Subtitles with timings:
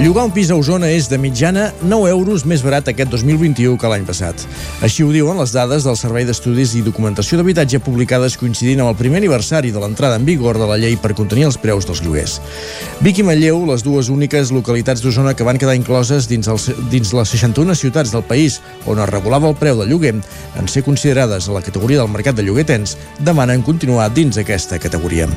[0.00, 3.88] Llogar un pis a Osona és de mitjana 9 euros més barat aquest 2021 que
[3.92, 4.46] l'any passat.
[4.80, 8.96] Així ho diuen les dades del Servei d'Estudis i Documentació d'Habitatge publicades coincidint amb el
[8.96, 12.38] primer aniversari de l'entrada en vigor de la llei per contenir els preus dels lloguers.
[13.04, 17.12] Vic i Manlleu, les dues úniques localitats d'Osona que van quedar incloses dins, els, dins
[17.18, 18.56] les 61 ciutats del país
[18.88, 20.14] on es regulava el preu del lloguer,
[20.56, 24.80] en ser considerades a la categoria del mercat de lloguer tens, demanen continuar dins aquesta
[24.80, 25.28] categoria.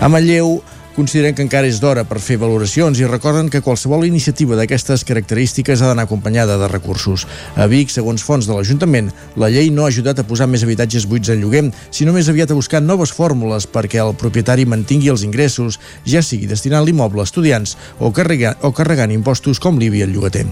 [0.00, 0.62] A Manlleu,
[0.96, 5.82] consideren que encara és d'hora per fer valoracions i recorden que qualsevol iniciativa d'aquestes característiques
[5.82, 7.26] ha d'anar acompanyada de recursos.
[7.54, 11.04] A Vic, segons fons de l'Ajuntament, la llei no ha ajudat a posar més habitatges
[11.06, 15.26] buits en lloguer, sinó més aviat a buscar noves fórmules perquè el propietari mantingui els
[15.28, 15.78] ingressos,
[16.08, 20.48] ja sigui destinant l'immoble a estudiants o, carregant, o carregant impostos com l'IBI al llogater.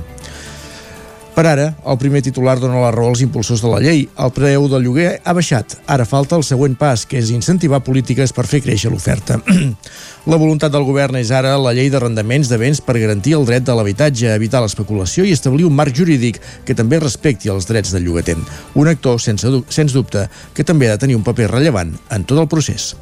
[1.34, 4.04] Per ara, el primer titular dona la raó als impulsors de la llei.
[4.22, 5.72] El preu del lloguer ha baixat.
[5.90, 9.40] Ara falta el següent pas, que és incentivar polítiques per fer créixer l'oferta.
[10.30, 13.66] la voluntat del govern és ara la llei d'arrendaments de béns per garantir el dret
[13.66, 18.06] de l'habitatge, evitar l'especulació i establir un marc jurídic que també respecti els drets del
[18.06, 18.38] llogater.
[18.78, 22.38] Un actor, sense, sens dubte, que també ha de tenir un paper rellevant en tot
[22.38, 22.92] el procés.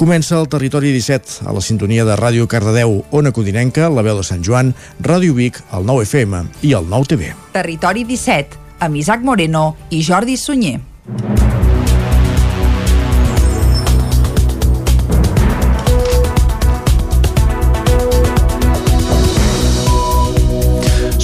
[0.00, 4.24] Comença el Territori 17, a la sintonia de Ràdio Cardedeu, Ona Codinenca, la veu de
[4.24, 4.70] Sant Joan,
[5.04, 7.34] Ràdio Vic, el 9 FM i el 9 TV.
[7.52, 10.78] Territori 17, amb Isaac Moreno i Jordi Sunyer.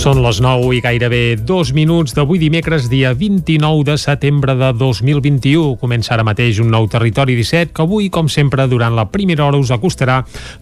[0.06, 5.72] Són les 9 i gairebé dos minuts d'avui dimecres, dia 29 de setembre de 2021.
[5.80, 9.58] Comença ara mateix un nou Territori 17 que avui, com sempre, durant la primera hora
[9.58, 10.20] us acostarà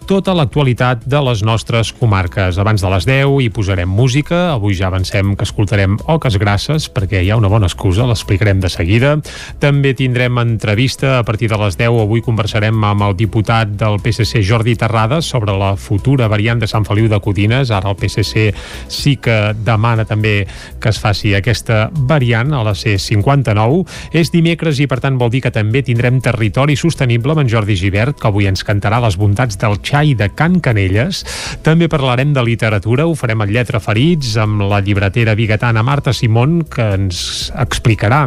[0.09, 2.57] tota l'actualitat de les nostres comarques.
[2.57, 4.39] Abans de les 10 hi posarem música.
[4.55, 8.73] Avui ja avancem que escoltarem Oques Grasses perquè hi ha una bona excusa, l'explicarem de
[8.73, 9.13] seguida.
[9.61, 12.01] També tindrem entrevista a partir de les 10.
[12.07, 16.89] Avui conversarem amb el diputat del PSC, Jordi Terrades, sobre la futura variant de Sant
[16.89, 17.69] Feliu de Codines.
[17.69, 18.49] Ara el PSC
[18.89, 19.34] sí que
[19.65, 20.45] demana també
[20.81, 23.83] que es faci aquesta variant a la C59.
[24.15, 27.75] És dimecres i per tant vol dir que també tindrem territori sostenible amb en Jordi
[27.79, 31.23] Givert, que avui ens cantarà les bondats del xai de Can Canelles.
[31.65, 36.63] També parlarem de literatura, ho farem en Lletra Ferits amb la llibretera bigatana Marta Simón,
[36.63, 38.25] que ens explicarà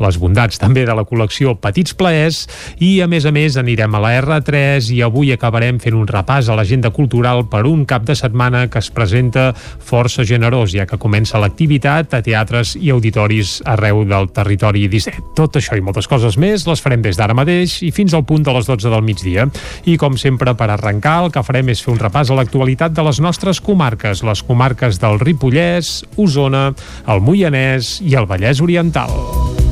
[0.00, 2.44] les bondats també de la col·lecció Petits Plaers
[2.80, 6.48] i a més a més anirem a la R3 i avui acabarem fent un repàs
[6.48, 10.86] a l'agenda cultural per un cap de setmana que es presenta força generós generós, ja
[10.86, 15.34] que comença l'activitat a teatres i auditoris arreu del territori 17.
[15.38, 18.42] Tot això i moltes coses més les farem des d'ara mateix i fins al punt
[18.42, 19.46] de les 12 del migdia.
[19.86, 23.06] I com sempre, per arrencar, el que farem és fer un repàs a l'actualitat de
[23.06, 26.70] les nostres comarques, les comarques del Ripollès, Osona,
[27.06, 29.69] el Moianès i el Vallès Oriental.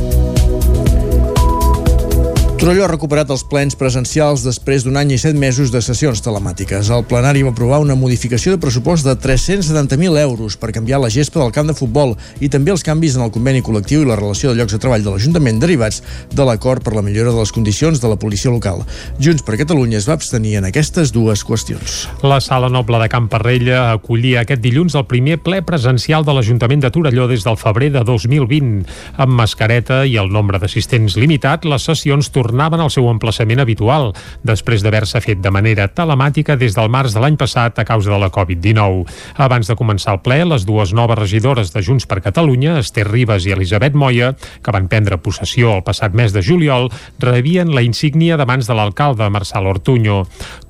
[2.59, 6.89] Torelló ha recuperat els plens presencials després d'un any i set mesos de sessions telemàtiques.
[6.91, 11.39] El plenari va aprovar una modificació de pressupost de 370.000 euros per canviar la gespa
[11.39, 14.51] del camp de futbol i també els canvis en el conveni col·lectiu i la relació
[14.51, 16.03] de llocs de treball de l'Ajuntament derivats
[16.35, 18.83] de l'acord per la millora de les condicions de la policia local.
[19.23, 22.09] Junts per Catalunya es va abstenir en aquestes dues qüestions.
[22.27, 26.83] La Sala Noble de Camp Parrella acollia aquest dilluns el primer ple presencial de l'Ajuntament
[26.83, 28.83] de Torelló des del febrer de 2020.
[29.15, 34.09] Amb mascareta i el nombre d'assistents limitat, les sessions tornaven tornaven al seu emplaçament habitual,
[34.43, 38.19] després d'haver-se fet de manera telemàtica des del març de l'any passat a causa de
[38.19, 39.05] la Covid-19.
[39.39, 43.47] Abans de començar el ple, les dues noves regidores de Junts per Catalunya, Esther Ribas
[43.47, 46.91] i Elisabet Moya, que van prendre possessió el passat mes de juliol,
[47.23, 50.25] rebien la insígnia de mans de l'alcalde, Marçal Ortuño.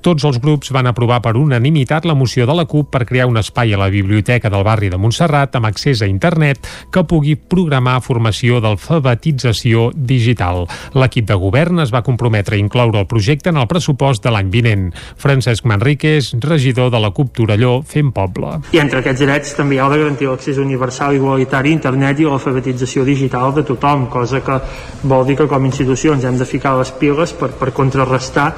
[0.05, 3.41] Tots els grups van aprovar per unanimitat la moció de la CUP per crear un
[3.41, 6.61] espai a la biblioteca del barri de Montserrat amb accés a internet
[6.93, 10.67] que pugui programar formació d'alfabetització digital.
[10.93, 14.31] L'equip de govern govern es va comprometre a incloure el projecte en el pressupost de
[14.33, 14.89] l'any vinent.
[15.17, 18.57] Francesc Manríquez, regidor de la CUP Torelló, fent poble.
[18.73, 22.19] I entre aquests drets també hi ha de garantir l'accés universal i igualitari a internet
[22.19, 24.59] i l'alfabetització digital de tothom, cosa que
[25.03, 28.49] vol dir que com a institucions hem de ficar les piles per, per contrarrestar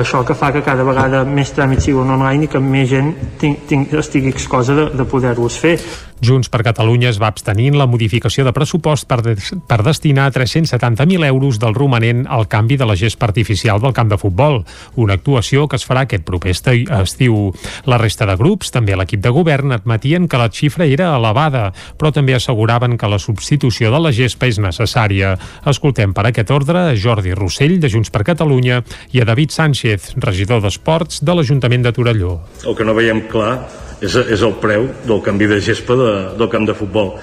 [0.00, 3.56] això que fa que cada vegada més tràmits siguin online i que més gent ting,
[3.68, 5.76] ting, estigui excosa de, de poder-los fer.
[6.24, 9.34] Junts per Catalunya es va abstenir en la modificació de pressupost per, de,
[9.68, 14.18] per destinar 370.000 euros del romanent al canvi de la gespa artificial del camp de
[14.18, 14.62] futbol,
[14.96, 17.52] una actuació que es farà aquest proper estiu.
[17.90, 21.66] La resta de grups, també l'equip de govern, admetien que la xifra era elevada,
[21.98, 25.34] però també asseguraven que la substitució de la gespa és necessària.
[25.68, 28.80] Escoltem per aquest ordre a Jordi Rossell, de Junts per Catalunya,
[29.12, 29.83] i a David Sánchez,
[30.24, 32.38] regidor d'Esports de l'Ajuntament de Torelló.
[32.64, 33.58] El que no veiem clar
[34.00, 37.14] és, és el preu del canvi de gespa de, del camp de futbol.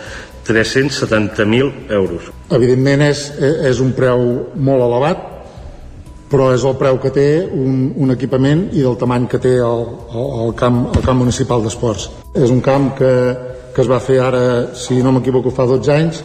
[0.48, 2.32] 370.000 euros.
[2.50, 3.28] Evidentment és,
[3.70, 4.24] és un preu
[4.58, 5.28] molt elevat
[6.32, 9.82] però és el preu que té un, un equipament i del tamany que té el,
[10.16, 12.08] el, el, camp, el camp municipal d'esports.
[12.40, 13.12] És un camp que,
[13.76, 14.44] que es va fer ara
[14.80, 16.22] si no m'equivoco fa 12 anys.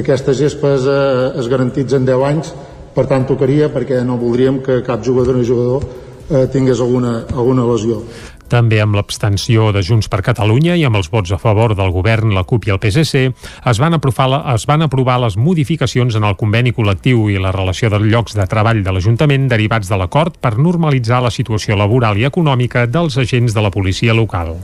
[0.00, 0.96] Aquestes gespes eh,
[1.36, 2.54] es garantitzen 10 anys
[2.94, 5.84] per tant tocaria perquè no voldríem que cap jugador o jugador
[6.30, 8.02] eh, tingués alguna, alguna lesió
[8.52, 12.34] també amb l'abstenció de Junts per Catalunya i amb els vots a favor del govern,
[12.36, 13.22] la CUP i el PSC,
[13.70, 17.88] es van, aprovar, es van aprovar les modificacions en el conveni col·lectiu i la relació
[17.92, 22.28] de llocs de treball de l'Ajuntament derivats de l'acord per normalitzar la situació laboral i
[22.28, 24.54] econòmica dels agents de la policia local.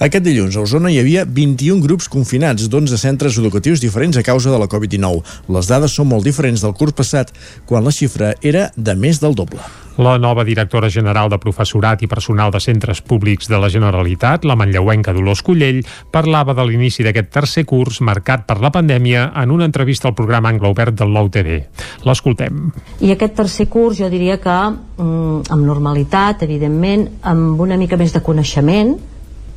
[0.00, 4.52] Aquest dilluns a Osona hi havia 21 grups confinats d'11 centres educatius diferents a causa
[4.54, 5.20] de la Covid-19.
[5.52, 7.34] Les dades són molt diferents del curs passat,
[7.68, 9.60] quan la xifra era de més del doble.
[9.96, 14.56] La nova directora general de Professorat i Personal de Centres Públics de la Generalitat, la
[14.58, 19.68] manlleuenca Dolors Collell, parlava de l'inici d'aquest tercer curs marcat per la pandèmia en una
[19.70, 21.60] entrevista al programa Anglo Obert del Nou TV.
[22.02, 22.72] L'escoltem.
[23.06, 28.10] I aquest tercer curs jo diria que mm, amb normalitat, evidentment, amb una mica més
[28.10, 28.96] de coneixement,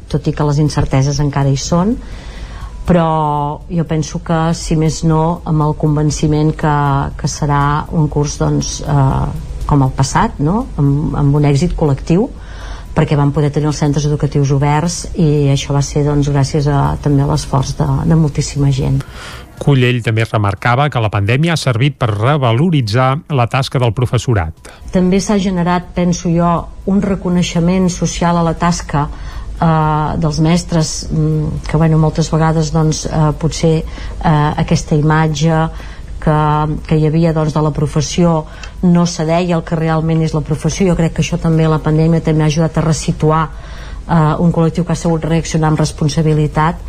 [0.08, 1.98] tot i que les incerteses encara hi són,
[2.86, 3.10] però
[3.74, 6.78] jo penso que si més no amb el convenciment que,
[7.18, 10.66] que serà un curs doncs, eh, com el passat, no?
[10.80, 12.30] amb, amb un èxit col·lectiu
[12.98, 16.96] perquè van poder tenir els centres educatius oberts i això va ser doncs, gràcies a,
[17.02, 19.04] també a l'esforç de, de moltíssima gent.
[19.62, 24.70] Cullell també remarcava que la pandèmia ha servit per revaloritzar la tasca del professorat.
[24.94, 26.52] També s'ha generat, penso jo,
[26.90, 33.06] un reconeixement social a la tasca eh, dels mestres mm, que bueno, moltes vegades doncs,
[33.06, 35.68] eh, potser eh, aquesta imatge
[36.28, 36.38] que,
[36.88, 38.38] que hi havia doncs, de la professió
[38.84, 41.82] no se deia el que realment és la professió jo crec que això també la
[41.84, 46.84] pandèmia també ha ajudat a resituar eh, un col·lectiu que ha sabut reaccionar amb responsabilitat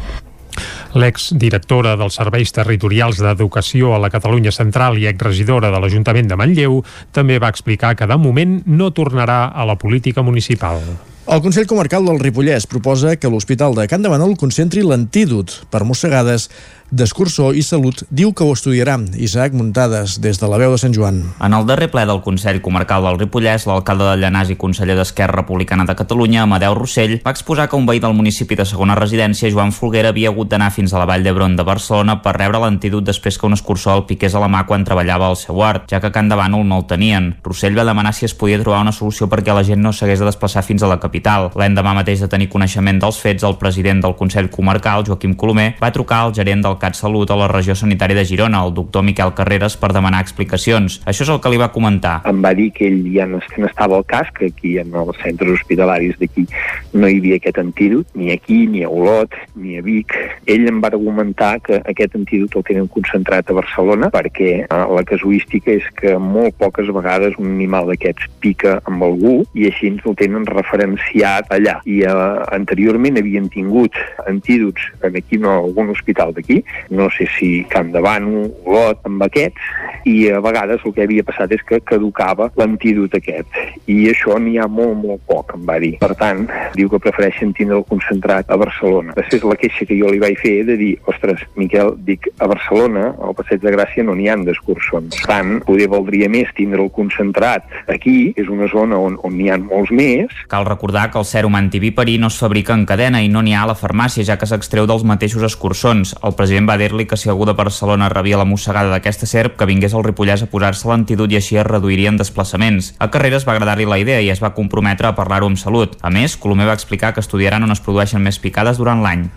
[0.98, 6.80] L'exdirectora dels Serveis Territorials d'Educació a la Catalunya Central i exregidora de l'Ajuntament de Manlleu
[7.12, 10.80] també va explicar que de moment no tornarà a la política municipal.
[11.28, 15.82] El Consell Comarcal del Ripollès proposa que l'Hospital de Can de Manol concentri l'antídot per
[15.84, 16.48] mossegades
[16.90, 18.94] d'Escurçó i Salut diu que ho estudiarà.
[19.20, 21.20] Isaac Muntades, des de la veu de Sant Joan.
[21.44, 25.42] En el darrer ple del Consell Comarcal del Ripollès, l'alcalde de Llanàs i conseller d'Esquerra
[25.42, 29.50] Republicana de Catalunya, Amadeu Rossell, va exposar que un veí del municipi de segona residència,
[29.52, 33.04] Joan Folguera, havia hagut d'anar fins a la Vall d'Hebron de Barcelona per rebre l'antídot
[33.04, 36.00] després que un escurçó el piqués a la mà quan treballava al seu art, ja
[36.00, 37.34] que a Can de Bànol no el tenien.
[37.44, 40.30] Rossell va demanar si es podia trobar una solució perquè la gent no s'hagués de
[40.30, 41.50] desplaçar fins a la capital.
[41.52, 45.92] L'endemà mateix de tenir coneixement dels fets, el president del Consell Comarcal, Joaquim Colomer, va
[45.92, 49.76] trucar al gerent del CatSalut a la regió sanitària de Girona, el doctor Miquel Carreras,
[49.80, 51.00] per demanar explicacions.
[51.06, 52.18] Això és el que li va comentar.
[52.28, 54.94] Em va dir que ell ja no, que no estava al cas, que aquí en
[54.94, 56.46] els centres hospitalaris d'aquí
[56.94, 60.14] no hi havia aquest antídot, ni aquí, ni a Olot, ni a Vic.
[60.46, 65.04] Ell em va argumentar que aquest antídot el tenen concentrat a Barcelona perquè eh, la
[65.06, 70.06] casuística és que molt poques vegades un animal d'aquests pica amb algú i així ens
[70.08, 71.78] el tenen referenciat allà.
[71.88, 72.16] I eh,
[72.56, 73.96] anteriorment havien tingut
[74.26, 79.22] antídots en aquí no algun hospital d'aquí, no sé si Camp de Bano, Olot, amb
[79.26, 79.70] aquests,
[80.08, 83.48] i a vegades el que havia passat és que caducava l'antídot aquest.
[83.90, 85.94] I això n'hi ha molt, molt poc, em va dir.
[86.00, 89.14] Per tant, diu que prefereixen tindre el concentrat a Barcelona.
[89.18, 93.12] Després la queixa que jo li vaig fer de dir, ostres, Miquel, dic, a Barcelona,
[93.24, 94.46] al Passeig de Gràcia, no n'hi han.
[94.48, 99.50] Per tant, poder valdria més tindre el concentrat aquí, és una zona on, on n'hi
[99.52, 100.32] ha molts més.
[100.50, 103.66] Cal recordar que el sèrum antiviperí no es fabrica en cadena i no n'hi ha
[103.66, 106.14] a la farmàcia, ja que s'extreu dels mateixos escurçons.
[106.24, 109.68] El president va dir-li que si algú de Barcelona rebia la mossegada d'aquesta serp, que
[109.68, 112.94] vingués al Ripollès a posar-se l'antidut i així es reduirien desplaçaments.
[112.98, 115.94] A Carreras va agradar-li la idea i es va comprometre a parlar-ho amb salut.
[116.00, 119.28] A més, Colomer va explicar que estudiaran on es produeixen més picades durant l'any.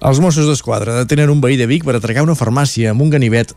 [0.00, 3.54] Els Mossos d'Esquadra detenen un veí de Vic per atracar una farmàcia amb un ganivet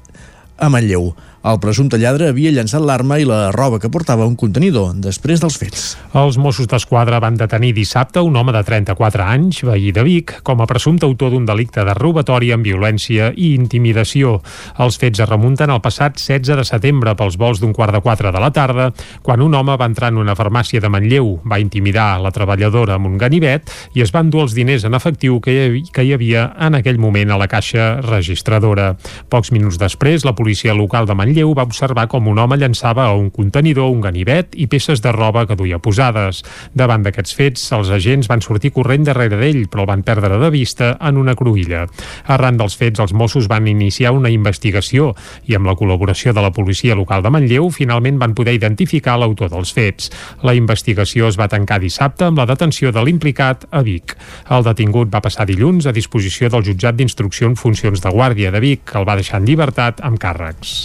[0.59, 1.13] a Manlleu.
[1.43, 5.57] El presumpte lladre havia llançat l'arma i la roba que portava un contenidor després dels
[5.59, 5.81] fets.
[6.15, 10.63] Els Mossos d'Esquadra van detenir dissabte un home de 34 anys, veí de Vic, com
[10.63, 14.37] a presumpte autor d'un delicte de robatori amb violència i intimidació.
[14.79, 18.31] Els fets es remunten al passat 16 de setembre pels vols d'un quart de 4
[18.31, 18.87] de la tarda,
[19.21, 23.11] quan un home va entrar en una farmàcia de Manlleu, va intimidar la treballadora amb
[23.11, 23.67] un ganivet
[23.99, 27.03] i es van dur els diners en efectiu que hi, que hi havia en aquell
[27.03, 28.93] moment a la caixa registradora.
[29.27, 33.15] Pocs minuts després, la policia local de Manlleu va observar com un home llançava a
[33.17, 36.43] un contenidor un ganivet i peces de roba que duia posades.
[36.73, 40.49] Davant d'aquests fets, els agents van sortir corrent darrere d'ell, però el van perdre de
[40.53, 41.87] vista en una cruïlla.
[42.27, 45.15] Arran dels fets, els Mossos van iniciar una investigació
[45.49, 49.49] i amb la col·laboració de la policia local de Manlleu finalment van poder identificar l'autor
[49.49, 50.11] dels fets.
[50.43, 54.17] La investigació es va tancar dissabte amb la detenció de l'implicat a Vic.
[54.51, 58.59] El detingut va passar dilluns a disposició del jutjat d'instrucció en funcions de guàrdia de
[58.59, 60.75] Vic, que el va deixar en llibertat amb càrrecs.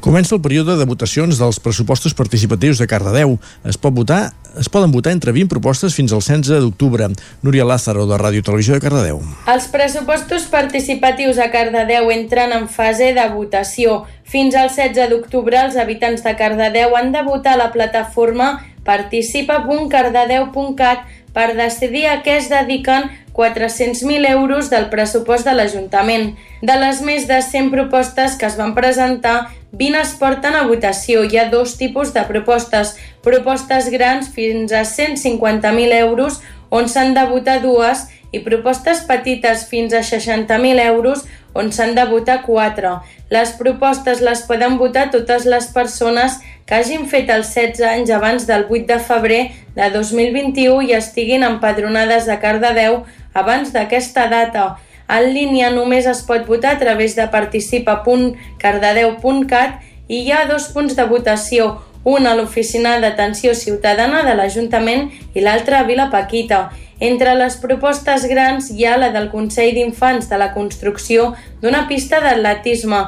[0.00, 3.38] Comença el període de votacions dels pressupostos participatius de Cardedeu.
[3.64, 7.08] Es pot votar es poden votar entre 20 propostes fins al 16 d'octubre.
[7.42, 9.22] Núria Lázaro, de Ràdio Televisió de Cardedeu.
[9.48, 14.04] Els pressupostos participatius a Cardedeu entren en fase de votació.
[14.28, 20.98] Fins al 16 d'octubre, els habitants de Cardedeu han de votar a la plataforma participa.cardedeu.cat
[21.32, 26.34] per decidir a què es dediquen 400.000 euros del pressupost de l'Ajuntament.
[26.60, 31.24] De les més de 100 propostes que es van presentar, 20 es porten a votació.
[31.24, 32.96] Hi ha dos tipus de propostes.
[33.24, 39.92] Propostes grans fins a 150.000 euros, on s'han de votar dues, i propostes petites fins
[39.92, 43.00] a 60.000 euros, on s'han de votar 4.
[43.30, 48.46] Les propostes les poden votar totes les persones que hagin fet els 16 anys abans
[48.48, 53.04] del 8 de febrer de 2021 i estiguin empadronades a Cardedeu
[53.34, 54.76] abans d'aquesta data.
[55.08, 59.70] En línia només es pot votar a través de participa.cardedeu.cat
[60.08, 65.40] i hi ha dos punts de votació, un a l'Oficina d'Atenció Ciutadana de l'Ajuntament i
[65.40, 66.70] l'altre a Vila Paquita.
[67.02, 72.20] Entre les propostes grans hi ha la del Consell d'Infants de la construcció d'una pista
[72.22, 73.00] d'atletisme.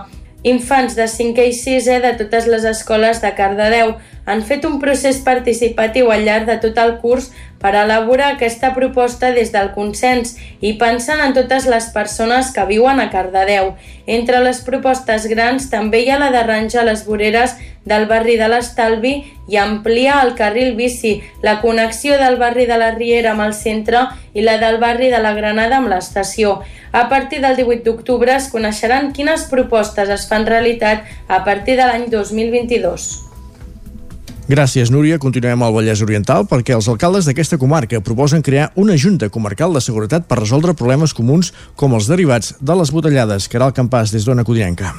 [0.50, 3.94] Infants de 5è i 6è de totes les escoles de Cardedeu
[4.26, 9.31] han fet un procés participatiu al llarg de tot el curs per elaborar aquesta proposta
[9.33, 13.73] des del consens i pensant en totes les persones que viuen a Cardedeu.
[14.07, 19.14] Entre les propostes grans també hi ha la d'arranjar les voreres del barri de l'Estalvi
[19.49, 24.07] i ampliar el carril bici, la connexió del barri de la Riera amb el centre
[24.33, 26.62] i la del barri de la Granada amb l'estació.
[26.93, 31.88] A partir del 18 d'octubre es coneixeran quines propostes es fan realitat a partir de
[31.88, 33.24] l'any 2022.
[34.44, 35.16] Gràcies, Núria.
[35.16, 39.80] Continuem al Vallès Oriental perquè els alcaldes d'aquesta comarca proposen crear una Junta Comarcal de
[39.80, 43.48] Seguretat per resoldre problemes comuns com els derivats de les botellades.
[43.48, 44.92] Caral Campàs, des d'Ona Codinenca.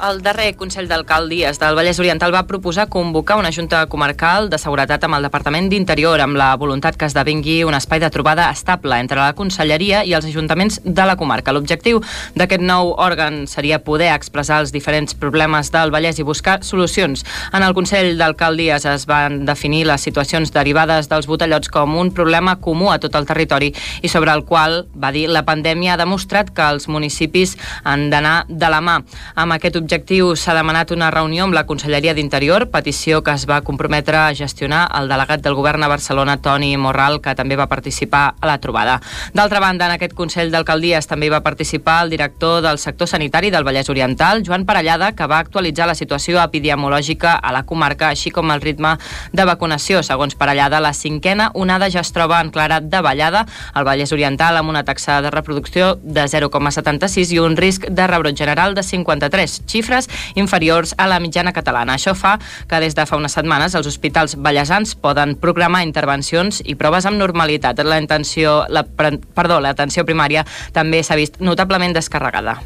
[0.00, 5.02] El darrer Consell d'Alcaldies del Vallès Oriental va proposar convocar una Junta Comarcal de Seguretat
[5.04, 9.18] amb el Departament d'Interior amb la voluntat que esdevingui un espai de trobada estable entre
[9.20, 11.52] la Conselleria i els ajuntaments de la comarca.
[11.52, 12.00] L'objectiu
[12.32, 17.26] d'aquest nou òrgan seria poder expressar els diferents problemes del Vallès i buscar solucions.
[17.52, 22.56] En el Consell d'Alcaldies es van definir les situacions derivades dels botellots com un problema
[22.56, 26.56] comú a tot el territori i sobre el qual, va dir, la pandèmia ha demostrat
[26.56, 28.98] que els municipis han d'anar de la mà.
[29.36, 33.42] Amb aquest objectiu objectiu s'ha demanat una reunió amb la Conselleria d'Interior, petició que es
[33.50, 37.66] va comprometre a gestionar el delegat del govern a Barcelona, Toni Morral, que també va
[37.66, 39.00] participar a la trobada.
[39.34, 43.66] D'altra banda, en aquest Consell d'Alcaldies també va participar el director del sector sanitari del
[43.66, 48.54] Vallès Oriental, Joan Parellada, que va actualitzar la situació epidemiològica a la comarca, així com
[48.54, 48.94] el ritme
[49.32, 50.04] de vacunació.
[50.06, 53.42] Segons Parellada, la cinquena onada ja es troba en clara davallada
[53.74, 58.38] al Vallès Oriental amb una taxa de reproducció de 0,76 i un risc de rebrot
[58.38, 61.96] general de 53 xifres inferiors a la mitjana catalana.
[61.96, 62.36] Això fa
[62.68, 67.20] que des de fa unes setmanes els hospitals ballesans poden programar intervencions i proves amb
[67.20, 67.80] normalitat.
[67.84, 70.44] La intenció, la, perdó, l'atenció primària
[70.76, 72.60] també s'ha vist notablement descarregada.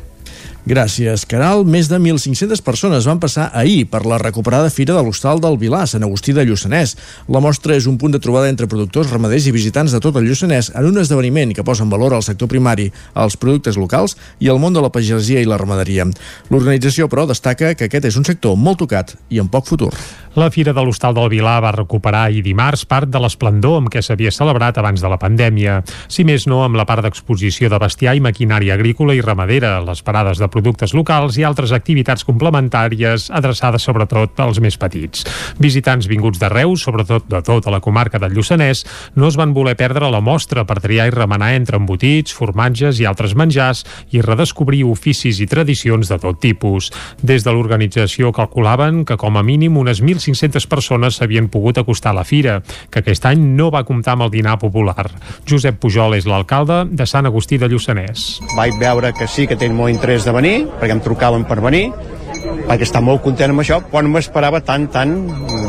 [0.65, 1.67] Gràcies, Caral.
[1.69, 5.83] Més de 1.500 persones van passar ahir per la recuperada Fira de l'Hostal del Vilà,
[5.85, 6.95] Sant Agustí de Lluçanès.
[7.29, 10.25] La mostra és un punt de trobada entre productors, ramaders i visitants de tot el
[10.25, 14.49] Lluçanès en un esdeveniment que posa en valor el sector primari, els productes locals i
[14.49, 16.09] el món de la pagesia i la ramaderia.
[16.49, 19.93] L'organització, però, destaca que aquest és un sector molt tocat i amb poc futur.
[20.35, 24.01] La Fira de l'Hostal del Vilà va recuperar ahir dimarts part de l'esplendor amb què
[24.03, 25.77] s'havia celebrat abans de la pandèmia.
[26.11, 30.03] Si més no, amb la part d'exposició de bestiar i maquinària agrícola i ramadera, les
[30.03, 35.27] parades de productes locals i altres activitats complementàries adreçades sobretot als més petits.
[35.59, 38.85] Visitants vinguts de Reus, sobretot de tota la comarca del Lluçanès,
[39.19, 43.09] no es van voler perdre la mostra per triar i remenar entre embotits, formatges i
[43.11, 43.85] altres menjars
[44.15, 46.91] i redescobrir oficis i tradicions de tot tipus.
[47.23, 52.21] Des de l'organització calculaven que com a mínim unes 1.500 persones s'havien pogut acostar a
[52.21, 55.09] la fira, que aquest any no va comptar amb el dinar popular.
[55.49, 58.27] Josep Pujol és l'alcalde de Sant Agustí de Lluçanès.
[58.55, 60.44] Vaig veure que sí que tenen molt interès de venir,
[60.81, 61.87] perquè em trucaven per venir,
[62.69, 65.15] perquè està molt content amb això, però no m'esperava tant, tant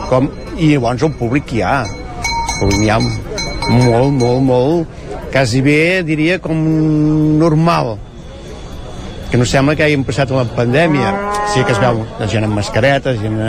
[0.10, 0.30] com...
[0.56, 1.78] I llavors el públic hi ha.
[1.86, 4.98] El públic hi ha molt, molt, molt,
[5.34, 6.60] quasi bé, diria, com
[7.40, 7.96] normal
[9.32, 11.12] que no sembla que hàgim passat una pandèmia.
[11.52, 13.40] Sí que es veu la gent amb mascaretes, gent,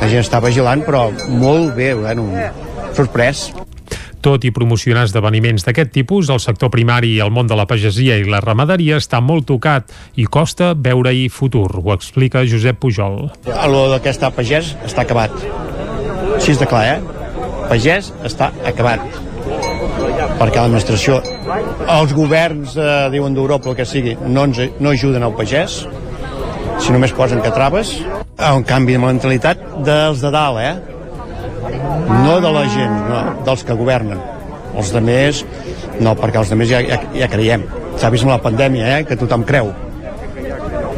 [0.00, 2.26] la gent està vigilant, però molt bé, bueno,
[2.96, 3.50] sorprès.
[4.20, 8.18] Tot i promocionar esdeveniments d'aquest tipus, el sector primari i el món de la pagesia
[8.20, 9.88] i la ramaderia està molt tocat
[10.20, 13.30] i costa veure-hi futur, ho explica Josep Pujol.
[13.72, 15.32] Lo d'aquesta pagès està acabat.
[16.36, 17.00] Així és de clar, eh?
[17.70, 19.00] Pagès està acabat.
[20.36, 21.22] Perquè l'administració,
[21.96, 25.80] els governs, eh, diuen d'Europa, el que sigui, no, ens, no ajuden al pagès,
[26.80, 27.96] si només posen que traves,
[28.40, 30.99] un canvi de mentalitat dels de dalt, eh?
[31.74, 34.20] No de la gent, no, dels que governen.
[34.78, 35.44] Els de més,
[36.00, 37.64] no, perquè els de més ja, ja, ja creiem.
[37.98, 39.72] S'ha vist amb la pandèmia, eh, que tothom creu.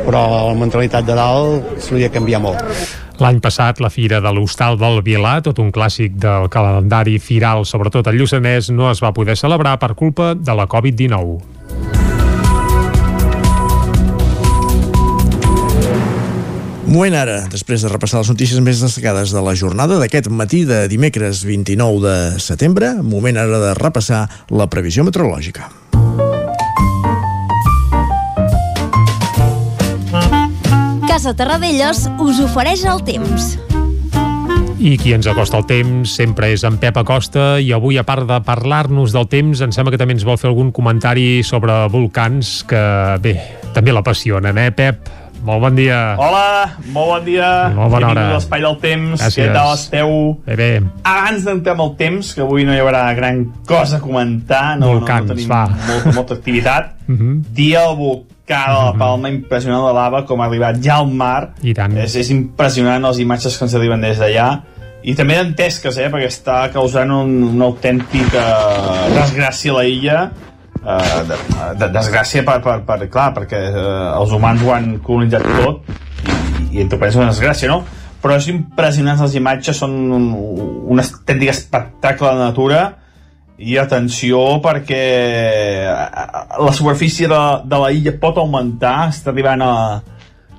[0.03, 2.99] Però la mentalitat de dalt s'hauria de canviar molt.
[3.23, 8.09] L'any passat, la Fira de l'Hostal del Vilà, tot un clàssic del calendari firal, sobretot
[8.11, 12.02] al Lluçanès, no es va poder celebrar per culpa de la Covid-19.
[16.93, 20.83] Moment ara, després de repassar les notícies més destacades de la jornada d'aquest matí de
[20.93, 25.71] dimecres 29 de setembre, moment ara de repassar la previsió meteorològica.
[31.09, 33.55] Casa Terradellos us ofereix el temps.
[34.77, 38.29] I qui ens acosta el temps sempre és en Pep Acosta i avui, a part
[38.29, 42.59] de parlar-nos del temps, em sembla que també ens vol fer algun comentari sobre volcans
[42.69, 42.85] que,
[43.25, 43.39] bé,
[43.73, 45.22] també l'apassionen, eh, Pep?
[45.43, 46.15] Molt bon dia.
[46.23, 47.49] Hola, molt bon dia.
[47.75, 48.27] Molt bona hora.
[48.37, 49.17] l'Espai del Temps.
[49.19, 49.39] Gràcies.
[49.41, 50.13] Què tal esteu?
[50.47, 50.69] Bé, bé.
[51.03, 54.93] Abans d'entrar amb el temps, que avui no hi haurà gran cosa a comentar, no,
[54.93, 55.65] Volcans, no, no tenim va.
[55.89, 56.93] molta, molta activitat.
[57.09, 57.35] Uh -huh.
[57.51, 61.55] Dia el volcà de la Palma, impressionant la lava, com ha arribat ja al mar.
[61.63, 61.97] I tant.
[61.97, 64.61] És, és impressionant les imatges que ens arriben des d'allà.
[65.03, 68.43] I també d'entesques, eh, perquè està causant un, una autèntica
[69.11, 70.31] desgràcia a la illa
[70.83, 71.41] eh, de,
[71.81, 76.79] de, desgràcia per, per, per, clar, perquè eh, els humans ho han colonitzat tot i,
[76.79, 77.83] i en tot cas és una desgràcia, no?
[78.23, 80.29] Però és impressionant les imatges, són un,
[80.95, 82.83] un estètic espectacle de natura
[83.63, 85.03] i atenció perquè
[85.87, 86.27] eh,
[86.63, 89.75] la superfície de, de la illa pot augmentar, està arribant a,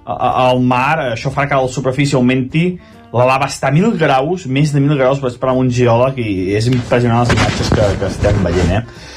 [0.04, 0.18] a,
[0.50, 2.68] al mar, això fa que la superfície augmenti,
[3.14, 6.30] la lava està a 1.000 graus, més de 1.000 graus, parlar amb un geòleg i
[6.58, 9.12] és impressionant les imatges que, que estem veient, eh?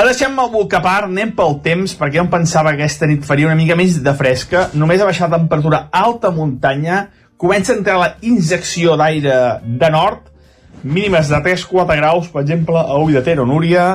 [0.00, 3.24] Deixem el boca a part, anem pel temps, perquè jo em pensava que aquesta nit
[3.26, 7.02] faria una mica més de fresca, només ha baixat la temperatura alta muntanya,
[7.40, 10.26] comença a entrar la injecció d'aire de nord,
[10.82, 13.86] mínimes de 3-4 graus, per exemple, a Ull de Ter o Núria,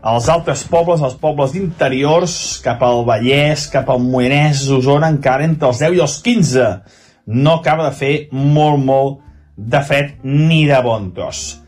[0.00, 5.72] als altres pobles, als pobles interiors, cap al Vallès, cap al Moianès, Osona, encara entre
[5.72, 6.68] els 10 i els 15.
[7.34, 9.18] No acaba de fer molt, molt
[9.58, 11.58] de fred ni de bon tros.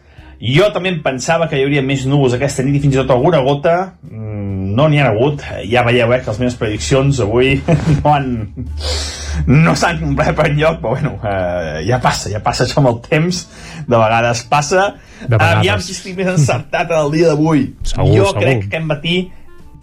[0.41, 3.13] Jo també em pensava que hi hauria més núvols aquesta nit i fins i tot
[3.13, 3.77] alguna gota.
[4.09, 5.45] Mm, no n'hi ha hagut.
[5.69, 7.59] Ja veieu eh, que les meves prediccions avui
[8.01, 8.31] no han
[9.47, 12.99] no s'han complert per enlloc, però bueno, eh, ja passa, ja passa això amb el
[13.05, 13.43] temps,
[13.87, 14.87] de vegades passa.
[15.23, 15.61] De vegades.
[15.61, 17.67] Aviam si estic més encertat en el dia d'avui.
[17.85, 18.33] Jo segur.
[18.39, 19.19] crec que aquest matí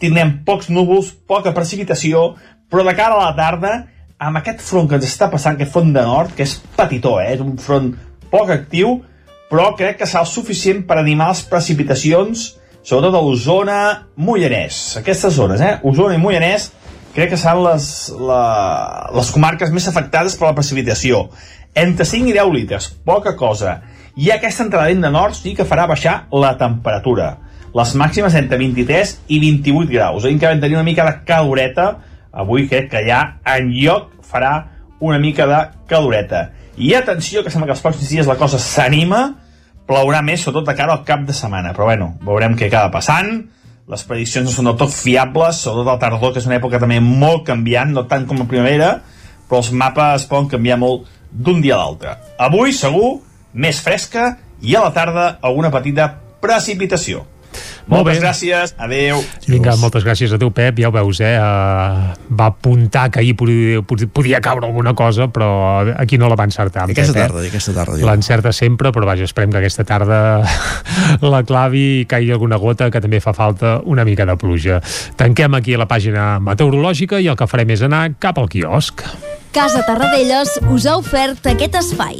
[0.02, 2.32] tindrem pocs núvols, poca precipitació,
[2.70, 3.76] però de cara a la tarda,
[4.18, 7.34] amb aquest front que ens està passant, aquest front de nord, que és petitó, eh?
[7.36, 7.94] és un front
[8.32, 9.00] poc actiu,
[9.52, 12.48] però crec que serà suficient per animar les precipitacions,
[12.84, 13.80] sobretot a Osona,
[14.16, 14.98] Mollanès.
[15.02, 15.78] Aquestes zones, eh?
[15.88, 16.72] Osona i Mollanès,
[17.16, 17.88] crec que seran les,
[18.20, 18.42] la,
[19.16, 21.28] les comarques més afectades per la precipitació.
[21.78, 23.80] Entre 5 i 10 litres, poca cosa.
[24.18, 27.36] I aquesta entrada de nord sí que farà baixar la temperatura.
[27.78, 30.26] Les màximes entre 23 i 28 graus.
[30.26, 31.90] Ahir que vam tenir una mica de caloreta,
[32.32, 34.54] avui crec que ja en lloc farà
[35.00, 36.48] una mica de caloreta.
[36.78, 39.22] I atenció, que sembla que els pròxims dies la cosa s'anima,
[39.90, 41.74] plourà més, sobretot de cara al cap de setmana.
[41.74, 43.40] Però bueno, veurem què acaba passant.
[43.88, 47.00] Les prediccions no són del tot fiables, sobretot al tardor, que és una època també
[47.02, 48.92] molt canviant, no tant com la primavera,
[49.48, 52.18] però els mapes poden canviar molt d'un dia a l'altre.
[52.38, 53.22] Avui, segur,
[53.54, 56.12] més fresca i a la tarda alguna petita
[56.44, 57.24] precipitació.
[57.88, 58.22] Molt Moltes bé.
[58.26, 59.22] gràcies, adeu.
[59.48, 60.80] Vinga, moltes gràcies a tu, Pep.
[60.80, 61.38] Ja ho veus, eh?
[61.40, 66.44] Uh, va apuntar que ahir podia, podia caure alguna cosa, però aquí no la va
[66.44, 66.84] encertar.
[66.86, 67.28] en Aquesta Pep, eh?
[67.28, 67.96] tarda, aquesta tarda.
[67.98, 68.06] diu.
[68.10, 70.44] L'encerta sempre, però vaja, esperem que aquesta tarda
[71.22, 74.82] la clavi i caigui alguna gota, que també fa falta una mica de pluja.
[75.16, 79.02] Tanquem aquí la pàgina meteorològica i el que farem és anar cap al quiosc.
[79.56, 82.20] Casa Tarradellas us ha ofert aquest espai.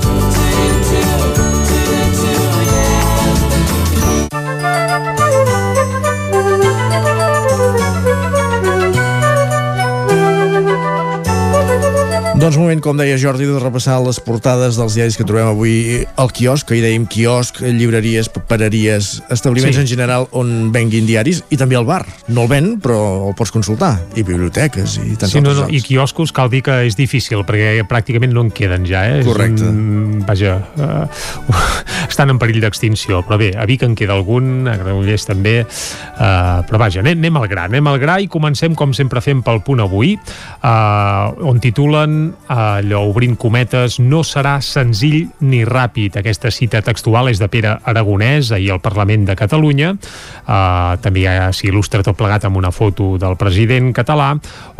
[12.41, 15.73] Doncs moment, com deia Jordi, de repassar les portades dels diaris que trobem avui
[16.17, 19.81] al quiosc, que hi dèiem quiosc, llibreries, papereries, establiments Sí.
[19.83, 22.01] en general on venguin diaris, i també el bar.
[22.29, 23.99] No el ven, però el pots consultar.
[24.15, 27.85] I biblioteques i tants Sí, no, no, I quioscos cal dir que és difícil, perquè
[27.85, 29.19] pràcticament no en queden ja, eh?
[29.19, 29.61] És Correcte.
[29.61, 31.05] Un, vaja, uh,
[32.09, 36.65] estan en perill d'extinció, però bé, a Vic en queda algun, a Granollers també, uh,
[36.65, 39.61] però vaja, anem, anem al gra, anem al gra i comencem, com sempre fem pel
[39.61, 40.17] punt avui,
[40.63, 46.17] uh, on titulen, allò, obrint cometes, no serà senzill ni ràpid.
[46.19, 51.49] Aquesta cita textual és de Pere Aragonès, ahir al Parlament de Catalunya, uh, també ja
[51.55, 54.31] s'hi il·lustra tot plegat amb una foto del president català,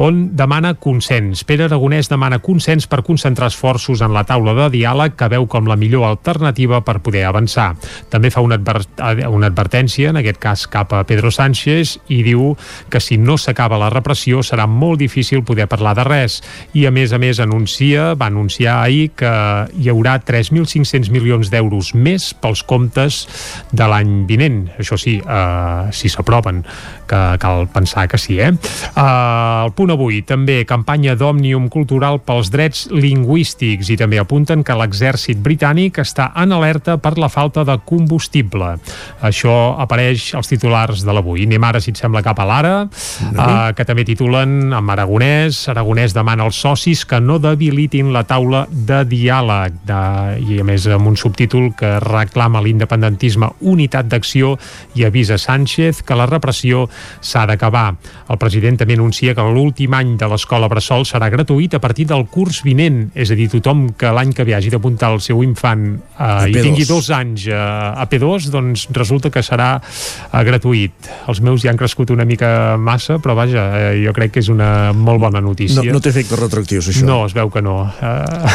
[0.01, 1.43] on demana consens.
[1.47, 5.67] Pere Aragonès demana consens per concentrar esforços en la taula de diàleg que veu com
[5.67, 7.71] la millor alternativa per poder avançar.
[8.09, 12.55] També fa una, adver una advertència, en aquest cas cap a Pedro Sánchez, i diu
[12.89, 16.39] que si no s'acaba la repressió serà molt difícil poder parlar de res.
[16.77, 19.31] I a més a més anuncia, va anunciar ahir que
[19.77, 23.25] hi haurà 3.500 milions d'euros més pels comptes
[23.71, 24.63] de l'any vinent.
[24.81, 26.63] Això sí, eh, si s'aproven,
[27.11, 28.51] que cal pensar que sí, eh?
[28.55, 34.75] eh el punt avui, també campanya d'Òmnium Cultural pels drets lingüístics i també apunten que
[34.77, 38.73] l'exèrcit britànic està en alerta per la falta de combustible.
[39.21, 41.45] Això apareix als titulars de l'avui.
[41.45, 45.67] Anem ara, si et sembla, cap a l'ara, eh, que també titulen amb Aragonès.
[45.71, 50.01] Aragonès demana als socis que no debilitin la taula de diàleg de,
[50.41, 54.55] i a més amb un subtítol que reclama l'independentisme unitat d'acció
[54.97, 56.87] i avisa Sánchez que la repressió
[57.21, 57.93] s'ha d'acabar.
[58.31, 62.25] El president també anuncia que l'últim any de l'escola Bressol serà gratuït a partir del
[62.31, 65.85] curs vinent, és a dir, tothom que l'any que ve hagi d'apuntar el seu infant
[65.97, 66.65] eh, i P2.
[66.65, 71.11] tingui dos anys eh, a P2, doncs resulta que serà eh, gratuït.
[71.31, 74.49] Els meus ja han crescut una mica massa, però vaja, eh, jo crec que és
[74.53, 75.83] una molt bona notícia.
[75.83, 77.05] No, no té efectes retroactius, això.
[77.07, 77.75] No, es veu que no.
[78.01, 78.49] Uh,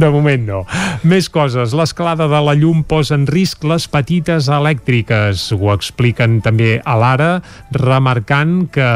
[0.00, 0.60] de moment no.
[1.06, 1.74] Més coses.
[1.76, 5.46] L'escalada de la llum posa en risc les petites elèctriques.
[5.56, 7.30] Ho expliquen també a l'Ara,
[7.76, 8.88] remarcant que,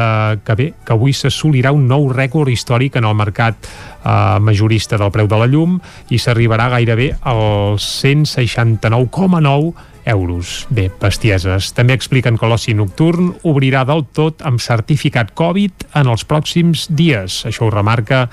[0.45, 5.13] que bé, que avui s'assolirà un nou rècord històric en el mercat uh, majorista del
[5.13, 10.67] preu de la llum i s'arribarà gairebé als 169,9 euros.
[10.69, 11.71] Bé, bestieses.
[11.77, 17.43] També expliquen que l'oci nocturn obrirà del tot amb certificat Covid en els pròxims dies.
[17.49, 18.27] Això ho remarca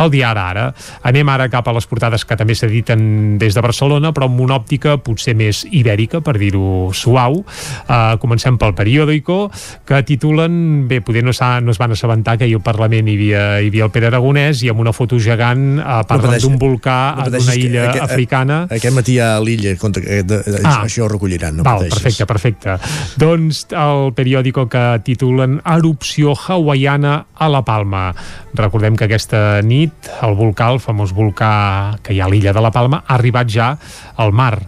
[0.00, 0.66] el diari Ara.
[1.04, 4.56] Anem ara cap a les portades que també s'editen des de Barcelona, però amb una
[4.56, 7.40] òptica potser més ibèrica, per dir-ho suau.
[7.88, 9.50] Uh, comencem pel periòdico,
[9.86, 11.32] que titulen, bé, poder no,
[11.62, 14.62] no es van assabentar que ahir al Parlament hi havia, hi havia el Pere Aragonès
[14.64, 17.84] i amb una foto gegant uh, parlen d'un volcà no en pateixis una que illa
[17.90, 18.60] aquest- africana.
[18.70, 20.84] Aquest matí a l'illa, contra, eh, de, Ah.
[20.84, 22.00] això ho recolliran, no Val, pateixis.
[22.02, 22.78] perfecte, perfecte.
[23.20, 28.14] Doncs el periòdico que titulen Erupció hawaiana a la Palma.
[28.54, 29.89] Recordem que aquesta nit
[30.22, 31.50] el volcà, el famós volcà
[32.04, 33.68] que hi ha a l'illa de la Palma, ha arribat ja
[34.20, 34.58] al mar.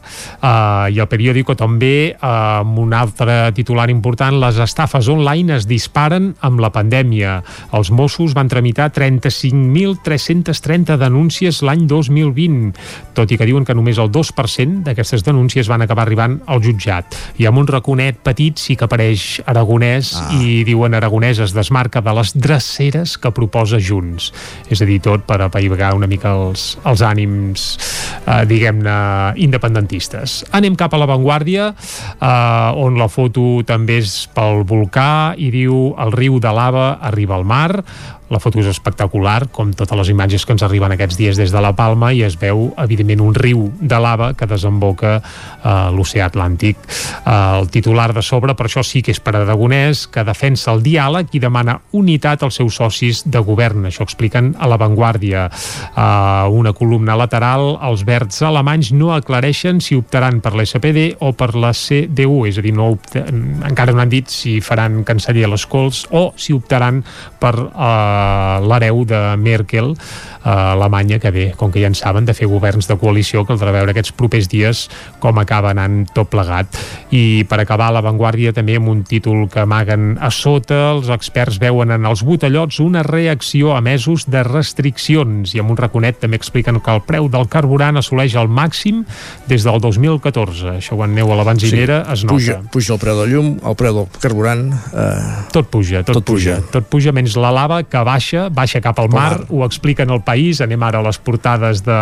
[0.40, 5.66] Uh, I el periòdico també, uh, amb un altre titular important, les estafes online es
[5.68, 7.42] disparen amb la pandèmia.
[7.76, 12.72] Els Mossos van tramitar 35.330 denúncies l'any 2020,
[13.16, 17.04] tot i que diuen que només el 2% d'aquestes denúncies van acabar arribant al jutjat.
[17.42, 20.20] I amb un raconet petit sí que apareix Aragonès ah.
[20.40, 24.32] i diuen Aragonès es desmarca de les dreceres que proposa Junts.
[24.72, 27.66] És a dir, tot tot per apaivagar una mica els, els ànims
[28.24, 28.96] eh, diguem-ne
[29.44, 30.42] independentistes.
[30.56, 36.16] Anem cap a l'avantguàrdia eh, on la foto també és pel volcà i diu el
[36.16, 37.70] riu de lava arriba al mar
[38.32, 41.60] la foto és espectacular, com totes les imatges que ens arriben aquests dies des de
[41.60, 46.30] la Palma i es veu, evidentment, un riu de lava que desemboca a eh, l'oceà
[46.30, 46.80] Atlàntic.
[46.80, 50.80] Eh, el titular de sobre, per això sí que és per Aragonès, que defensa el
[50.84, 53.84] diàleg i demana unitat als seus socis de govern.
[53.90, 55.44] Això expliquen a l'avantguàrdia.
[55.92, 61.52] Eh, una columna lateral, els verds alemanys no aclareixen si optaran per l'SPD o per
[61.52, 62.94] la CDU, és a dir, no
[63.68, 67.02] encara no han dit si faran canceller les Cols o si optaran
[67.42, 68.21] per eh,
[68.66, 69.94] l'hereu de Merkel
[70.42, 73.72] a Alemanya, que bé, com que ja en saben, de fer governs de coalició, caldrà
[73.74, 74.88] veure aquests propers dies
[75.22, 76.78] com acaba anant tot plegat.
[77.14, 81.94] I per acabar, l'avantguàrdia també amb un títol que amaguen a sota, els experts veuen
[81.94, 86.80] en els botellots una reacció a mesos de restriccions i amb un raconet també expliquen
[86.82, 89.04] que el preu del carburant assoleix el màxim
[89.50, 90.76] des del 2014.
[90.80, 92.34] Això quan aneu a la benzinera sí, es nota.
[92.34, 94.68] Puja, puja el preu del llum, el preu del carburant...
[94.90, 95.10] Eh...
[95.52, 96.58] Tot puja, tot, tot puja.
[96.58, 96.72] puja.
[96.74, 99.46] Tot puja, menys la lava que baixa, baixa cap al mar, mar.
[99.48, 101.98] ho expliquen el país, anem ara a les portades de,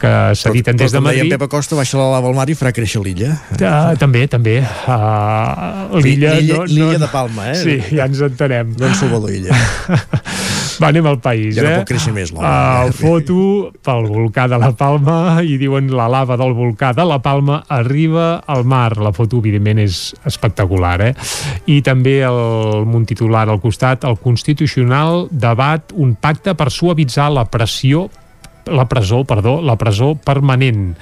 [0.00, 1.26] que s'editen des de Madrid.
[1.28, 3.34] Però Pepa Costa baixa la lava al mar i farà créixer l'illa.
[3.56, 4.60] Uh, també, també.
[4.86, 7.58] Uh, l'illa no, no, de Palma, eh?
[7.62, 8.74] Sí, ja ens entenem.
[8.78, 9.58] No en Salvador Illa.
[10.78, 11.68] Va, anem al país, ja eh?
[11.68, 12.46] no pot créixer més l'home.
[12.58, 13.38] Uh, foto
[13.84, 18.42] pel volcà de la Palma i diuen la lava del volcà de la Palma arriba
[18.46, 18.96] al mar.
[19.02, 21.12] La foto, evidentment, és espectacular, eh?
[21.70, 27.48] I també el munt titular al costat, el Constitucional debat un pacte per suavitzar la
[27.50, 28.08] pressió
[28.68, 30.94] la presó, perdó, la presó permanent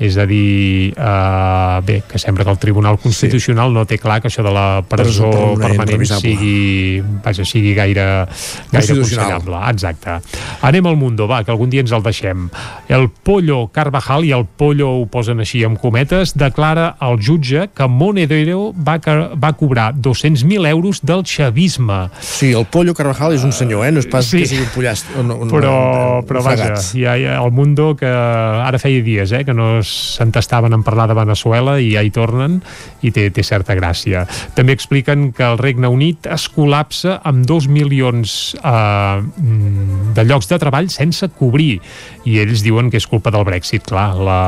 [0.00, 3.74] és a dir, eh, bé, que sembla que el Tribunal Constitucional sí.
[3.74, 8.06] no té clar que això de la presó, presó permanent sigui, vaja, sigui gaire,
[8.72, 9.60] gaire aconsellable.
[9.68, 10.14] Exacte.
[10.64, 12.48] Anem al Mundo, va, que algun dia ens el deixem.
[12.88, 17.90] El Pollo Carvajal, i el Pollo ho posen així amb cometes, declara al jutge que
[17.92, 18.96] Monedero va,
[19.36, 22.06] va cobrar 200.000 euros del xavisme.
[22.24, 23.92] Sí, el Pollo Carvajal és un senyor, eh?
[23.92, 24.40] No és pas sí.
[24.40, 25.12] que sigui un pollast.
[25.20, 28.80] Un, un, però, un, un però vaja, hi ha, hi ha el Mundo que ara
[28.80, 32.60] feia dies, eh, que no es s'entestaven en parlar de Venezuela i ja hi tornen
[33.02, 34.26] i té, té certa gràcia.
[34.56, 39.20] També expliquen que el Regne Unit es col·lapsa amb dos milions eh,
[40.16, 41.80] de llocs de treball sense cobrir
[42.28, 44.40] i ells diuen que és culpa del Brexit, clar, la...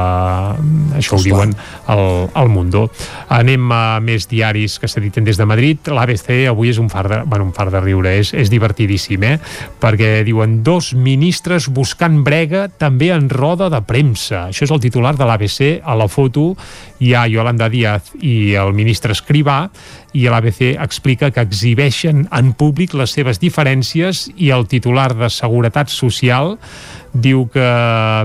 [0.98, 1.54] això ho diuen
[1.92, 2.04] al,
[2.38, 2.86] al Mundo.
[3.32, 5.88] Anem a més diaris que s'editen des de Madrid.
[5.88, 9.38] L'ABC avui és un far de, bueno, un far de riure, és, és divertidíssim, eh?
[9.82, 14.48] perquè diuen dos ministres buscant brega també en roda de premsa.
[14.50, 15.80] Això és el titular de l'ABC.
[15.82, 16.52] A la foto
[17.02, 19.64] hi ha Yolanda Díaz i el ministre Escrivà
[20.12, 25.90] i l'ABC explica que exhibeixen en públic les seves diferències i el titular de Seguretat
[25.90, 26.56] Social
[27.12, 27.68] diu que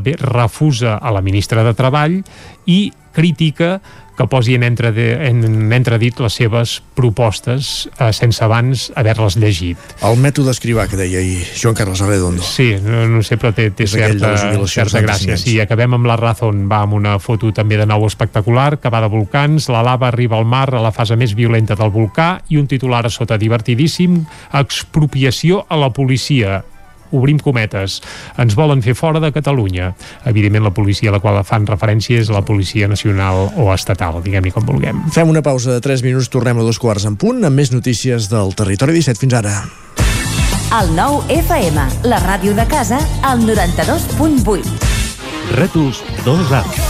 [0.03, 2.21] bé, refusa a la ministra de Treball
[2.67, 3.77] i critica
[4.17, 9.95] que posi en, entrede, en entredit les seves propostes eh, sense abans haver-les llegit.
[10.05, 12.43] El mètode escrivà que deia ahir Joan Carles Arredondo.
[12.43, 14.33] Sí, no, no sé, però té, té certa,
[14.67, 15.37] certa gràcia.
[15.39, 19.03] Sí, acabem amb la Razón, va amb una foto també de nou espectacular, que va
[19.05, 22.57] de volcans, la lava arriba al mar a la fase més violenta del volcà i
[22.57, 24.23] un titular a sota divertidíssim,
[24.57, 26.63] expropiació a la policia
[27.11, 28.01] obrim cometes,
[28.37, 29.93] ens volen fer fora de Catalunya.
[30.25, 34.53] Evidentment, la policia a la qual fan referència és la policia nacional o estatal, diguem-hi
[34.55, 35.03] com vulguem.
[35.13, 38.29] Fem una pausa de 3 minuts, tornem a dos quarts en punt, amb més notícies
[38.31, 39.21] del Territori 17.
[39.21, 39.55] Fins ara.
[40.77, 44.75] El nou FM, la ràdio de casa, al 92.8.
[45.55, 46.83] Rètols 2 Arts.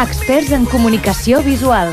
[0.00, 1.92] Experts en comunicació visual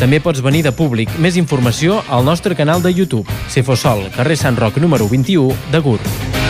[0.00, 1.12] També pots venir de públic.
[1.20, 3.28] Més informació al nostre canal de YouTube.
[3.52, 6.49] Cefosol, carrer Sant Roc número 21 de Gurb.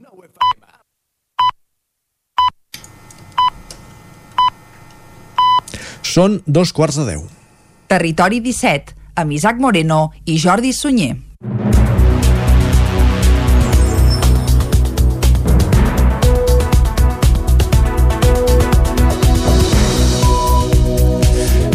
[6.01, 7.25] Són dos quarts de deu.
[7.91, 11.15] Territori 17, amb Isaac Moreno i Jordi Sunyer.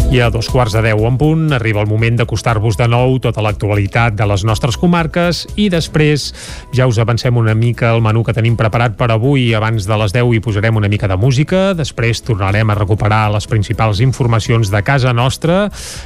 [0.07, 3.41] I a dos quarts de deu en punt arriba el moment d'acostar-vos de nou tota
[3.43, 6.29] l'actualitat de les nostres comarques i després
[6.71, 9.49] ja us avancem una mica el menú que tenim preparat per avui.
[9.57, 13.49] Abans de les 10 hi posarem una mica de música, després tornarem a recuperar les
[13.51, 15.65] principals informacions de casa nostra.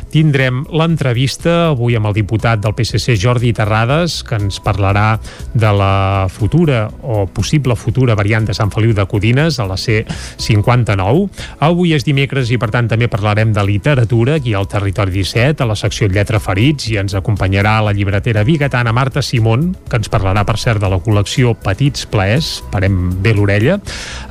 [0.10, 5.20] Tindrem l'entrevista avui amb el diputat del PSC Jordi Terrades, que ens parlarà
[5.54, 11.30] de la futura o possible futura variant de Sant Feliu de Codines a la C59.
[11.70, 15.66] Avui és dimecres i per tant també parlarem de literatura aquí al Territori 17, a
[15.68, 20.46] la secció Lletra Ferits, i ens acompanyarà la llibretera bigatana Marta Simón, que ens parlarà,
[20.48, 23.80] per cert, de la col·lecció Petits Plaers, parem bé l'orella.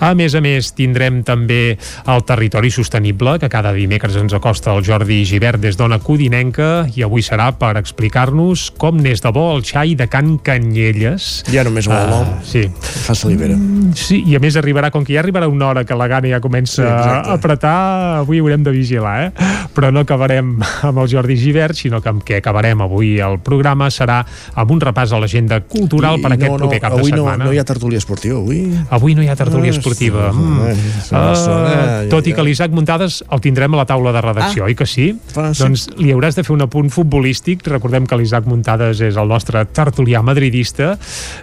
[0.01, 1.77] A més a més, tindrem també
[2.09, 7.05] el Territori Sostenible, que cada dimecres ens acosta el Jordi Givert des d'Ona Codinenca, i
[7.05, 11.29] avui serà per explicar-nos com n'és de bo el xai de Can Canyelles.
[11.53, 12.33] Ja només amb el nom.
[12.49, 12.64] Sí.
[13.05, 13.59] Fa salivera.
[13.61, 16.29] Mm, Sí, i a més arribarà, com que ja arribarà una hora que la gana
[16.31, 17.29] ja comença Sí, exacte.
[17.29, 19.33] a apretar, avui haurem de vigilar, eh?
[19.74, 23.88] Però no acabarem amb el Jordi Givert, sinó que amb què acabarem avui el programa
[23.90, 27.24] serà amb un repàs a l'agenda cultural per aquest no, proper cap avui de no,
[27.24, 27.44] setmana.
[27.44, 28.60] no hi ha tertúlia esportiva, avui.
[28.90, 30.30] Avui no hi ha tertúlia Ah, esportiva.
[30.32, 30.58] sí, Mm.
[30.58, 34.12] joder, se m'ha Ah, tot i ja, que l'Isaac Muntades el tindrem a la taula
[34.12, 35.14] de redacció, Ah, oi que sí?
[35.32, 35.62] fa- sí.
[35.62, 37.66] Doncs li hauràs de fer un apunt futbolístic.
[37.66, 40.98] Recordem que l'Isaac Muntades és el nostre tertulià madridista,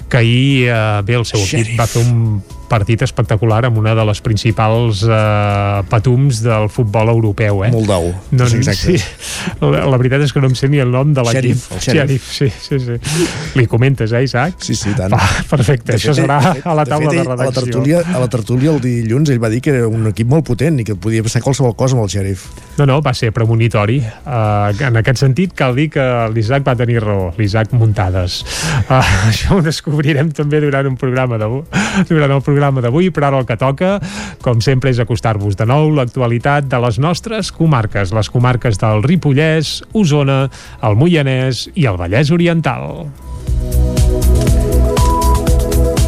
[0.09, 4.03] que ahir eh, bé el seu equip va fer un partit espectacular amb una de
[4.07, 7.63] les principals eh, patums del futbol europeu.
[7.65, 7.71] Eh?
[7.73, 8.11] Moldau.
[8.31, 8.97] Doncs, Sí, exacte.
[8.97, 11.57] sí, la, la veritat és que no em sé ni el nom de l'equip.
[11.57, 12.29] Sheriff, el Sheriff.
[12.31, 12.97] sí, sí, sí.
[13.59, 14.59] Li comentes, eh, Isaac?
[14.63, 15.11] Sí, sí, tant.
[15.13, 17.47] Va, perfecte, De això fet, serà de fet, a la taula de, fet, ell, redacció.
[17.47, 20.27] A la, tertúlia, a la tertúlia el dilluns ell va dir que era un equip
[20.27, 22.45] molt potent i que podia passar qualsevol cosa amb el xèrif.
[22.77, 23.99] No, no, va ser premonitori.
[24.25, 26.03] Uh, en aquest sentit, cal dir que
[26.35, 28.41] l'Isaac va tenir raó, l'Isaac Muntades.
[28.87, 28.99] Uh,
[29.31, 31.63] això ho descobrirem també durant un programa d'avui,
[32.09, 33.97] durant el programa d'avui, però ara el que toca,
[34.43, 39.81] com sempre, és acostar-vos de nou l'actualitat de les nostres comarques, les comarques del Ripollès,
[39.93, 40.45] Osona,
[40.83, 43.07] el Moianès i el Vallès Oriental.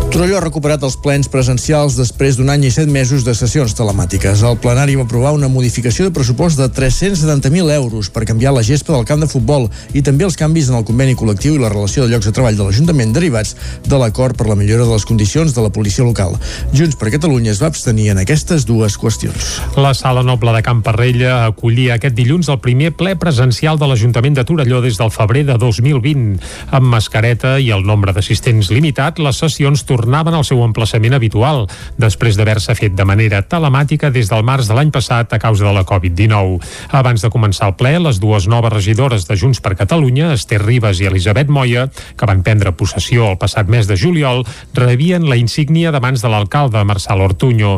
[0.10, 4.42] Torelló ha recuperat els plens presencials després d'un any i set mesos de sessions telemàtiques.
[4.42, 8.96] El plenari va aprovar una modificació de pressupost de 370.000 euros per canviar la gespa
[8.96, 12.02] del camp de futbol i també els canvis en el conveni col·lectiu i la relació
[12.02, 13.54] de llocs de treball de l'Ajuntament derivats
[13.86, 16.34] de l'acord per la millora de les condicions de la policia local.
[16.74, 19.54] Junts per Catalunya es va abstenir en aquestes dues qüestions.
[19.78, 24.42] La Sala Noble de Camp Parrella acollia aquest dilluns el primer ple presencial de l'Ajuntament
[24.42, 26.42] de Torelló des del febrer de 2020.
[26.74, 31.68] Amb mascareta i el nombre d'assistents limitat, les sessions tornaven tornaven al seu emplaçament habitual,
[32.02, 35.74] després d'haver-se fet de manera telemàtica des del març de l'any passat a causa de
[35.76, 36.58] la Covid-19.
[36.98, 40.98] Abans de començar el ple, les dues noves regidores de Junts per Catalunya, Esther Ribas
[40.98, 44.42] i Elisabet Moya, que van prendre possessió el passat mes de juliol,
[44.74, 47.76] rebien la insígnia de mans de l'alcalde Marçal Ortuño.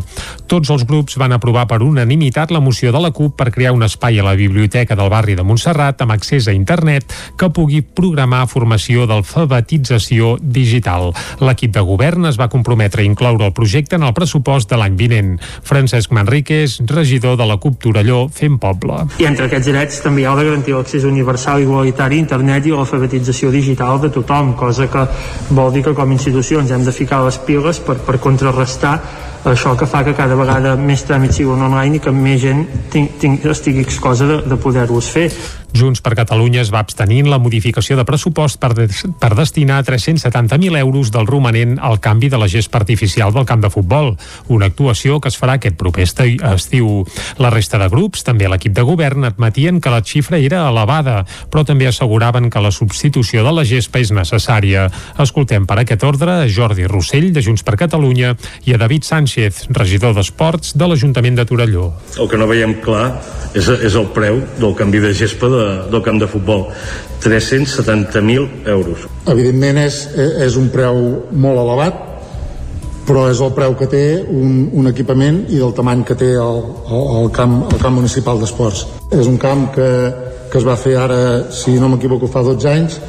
[0.48, 3.84] Tots els grups van aprovar per unanimitat la moció de la CUP per crear un
[3.84, 8.48] espai a la biblioteca del barri de Montserrat amb accés a internet que pugui programar
[8.48, 11.12] formació d'alfabetització digital.
[11.44, 14.98] L'equip de govern es va comprometre a incloure el projecte en el pressupost de l'any
[15.00, 15.32] vinent.
[15.64, 19.06] Francesc Manríquez, regidor de la CUP Torelló, fent poble.
[19.22, 23.52] I entre aquests drets també hi ha de garantir l'accés universal, igualitari, internet i l'alfabetització
[23.52, 25.08] digital de tothom, cosa que
[25.50, 29.00] vol dir que com a institucions hem de ficar les piles per, per contrarrestar
[29.44, 32.62] això que fa que cada vegada més tràmits siguin online i que més gent
[32.94, 35.32] ting, ting, estigui excosa de, de poder-los fer.
[35.74, 38.88] Junts per Catalunya es va abstenir en la modificació de pressupost per, de,
[39.20, 43.72] per destinar 370.000 euros del romanent al canvi de la gespa artificial del camp de
[43.72, 44.16] futbol,
[44.48, 46.08] una actuació que es farà aquest proper
[46.52, 47.06] estiu.
[47.40, 51.64] La resta de grups, també l'equip de govern, admetien que la xifra era elevada, però
[51.68, 54.88] també asseguraven que la substitució de la gespa és necessària.
[55.22, 59.66] Escoltem per aquest ordre a Jordi Rossell, de Junts per Catalunya, i a David Sánchez,
[59.72, 61.92] regidor d'Esports de l'Ajuntament de Torelló.
[62.20, 63.08] El que no veiem clar
[63.56, 65.61] és, és el preu del canvi de gespa de,
[65.92, 66.68] del camp de futbol
[67.24, 72.08] 370.000 euros evidentment és, és un preu molt elevat
[73.08, 76.60] però és el preu que té un, un equipament i del tamany que té el,
[76.88, 78.86] el, el, camp, el camp municipal d'esports.
[79.12, 79.90] És un camp que,
[80.52, 83.00] que es va fer ara, si no m'equivoco, fa 12 anys.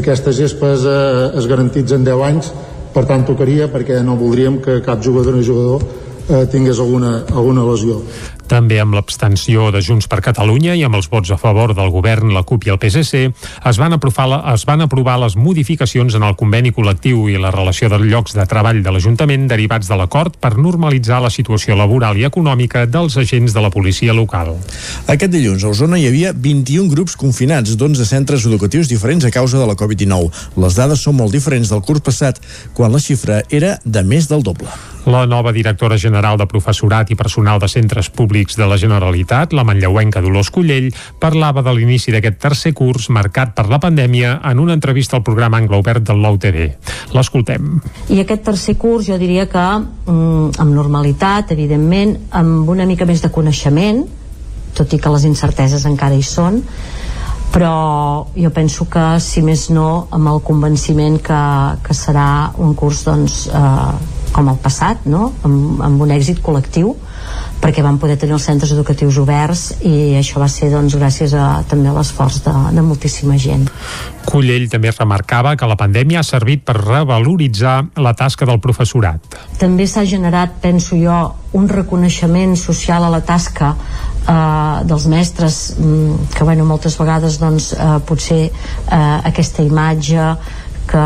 [0.00, 2.50] Aquestes gespes eh, es garantitzen 10 anys,
[2.94, 5.84] per tant tocaria perquè no voldríem que cap jugador o jugador
[6.28, 8.00] eh, tingués alguna, alguna lesió.
[8.48, 12.32] També amb l'abstenció de Junts per Catalunya i amb els vots a favor del govern,
[12.34, 13.22] la CUP i el PSC,
[13.70, 17.88] es van, aprovar, es van aprovar les modificacions en el conveni col·lectiu i la relació
[17.88, 22.26] de llocs de treball de l'Ajuntament derivats de l'acord per normalitzar la situació laboral i
[22.28, 24.54] econòmica dels agents de la policia local.
[25.08, 29.58] Aquest dilluns a Osona hi havia 21 grups confinats d'11 centres educatius diferents a causa
[29.60, 30.30] de la Covid-19.
[30.60, 32.40] Les dades són molt diferents del curs passat,
[32.76, 34.68] quan la xifra era de més del doble.
[35.04, 39.62] La nova directora general de professorat i personal de centres públics de la Generalitat, la
[39.62, 40.88] manlleuenca Dolors Collell,
[41.22, 45.60] parlava de l'inici d'aquest tercer curs marcat per la pandèmia en una entrevista al programa
[45.62, 46.66] Anglo Obert del Nou TV.
[47.14, 47.78] L'escoltem.
[48.10, 53.22] I aquest tercer curs jo diria que mm, amb normalitat, evidentment, amb una mica més
[53.22, 54.02] de coneixement,
[54.74, 56.58] tot i que les incerteses encara hi són,
[57.54, 61.42] però jo penso que si més no amb el convenciment que,
[61.86, 65.30] que serà un curs doncs, eh, com el passat, no?
[65.46, 66.96] amb, amb un èxit col·lectiu
[67.64, 71.62] perquè van poder tenir els centres educatius oberts i això va ser doncs, gràcies a,
[71.68, 73.64] també a l'esforç de, de moltíssima gent.
[74.28, 79.38] Cullell també remarcava que la pandèmia ha servit per revaloritzar la tasca del professorat.
[79.60, 81.16] També s'ha generat, penso jo,
[81.56, 87.72] un reconeixement social a la tasca eh, dels mestres mm, que bueno, moltes vegades doncs,
[87.72, 89.00] eh, potser eh,
[89.30, 90.34] aquesta imatge
[90.90, 91.04] que,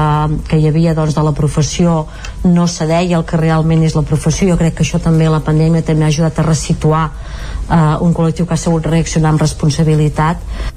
[0.48, 2.06] que hi havia doncs, de la professió
[2.44, 5.42] no se deia el que realment és la professió jo crec que això també la
[5.44, 10.74] pandèmia també ha ajudat a resituar eh, un col·lectiu que ha sabut reaccionar amb responsabilitat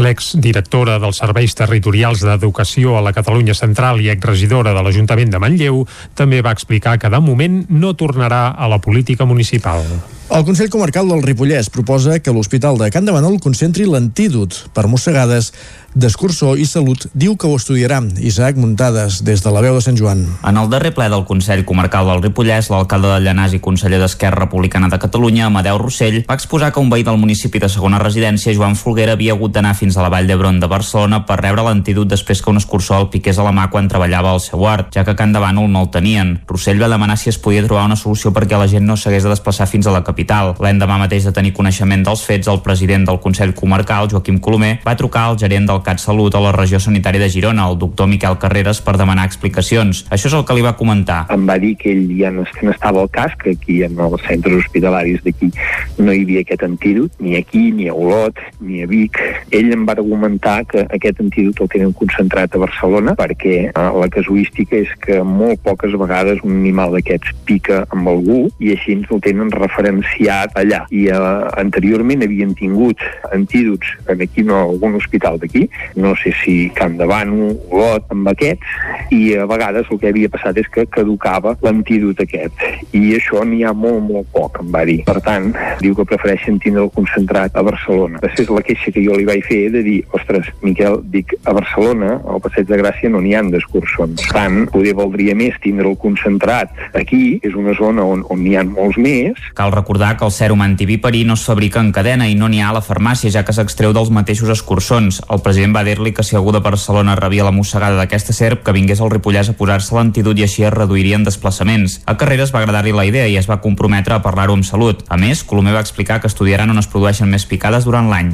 [0.00, 5.82] L'exdirectora dels Serveis Territorials d'Educació a la Catalunya Central i exregidora de l'Ajuntament de Manlleu
[6.16, 9.84] també va explicar que de moment no tornarà a la política municipal.
[10.30, 14.86] El Consell Comarcal del Ripollès proposa que l'Hospital de Can de Manol concentri l'antídot per
[14.86, 15.48] mossegades
[15.90, 17.98] d'Escurçó i Salut diu que ho estudiarà.
[18.22, 20.22] Isaac Muntades, des de la veu de Sant Joan.
[20.46, 24.44] En el darrer ple del Consell Comarcal del Ripollès, l'alcalde de Llanàs i conseller d'Esquerra
[24.44, 28.54] Republicana de Catalunya, Amadeu Rossell, va exposar que un veí del municipi de segona residència,
[28.54, 32.06] Joan Folguera, havia hagut d'anar fins a la Vall d'Hebron de Barcelona per rebre l'antídot
[32.06, 35.02] després que un escurçó el piqués a la mà quan treballava al seu art, ja
[35.02, 36.36] que a Can de Bànol no el tenien.
[36.46, 39.34] Rossell va demanar si es podia trobar una solució perquè la gent no s'hagués de
[39.34, 40.19] desplaçar fins a la capital.
[40.28, 44.96] L'endemà mateix de tenir coneixement dels fets, el president del Consell Comarcal, Joaquim Colomer, va
[44.96, 48.82] trucar al gerent del CatSalut a la regió sanitària de Girona, el doctor Miquel Carreras,
[48.84, 50.04] per demanar explicacions.
[50.10, 51.24] Això és el que li va comentar.
[51.32, 54.60] Em va dir que ell ja no, estava al cas, que aquí en els centres
[54.60, 55.50] hospitalaris d'aquí
[55.98, 59.16] no hi havia aquest antídot, ni aquí, ni a Olot, ni a Vic.
[59.56, 64.10] Ell em va argumentar que aquest antídot el tenen concentrat a Barcelona perquè eh, la
[64.12, 69.22] casuística és que molt poques vegades un animal d'aquests pica amb algú i així el
[69.24, 71.18] tenen referenciat iniciat allà i eh,
[71.60, 72.98] anteriorment havien tingut
[73.32, 78.28] antídots en aquí no, algun hospital d'aquí, no sé si Camp de Banu, Olot, amb
[78.32, 82.54] aquests i a vegades el que havia passat és que caducava l'antídot aquest
[82.96, 85.00] i això n'hi ha molt, molt poc, em va dir.
[85.06, 85.50] Per tant,
[85.80, 88.20] diu que prefereixen tindre el concentrat a Barcelona.
[88.24, 92.16] Després la queixa que jo li vaig fer de dir, ostres, Miquel, dic, a Barcelona,
[92.30, 94.26] al Passeig de Gràcia, no n'hi han d'escurçons.
[94.26, 98.56] Per tant, poder valdria més tindre el concentrat aquí, és una zona on, on n'hi
[98.58, 99.38] ha molts més.
[99.58, 102.70] Cal recordar que el sèrum antiviperí no es fabrica en cadena i no n'hi ha
[102.70, 105.20] a la farmàcia, ja que s'extreu dels mateixos escurçons.
[105.28, 108.74] El president va dir-li que si algú de Barcelona rebia la mossegada d'aquesta serp, que
[108.76, 112.00] vingués al Ripollès a posar-se l'antidut i així es reduirien desplaçaments.
[112.06, 115.04] A Carreras va agradar-li la idea i es va comprometre a parlar-ho amb Salut.
[115.08, 118.32] A més, Colomer va explicar que estudiaran on es produeixen més picades durant l'any.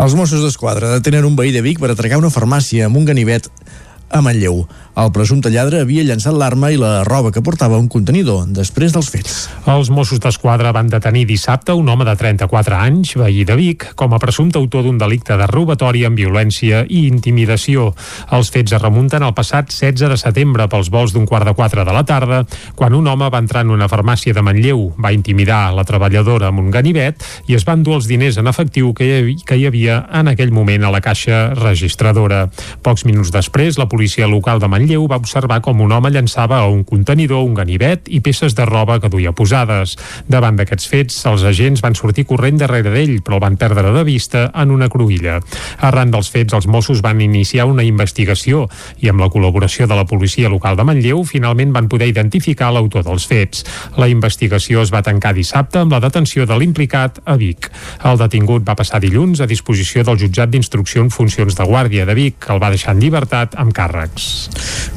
[0.00, 3.50] Els Mossos d'Esquadra detenen un veí de Vic per atracar una farmàcia amb un ganivet
[4.10, 4.64] a Manlleu.
[4.98, 9.06] El presumpte lladre havia llançat l'arma i la roba que portava un contenidor després dels
[9.12, 9.36] fets.
[9.70, 14.12] Els Mossos d'Esquadra van detenir dissabte un home de 34 anys, veí de Vic, com
[14.12, 17.92] a presumpte autor d'un delicte de robatori amb violència i intimidació.
[18.34, 21.86] Els fets es remunten al passat 16 de setembre pels vols d'un quart de quatre
[21.86, 22.42] de la tarda,
[22.74, 26.64] quan un home va entrar en una farmàcia de Manlleu, va intimidar la treballadora amb
[26.64, 30.02] un ganivet i es van dur els diners en efectiu que hi que hi havia
[30.18, 32.48] en aquell moment a la caixa registradora.
[32.82, 36.56] Pocs minuts després, la policia local de Manlleu Manlleu va observar com un home llançava
[36.56, 39.92] a un contenidor un ganivet i peces de roba que duia posades.
[40.24, 44.04] Davant d'aquests fets, els agents van sortir corrent darrere d'ell, però el van perdre de
[44.08, 45.36] vista en una cruïlla.
[45.84, 48.62] Arran dels fets, els Mossos van iniciar una investigació
[49.04, 53.04] i amb la col·laboració de la policia local de Manlleu finalment van poder identificar l'autor
[53.04, 53.66] dels fets.
[54.00, 57.68] La investigació es va tancar dissabte amb la detenció de l'implicat a Vic.
[58.08, 62.16] El detingut va passar dilluns a disposició del jutjat d'instrucció en funcions de guàrdia de
[62.16, 64.30] Vic, que el va deixar en llibertat amb càrrecs.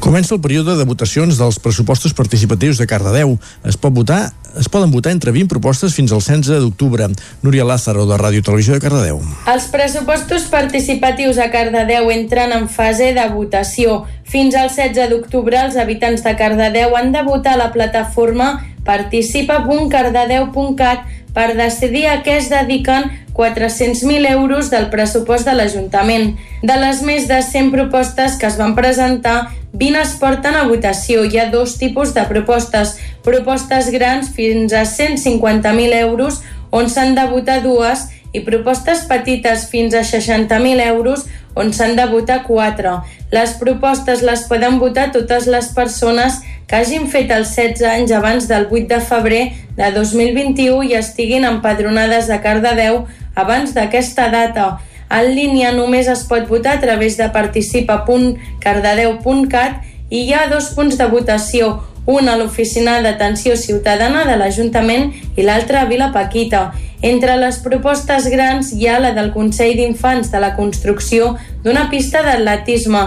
[0.00, 3.38] Comença el període de votacions dels pressupostos participatius de Cardedeu.
[3.64, 7.08] Es pot votar es poden votar entre 20 propostes fins al 16 d'octubre.
[7.42, 9.20] Núria Lázaro, de Ràdio Televisió de Cardedeu.
[9.50, 14.04] Els pressupostos participatius a Cardedeu entren en fase de votació.
[14.22, 20.98] Fins al 16 d'octubre, els habitants de Cardedeu han de votar a la plataforma participa.cardedeu.cat
[21.34, 26.36] per decidir a què es dediquen 400.000 euros del pressupost de l'Ajuntament.
[26.62, 31.24] De les més de 100 propostes que es van presentar, 20 es porten a votació.
[31.26, 32.94] Hi ha dos tipus de propostes.
[33.26, 39.94] Propostes grans fins a 150.000 euros, on s'han de votar dues, i propostes petites fins
[39.94, 43.02] a 60.000 euros, on s'han de votar 4.
[43.32, 48.48] Les propostes les poden votar totes les persones que hagin fet els 16 anys abans
[48.48, 54.78] del 8 de febrer de 2021 i estiguin empadronades de Cardedeu abans d'aquesta data.
[55.10, 59.72] En línia només es pot votar a través de participa.cardedeu.cat
[60.10, 65.44] i hi ha dos punts de votació, un a l'Oficina d'Atenció Ciutadana de l'Ajuntament i
[65.46, 66.72] l'altre a Vila Paquita.
[67.02, 71.34] Entre les propostes grans hi ha la del Consell d'Infants de la construcció
[71.64, 73.04] d'una pista d'atletisme.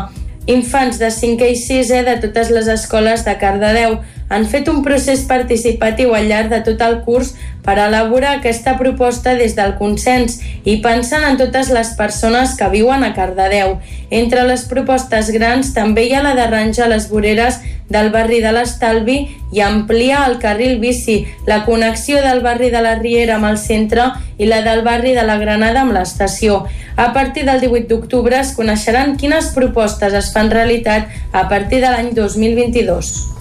[0.47, 3.97] Infants de 5è i 6è de totes les escoles de Cardedeu
[4.29, 7.33] han fet un procés participatiu al llarg de tot el curs
[7.67, 13.03] per elaborar aquesta proposta des del consens i pensant en totes les persones que viuen
[13.03, 13.75] a Cardedeu.
[14.09, 17.59] Entre les propostes grans també hi ha la d'arranjar les voreres
[17.91, 19.17] del barri de l'Estalvi
[19.51, 24.13] i ampliar el carril bici, la connexió del barri de la Riera amb el centre
[24.37, 26.65] i la del barri de la Granada amb l'estació.
[26.95, 31.91] A partir del 18 d'octubre es coneixeran quines propostes es fan realitat a partir de
[31.91, 33.36] l'any 2022.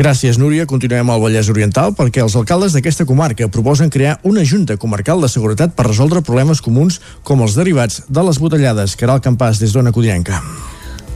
[0.00, 0.64] Gràcies, Núria.
[0.64, 5.28] Continuem al Vallès Oriental perquè els alcaldes d'aquesta comarca proposen crear una Junta Comarcal de
[5.28, 8.96] Seguretat per resoldre problemes comuns com els derivats de les botellades.
[8.96, 10.40] Caral Campàs, des d'Ona Codinenca.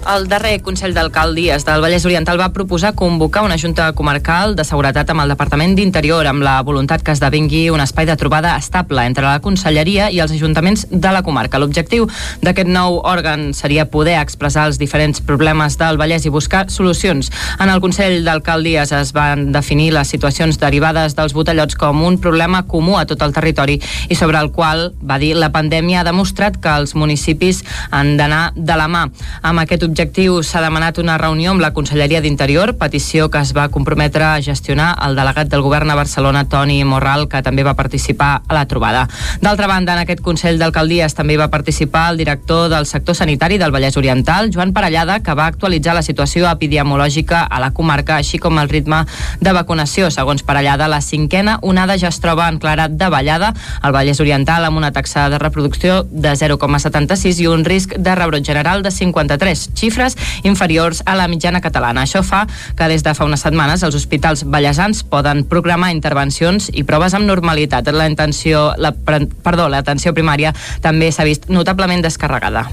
[0.04, 5.08] El darrer Consell d'Alcaldies del Vallès Oriental va proposar convocar una Junta Comarcal de Seguretat
[5.08, 9.24] amb el Departament d'Interior amb la voluntat que esdevingui un espai de trobada estable entre
[9.24, 11.58] la Conselleria i els ajuntaments de la comarca.
[11.58, 12.04] L'objectiu
[12.44, 17.32] d'aquest nou òrgan seria poder expressar els diferents problemes del Vallès i buscar solucions.
[17.56, 22.66] En el Consell d'Alcaldies es van definir les situacions derivades dels botellots com un problema
[22.68, 23.80] comú a tot el territori
[24.10, 28.50] i sobre el qual, va dir, la pandèmia ha demostrat que els municipis han d'anar
[28.54, 29.06] de la mà.
[29.40, 33.52] Amb aquest objectiu objectiu s'ha demanat una reunió amb la Conselleria d'Interior, petició que es
[33.54, 37.76] va comprometre a gestionar el delegat del govern a Barcelona, Toni Morral, que també va
[37.78, 39.04] participar a la trobada.
[39.40, 43.70] D'altra banda, en aquest Consell d'Alcaldies també va participar el director del sector sanitari del
[43.70, 48.58] Vallès Oriental, Joan Parellada, que va actualitzar la situació epidemiològica a la comarca, així com
[48.58, 49.04] el ritme
[49.40, 50.10] de vacunació.
[50.10, 54.82] Segons Parellada, la cinquena onada ja es troba en clara davallada al Vallès Oriental amb
[54.82, 60.16] una taxa de reproducció de 0,76 i un risc de rebrot general de 53 xifres
[60.42, 62.04] inferiors a la mitjana catalana.
[62.04, 62.44] Això fa
[62.76, 67.28] que des de fa unes setmanes els hospitals ballesans poden programar intervencions i proves amb
[67.28, 67.92] normalitat.
[67.94, 72.68] La intenció, la, perdó, l'atenció primària també s'ha vist notablement descarregada.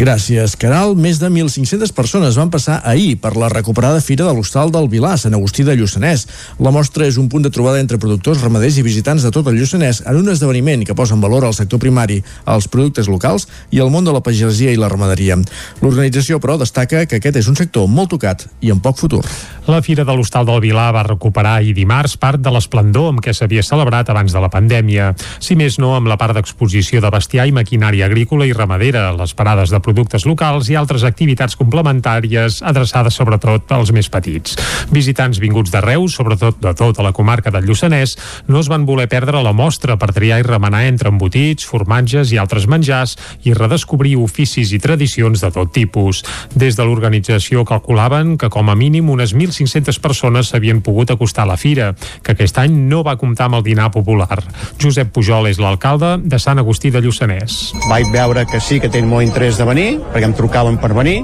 [0.00, 0.94] Gràcies, Caral.
[0.96, 5.16] Més de 1.500 persones van passar ahir per la recuperada fira de l'Hostal del Vilà,
[5.20, 6.24] Sant Agustí de Lluçanès.
[6.58, 9.58] La mostra és un punt de trobada entre productors, ramaders i visitants de tot el
[9.60, 13.44] Lluçanès en un esdeveniment que posa en valor el sector primari, els productes locals
[13.74, 15.36] i el món de la pagesia i la ramaderia.
[15.82, 19.20] L'organització, però, destaca que aquest és un sector molt tocat i amb poc futur.
[19.68, 23.34] La Fira de l'Hostal del Vilà va recuperar ahir dimarts part de l'esplendor amb què
[23.36, 25.12] s'havia celebrat abans de la pandèmia.
[25.44, 29.36] Si més no, amb la part d'exposició de bestiar i maquinària agrícola i ramadera, les
[29.36, 34.56] parades de productes locals i altres activitats complementàries adreçades sobretot als més petits.
[34.88, 38.16] Visitants vinguts d'arreu, sobretot de tota la comarca del Lluçanès,
[38.48, 42.40] no es van voler perdre la mostra per triar i remenar entre embotits, formatges i
[42.40, 46.22] altres menjars i redescobrir oficis i tradicions de tot tipus.
[46.54, 51.52] Des de l'organització calculaven que com a mínim unes 1.500 persones s'havien pogut acostar a
[51.52, 51.92] la fira,
[52.22, 54.38] que aquest any no va comptar amb el dinar popular.
[54.80, 57.72] Josep Pujol és l'alcalde de Sant Agustí de Lluçanès.
[57.88, 61.18] Vaig veure que sí que tenen molt interès de venir perquè em trucaven per venir,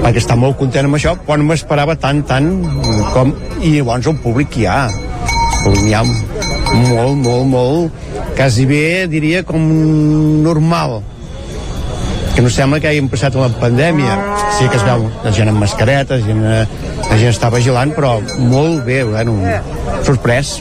[0.00, 2.50] perquè està molt content amb això, quan m'esperava tant, tant
[3.12, 3.34] com...
[3.60, 4.80] I llavors el públic hi ha.
[5.68, 8.04] N'hi ha molt, molt, molt,
[8.36, 9.62] quasi bé, diria, com
[10.42, 11.02] normal
[12.34, 14.16] que no sembla que hagin passat la pandèmia.
[14.56, 16.64] Sí que es veu la gent amb mascaretes, gent, eh,
[17.10, 18.14] la gent està vigilant, però
[18.48, 19.36] molt bé, bueno,
[20.06, 20.60] sorprès.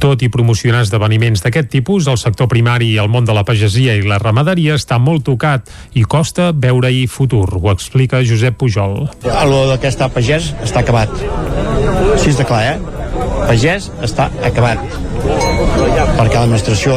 [0.00, 3.98] Tot i promocionar esdeveniments d'aquest tipus, el sector primari i el món de la pagesia
[3.98, 9.04] i la ramaderia està molt tocat i costa veure-hi futur, ho explica Josep Pujol.
[9.28, 11.12] El d'aquesta pagès està acabat.
[12.14, 12.98] Així de clar, eh?
[13.44, 14.80] Pagès està acabat
[16.16, 16.96] perquè l'administració,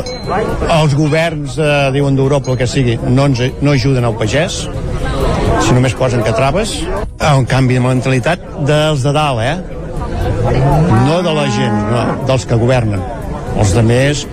[0.72, 4.64] els governs, eh, diuen d'Europa el que sigui, no, ens, no ajuden al pagès,
[5.64, 6.78] si només posen que traves,
[7.34, 9.83] un canvi de mentalitat dels de dalt, eh?
[11.08, 13.02] No de la gent, no, dels que governen.
[13.54, 14.26] Els de més,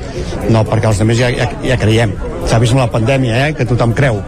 [0.48, 2.14] no, perquè els de més ja, ja, ja creiem.
[2.48, 4.22] S'ha vist amb la pandèmia, eh, que tothom creu.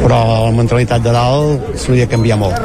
[0.00, 2.58] Però la mentalitat de dalt s'hauria canviar molt.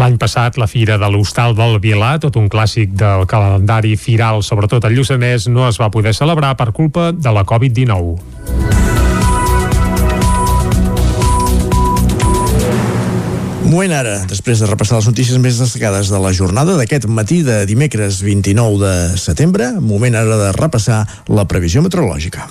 [0.00, 4.86] L'any passat, la Fira de l'Hostal del Vilà, tot un clàssic del calendari firal, sobretot
[4.86, 8.99] al Lluçanès, no es va poder celebrar per culpa de la Covid-19.
[13.70, 17.60] Moment ara, després de repassar les notícies més destacades de la jornada d'aquest matí de
[17.70, 22.48] dimecres 29 de setembre, moment ara de repassar la previsió meteorològica.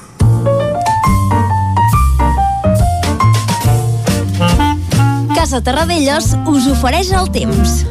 [5.35, 7.81] Casa Terradellos us ofereix el temps.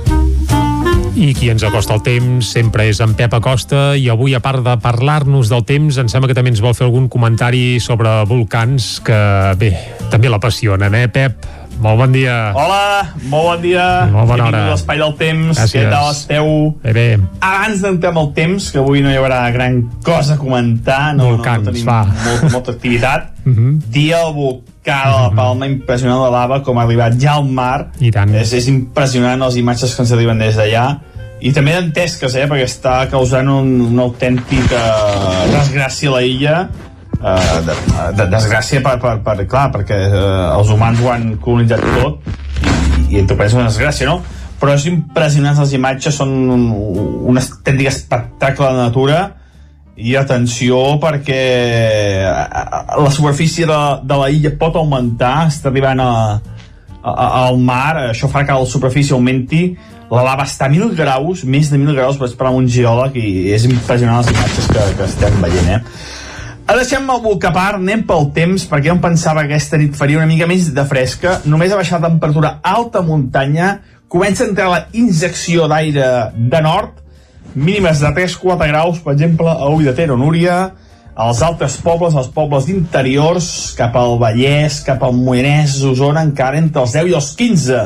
[1.12, 4.64] I qui ens acosta el temps sempre és en Pep Acosta i avui, a part
[4.64, 8.94] de parlar-nos del temps, em sembla que també ens vol fer algun comentari sobre volcans
[9.04, 9.22] que,
[9.60, 9.74] bé,
[10.08, 11.67] també l'apassionen, eh, Pep?
[11.78, 12.52] Molt bon dia.
[12.58, 13.84] Hola, molt bon dia.
[14.10, 14.62] Molt bona hora.
[14.72, 15.52] l'espai del temps.
[15.54, 15.74] Gràcies.
[15.76, 16.48] Què tal esteu?
[16.82, 17.04] Bé, bé.
[17.38, 21.28] Abans d'entrar amb el temps, que avui no hi haurà gran cosa a comentar, no,
[21.36, 22.00] Volcans, no, no tenim va.
[22.24, 23.30] molta, molta activitat.
[23.44, 23.76] Uh -huh.
[23.94, 27.90] Dia el volcà de la Palma, impressionant de lava, com ha arribat ja al mar.
[28.00, 28.34] I tant.
[28.34, 30.98] És, és impressionant les imatges que ens arriben des d'allà.
[31.40, 34.80] I també d'entesques, eh, perquè està causant un, una autèntica
[35.52, 36.68] desgràcia a la illa
[37.22, 37.76] eh, de,
[38.16, 42.28] de, desgràcia per, per, per, clar, perquè eh, els humans ho han colonitzat tot
[43.08, 44.20] i, i entre una desgràcia, no?
[44.58, 46.64] Però és impressionant les imatges, són un,
[47.30, 49.18] un autèntic espectacle de natura
[49.98, 51.42] i atenció perquè
[52.22, 56.12] eh, la superfície de, de la illa pot augmentar, està arribant a,
[57.02, 59.62] a, al mar, això fa que la superfície augmenti,
[60.08, 63.32] la lava està a 1.000 graus, més de 1.000 graus, vaig parlar un geòleg i
[63.52, 65.82] és impressionant les imatges que, que estem veient, eh?
[66.68, 69.94] Ara deixem el a part, anem pel temps, perquè jo em pensava que aquesta nit
[69.96, 71.38] faria una mica més de fresca.
[71.48, 77.00] Només ha baixat la temperatura alta muntanya, comença a entrar la injecció d'aire de nord,
[77.54, 80.58] mínimes de 3-4 graus, per exemple, a Ull de Ter o Núria,
[81.16, 83.48] als altres pobles, als pobles d'interiors,
[83.80, 87.84] cap al Vallès, cap al Moianès, Osona, encara entre els 10 i els 15.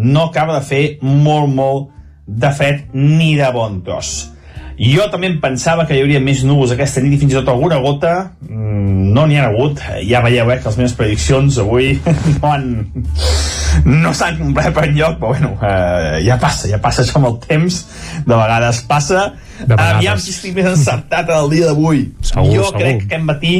[0.00, 1.92] No acaba de fer molt, molt
[2.24, 4.30] de fred ni de bon tros.
[4.78, 7.52] Jo també em pensava que hi hauria més núvols aquesta nit i fins i tot
[7.52, 8.14] alguna gota.
[8.48, 9.82] Mm, no n'hi ha hagut.
[10.08, 11.94] Ja veieu eh, que les meves prediccions avui
[12.40, 12.68] no han
[13.84, 17.38] no s'han complert per enlloc, però bueno, eh, ja passa, ja passa això amb el
[17.42, 17.80] temps,
[18.26, 19.24] de vegades passa.
[19.60, 19.96] De vegades.
[19.98, 22.06] Aviam si estic més encertat el dia d'avui.
[22.22, 22.70] Jo segur.
[22.78, 23.54] crec que aquest matí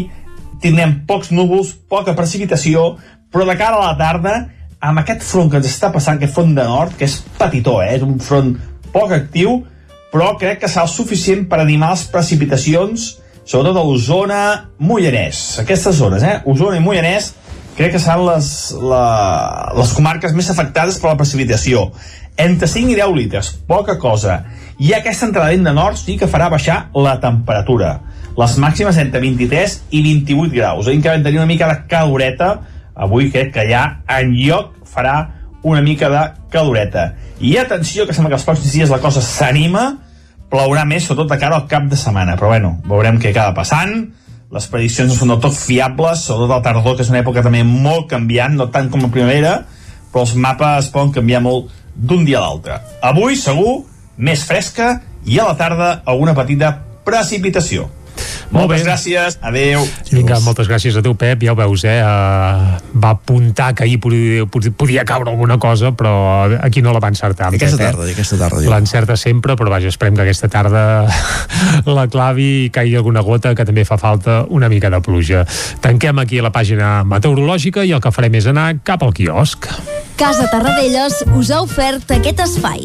[0.63, 2.95] tindrem pocs núvols, poca precipitació,
[3.33, 4.37] però de cara a la tarda,
[4.85, 7.95] amb aquest front que ens està passant, aquest front de nord, que és petitó, eh?
[7.99, 8.55] és un front
[8.95, 9.63] poc actiu,
[10.15, 13.09] però crec que serà suficient per animar les precipitacions,
[13.43, 14.43] sobretot a Osona,
[14.79, 15.41] Mollanès.
[15.65, 16.37] Aquestes zones, eh?
[16.47, 17.33] Osona i Mollanès,
[17.75, 18.47] crec que seran les,
[18.79, 21.89] la, les comarques més afectades per la precipitació.
[22.39, 24.45] Entre 5 i 10 litres, poca cosa.
[24.79, 27.97] I aquesta entrada de nord sí que farà baixar la temperatura.
[28.39, 30.87] Les màximes entre 23 i 28 graus.
[30.87, 32.53] Ahir encara vam tenir una mica de caloreta,
[32.95, 35.34] avui crec que ja en lloc farà
[35.65, 37.15] una mica de caloreta.
[37.41, 39.87] I atenció, que sembla que els pròxims dies la cosa s'anima,
[40.53, 42.37] plourà més, sobretot de cara al cap de setmana.
[42.39, 43.97] Però bueno, veurem què acaba passant.
[44.55, 47.65] Les prediccions no són del tot fiables, sobretot al tardor, que és una època també
[47.67, 49.57] molt canviant, no tant com la primavera,
[50.13, 52.79] però els mapes poden canviar molt d'un dia a l'altre.
[53.03, 53.81] Avui, segur,
[54.17, 57.89] més fresca i a la tarda alguna petita precipitació.
[58.51, 58.91] Molt Moltes bé.
[58.91, 59.85] gràcies, adeu.
[60.13, 61.43] Vinga, moltes gràcies a teu, Pep.
[61.43, 61.99] Ja ho veus, eh?
[62.05, 64.45] Uh, va apuntar que ahir podia,
[64.77, 66.15] podia caure alguna cosa, però
[66.63, 67.49] aquí no la va encertar.
[67.49, 67.91] en Aquesta Pep, eh?
[67.93, 68.63] tarda, aquesta tarda.
[68.71, 70.85] L'encerta sempre, però vaja, esperem que aquesta tarda
[71.87, 75.45] la clavi i caigui alguna gota, que també fa falta una mica de pluja.
[75.81, 79.69] Tanquem aquí la pàgina meteorològica i el que farem és anar cap al quiosc.
[80.17, 82.85] Casa Tarradellas us ha ofert aquest espai.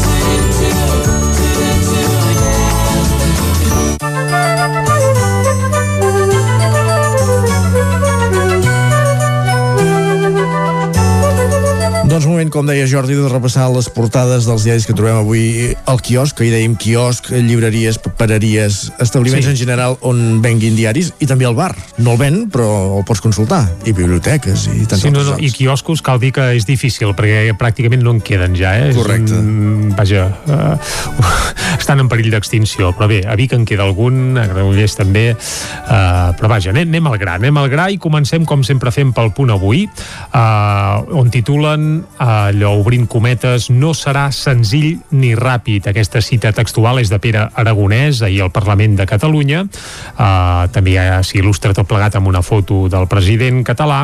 [12.11, 16.01] Doncs moment, com deia Jordi, de repassar les portades dels diaris que trobem avui al
[16.03, 19.51] quiosc, que hi dèiem quiosc, llibreries, papereries, establiments Sí.
[19.53, 21.71] en general on venguin diaris, i també el bar.
[21.99, 23.61] No el ven, però el pots consultar.
[23.85, 27.55] I biblioteques i tants Sí, no, no, I quioscos cal dir que és difícil, perquè
[27.55, 28.91] pràcticament no en queden ja, eh?
[28.93, 29.31] Correcte.
[29.31, 30.75] Un, vaja, uh,
[31.79, 36.35] estan en perill d'extinció, però bé, a Vic en queda algun, a Granollers també, uh,
[36.35, 39.31] però vaja, anem, anem al gra, anem al gra i comencem, com sempre fem, pel
[39.31, 39.87] punt avui,
[40.35, 45.89] uh, on titulen, allò obrint cometes, no serà senzill ni ràpid.
[45.89, 51.21] Aquesta cita textual és de Pere Aragonès, ahir al Parlament de Catalunya, uh, també ja
[51.25, 54.03] s'hi il·lustra tot plegat amb una foto del president català,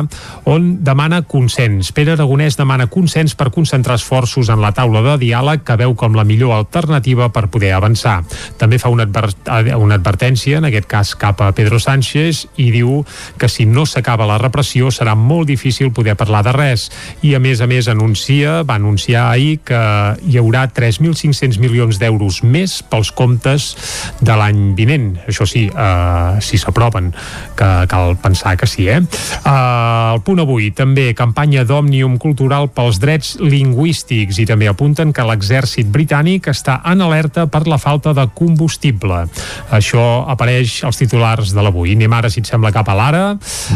[0.50, 1.92] on demana consens.
[1.96, 6.16] Pere Aragonès demana consens per concentrar esforços en la taula de diàleg que veu com
[6.16, 8.20] la millor alternativa per poder avançar.
[8.58, 13.02] També fa una, adver una advertència, en aquest cas cap a Pedro Sánchez, i diu
[13.38, 16.88] que si no s'acaba la repressió serà molt difícil poder parlar de res.
[17.22, 19.80] I a més a més anuncia, va anunciar ahir que
[20.28, 23.70] hi haurà 3.500 milions d'euros més pels comptes
[24.20, 25.10] de l'any vinent.
[25.28, 27.12] Això sí, eh, si s'aproven,
[27.58, 29.00] que cal pensar que sí, eh?
[29.00, 35.26] eh el punt avui, també campanya d'Òmnium Cultural pels drets lingüístics i també apunten que
[35.26, 39.24] l'exèrcit britànic està en alerta per la falta de combustible.
[39.70, 41.94] Això apareix als titulars de l'avui.
[41.94, 43.24] Anem ara, si et sembla, cap a l'ara,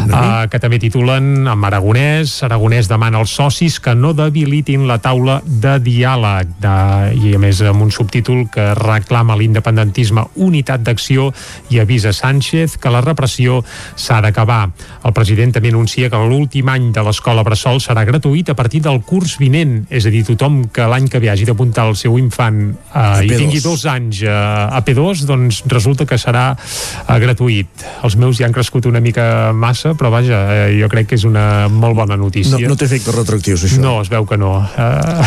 [0.03, 2.35] eh, que també titulen amb Aragonès.
[2.43, 6.75] Aragonès demana als socis que no debilitin la taula de diàleg de,
[7.15, 11.29] i a més amb un subtítol que reclama l'independentisme unitat d'acció
[11.71, 13.61] i avisa Sánchez que la repressió
[13.95, 14.65] s'ha d'acabar.
[15.07, 18.99] El president també anuncia que l'últim any de l'escola Bressol serà gratuït a partir del
[19.07, 22.59] curs vinent, és a dir, tothom que l'any que ve hagi d'apuntar el seu infant
[22.73, 23.39] eh, i P2.
[23.39, 27.87] tingui dos anys eh, a P2, doncs resulta que serà eh, gratuït.
[28.03, 31.27] Els meus ja han crescut una mica massa, però vaja, eh, jo crec que és
[31.29, 32.57] una molt bona notícia.
[32.57, 33.81] No, no té efectes retroactius, això.
[33.83, 34.55] No, es veu que no.
[34.63, 35.23] Uh,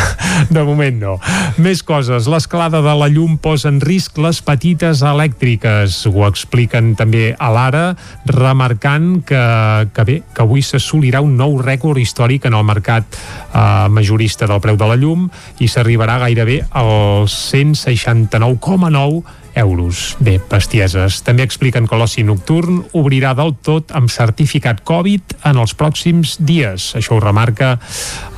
[0.57, 1.15] de moment no.
[1.63, 2.27] Més coses.
[2.31, 5.99] L'escalada de la llum posa en risc les petites elèctriques.
[6.11, 7.87] Ho expliquen també a l'Ara,
[8.31, 9.43] remarcant que,
[9.95, 14.63] que bé, que avui s'assolirà un nou rècord històric en el mercat uh, majorista del
[14.65, 15.29] preu de la llum
[15.61, 20.17] i s'arribarà gairebé als 169,9 euros.
[20.21, 21.23] Bé, bestieses.
[21.27, 26.93] També expliquen que l'oci nocturn obrirà del tot amb certificat Covid en els pròxims dies.
[26.99, 27.79] Això ho remarca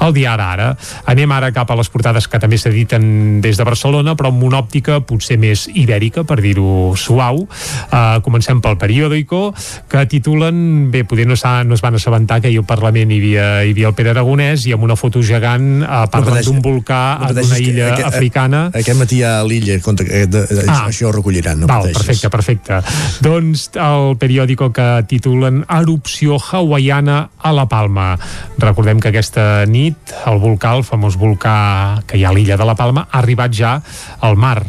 [0.00, 0.68] el diari Ara.
[1.10, 4.60] Anem ara cap a les portades que també s'editen des de Barcelona, però amb una
[4.62, 7.42] òptica potser més ibèrica, per dir-ho suau.
[7.90, 9.52] Uh, comencem pel periòdico,
[9.90, 13.48] que titulen, bé, poder no, no es van assabentar que ahir al Parlament hi havia,
[13.64, 16.52] hi havia el Pere Aragonès i amb una foto gegant uh, parlen pateixis.
[16.52, 18.62] d'un volcà No d'una que illa aquest- africana.
[18.72, 20.28] Aquest matí a l'illa, contra, eh,
[20.68, 20.86] Ah.
[20.88, 21.98] això ho recolliran, no Val, pateixis.
[21.98, 22.80] perfecte, perfecte.
[23.24, 28.18] Doncs el periòdico que titulen Erupció hawaiana a la Palma.
[28.58, 29.96] Recordem que aquesta nit
[30.26, 33.52] el volcà, el famós volcà que hi ha a l'illa de la Palma, ha arribat
[33.54, 33.82] ja
[34.20, 34.62] al mar.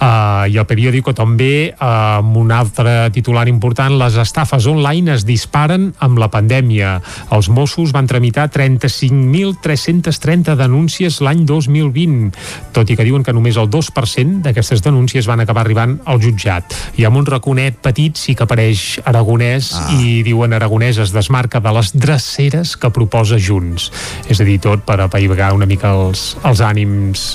[0.00, 5.24] Uh, I el periòdico també, uh, amb un altre titular important, les estafes online es
[5.28, 7.00] disparen amb la pandèmia.
[7.34, 12.30] Els Mossos van tramitar 35.330 denúncies l'any 2020,
[12.72, 16.74] tot i que diuen que només el 2% d'aquestes denúncies van acabar arribant al jutjat.
[17.00, 19.86] I amb un raconet petit sí que apareix Aragonès ah.
[19.98, 23.90] i diuen Aragonès es desmarca de les dreceres que proposa Junts.
[24.30, 27.26] És a dir, tot per apaivagar una mica els, els ànims,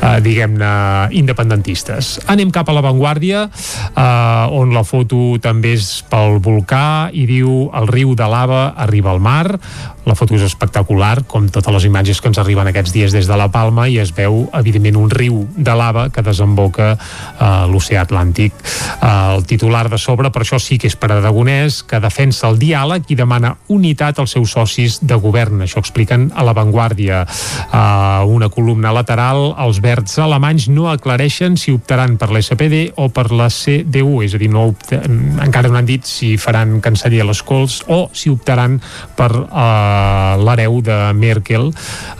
[0.00, 0.72] eh, diguem-ne,
[1.20, 2.16] independentistes.
[2.30, 7.90] Anem cap a l'avantguàrdia, eh, on la foto també és pel volcà i diu el
[7.90, 9.58] riu de lava arriba al mar,
[10.08, 13.36] la foto és espectacular, com totes les imatges que ens arriben aquests dies des de
[13.36, 16.94] la Palma i es veu, evidentment, un riu de lava que desemboca
[17.38, 18.52] a l'oceà Atlàntic.
[19.00, 22.58] Eh, el titular de sobre, per això sí que és per Aragonès, que defensa el
[22.60, 25.64] diàleg i demana unitat als seus socis de govern.
[25.64, 27.22] Això expliquen a l'avantguàrdia.
[27.26, 33.30] Eh, una columna lateral, els verds alemanys no aclareixen si optaran per l'SPD o per
[33.32, 35.00] la CDU, és a dir, no opta,
[35.44, 38.78] encara no han dit si faran canceller les Cols o si optaran
[39.16, 41.70] per eh, l'hereu de Merkel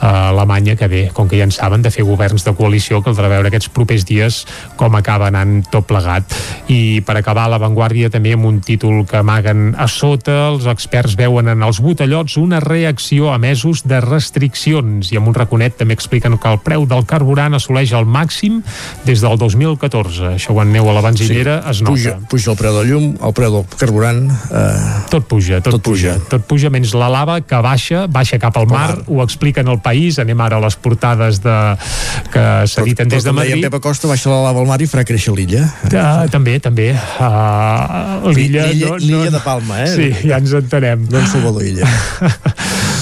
[0.00, 3.30] a Alemanya, que bé, com que ja en saben, de fer governs de coalició, caldrà
[3.32, 4.42] veure aquests propers dies
[4.80, 6.34] com acaba anant tot plegat.
[6.70, 11.50] I per acabar, l'avantguàrdia també amb un títol que amaguen a sota, els experts veuen
[11.52, 16.38] en els botellots una reacció a mesos de restriccions i amb un raconet també expliquen
[16.40, 18.60] que el preu del carburant assoleix el màxim
[19.06, 20.34] des del 2014.
[20.36, 21.94] Això quan aneu a la benzinera sí, es nota.
[21.94, 24.22] Puja, puja el preu del llum, el preu del carburant...
[24.30, 24.68] Eh,
[25.10, 26.16] tot puja, tot, tot puja.
[26.16, 26.30] puja.
[26.30, 29.80] Tot puja, menys la lava que baixa, baixa cap al mar, mar, ho expliquen al
[29.82, 31.56] país, anem ara a les portades de,
[32.32, 33.58] que s'editen des de Madrid.
[33.58, 35.64] Però Pepa Costa baixa la lava al mar i farà créixer l'illa.
[35.88, 36.90] Uh, també, també.
[36.94, 38.68] Uh, l'illa...
[38.70, 39.90] L'illa no, no, de Palma, eh?
[39.94, 41.06] Sí, ja ens entenem.
[41.10, 41.88] No en Salvador Illa.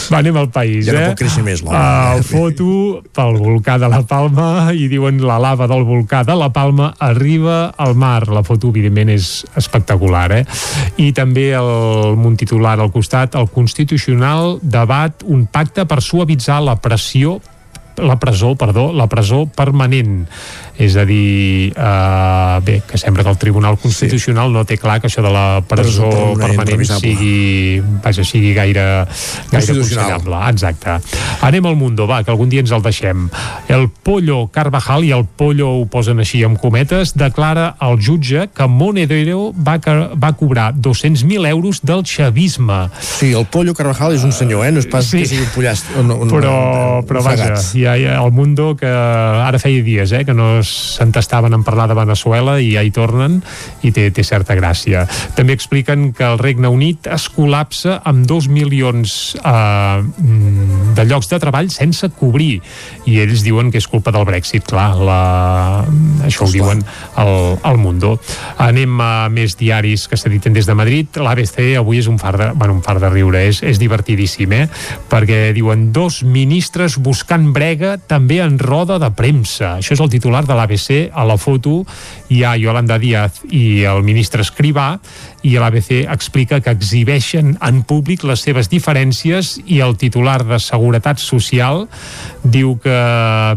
[0.09, 1.01] Va, anem al país, ja eh?
[1.03, 1.77] no pot créixer més l'home.
[1.77, 2.69] Uh, foto
[3.13, 7.75] pel volcà de la Palma i diuen la lava del volcà de la Palma arriba
[7.77, 8.23] al mar.
[8.33, 10.43] La foto, evidentment, és espectacular, eh?
[11.05, 16.79] I també el munt titular al costat, el Constitucional debat un pacte per suavitzar la
[16.81, 17.39] pressió
[17.99, 20.27] la presó, perdó, la presó permanent
[20.79, 24.55] és a dir eh, bé, que sembla que el Tribunal Constitucional sí.
[24.55, 28.85] no té clar que això de la presó, presó permanent, sigui vaja, sigui gaire,
[29.51, 30.95] gaire aconsellable exacte.
[31.43, 33.27] Anem al Mundo, va, que algun dia ens el deixem.
[33.69, 38.71] El Pollo Carvajal, i el Pollo ho posen així amb cometes, declara al jutge que
[38.71, 39.79] Monedero va,
[40.15, 42.85] va cobrar 200.000 euros del xavisme.
[43.03, 44.73] Sí, el Pollo Carvajal és un senyor, eh?
[44.75, 45.25] No és pas sí.
[45.25, 45.91] que sigui un pollast.
[45.99, 46.55] No, no, però,
[47.09, 50.63] però vaja, hi ha, hi ha el Mundo que ara feia dies, eh, que no
[50.63, 53.41] s'entestaven en parlar de Venezuela i ja hi tornen
[53.83, 55.07] i té, té certa gràcia.
[55.37, 60.03] També expliquen que el Regne Unit es col·lapsa amb dos milions eh,
[60.99, 62.59] de llocs de treball sense cobrir
[63.09, 65.21] i ells diuen que és culpa del Brexit, clar, la...
[66.27, 66.83] això ho diuen
[67.21, 68.17] al, al Mundo.
[68.61, 71.21] Anem a més diaris que s'editen des de Madrid.
[71.23, 74.67] L'ABC avui és un far de, bueno, un far de riure, és, és divertidíssim, eh?
[75.09, 77.78] perquè diuen dos ministres buscant brega
[78.11, 79.77] també en roda de premsa.
[79.79, 81.85] Això és el titular de l'ABC, a la foto
[82.33, 84.91] hi ha Yolanda Díaz i el ministre Escrivà
[85.47, 91.23] i l'ABC explica que exhibeixen en públic les seves diferències i el titular de Seguretat
[91.23, 91.87] Social
[92.43, 92.99] diu que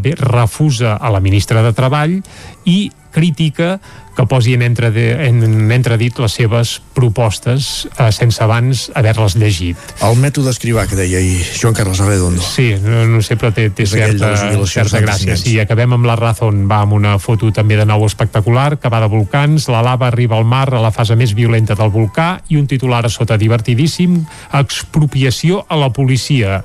[0.02, 2.20] bé, refusa a la ministra de Treball
[2.64, 2.78] i
[3.12, 3.76] critica
[4.16, 9.78] que posi en, entrede, en entredit les seves propostes eh, sense abans haver-les llegit.
[10.04, 12.42] El mètode escrivà que deia ahir Joan Carles Arredondo.
[12.44, 14.34] Sí, no, no sé, però té, té certa,
[14.68, 15.38] certa gràcia.
[15.40, 19.00] Sí, acabem amb la Razón, va amb una foto també de nou espectacular, que va
[19.00, 22.60] de volcans, la lava arriba al mar a la fase més violenta del volcà i
[22.60, 24.20] un titular a sota divertidíssim,
[24.60, 26.62] expropiació a la policia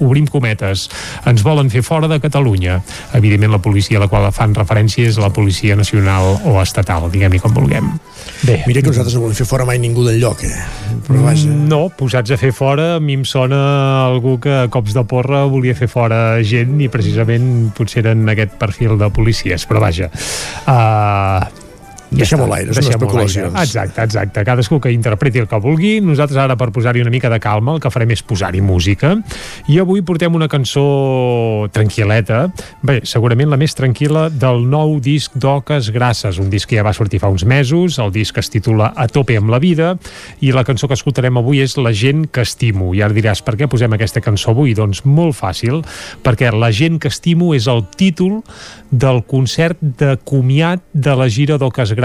[0.00, 0.88] obrim cometes,
[1.28, 2.80] ens volen fer fora de Catalunya.
[3.16, 7.40] Evidentment la policia a la qual fan referència és la policia nacional o estatal, diguem-hi
[7.42, 7.92] com vulguem.
[8.42, 8.60] Bé.
[8.66, 10.54] Mira que nosaltres no volem fer fora mai ningú del lloc, eh?
[11.06, 11.50] Però vaja.
[11.50, 13.60] No, posats a fer fora, a mi em sona
[14.06, 18.56] algú que a cops de porra volia fer fora gent i precisament potser eren aquest
[18.60, 20.08] perfil de policies, però vaja.
[20.64, 21.59] Uh,
[22.10, 23.54] ja Deixem-ho l'aire, són especulacions.
[23.54, 24.42] Exacte, exacte.
[24.46, 25.92] Cadascú que interpreti el que vulgui.
[26.02, 29.12] Nosaltres ara, per posar-hi una mica de calma, el que farem és posar-hi música.
[29.70, 32.40] I avui portem una cançó tranquil·leta.
[32.82, 36.94] Bé, segurament la més tranquil·la del nou disc d'Oques Grasses, un disc que ja va
[36.96, 38.00] sortir fa uns mesos.
[38.02, 39.92] El disc es titula A tope amb la vida
[40.42, 42.90] i la cançó que escoltarem avui és La gent que estimo.
[42.90, 44.74] I ara diràs, per què posem aquesta cançó avui?
[44.74, 45.84] Doncs molt fàcil,
[46.26, 48.40] perquè La gent que estimo és el títol
[48.90, 51.99] del concert de comiat de la gira d'Oques Grasses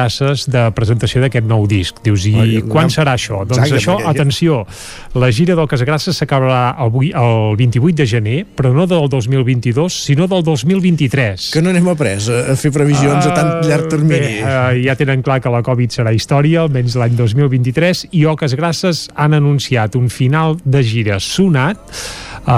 [0.52, 1.98] de presentació d'aquest nou disc.
[2.06, 3.42] Dius, i Oi, quan no- serà això?
[3.46, 4.62] Doncs Exacte, això, atenció,
[5.16, 9.94] la gira d'Oques Grasses s'acabarà el, vui- el 28 de gener, però no del 2022,
[10.06, 11.50] sinó del 2023.
[11.54, 14.20] Que no n'hem après a, a fer previsions a tan llarg termini.
[14.20, 18.56] Bé, uh, ja tenen clar que la Covid serà història, almenys l'any 2023, i Oques
[18.60, 21.80] Grasses han anunciat un final de gira sonat
[22.46, 22.52] Uh,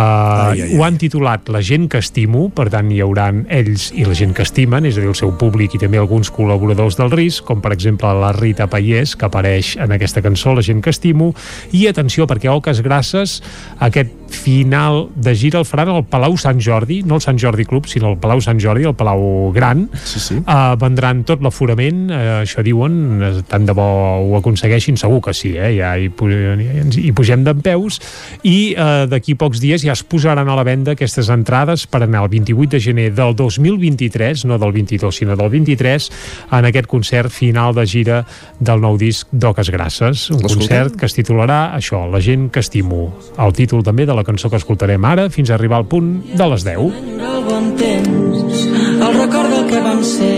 [0.52, 0.76] ai, ai, ai.
[0.76, 4.34] ho han titulat La gent que estimo, per tant hi hauran ells i la gent
[4.36, 7.64] que estimen, és a dir, el seu públic i també alguns col·laboradors del RIS, com
[7.64, 11.32] per exemple la Rita Paiés, que apareix en aquesta cançó, La gent que estimo,
[11.72, 13.40] i atenció, perquè Oques Grasses,
[13.80, 17.88] aquest final de gira el faran al Palau Sant Jordi, no el Sant Jordi Club,
[17.88, 19.88] sinó el Palau Sant Jordi, el Palau Gran.
[20.04, 20.40] Sí, sí.
[20.42, 23.88] Uh, vendran tot l'aforament, uh, això diuen, eh, tant de bo
[24.24, 25.74] ho aconsegueixin, segur que sí, eh?
[25.78, 28.00] ja hi, pu hi pugem d'en peus,
[28.44, 32.26] i uh, d'aquí pocs dies ja es posaran a la venda aquestes entrades per anar
[32.26, 36.10] el 28 de gener del 2023, no del 22, sinó del 23,
[36.58, 38.24] en aquest concert final de gira
[38.60, 43.12] del nou disc d'Oques Grasses, un concert que es titularà això, La gent que estimo,
[43.38, 46.50] el títol també de la cançó que escoltarem ara, fins a arribar al punt de
[46.54, 47.18] les 10.
[47.38, 48.64] el bon temps,
[49.08, 50.38] el record del que vam ser,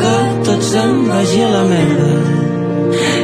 [0.00, 0.14] que
[0.48, 2.12] tot se'n vagi a la merda.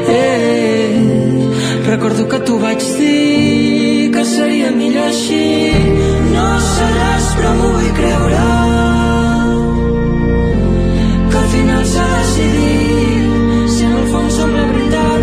[0.08, 1.48] Eh,
[1.86, 5.72] recordo que t'ho vaig dir, que seria millor així,
[6.34, 8.46] no seràs però m'ho vull creure,
[11.32, 15.22] que al final s'ha decidit, si en el fons som la veritat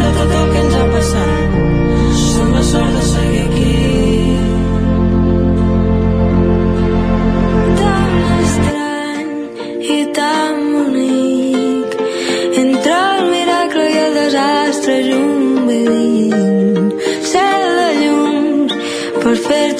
[0.00, 1.62] de tot el que ens ha passat,
[2.26, 3.33] som la sort de seguir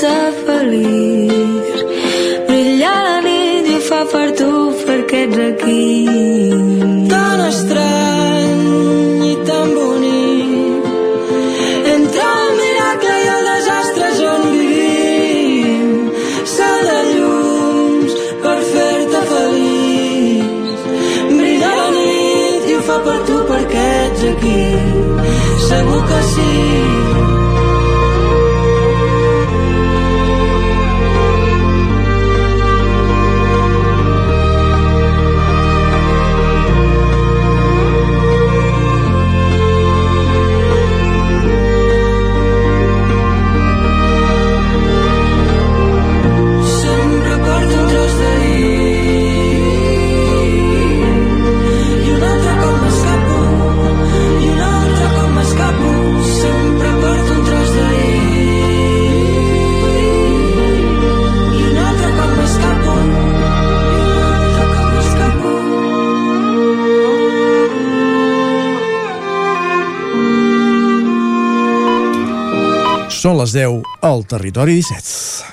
[0.05, 1.77] fer-te feliç
[2.49, 4.51] brilla la nit i fa per tu
[4.87, 5.87] perquè ets aquí
[7.13, 10.85] tan estrany i tan bonic.
[11.95, 15.89] Entre el miracle i el desastre on vivim.
[16.57, 20.87] Cel de llums per fer-te feliç.
[21.39, 24.63] Brilla la nit i ho fa per tu perquè ets aquí
[25.69, 26.74] segur que sí
[73.25, 75.47] Són les 10 al Territori 17.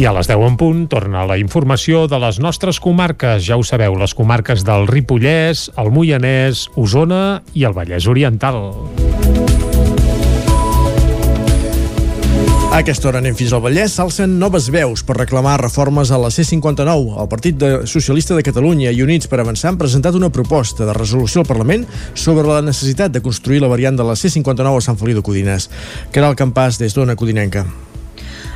[0.00, 3.44] I a les 10 en punt torna la informació de les nostres comarques.
[3.44, 8.56] Ja ho sabeu, les comarques del Ripollès, el Moianès, Osona i el Vallès Oriental.
[12.70, 16.30] A aquesta hora anem fins al Vallès, s'alcen noves veus per reclamar reformes a la
[16.30, 17.16] C-59.
[17.18, 21.42] El Partit Socialista de Catalunya i Units per Avançar han presentat una proposta de resolució
[21.42, 25.18] al Parlament sobre la necessitat de construir la variant de la C-59 a Sant Feliu
[25.18, 25.66] de Codines.
[26.14, 27.66] Caral Campàs, des d'Ona Codinenca.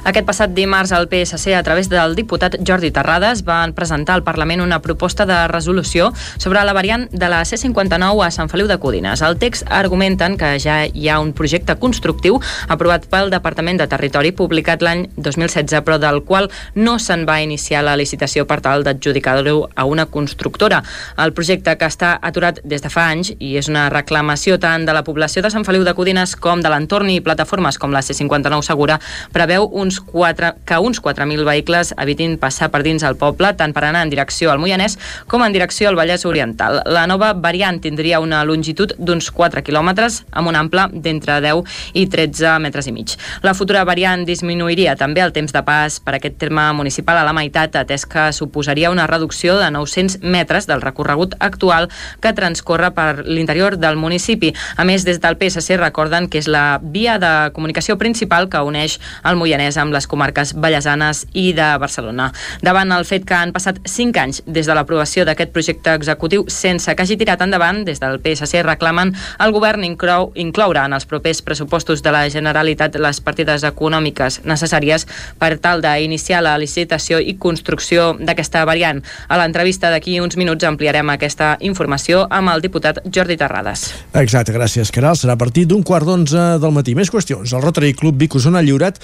[0.04, 4.60] Aquest passat dimarts el PSC, a través del diputat Jordi Terrades, van presentar al Parlament
[4.60, 9.22] una proposta de resolució sobre la variant de la C-59 a Sant Feliu de Codines.
[9.24, 12.36] El text argumenten que ja hi ha un projecte constructiu
[12.68, 17.80] aprovat pel Departament de Territori publicat l'any 2016, però del qual no se'n va iniciar
[17.88, 20.82] la licitació per tal d'adjudicar-lo a una constructora.
[21.16, 24.92] El projecte que està aturat des de fa anys i és una reclamació tant de
[24.92, 28.60] la població de Sant Feliu de Codines com de l'entorn i plataformes com la C-59
[28.68, 29.00] Segura
[29.32, 33.84] preveu uns 4, que uns 4.000 vehicles evitin passar per dins el poble, tant per
[33.84, 34.96] anar en direcció al Moianès
[35.30, 36.80] com en direcció al Vallès Oriental.
[36.86, 41.64] La nova variant tindria una longitud d'uns 4 quilòmetres amb un ample d'entre 10
[41.94, 43.16] i 13 metres i mig.
[43.42, 47.34] La futura variant disminuiria també el temps de pas per aquest terme municipal a la
[47.36, 51.90] meitat, atès que suposaria una reducció de 900 metres del recorregut actual
[52.20, 54.54] que transcorre per l'interior del municipi.
[54.76, 58.96] A més, des del PSC recorden que és la via de comunicació principal que uneix
[59.24, 62.30] el Moianès amb les comarques vallesanes i de Barcelona.
[62.62, 66.94] Davant el fet que han passat 5 anys des de l'aprovació d'aquest projecte executiu sense
[66.94, 71.42] que hagi tirat endavant, des del PSC reclamen el govern inclou, incloure en els propers
[71.42, 75.06] pressupostos de la Generalitat les partides econòmiques necessàries
[75.38, 79.02] per tal d'iniciar la licitació i construcció d'aquesta variant.
[79.28, 83.86] A l'entrevista d'aquí uns minuts ampliarem aquesta informació amb el diputat Jordi Terrades.
[84.14, 85.18] Exacte, gràcies, Caral.
[85.18, 86.94] Serà a partir d'un quart d'onze del matí.
[86.94, 87.52] Més qüestions.
[87.54, 89.00] El Rotary Club Vic ha lliurat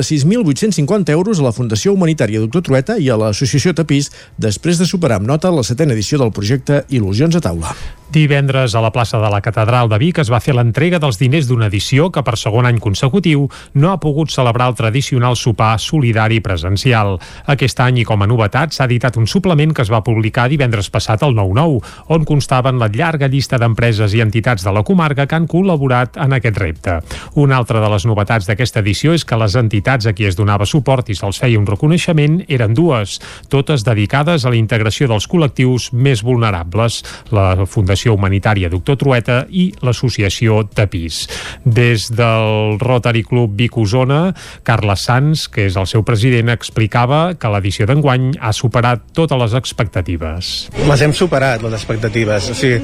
[0.00, 5.20] 56.850 euros a la Fundació Humanitària Doctor Trueta i a l'Associació Tapís després de superar
[5.20, 7.76] amb nota la setena edició del projecte Il·lusions a taula.
[8.12, 11.46] Divendres a la plaça de la Catedral de Vic es va fer l'entrega dels diners
[11.48, 16.42] d'una edició que per segon any consecutiu no ha pogut celebrar el tradicional sopar solidari
[16.44, 17.16] presencial.
[17.48, 20.90] Aquest any i com a novetat s'ha editat un suplement que es va publicar divendres
[20.92, 21.78] passat al 9-9,
[22.12, 26.36] on constaven la llarga llista d'empreses i entitats de la comarca que han col·laborat en
[26.36, 26.98] aquest repte.
[27.40, 30.68] Una altra de les novetats d'aquesta edició és que les entitats a qui es donava
[30.68, 35.94] suport i se'ls feia un reconeixement eren dues, totes dedicades a la integració dels col·lectius
[35.96, 37.00] més vulnerables,
[37.32, 41.28] la Fundació Humanitària Doctor Trueta i l'Associació Tapís.
[41.62, 44.34] Des del Rotary Club Vic Osona,
[44.66, 49.54] Carles Sans, que és el seu president, explicava que l'edició d'enguany ha superat totes les
[49.54, 50.52] expectatives.
[50.88, 52.50] Les hem superat, les expectatives.
[52.50, 52.82] O sigui,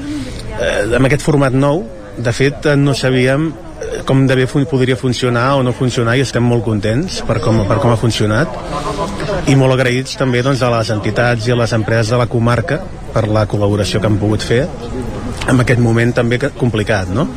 [0.55, 1.83] eh, amb aquest format nou,
[2.17, 3.51] de fet, eh, no sabíem
[4.05, 7.79] com de bé podria funcionar o no funcionar i estem molt contents per com, per
[7.81, 12.11] com ha funcionat i molt agraïts també doncs, a les entitats i a les empreses
[12.13, 12.81] de la comarca
[13.13, 14.65] per la col·laboració que han pogut fer
[15.49, 17.27] en aquest moment també complicat no?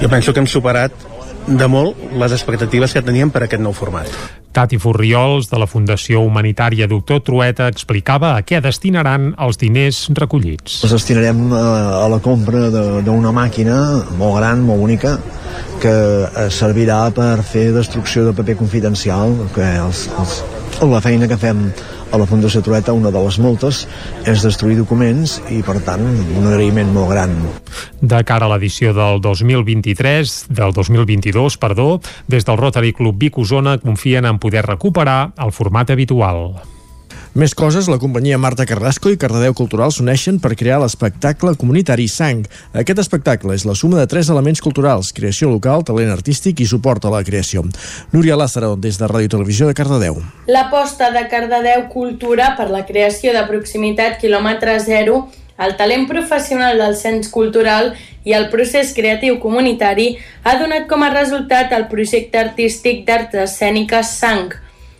[0.00, 1.17] jo penso que hem superat
[1.48, 4.10] de molt les expectatives que teníem per aquest nou format.
[4.52, 10.80] Tati Furriols, de la Fundació Humanitària Doctor Trueta, explicava a què destinaran els diners recollits.
[10.84, 11.64] Els destinarem a,
[12.02, 12.68] a la compra
[13.04, 13.78] d'una màquina
[14.18, 15.16] molt gran, molt única,
[15.82, 15.94] que
[16.26, 20.42] eh, servirà per fer destrucció de paper confidencial, que els, els,
[20.82, 21.68] la feina que fem
[22.12, 23.82] a la Fundació Trueta, una de les moltes,
[24.28, 27.34] és destruir documents i, per tant, un agraïment molt gran.
[28.00, 31.90] De cara a l'edició del 2023, del 2022, perdó,
[32.28, 36.52] des del Rotary Club Vic Osona confien en poder recuperar el format habitual.
[37.38, 42.40] Més coses, la companyia Marta Carrasco i Cardedeu Cultural s'uneixen per crear l'espectacle comunitari Sang.
[42.82, 47.06] Aquest espectacle és la suma de tres elements culturals, creació local, talent artístic i suport
[47.06, 47.62] a la creació.
[48.10, 50.18] Núria Lázaro, des de Ràdio Televisió de Cardedeu.
[50.50, 55.28] L'aposta de Cardedeu Cultura per la creació de proximitat quilòmetre zero
[55.62, 57.92] el talent professional del cens cultural
[58.26, 64.18] i el procés creatiu comunitari ha donat com a resultat el projecte artístic d'arts escèniques
[64.18, 64.58] Sang,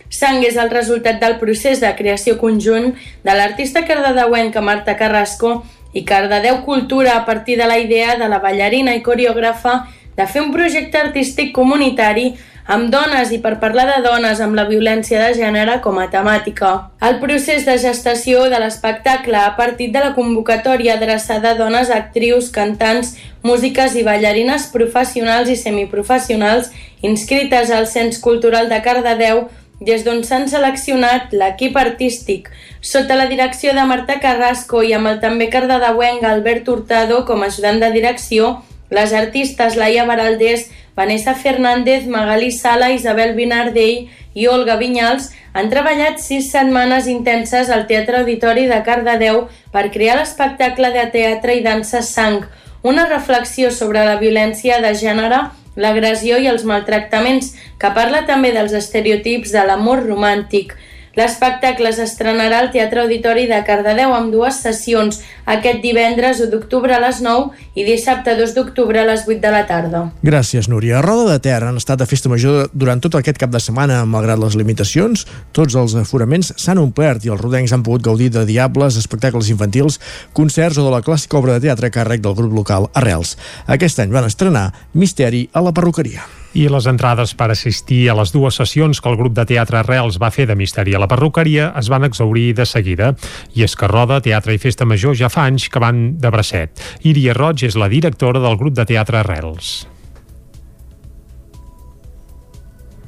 [0.09, 6.03] Sang és el resultat del procés de creació conjunt de l'artista cardedeuenca Marta Carrasco i
[6.05, 9.83] Cardedeu Cultura a partir de la idea de la ballarina i coreògrafa
[10.17, 12.33] de fer un projecte artístic comunitari
[12.69, 16.91] amb dones i per parlar de dones amb la violència de gènere com a temàtica.
[17.01, 22.51] El procés de gestació de l'espectacle ha partit de la convocatòria adreçada a dones actrius,
[22.53, 26.69] cantants, músiques i ballarines professionals i semiprofessionals
[27.01, 29.47] inscrites al Cens Cultural de Cardedeu
[29.79, 32.49] des d'on s'han seleccionat l'equip artístic,
[32.81, 37.47] sota la direcció de Marta Carrasco i amb el també cardedeuenc Albert Hurtado com a
[37.47, 38.57] ajudant de direcció,
[38.89, 46.19] les artistes Laia Baraldés, Vanessa Fernández, Magali Sala, Isabel Binardell i Olga Vinyals han treballat
[46.21, 52.01] sis setmanes intenses al Teatre Auditori de Cardedeu per crear l'espectacle de teatre i dansa
[52.05, 52.43] Sang,
[52.83, 55.39] una reflexió sobre la violència de gènere
[55.79, 60.75] l'agressió i els maltractaments, que parla també dels estereotips de l'amor romàntic.
[61.19, 65.17] L'espectacle s'estrenarà al Teatre Auditori de Cardedeu amb dues sessions,
[65.51, 69.51] aquest divendres 1 d'octubre a les 9 i dissabte 2 d'octubre a les 8 de
[69.51, 70.05] la tarda.
[70.23, 70.99] Gràcies, Núria.
[70.99, 73.99] A Roda de Ter han estat a Festa Major durant tot aquest cap de setmana,
[74.07, 75.27] malgrat les limitacions.
[75.51, 79.99] Tots els aforaments s'han omplert i els rodencs han pogut gaudir de diables, espectacles infantils,
[80.31, 83.35] concerts o de la clàssica obra de teatre càrrec del grup local Arrels.
[83.67, 86.38] Aquest any van estrenar Misteri a la perruqueria.
[86.57, 90.17] I les entrades per assistir a les dues sessions que el grup de teatre Arrels
[90.21, 93.13] va fer de Misteri a la perruqueria es van exaurir de seguida.
[93.53, 96.81] I és que Roda, Teatre i Festa Major ja fa anys que van de bracet.
[97.05, 99.98] Iria Roig és la directora del grup de teatre Arrels.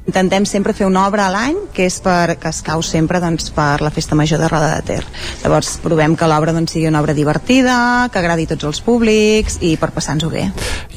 [0.02, 3.52] Intentem sempre fer una obra a l'any que és per, que es cau sempre doncs,
[3.54, 5.02] per la Festa Major de Roda de Ter.
[5.44, 9.60] Llavors provem que l'obra doncs, sigui una obra divertida, que agradi a tots els públics
[9.62, 10.48] i per passar-nos-ho bé.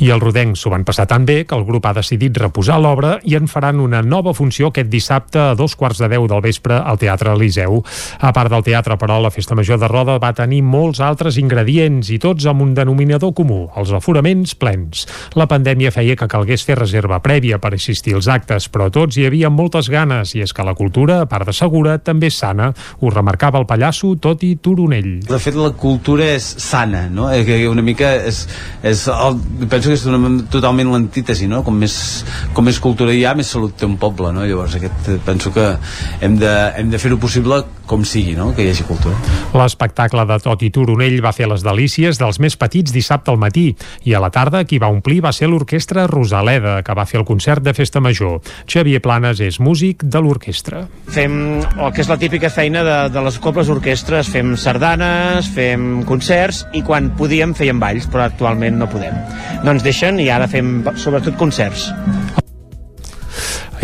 [0.01, 3.19] I els rodencs s'ho van passar tan bé que el grup ha decidit reposar l'obra
[3.23, 6.81] i en faran una nova funció aquest dissabte a dos quarts de deu del vespre
[6.81, 7.83] al Teatre Eliseu.
[8.19, 12.09] A part del teatre, però, la Festa Major de Roda va tenir molts altres ingredients
[12.09, 15.05] i tots amb un denominador comú, els aforaments plens.
[15.37, 19.25] La pandèmia feia que calgués fer reserva prèvia per assistir als actes, però tots hi
[19.27, 22.69] havia moltes ganes i és que la cultura, a part de segura, també és sana.
[23.01, 25.17] Ho remarcava el pallasso Toti Turonell.
[25.27, 27.27] De fet, la cultura és sana, no?
[27.33, 28.45] Eh, que una mica és,
[28.83, 31.61] és el, penso que és una, totalment l'antítesi, no?
[31.67, 31.97] Com més,
[32.55, 34.47] com més cultura hi ha, més salut té un poble, no?
[34.47, 35.73] Llavors, aquest, penso que
[36.23, 38.49] hem de, hem de fer-ho possible com sigui, no?
[38.55, 39.15] que hi hagi cultura.
[39.55, 43.67] L'espectacle de Toti Turonell va fer les delícies dels més petits dissabte al matí
[44.05, 47.27] i a la tarda qui va omplir va ser l'orquestra Rosaleda, que va fer el
[47.27, 48.41] concert de Festa Major.
[48.85, 50.83] Xavier Planes és músic de l'orquestra.
[51.09, 56.03] Fem el que és la típica feina de, de les cobles orquestres, fem sardanes, fem
[56.05, 59.17] concerts i quan podíem fèiem balls, però actualment no podem.
[59.65, 61.89] No ens deixen i ara fem sobretot concerts.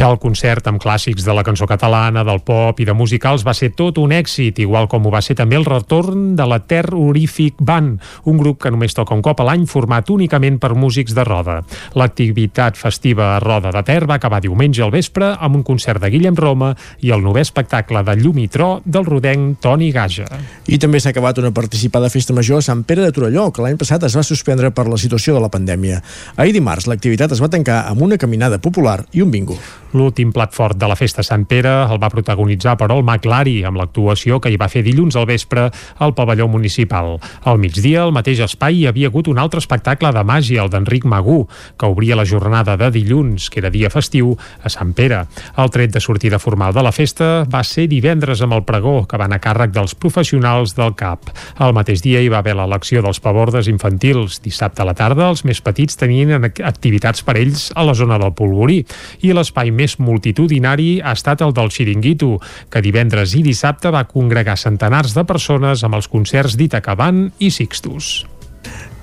[0.02, 3.68] El concert amb clàssics de la cançó catalana, del pop i de musicals va ser
[3.78, 8.00] tot un èxit, igual com ho va ser també el retorn de la Terrorífic Band,
[8.26, 11.60] un grup que només toca un cop a l'any format únicament per músics de roda.
[11.94, 16.10] L'activitat festiva a Roda de Ter va acabar diumenge al vespre amb un concert de
[16.10, 16.72] Guillem Roma
[17.06, 20.26] i el novè espectacle de llum i tro del rodenc Toni Gaja.
[20.66, 23.78] I també s'ha acabat una participada festa major a Sant Pere de Torelló, que l'any
[23.78, 26.02] passat es va suspendre per la situació de la pandèmia.
[26.42, 29.62] Ahir dimarts l'activitat es va tancar amb una caminada popular i un bingo.
[29.94, 33.80] L'últim plat fort de la festa Sant Pere el va protagonitzar però el Maclari amb
[33.80, 35.68] l'actuació que hi va fer dilluns al vespre
[36.00, 37.18] al pavelló municipal.
[37.44, 41.06] Al migdia, al mateix espai, hi havia hagut un altre espectacle de màgia, el d'Enric
[41.06, 41.44] Magú,
[41.78, 45.26] que obria la jornada de dilluns, que era dia festiu, a Sant Pere.
[45.60, 49.20] El tret de sortida formal de la festa va ser divendres amb el pregó, que
[49.20, 51.32] van a càrrec dels professionals del CAP.
[51.60, 54.40] Al mateix dia hi va haver l'elecció dels pavordes infantils.
[54.44, 58.34] Dissabte a la tarda, els més petits tenien activitats per ells a la zona del
[58.38, 58.82] Polvorí
[59.22, 62.36] i l'espai més multitudinari ha estat el del Xiringuito,
[62.70, 67.52] que divendres i dissabte va congregar centenars de persones amb els concerts d'Ita Caban i
[67.52, 68.14] Sixtus.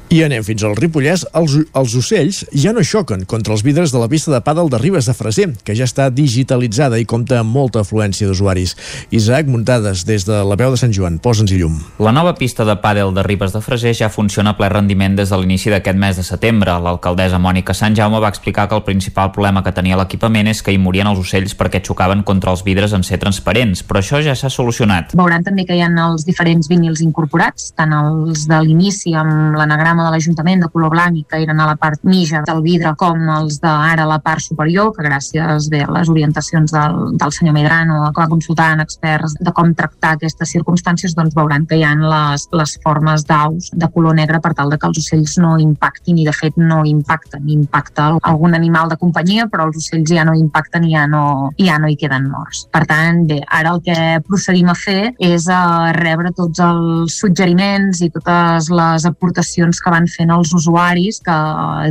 [0.09, 1.27] I anem fins al Ripollès.
[1.37, 4.79] Els, els ocells ja no xoquen contra els vidres de la pista de pàdel de
[4.81, 8.73] Ribes de Freser, que ja està digitalitzada i compta amb molta afluència d'usuaris.
[9.13, 11.19] Isaac Muntades, des de la veu de Sant Joan.
[11.21, 11.77] Posa'ns llum.
[12.01, 15.29] La nova pista de pàdel de Ribes de Freser ja funciona a ple rendiment des
[15.29, 16.79] de l'inici d'aquest mes de setembre.
[16.81, 20.73] L'alcaldessa Mònica Sant Jaume va explicar que el principal problema que tenia l'equipament és que
[20.73, 24.33] hi morien els ocells perquè xocaven contra els vidres en ser transparents, però això ja
[24.33, 25.13] s'ha solucionat.
[25.21, 29.98] Veuran també que hi ha els diferents vinils incorporats, tant els de l'inici amb l'anagrama
[30.05, 33.21] de l'Ajuntament de color blanc i que eren a la part mitja del vidre com
[33.39, 37.57] els d'ara a la part superior, que gràcies bé, a les orientacions del, del senyor
[37.57, 41.85] Medrano, que va consultar en experts de com tractar aquestes circumstàncies, doncs veuran que hi
[41.87, 45.57] ha les, les formes d'aus de color negre per tal de que els ocells no
[45.63, 50.25] impactin i de fet no impacten, impacta algun animal de companyia però els ocells ja
[50.27, 52.65] no impacten i ja no, ja no hi queden morts.
[52.73, 53.97] Per tant, bé, ara el que
[54.29, 60.09] procedim a fer és a rebre tots els suggeriments i totes les aportacions que van
[60.11, 61.37] fent els usuaris que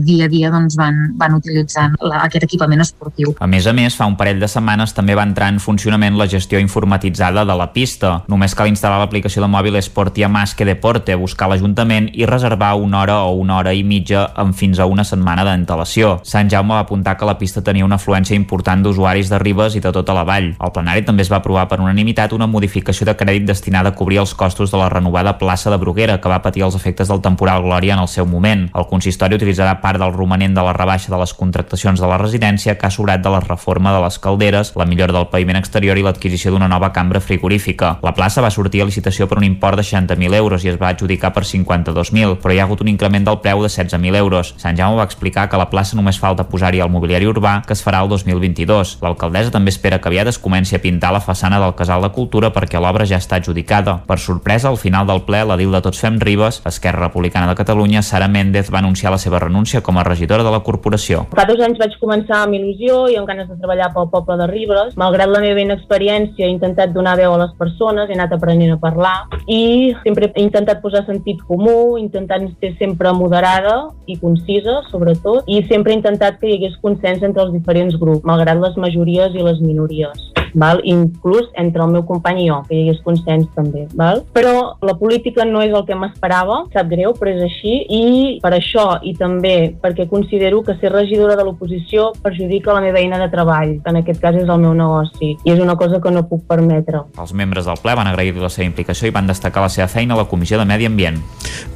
[0.05, 3.33] dia a dia doncs, van, van utilitzant la, aquest equipament esportiu.
[3.39, 6.27] A més a més, fa un parell de setmanes també va entrar en funcionament la
[6.29, 8.23] gestió informatitzada de la pista.
[8.31, 13.01] Només cal instal·lar l'aplicació de mòbil Sportia Más que Deporte, buscar l'Ajuntament i reservar una
[13.01, 16.17] hora o una hora i mitja en fins a una setmana d'antelació.
[16.27, 19.83] Sant Jaume va apuntar que la pista tenia una afluència important d'usuaris de Ribes i
[19.83, 20.53] de tota la vall.
[20.59, 24.19] El plenari també es va aprovar per unanimitat una modificació de crèdit destinada a cobrir
[24.23, 27.63] els costos de la renovada plaça de Bruguera, que va patir els efectes del temporal
[27.63, 28.67] Glòria en el seu moment.
[28.75, 32.77] El consistori utilitzarà part del romanent de la rebaixa de les contractacions de la residència
[32.77, 36.05] que ha sobrat de la reforma de les calderes, la millora del paviment exterior i
[36.05, 37.97] l'adquisició d'una nova cambra frigorífica.
[38.03, 40.89] La plaça va sortir a licitació per un import de 60.000 euros i es va
[40.93, 44.53] adjudicar per 52.000, però hi ha hagut un increment del preu de 16.000 euros.
[44.57, 47.75] Sant Jaume va explicar que a la plaça només falta posar-hi el mobiliari urbà, que
[47.75, 48.97] es farà el 2022.
[49.03, 52.51] L'alcaldessa també espera que aviat es comenci a pintar la façana del Casal de Cultura
[52.53, 53.99] perquè l'obra ja està adjudicada.
[54.07, 57.55] Per sorpresa, al final del ple, la DIL de Tots Fem Ribes, Esquerra Republicana de
[57.55, 61.25] Catalunya, Sara Méndez va anunciar la seva renúncia com a regidora de la corporació.
[61.35, 64.47] Fa dos anys vaig començar amb il·lusió i amb ganes de treballar pel poble de
[64.49, 64.95] Ribes.
[64.97, 68.79] Malgrat la meva inexperiència, he intentat donar veu a les persones, he anat aprenent a
[68.81, 73.77] parlar i sempre he intentat posar sentit comú, intentant ser sempre moderada
[74.07, 78.25] i concisa, sobretot, i sempre he intentat que hi hagués consens entre els diferents grups,
[78.25, 80.31] malgrat les majories i les minories.
[80.57, 80.81] Val?
[80.87, 83.85] inclús entre el meu company i jo, que hi hagués consens també.
[83.97, 84.23] Val?
[84.33, 88.03] Però la política no és el que m'esperava, sap greu, però és així, i
[88.43, 93.19] per això i també perquè considero que ser regidora de l'oposició perjudica la meva eina
[93.21, 96.13] de treball, que en aquest cas és el meu negoci, i és una cosa que
[96.13, 97.03] no puc permetre.
[97.17, 100.15] Els membres del ple van agrair la seva implicació i van destacar la seva feina
[100.15, 101.21] a la Comissió de Medi Ambient.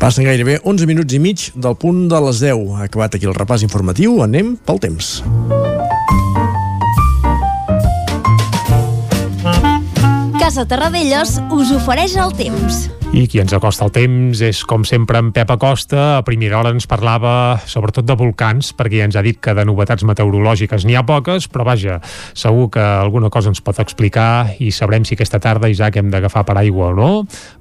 [0.02, 2.66] Passen gairebé 11 minuts i mig del punt de les 10.
[2.78, 5.22] Ha acabat aquí el repàs informatiu, anem pel temps.
[10.52, 12.90] Casa Terradellos us ofereix el temps.
[13.16, 16.18] I qui ens acosta el temps és, com sempre, en Pep Acosta.
[16.18, 19.64] A primera hora ens parlava sobretot de volcans, perquè ja ens ha dit que de
[19.64, 22.02] novetats meteorològiques n'hi ha poques, però vaja,
[22.36, 26.44] segur que alguna cosa ens pot explicar i sabrem si aquesta tarda, Isaac, hem d'agafar
[26.50, 27.12] per aigua o no.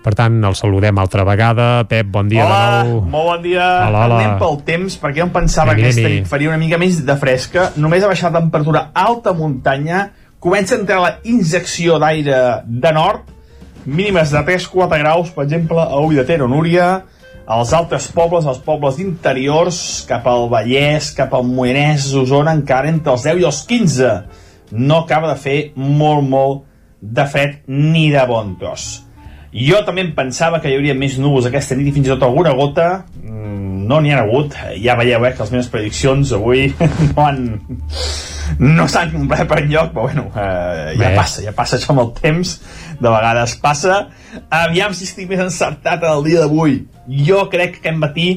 [0.02, 1.68] Per tant, el saludem altra vegada.
[1.86, 3.04] Pep, bon dia hola, de nou.
[3.12, 3.68] molt bon dia.
[3.86, 4.18] Hola, hola.
[4.18, 7.18] Anem pel temps, perquè jo em pensava que aquesta nit faria una mica més de
[7.22, 7.70] fresca.
[7.78, 10.08] Només ha baixat la temperatura alta muntanya,
[10.40, 13.28] comença a entrar la injecció d'aire de nord,
[13.84, 17.04] mínimes de 3-4 graus, per exemple, a Ull de Ter o Núria,
[17.50, 23.12] als altres pobles, als pobles interiors, cap al Vallès, cap al Moianès, Osona, encara entre
[23.12, 24.10] els 10 i els 15.
[24.72, 26.64] No acaba de fer molt, molt
[27.00, 29.00] de fred ni de bon tros.
[29.50, 32.22] Jo també em pensava que hi hauria més núvols aquesta nit i fins i tot
[32.22, 32.90] alguna gota.
[33.30, 34.56] Mm, No n'hi ha hagut.
[34.82, 36.68] Ja veieu eh, que les meves prediccions avui
[37.14, 37.40] no han...
[38.58, 41.14] no s'han complert per enlloc, però bueno, eh, ja Bé.
[41.16, 42.56] passa, ja passa això amb el temps,
[42.98, 44.00] de vegades passa.
[44.50, 46.80] Aviam si estic més encertat el dia d'avui.
[47.26, 48.28] Jo crec que aquest matí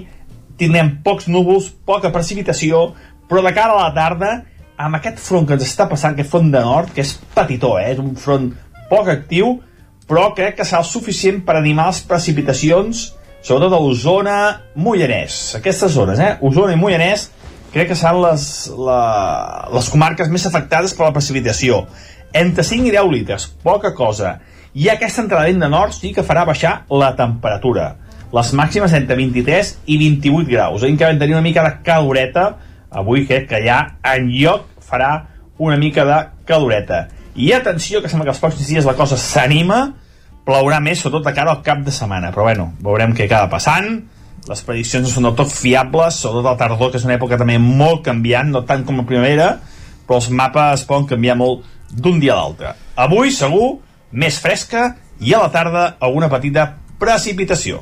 [0.61, 2.91] tindrem pocs núvols, poca precipitació,
[3.29, 4.33] però de cara a la tarda,
[4.77, 7.91] amb aquest front que ens està passant, aquest front de nord, que és petitó, eh?
[7.93, 8.51] és un front
[8.89, 9.57] poc actiu,
[10.09, 13.07] però crec que serà suficient per animar les precipitacions,
[13.43, 14.37] sobretot a Osona,
[14.75, 15.55] Mollanès.
[15.59, 16.37] Aquestes zones, eh?
[16.41, 17.27] Osona i Mollanès,
[17.73, 18.45] crec que seran les,
[18.77, 21.83] la, les comarques més afectades per la precipitació.
[22.33, 24.37] Entre 5 i 10 litres, poca cosa.
[24.73, 27.91] I aquesta entrada de nord sí que farà baixar la temperatura.
[28.33, 30.81] Les màximes entre 23 i 28 graus.
[30.81, 32.47] Tenir una mica de caloreta,
[32.89, 35.27] avui crec que ja en lloc farà
[35.59, 36.17] una mica de
[36.49, 37.07] caloreta.
[37.35, 39.93] I atenció, que sembla que els pròxims dies la cosa s'anima,
[40.47, 42.31] plourà més, sobretot de cara al cap de setmana.
[42.33, 44.01] Però bueno, veurem què acaba passant.
[44.49, 47.55] Les prediccions no són del tot fiables, sobretot al tardor, que és una època també
[47.61, 49.53] molt canviant, no tant com la primavera,
[50.03, 51.63] però els mapes poden canviar molt
[51.93, 52.73] d'un dia a l'altre.
[52.99, 53.77] Avui, segur,
[54.11, 54.89] més fresca
[55.23, 56.67] i a la tarda alguna petita
[56.99, 57.81] precipitació.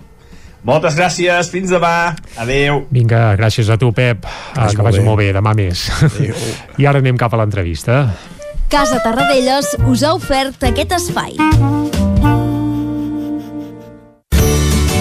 [0.62, 2.84] Moltes gràcies, fins demà, adeu.
[2.94, 4.28] Vinga, gràcies a tu, Pep.
[4.54, 5.88] Ah, que vagi molt bé, demà més.
[6.82, 8.04] I ara anem cap a l'entrevista.
[8.72, 11.81] Casa Terradellos us ha ofert aquest espai.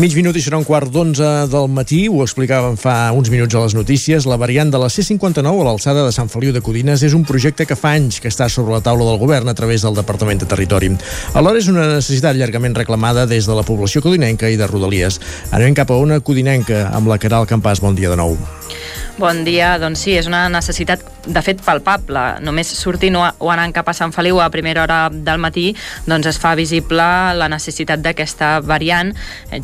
[0.00, 3.60] Mig minut i serà un quart d'onze del matí, ho explicàvem fa uns minuts a
[3.66, 7.12] les notícies, la variant de la C-59 a l'alçada de Sant Feliu de Codines és
[7.12, 9.98] un projecte que fa anys que està sobre la taula del govern a través del
[9.98, 10.88] Departament de Territori.
[11.36, 15.20] Alhora és una necessitat llargament reclamada des de la població codinenca i de Rodalies.
[15.52, 17.84] Anem cap a una codinenca amb la Caral Campàs.
[17.84, 18.38] Bon dia de nou.
[19.20, 22.22] Bon dia, doncs sí, és una necessitat de fet palpable.
[22.44, 25.70] Només sortint o o anant cap a Sant Feliu a primera hora del matí
[26.08, 27.04] doncs es fa visible
[27.36, 29.12] la necessitat d'aquesta variant,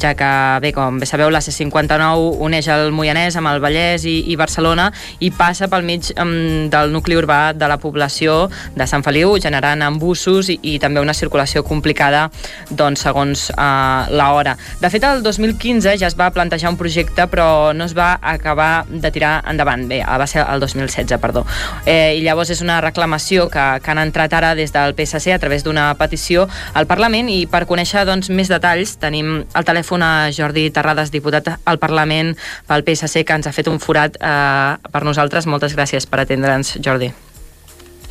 [0.01, 0.31] ja que,
[0.62, 4.91] bé, com bé sabeu, la C59 uneix el Moianès amb el Vallès i, i Barcelona
[5.20, 8.47] i passa pel mig um, del nucli urbà de la població
[8.77, 12.27] de Sant Feliu, generant embussos i, i també una circulació complicada
[12.70, 14.57] doncs, segons uh, l'hora.
[14.81, 18.87] De fet, el 2015 ja es va plantejar un projecte però no es va acabar
[18.89, 19.87] de tirar endavant.
[19.89, 21.45] Bé, va ser el 2016, perdó.
[21.86, 25.40] Eh, I llavors és una reclamació que, que han entrat ara des del PSC a
[25.43, 30.12] través d'una petició al Parlament i per conèixer doncs, més detalls tenim al telèfon a
[30.35, 32.35] Jordi Terrades, diputat al Parlament
[32.66, 35.47] pel PSC, que ens ha fet un forat eh, per nosaltres.
[35.47, 37.12] Moltes gràcies per atendre'ns, Jordi.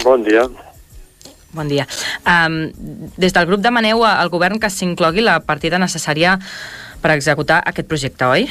[0.03, 0.47] Bon dia.
[1.55, 1.85] Bon dia.
[2.27, 2.67] Um,
[3.15, 6.35] des del grup demaneu al govern que s'inclogui la partida necessària
[7.01, 8.49] per executar aquest projecte, oi?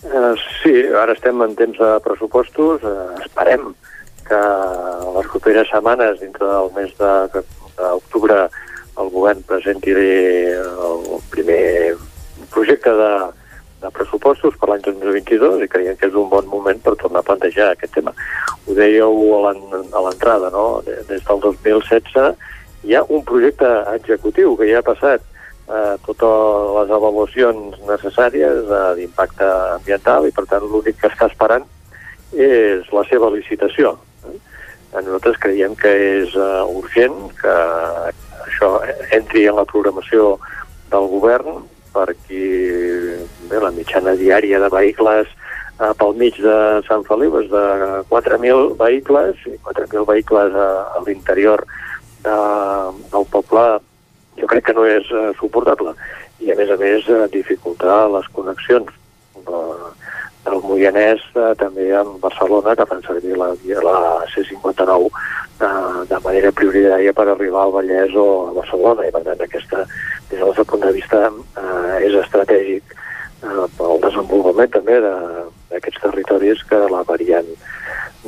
[0.00, 0.32] Uh,
[0.62, 2.82] sí, ara estem en temps de pressupostos.
[2.82, 3.74] Uh, esperem
[4.28, 4.40] que
[5.16, 7.42] les properes setmanes, dintre del mes de-
[7.76, 8.46] d'octubre,
[9.00, 11.94] el govern presenti el primer
[12.50, 13.12] projecte de,
[13.80, 17.28] de pressupostos per l'any 2022 i creiem que és un bon moment per tornar a
[17.30, 18.12] plantejar aquest tema.
[18.66, 19.14] Ho dèieu
[19.48, 19.54] a
[20.04, 20.82] l'entrada, no?
[20.84, 22.34] Des del 2016
[22.84, 25.24] hi ha un projecte executiu que ja ha passat
[25.70, 31.66] eh, totes les avaluacions necessàries eh, d'impacte ambiental i per tant l'únic que està esperant
[32.34, 33.96] és la seva licitació.
[34.26, 34.36] Eh?
[35.00, 35.90] Nosaltres creiem que
[36.22, 37.56] és eh, urgent que
[38.46, 38.72] això
[39.16, 40.36] entri en la programació
[40.90, 41.62] del govern
[41.94, 42.46] perquè
[43.50, 46.56] bé, la mitjana diària de vehicles eh, pel mig de
[46.88, 47.66] Sant Feliu és de
[48.10, 51.64] 4.000 vehicles i 4.000 vehicles a, a l'interior
[52.24, 52.36] de,
[53.12, 53.64] del poble
[54.40, 55.94] jo crec que no és eh, suportable.
[56.40, 58.88] I a més a més eh, dificultar les connexions.
[59.40, 59.60] De,
[60.44, 63.52] del Moianès eh, també amb Barcelona que fan servir la,
[63.84, 63.96] la
[64.32, 65.68] C59 eh,
[66.08, 69.06] de manera prioritària per arribar al Vallès o a Barcelona.
[69.06, 72.96] I per tant aquesta des del nostre punt de vista eh, és estratègic
[73.42, 77.46] eh, pel desenvolupament també de- d'aquests territoris que la variant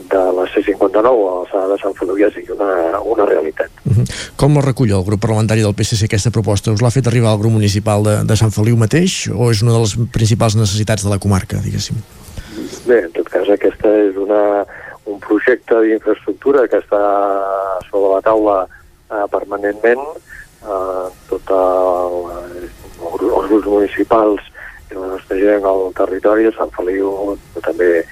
[0.09, 3.68] de la C59 a l'alçada de Sant Feliu ja sigui una, una realitat.
[4.40, 6.72] Com la recull el grup parlamentari del PSC aquesta proposta?
[6.72, 9.74] Us l'ha fet arribar al grup municipal de, de Sant Feliu mateix o és una
[9.74, 11.98] de les principals necessitats de la comarca, diguéssim?
[12.86, 14.64] Bé, en tot cas, aquesta és una,
[15.10, 17.02] un projecte d'infraestructura que està
[17.90, 20.01] sobre la taula eh, permanentment.
[20.62, 24.40] Eh, tot el, el, els grups municipals
[24.97, 28.02] la nostra gent al territori de Sant Feliu, també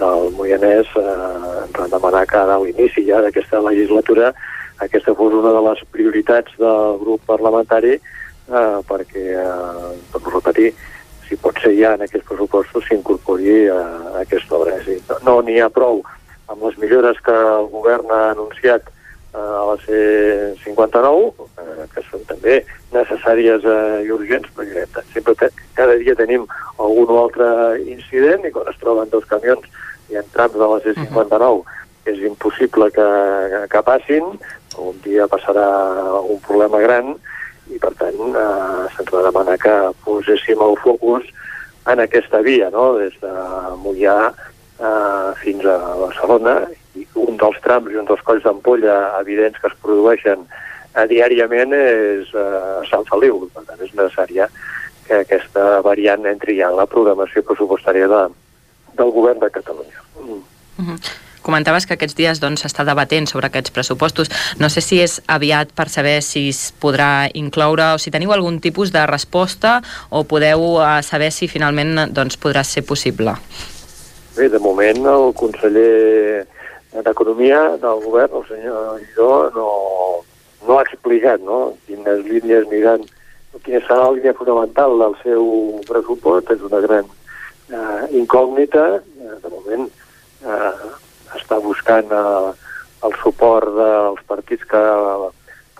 [0.00, 4.32] del Moianès, eh, van demanar que a l'inici ja d'aquesta legislatura
[4.80, 10.72] aquesta fos una de les prioritats del grup parlamentari eh, perquè, eh, a repetir,
[11.28, 14.78] si pot ser ja en aquests pressupostos s'incorpori a, a aquesta obra.
[14.80, 16.00] És dir, no n'hi ha prou
[16.50, 18.99] amb les millores que el govern ha anunciat eh,
[19.32, 22.60] a la C59, eh, que són també
[22.94, 26.46] necessàries eh, i urgents, perquè sempre cada dia tenim
[26.78, 27.50] algun o altre
[27.84, 29.66] incident i quan es troben dos camions
[30.10, 31.62] i en trams de la C59
[32.10, 33.08] és impossible que,
[33.70, 34.26] que passin,
[34.80, 35.66] un dia passarà
[36.22, 37.14] un problema gran
[37.70, 41.28] i per tant eh, se'ns va demanar que poséssim el focus
[41.90, 42.92] en aquesta via, no?
[42.98, 43.32] des de
[43.84, 46.60] Mollà eh, fins a Barcelona
[47.20, 52.34] un dels trams i un dels colls d'ampolla evidents que es produeixen eh, diàriament és
[52.34, 54.50] eh, Sant Feliu, per tant és necessària
[55.06, 58.20] que aquesta variant entri ja en la programació pressupostària de,
[58.98, 60.06] del govern de Catalunya.
[60.20, 60.44] Mm.
[60.84, 61.02] Mhm.
[61.40, 64.28] Comentaves que aquests dies doncs, s'està debatent sobre aquests pressupostos.
[64.60, 68.60] No sé si és aviat per saber si es podrà incloure o si teniu algun
[68.60, 69.78] tipus de resposta
[70.10, 73.34] o podeu eh, saber si finalment doncs, podrà ser possible.
[74.36, 76.44] Bé, de moment el conseller
[77.20, 80.24] d'Economia del govern, el senyor Guidó, no,
[80.66, 81.74] no ha explicat no?
[81.84, 83.04] quines línies aniran,
[83.60, 85.44] quina serà la línia fonamental del seu
[85.84, 86.48] pressupost.
[86.54, 87.04] És una gran
[87.68, 88.86] eh, incògnita.
[89.20, 90.88] Eh, de moment eh,
[91.36, 92.56] està buscant eh,
[93.04, 94.82] el suport dels partits que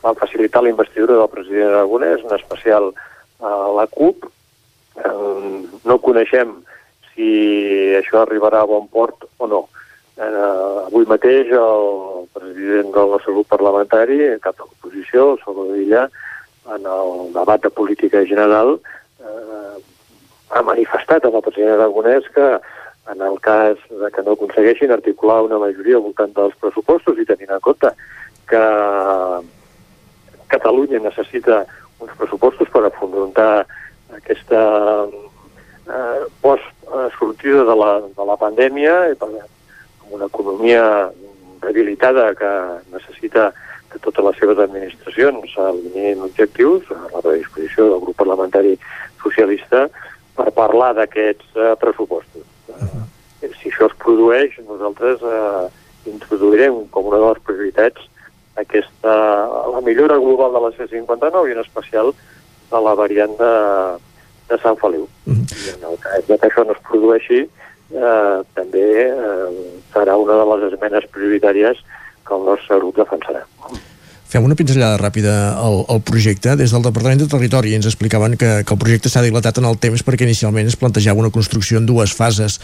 [0.04, 4.28] van facilitar la investidura del president Aragonès, en especial eh, la CUP.
[5.00, 6.58] Eh, no coneixem
[7.14, 7.32] si
[7.96, 9.68] això arribarà a bon port o no.
[10.20, 16.08] Avui mateix el president del nostre grup parlamentari, cap de l'oposició, el Salvador Illa,
[16.74, 18.78] en el debat de política general,
[19.20, 19.76] eh,
[20.50, 22.48] ha manifestat amb el president Aragonès que
[23.10, 27.24] en el cas de que no aconsegueixin articular una majoria al voltant dels pressupostos i
[27.24, 27.90] tenint en compte
[28.50, 28.64] que
[30.50, 31.64] Catalunya necessita
[32.02, 33.64] uns pressupostos per afrontar
[34.16, 34.60] aquesta
[35.06, 39.30] eh, post-sortida de, la, de la pandèmia i per,
[40.10, 41.10] una economia
[41.62, 42.50] debilitada que
[42.92, 43.50] necessita
[43.90, 48.76] que totes les seves administracions alineïn objectius a la predisposició del grup parlamentari
[49.22, 49.88] socialista
[50.36, 52.46] per parlar d'aquests eh, pressupostos.
[52.70, 53.02] Uh,
[53.60, 55.66] si això es produeix, nosaltres eh,
[56.08, 58.06] introduirem com una de les prioritats
[58.60, 59.14] aquesta,
[59.74, 62.12] la millora global de la C59 i en especial
[62.70, 63.52] de la variant de,
[64.50, 65.06] de Sant Feliu.
[65.26, 67.42] I en el cas que això no es produeixi,
[67.92, 69.52] eh, també eh,
[69.92, 71.80] serà una de les esmenes prioritàries
[72.26, 73.44] que el nostre grup defensarà.
[74.30, 76.52] Fem una pinzellada ràpida al, al projecte.
[76.54, 79.78] Des del Departament de Territori ens explicaven que, que el projecte s'ha dilatat en el
[79.82, 82.60] temps perquè inicialment es plantejava una construcció en dues fases.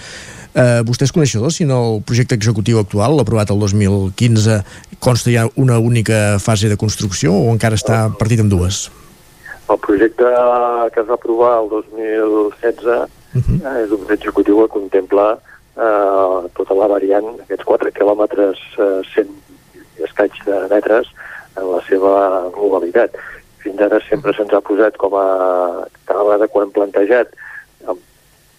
[0.54, 4.60] Eh, vostè és coneixedor si en el projecte executiu actual, l'aprovat el 2015,
[5.02, 8.86] consta ja una única fase de construcció o encara està partit en dues?
[9.66, 10.30] El projecte
[10.94, 13.58] que es va aprovar el 2016 uh -huh.
[13.66, 15.38] eh, és un executiu que contempla
[15.76, 19.28] eh, tota la variant, aquests 4 quilòmetres, eh, 100
[19.98, 21.06] i escaig de metres,
[21.56, 23.16] en la seva globalitat.
[23.62, 25.26] Fins ara sempre se'ns ha posat com a...
[26.04, 27.28] Cada vegada quan hem plantejat
[27.88, 27.98] en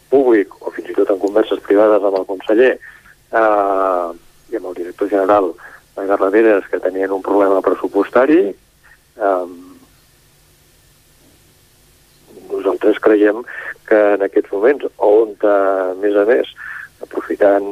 [0.10, 4.08] públic o fins i tot en converses privades amb el conseller eh,
[4.52, 5.54] i amb el director general
[5.96, 9.48] de Garraderes que tenien un problema pressupostari eh,
[12.52, 13.44] nosaltres creiem
[13.88, 16.52] que en aquests moments, on a més a més,
[17.04, 17.68] aprofitant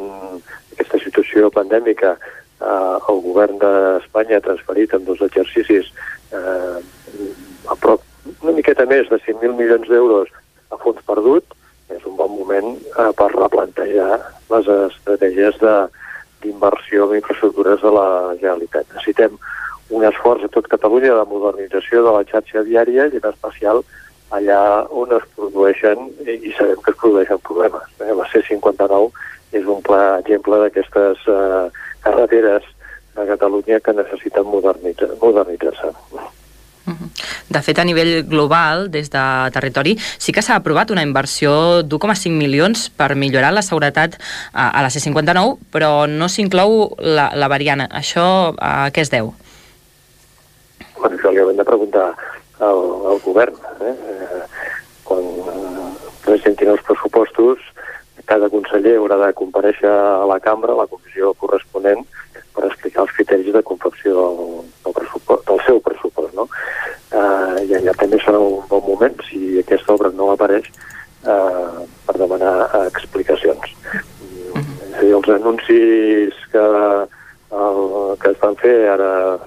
[0.75, 5.91] aquesta situació pandèmica, eh, el govern d'Espanya ha transferit en dos exercicis
[6.31, 6.79] eh,
[7.67, 8.03] a prop
[8.41, 10.31] una miqueta més de 5.000 milions d'euros
[10.73, 11.45] a fons perdut,
[11.93, 14.17] és un bon moment eh, per replantejar
[14.53, 18.07] les estratègies d'inversió en infraestructures de la
[18.39, 18.89] Generalitat.
[18.93, 19.37] Necessitem
[19.93, 23.83] un esforç a tot Catalunya de modernització de la xarxa viària i en especial
[24.33, 27.89] allà on es produeixen, i sabem que es produeixen problemes.
[28.01, 28.13] Eh?
[28.13, 29.11] La C-59
[29.55, 31.65] és un clar exemple d'aquestes eh,
[32.05, 32.65] carreteres
[33.15, 35.19] de Catalunya que necessiten modernitzar-se.
[35.21, 35.93] Modernitzar
[37.55, 39.23] de fet, a nivell global, des de
[39.53, 44.17] territori, sí que s'ha aprovat una inversió d'1,5 milions per millorar la seguretat
[44.51, 47.85] a, a la C-59, però no s'inclou la, la variant.
[47.89, 48.27] Això
[48.59, 49.33] a què es deu?
[50.99, 52.09] Bueno, això li haurem de preguntar
[52.59, 53.57] al, al govern.
[53.81, 53.95] Eh?
[53.95, 54.43] eh
[55.05, 55.89] quan eh,
[56.25, 57.61] presentin els pressupostos,
[58.25, 62.01] cada conseller haurà de compareixer a la cambra, a la comissió corresponent,
[62.55, 64.39] per explicar els criteris de confecció del,
[64.81, 66.33] del, pressupost, del seu pressupost.
[66.33, 66.47] No?
[67.11, 70.67] eh, i allà també serà un bon moment, si aquesta obra no apareix,
[71.25, 73.75] eh, per demanar eh, explicacions.
[73.93, 75.13] Mm -hmm.
[75.15, 76.65] Els anuncis que,
[77.65, 77.79] el,
[78.21, 79.39] que es van fer ara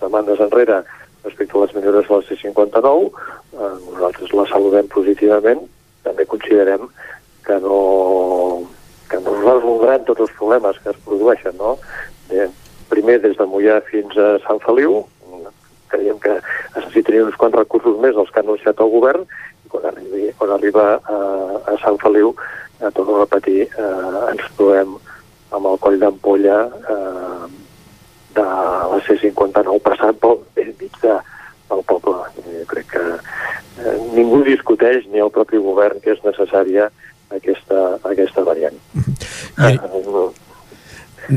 [0.00, 0.82] demandes enrere
[1.24, 3.10] respecte a les millores de la C-59,
[3.58, 5.66] eh, nosaltres la saludem positivament,
[6.06, 6.88] també considerem
[7.46, 7.80] que no,
[9.10, 11.76] que no resoldran tots els problemes que es produeixen, no?
[12.28, 12.48] Bé,
[12.92, 15.02] primer des de Mollà fins a Sant Feliu,
[15.88, 19.70] creiem que es necessitarien uns quants recursos més dels que ha anunciat el govern i
[19.72, 21.20] quan, arribi, quan arriba a,
[21.72, 22.34] a Sant Feliu,
[22.80, 24.98] eh, a repetir, eh, ens trobem
[25.56, 27.48] amb el coll d'ampolla eh,
[28.36, 31.14] de la C-59 passant pel mig de,
[31.70, 32.16] del poble.
[32.44, 36.88] Jo crec que eh, ningú discuteix, ni el propi govern, que és necessària
[37.34, 38.76] aquesta, aquesta variant.
[39.58, 39.74] I...
[39.74, 40.28] Eh,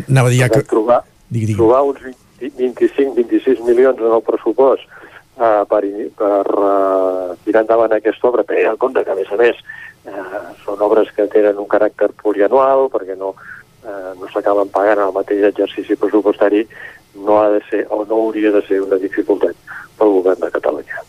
[0.08, 0.64] Anava a dir ja que...
[0.72, 1.60] Trobar, digui, digui.
[1.60, 2.00] trobar uns
[2.42, 5.82] 25-26 milions en el pressupost uh, per,
[6.18, 9.60] per uh, tirar endavant aquesta obra, tenint en compte que, a més a més,
[10.08, 13.34] uh, són obres que tenen un caràcter plurianual, perquè no,
[13.84, 16.66] uh, no s'acaben pagant el mateix exercici pressupostari,
[17.16, 19.56] no ha de ser o no hauria de ser una dificultat
[20.00, 21.02] pel govern de Catalunya.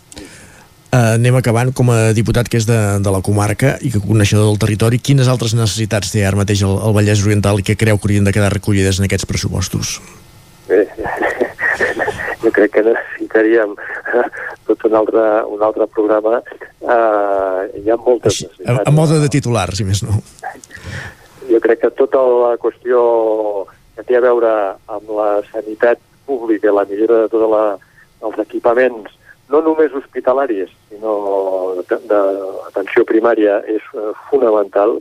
[0.92, 4.50] Uh, anem acabant com a diputat que és de, de la comarca i que coneixedor
[4.50, 5.00] del territori.
[5.00, 8.28] Quines altres necessitats té ara mateix el, el Vallès Oriental i que creu que haurien
[8.28, 9.94] de quedar recollides en aquests pressupostos?
[10.68, 10.84] Bé,
[12.42, 13.72] jo crec que necessitaríem
[14.68, 16.42] tot un altre, un altre programa.
[16.82, 18.84] Uh, hi ha moltes Així, necessitats.
[18.84, 20.20] A, a moda de titular, si més no.
[21.52, 23.00] Jo crec que tota la qüestió
[23.96, 24.52] que té a veure
[24.88, 27.82] amb la sanitat pública la millora de tots
[28.24, 29.10] els equipaments,
[29.52, 31.12] no només hospitalaris, sinó
[31.84, 34.96] d'atenció primària, és uh, fonamental.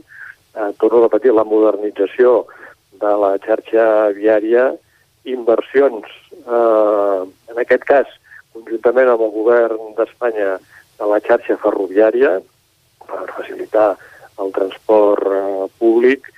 [0.52, 2.42] Uh, torno a repetir, la modernització
[3.00, 3.86] de la xarxa
[4.18, 4.68] viària
[5.24, 6.06] inversions,
[6.46, 7.20] eh,
[7.50, 8.08] en aquest cas,
[8.52, 10.56] conjuntament amb el govern d'Espanya,
[10.98, 12.36] de la xarxa ferroviària,
[13.06, 13.92] per facilitar
[14.42, 16.28] el transport eh, públic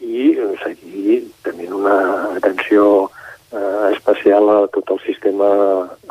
[0.00, 1.96] i seguir tenint una
[2.36, 3.10] atenció
[3.52, 5.50] eh, especial a tot el sistema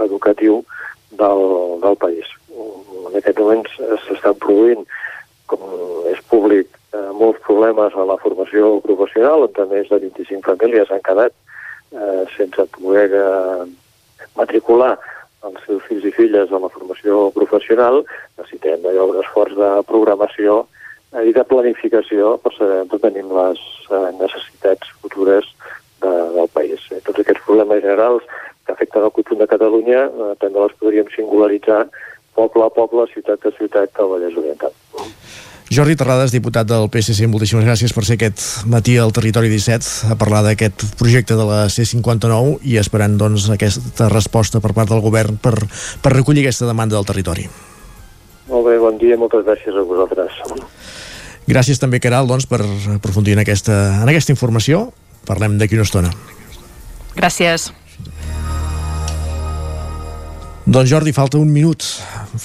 [0.05, 0.63] educatiu
[1.11, 1.43] del,
[1.81, 2.25] del país.
[3.09, 3.65] En aquest moment
[4.05, 4.85] s'estan produint,
[5.49, 5.63] com
[6.11, 11.05] és públic, eh, molts problemes a la formació professional, on més de 25 famílies han
[11.05, 11.33] quedat
[11.91, 13.65] eh, sense poder eh,
[14.37, 14.97] matricular
[15.47, 18.03] els seus fills i filles a la formació professional,
[18.37, 20.65] necessitem d'allò un esforç de programació
[21.17, 25.47] i de planificació per saber on tenim les eh, necessitats futures
[26.03, 26.85] de, del país.
[26.93, 28.25] Eh, tots aquests problemes generals
[28.65, 31.85] que afecten el conjunt de Catalunya eh, també els podríem singularitzar
[32.37, 34.75] poble a poble, ciutat a ciutat del Vallès Oriental.
[35.69, 38.41] Jordi Terrades, diputat del PSC, moltíssimes gràcies per ser aquest
[38.73, 44.09] matí al Territori 17 a parlar d'aquest projecte de la C-59 i esperant doncs, aquesta
[44.09, 45.53] resposta per part del govern per,
[46.01, 47.45] per recollir aquesta demanda del territori.
[48.49, 50.37] Molt bé, bon dia, moltes gràcies a vosaltres.
[51.49, 52.61] Gràcies també, Caral, doncs, per
[52.95, 54.89] aprofundir en aquesta, en aquesta informació.
[55.29, 56.11] Parlem d'aquí una estona.
[57.17, 57.69] Gràcies.
[60.69, 61.85] Doncs Jordi, falta un minut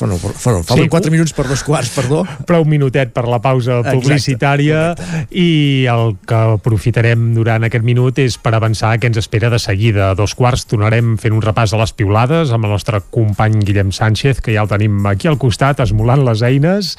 [0.01, 0.89] bueno, bueno, falten sí.
[0.89, 2.23] 4 minuts per dos quarts, perdó.
[2.49, 5.27] Prou minutet per la pausa publicitària Exacte.
[5.37, 10.11] i el que aprofitarem durant aquest minut és per avançar que ens espera de seguida.
[10.11, 13.93] A dos quarts tornarem fent un repàs a les piulades amb el nostre company Guillem
[13.93, 16.95] Sánchez, que ja el tenim aquí al costat, esmolant les eines.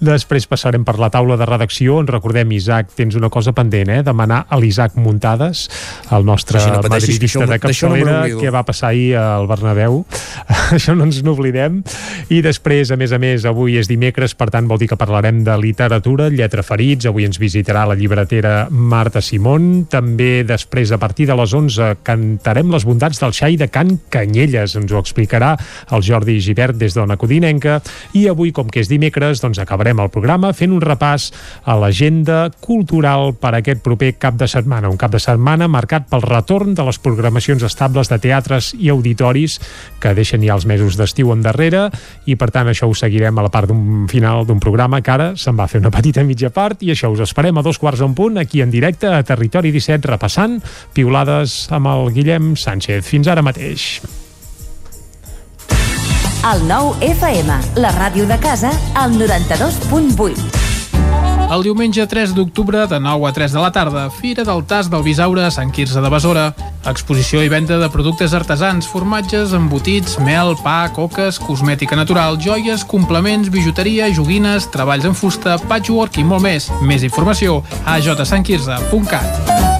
[0.00, 2.00] Després passarem per la taula de redacció.
[2.00, 4.02] En recordem, Isaac, tens una cosa pendent, eh?
[4.06, 5.68] Demanar a l'Isaac Muntades,
[6.10, 10.04] el nostre no madridista de capçalera, no què va passar ahir al Bernabéu.
[10.76, 11.80] això no ens n'oblidem
[12.30, 15.40] I després, a més a més, avui és dimecres, per tant vol dir que parlarem
[15.42, 21.26] de literatura, lletra ferits, avui ens visitarà la llibretera Marta Simón, també després, a partir
[21.26, 25.56] de les 11, cantarem les bondats del xai de Can Canyelles, ens ho explicarà
[25.90, 27.80] el Jordi Givert des d'Ona Codinenca,
[28.14, 31.32] i avui, com que és dimecres, doncs acabarem el programa fent un repàs
[31.66, 36.22] a l'agenda cultural per aquest proper cap de setmana, un cap de setmana marcat pel
[36.22, 39.58] retorn de les programacions estables de teatres i auditoris
[39.98, 41.88] que deixen ja els mesos d'estiu endarrere
[42.26, 45.28] i per tant això ho seguirem a la part d'un final d'un programa que ara
[45.40, 48.14] se'n va fer una petita mitja part i això us esperem a dos quarts en
[48.14, 50.60] punt aquí en directe a Territori 17 repassant
[50.94, 53.04] piulades amb el Guillem Sánchez.
[53.06, 54.00] Fins ara mateix.
[56.40, 60.69] El nou FM, la ràdio de casa, al 92.8.
[61.50, 65.02] El diumenge 3 d'octubre, de 9 a 3 de la tarda, Fira del Tas del
[65.02, 66.44] Bisaure a Sant Quirze de Besora.
[66.86, 73.50] Exposició i venda de productes artesans, formatges, embotits, mel, pa, coques, cosmètica natural, joies, complements,
[73.50, 76.70] bijuteria, joguines, treballs en fusta, patchwork i molt més.
[76.86, 79.79] Més informació a jsantquirze.cat.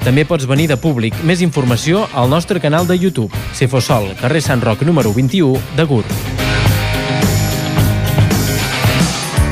[0.01, 1.17] També pots venir de públic.
[1.23, 3.29] Més informació al nostre canal de YouTube.
[3.53, 6.41] Cefosol, carrer Sant Roc número 21 de Gurb.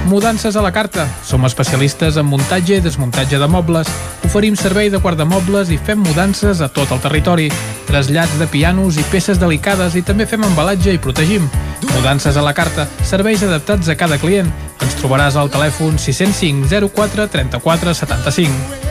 [0.10, 1.06] Mudances a la carta.
[1.22, 3.92] Som especialistes en muntatge i desmuntatge de mobles.
[4.26, 7.46] Oferim servei de guardamobles i fem mudances a tot el territori.
[7.86, 11.46] Trasllats de pianos i peces delicades i també fem embalatge i protegim.
[11.94, 12.90] Mudances a la carta.
[13.06, 14.50] Serveis adaptats a cada client.
[14.82, 18.89] Ens trobaràs al telèfon 605 04 34 75.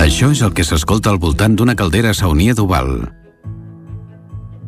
[0.00, 3.04] Això és el que s'escolta al voltant d'una caldera saunia d'Oval.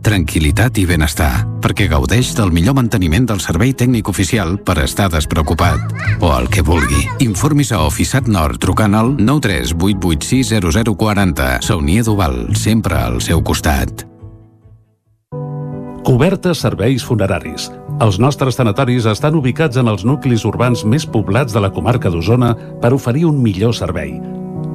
[0.04, 5.80] Tranquilitat i benestar, perquè gaudeix del millor manteniment del servei tècnic oficial per estar despreocupat.
[6.20, 7.08] O el que vulgui.
[7.24, 11.64] Informis a Oficiat Nord trucant al 938860040.
[11.64, 14.04] Saunia d'Oval, sempre al seu costat.
[16.04, 17.72] Cobertes serveis funeraris.
[18.04, 22.56] Els nostres tanatoris estan ubicats en els nuclis urbans més poblats de la comarca d'Osona
[22.84, 24.41] per oferir un millor servei.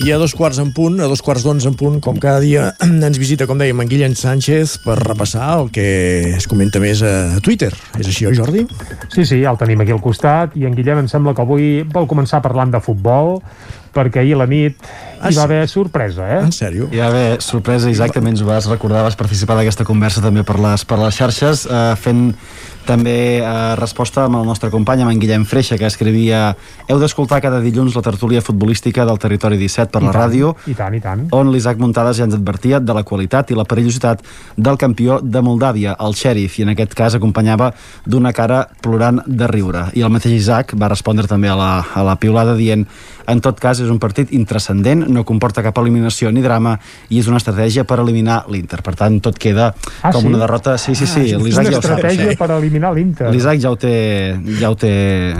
[0.00, 2.70] I a dos quarts en punt, a dos quarts d'onze en punt, com cada dia,
[3.08, 5.84] ens visita, com dèiem, en Guillem Sánchez per repassar el que
[6.38, 7.68] es comenta més a Twitter.
[7.98, 8.64] És així, oi, Jordi?
[9.12, 12.08] Sí, sí, el tenim aquí al costat i en Guillem em sembla que avui vol
[12.08, 13.42] començar parlant de futbol
[13.94, 14.90] perquè ahir a la nit
[15.28, 16.40] hi va haver sorpresa, eh?
[16.40, 16.88] En sèrio?
[16.92, 20.44] Hi va haver sorpresa, Isaac, també ens ho vas recordar, vas participar d'aquesta conversa també
[20.48, 22.30] per les, per les xarxes, eh, fent
[22.88, 26.54] també eh, resposta amb el nostre company, amb en Guillem Freixa, que escrivia
[26.88, 30.54] heu d'escoltar cada dilluns la tertúlia futbolística del Territori 17 per I la tant, ràdio,
[30.66, 31.26] I tant, i tant.
[31.36, 34.24] on l'Isaac Muntades ja ens advertia de la qualitat i la perillositat
[34.56, 37.74] del campió de Moldàvia, el xèrif, i en aquest cas acompanyava
[38.06, 39.90] d'una cara plorant de riure.
[39.94, 42.88] I el mateix Isaac va respondre també a la, a la piulada dient
[43.30, 46.78] en tot cas és un partit intrascendent, no comporta cap eliminació ni drama
[47.08, 48.82] i és una estratègia per eliminar l'Inter.
[48.82, 50.26] Per tant, tot queda Ah, com sí?
[50.28, 50.76] una derrota...
[50.78, 51.84] Sí, sí, sí, Ah, és una ja ho sap.
[51.84, 52.36] estratègia Sí.
[52.36, 53.30] per eliminar l'Inter.
[53.32, 53.94] L'Isaac ja ho té,
[54.60, 55.34] ja ho té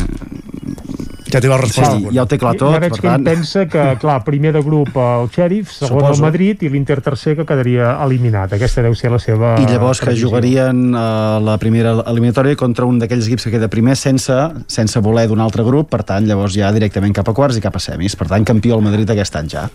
[1.31, 1.97] Ja té la resposta.
[1.97, 3.27] Sí, ja ho té clar tot, ja veig per que ell tant...
[3.29, 6.15] pensa que, clar, primer de grup el Sheriff, segon Suposo.
[6.19, 8.53] el Madrid i l'Inter tercer que quedaria eliminat.
[8.57, 10.29] Aquesta deu ser la seva I llavors que previsió.
[10.29, 14.37] jugarien a la primera eliminatòria contra un d'aquells equips que queda primer sense,
[14.67, 17.77] sense voler d'un altre grup, per tant, llavors ja directament cap a quarts i cap
[17.77, 18.17] a semis.
[18.19, 19.67] Per tant, campió el Madrid aquest any ja.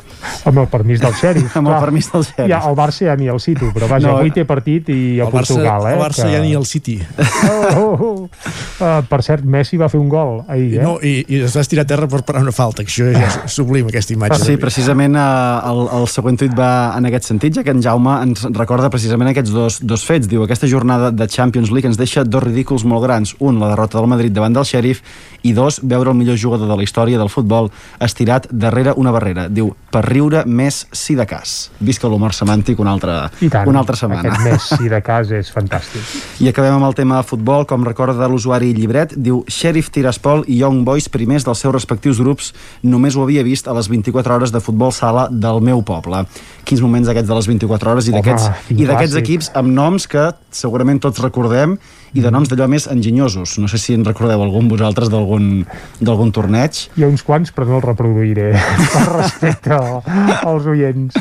[0.45, 1.55] Amb el permís del Sheriff.
[1.59, 1.81] Amb el clar.
[1.87, 2.51] permís del Sheriff.
[2.51, 5.25] Ja, el Barça ja ni el cito, però vaja, No, avui té partit i a
[5.25, 5.93] El Barça, Portugal, eh?
[5.95, 6.99] el Barça ja ni el City.
[7.45, 8.29] Oh, oh, oh.
[8.75, 10.83] Uh, per cert, Messi va fer un gol ahir, eh?
[10.83, 13.25] No, i, i es va estirar a terra per parar una falta, que això ja
[13.27, 14.41] és sublim, aquesta imatge.
[14.43, 15.25] Sí, precisament eh,
[15.71, 19.31] el, el següent tuit va en aquest sentit, ja que en Jaume ens recorda precisament
[19.31, 20.29] aquests dos, dos fets.
[20.31, 23.35] Diu, aquesta jornada de Champions League ens deixa dos ridículs molt grans.
[23.39, 25.03] Un, la derrota del Madrid davant del Sheriff,
[25.45, 27.69] i dos, veure el millor jugador de la història del futbol
[28.01, 29.47] estirat darrere una barrera.
[29.49, 31.69] Diu, per riure més si de cas.
[31.79, 34.33] Visca l'humor semàntic una altra, tant, una altra setmana.
[34.33, 36.15] Aquest Messi de casa és fantàstic.
[36.41, 40.59] I acabem amb el tema de futbol, com recorda l'usuari Llibret, diu Sheriff Tiraspol i
[40.63, 42.53] Young Boys primers dels seus respectius grups
[42.83, 46.23] només ho havia vist a les 24 hores de futbol sala del meu poble.
[46.63, 51.19] Quins moments aquests de les 24 hores i d'aquests equips amb noms que segurament tots
[51.19, 51.75] recordem
[52.15, 53.57] i de noms d'allò més enginyosos.
[53.59, 55.65] No sé si en recordeu algun vosaltres d'algun
[55.99, 56.85] d'algun torneig.
[56.95, 58.53] Hi ha uns quants, però no els reproduiré
[58.95, 61.19] per respecte als oients.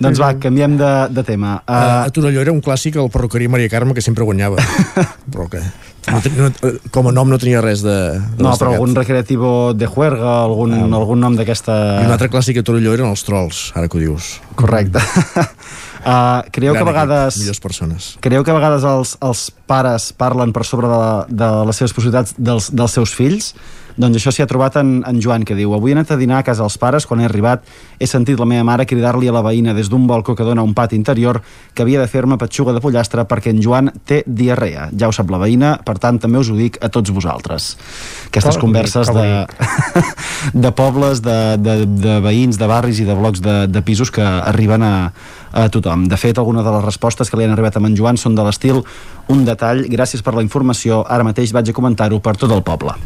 [0.00, 1.58] Doncs va, canviem de, de tema.
[1.68, 4.56] Uh, a Torelló era un clàssic el perruqueria Maria Carme que sempre guanyava
[5.32, 5.60] però que
[6.10, 6.48] no, ten- no,
[6.94, 10.72] com a nom no tenia res de, de No, però algun recreativo de juerga, algun,
[10.88, 11.76] algun nom d'aquesta...
[12.00, 15.02] i un altre clàssic a Torelló eren els trolls ara que ho dius Correcte.
[16.00, 17.34] Uh, creieu Gran que a vegades...
[17.34, 21.12] equip, millors persones Creieu que a vegades els, els pares parlen per sobre de, la,
[21.28, 23.52] de les seves possibilitats dels, dels seus fills?
[23.96, 26.40] Doncs això s'hi ha trobat en, en Joan, que diu Avui he anat a dinar
[26.40, 27.64] a casa dels pares, quan he arribat
[27.98, 30.66] he sentit la meva mare cridar-li a la veïna des d'un balcó que dona a
[30.66, 31.40] un pati interior
[31.74, 34.88] que havia de fer-me petxuga de pollastre perquè en Joan té diarrea.
[34.96, 37.74] Ja ho sap la veïna, per tant també us ho dic a tots vosaltres.
[38.30, 39.44] Aquestes Que bonic, converses que de,
[40.66, 44.24] de pobles, de, de, de veïns, de barris i de blocs de, de pisos que
[44.24, 44.94] arriben a,
[45.52, 46.06] a tothom.
[46.08, 48.44] De fet, algunes de les respostes que li han arribat a en Joan són de
[48.46, 48.82] l'estil
[49.30, 52.96] un detall, gràcies per la informació, ara mateix vaig a comentar-ho per tot el poble.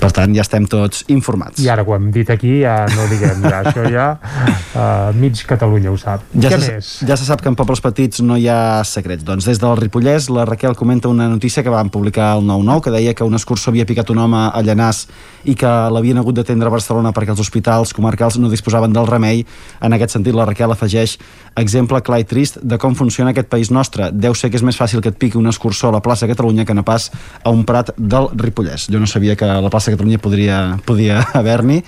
[0.00, 1.60] Per tant, ja estem tots informats.
[1.60, 5.92] I ara ho hem dit aquí, ja no diguem, ja, això ja uh, mig Catalunya
[5.92, 6.24] ho sap.
[6.32, 6.92] Ja Què se, més?
[7.04, 9.26] ja se sap que en pobles petits no hi ha secrets.
[9.26, 12.94] Doncs des del Ripollès, la Raquel comenta una notícia que van publicar al 9-9, que
[12.94, 15.04] deia que un escurçó havia picat un home a Llanàs
[15.44, 19.44] i que l'havien hagut d'atendre a Barcelona perquè els hospitals comarcals no disposaven del remei.
[19.84, 21.18] En aquest sentit, la Raquel afegeix
[21.60, 24.10] exemple clar i trist de com funciona aquest país nostre.
[24.12, 26.64] Deu ser que és més fàcil que et piqui un escurçó a la plaça Catalunya
[26.64, 27.10] que no pas
[27.42, 28.88] a un prat del Ripollès.
[28.92, 31.80] Jo no sabia que la plaça Catalunya podria, podia haver-n'hi.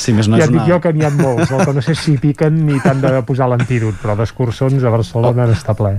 [0.00, 0.70] Si més no ja és et dic una...
[0.72, 3.50] jo que n'hi ha molts, el que no sé si piquen ni tant de posar
[3.52, 5.50] l'antídot, però d'escurçons a Barcelona oh.
[5.50, 5.96] n'està ple.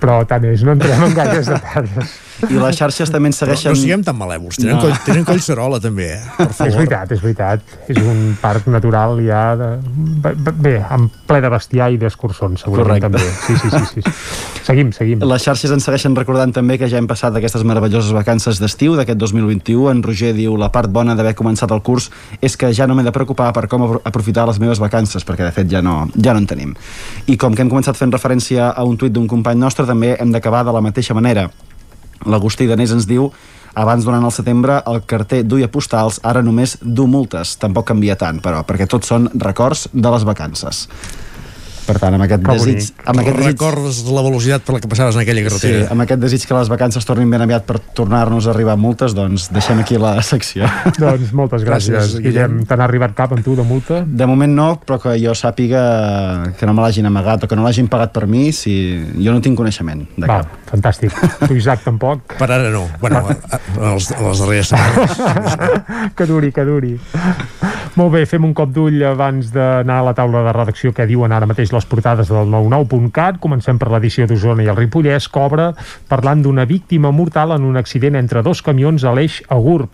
[0.00, 2.18] Però tant és, no entrem en gaires detalls.
[2.48, 3.72] I les xarxes també ens Però segueixen...
[3.74, 4.80] no siguem tan malèvols, tenen, No.
[4.80, 4.88] no.
[4.88, 6.20] coll, tenen collserola també, eh?
[6.38, 6.76] per És favor.
[6.78, 7.60] veritat, és veritat.
[7.88, 9.68] És un parc natural ja de...
[10.60, 13.10] bé, amb ple de bestiar i d'escurçons, segurament Correcte.
[13.10, 13.30] també.
[13.46, 14.60] Sí, sí, sí, sí.
[14.70, 15.22] Seguim, seguim.
[15.26, 19.18] Les xarxes ens segueixen recordant també que ja hem passat aquestes meravelloses vacances d'estiu d'aquest
[19.18, 19.88] 2021.
[19.90, 22.10] En Roger diu la part bona d'haver començat el curs
[22.40, 25.44] és que ja no m'he de preocupar per com apro- aprofitar les meves vacances, perquè
[25.48, 26.74] de fet ja no, ja no en tenim.
[27.26, 30.30] I com que hem començat fent referència a un tuit d'un company nostre, també hem
[30.32, 31.48] d'acabar de la mateixa manera.
[32.26, 33.30] L'Agustí Danés ens diu
[33.74, 37.56] abans durant el setembre el carter duia postals, ara només du multes.
[37.62, 40.88] Tampoc canvia tant, però, perquè tots són records de les vacances.
[41.90, 42.74] Per tant, amb aquest Que desig...
[42.76, 43.06] bonic.
[43.10, 45.86] Amb aquest desig Recordes la velocitat per la que passaves en aquella Sí, carretera.
[45.90, 49.48] amb aquest desig que les vacances tornin ben aviat per tornar-nos a arribar multes, doncs
[49.50, 50.68] deixem aquí la secció.
[51.00, 52.60] Doncs moltes gràcies, Gràcies, Guillem.
[52.68, 54.04] Te n'ha arribat cap amb tu de multa?
[54.06, 57.66] De moment no, però que jo sàpiga que no me l'hagin amagat o que no
[57.66, 58.76] l'hagin pagat per mi, si
[59.18, 60.59] jo no tinc coneixement de Va, cap.
[60.70, 61.14] Fantàstic.
[61.46, 62.36] Tu, Isaac, tampoc?
[62.38, 62.86] Per ara no.
[63.02, 66.14] Bueno, a, a, a, les, a les darreres setmanes.
[66.16, 66.94] que duri, que duri.
[67.98, 71.32] Molt bé, fem un cop d'ull abans d'anar a la taula de redacció que diuen
[71.34, 73.40] ara mateix les portades del 99.cat.
[73.42, 75.72] Comencem per l'edició d'Osona i el Ripollès, obre
[76.08, 79.90] parlant d'una víctima mortal en un accident entre dos camions a l'eix a Gurb.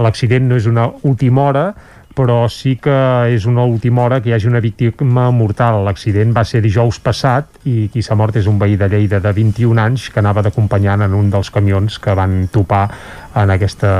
[0.00, 1.66] L'accident no és una última hora,
[2.14, 2.94] però sí que
[3.34, 5.82] és una última hora que hi hagi una víctima mortal.
[5.84, 9.32] L'accident va ser dijous passat i qui s'ha mort és un veí de Lleida de
[9.34, 12.86] 21 anys que anava d'acompanyant en un dels camions que van topar
[13.34, 13.94] en aquesta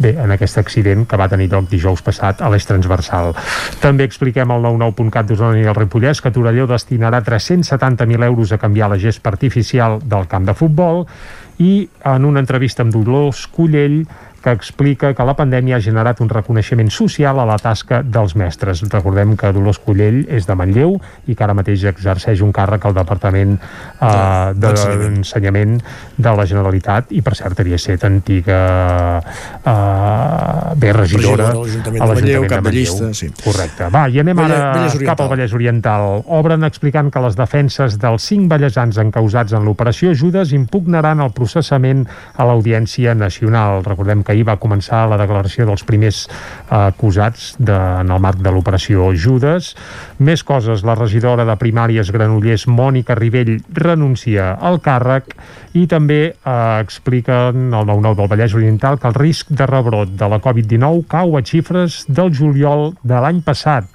[0.00, 3.34] Bé, en aquest accident que va tenir lloc dijous passat a l'eix transversal.
[3.82, 8.88] També expliquem al 99.cat d'Osona i el Ripollès que Torelló destinarà 370.000 euros a canviar
[8.88, 11.04] la gespa artificial del camp de futbol
[11.60, 14.00] i en una entrevista amb Dolors Cullell
[14.42, 18.82] que explica que la pandèmia ha generat un reconeixement social a la tasca dels mestres.
[18.88, 20.96] Recordem que Dolors Collell és de Manlleu
[21.28, 25.76] i que ara mateix exerceix un càrrec al Departament eh, d'Ensenyament
[26.16, 28.60] de la Generalitat i per cert havia set antiga
[29.20, 33.30] eh, bé, regidora, a l'Ajuntament de Manlleu, de llista, sí.
[33.44, 33.90] Correcte.
[33.92, 36.22] Va, i anem ara Vallès cap al Vallès Oriental.
[36.40, 42.06] Obren explicant que les defenses dels cinc ballesans encausats en l'operació Judes impugnaran el processament
[42.36, 43.84] a l'Audiència Nacional.
[43.86, 48.40] Recordem que ahir va començar la declaració dels primers eh, acusats de, en el marc
[48.42, 49.74] de l'operació Judes.
[50.18, 55.34] Més coses, la regidora de primàries Granollers, Mònica Rivell, renuncia al càrrec
[55.74, 60.30] i també eh, expliquen el 9-9 del Vallès Oriental que el risc de rebrot de
[60.30, 63.86] la Covid-19 cau a xifres del juliol de l'any passat.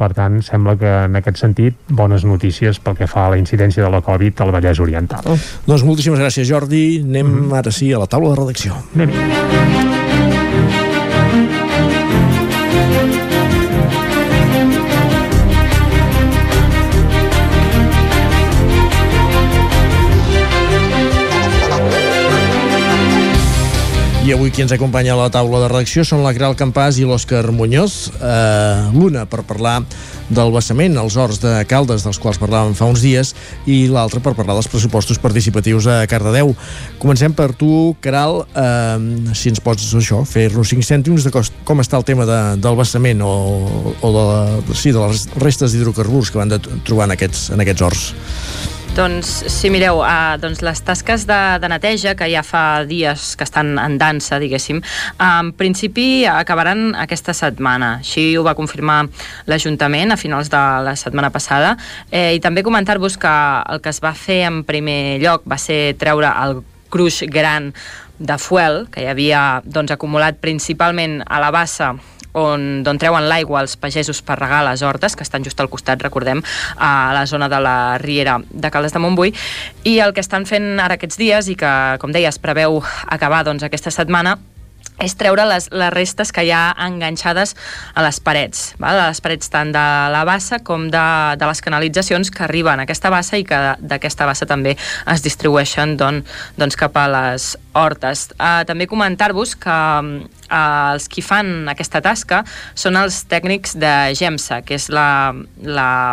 [0.00, 3.84] Per tant, sembla que en aquest sentit bones notícies pel que fa a la incidència
[3.84, 5.28] de la Covid al Vallès Oriental.
[5.66, 7.02] Doncs moltíssimes gràcies, Jordi.
[7.04, 7.58] Anem mm -hmm.
[7.58, 8.74] ara sí a la taula de redacció.
[8.94, 9.99] anem
[24.30, 27.06] I avui qui ens acompanya a la taula de redacció són la Caral Campàs i
[27.08, 28.12] l'Òscar Muñoz.
[28.14, 29.80] Eh, L'una per parlar
[30.30, 33.32] del vessament als horts de Caldes, dels quals parlàvem fa uns dies,
[33.66, 36.54] i l'altra per parlar dels pressupostos participatius a Cardedeu.
[37.02, 41.82] Comencem per tu, Caral, eh, si ens pots això, fer-nos 5 cèntims de cos- com
[41.82, 43.34] està el tema de, del vessament o,
[43.98, 47.66] o de, la, sí, de les restes d'hidrocarburs que van de trobar en aquests, en
[47.66, 48.12] aquests horts.
[48.90, 53.46] Doncs, si mireu, uh, doncs les tasques de, de neteja, que ja fa dies que
[53.46, 54.80] estan en dansa, diguéssim,
[55.22, 57.92] en principi acabaran aquesta setmana.
[58.00, 59.04] Així ho va confirmar
[59.46, 61.76] l'Ajuntament a finals de la setmana passada.
[62.10, 63.34] Eh, I també comentar-vos que
[63.70, 66.58] el que es va fer en primer lloc va ser treure el
[66.90, 67.70] gruix gran
[68.18, 71.94] de fuel que hi havia doncs, acumulat principalment a la bassa
[72.32, 76.02] on, d'on treuen l'aigua els pagesos per regar les hortes, que estan just al costat,
[76.02, 76.42] recordem,
[76.76, 79.34] a la zona de la Riera de Caldes de Montbui,
[79.84, 83.44] i el que estan fent ara aquests dies, i que, com deia, es preveu acabar
[83.46, 84.38] doncs, aquesta setmana,
[85.00, 87.54] és treure les, les restes que hi ha enganxades
[87.94, 88.98] a les parets, val?
[89.00, 91.04] a les parets tant de la bassa com de,
[91.40, 95.96] de les canalitzacions que arriben a aquesta bassa i que d'aquesta bassa també es distribueixen
[96.00, 96.20] don,
[96.60, 98.28] doncs cap a les hortes.
[98.36, 99.78] Uh, també comentar-vos que
[100.50, 102.42] uh, els qui fan aquesta tasca
[102.74, 105.32] són els tècnics de GEMSA, que és la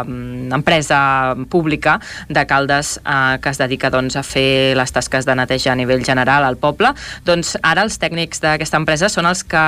[0.05, 1.97] mm, pública
[2.29, 6.05] de Caldes uh, que es dedica doncs, a fer les tasques de neteja a nivell
[6.05, 6.93] general al poble.
[7.25, 9.63] Doncs ara els tècnics d'aquesta empresa són els que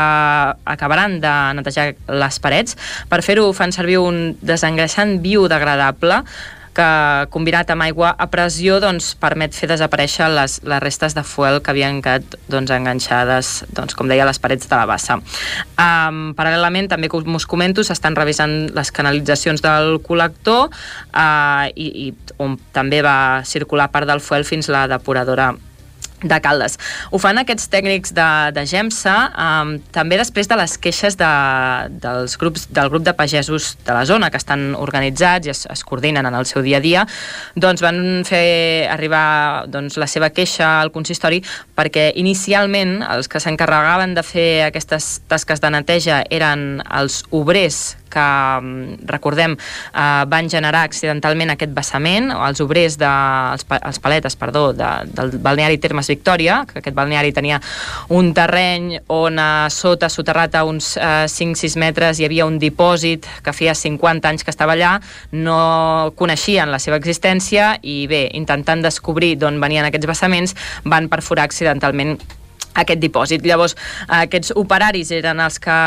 [0.66, 2.78] acabaran de netejar les parets.
[3.10, 6.24] Per fer-ho fan servir un desengreixant biodegradable
[6.80, 11.60] que combinat amb aigua a pressió doncs, permet fer desaparèixer les, les restes de fuel
[11.64, 15.20] que havien quedat doncs, enganxades, doncs, com deia, a les parets de la bassa.
[15.76, 22.36] Um, paral·lelament, també com us comento, s'estan revisant les canalitzacions del col·lector uh, i, i
[22.40, 25.52] on també va circular part del fuel fins la depuradora
[26.24, 26.78] de Caldes.
[27.12, 31.30] Ho fan aquests tècnics de, de GEMSA um, també després de les queixes de,
[32.04, 35.84] dels grups, del grup de pagesos de la zona que estan organitzats i es, es
[35.88, 37.06] coordinen en el seu dia a dia,
[37.56, 41.42] doncs van fer arribar doncs, la seva queixa al consistori
[41.78, 48.26] perquè inicialment els que s'encarregaven de fer aquestes tasques de neteja eren els obrers que,
[48.62, 49.56] mm, recordem,
[49.94, 53.12] eh, van generar accidentalment aquest vessament, els obrers, de,
[53.54, 57.62] els, els paletes, perdó, de, del balneari Termes Victòria, que aquest balneari tenia
[58.10, 63.28] un terreny on a sota, soterrat a uns eh, 5-6 metres, hi havia un dipòsit
[63.44, 64.98] que feia 50 anys que estava allà,
[65.32, 71.48] no coneixien la seva existència i bé, intentant descobrir d'on venien aquests vessaments, van perforar
[71.50, 72.18] accidentalment
[72.74, 73.46] aquest dipòsit.
[73.46, 73.76] Llavors,
[74.20, 75.78] aquests operaris eren els que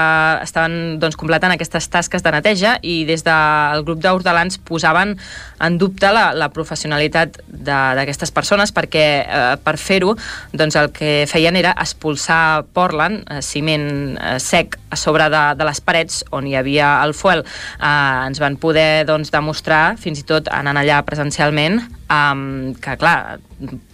[0.42, 5.16] estaven doncs, completant aquestes tasques de neteja i des del grup d'hortelans posaven
[5.62, 10.16] en dubte la, la professionalitat d'aquestes persones perquè eh, per fer-ho
[10.52, 15.68] doncs, el que feien era expulsar Portland, eh, ciment eh, sec a sobre de, de
[15.68, 17.44] les parets on hi havia el fuel.
[17.78, 21.80] Eh, ens van poder doncs, demostrar, fins i tot anant allà presencialment,
[22.12, 23.38] um, que clar,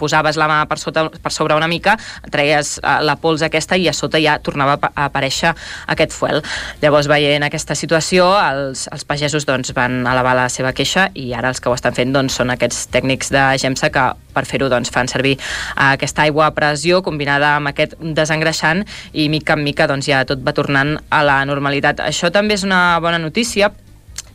[0.01, 1.97] posaves la mà per, sota, per sobre una mica,
[2.33, 5.53] treies uh, la pols aquesta i a sota ja tornava a aparèixer
[5.93, 6.43] aquest fuel.
[6.83, 11.53] Llavors, veient aquesta situació, els, els pagesos doncs, van elevar la seva queixa i ara
[11.59, 14.05] els que ho estan fent doncs, són aquests tècnics de GEMSA que
[14.35, 19.29] per fer-ho doncs, fan servir uh, aquesta aigua a pressió combinada amb aquest desengreixant i
[19.33, 22.05] mica en mica doncs, ja tot va tornant a la normalitat.
[22.07, 23.73] Això també és una bona notícia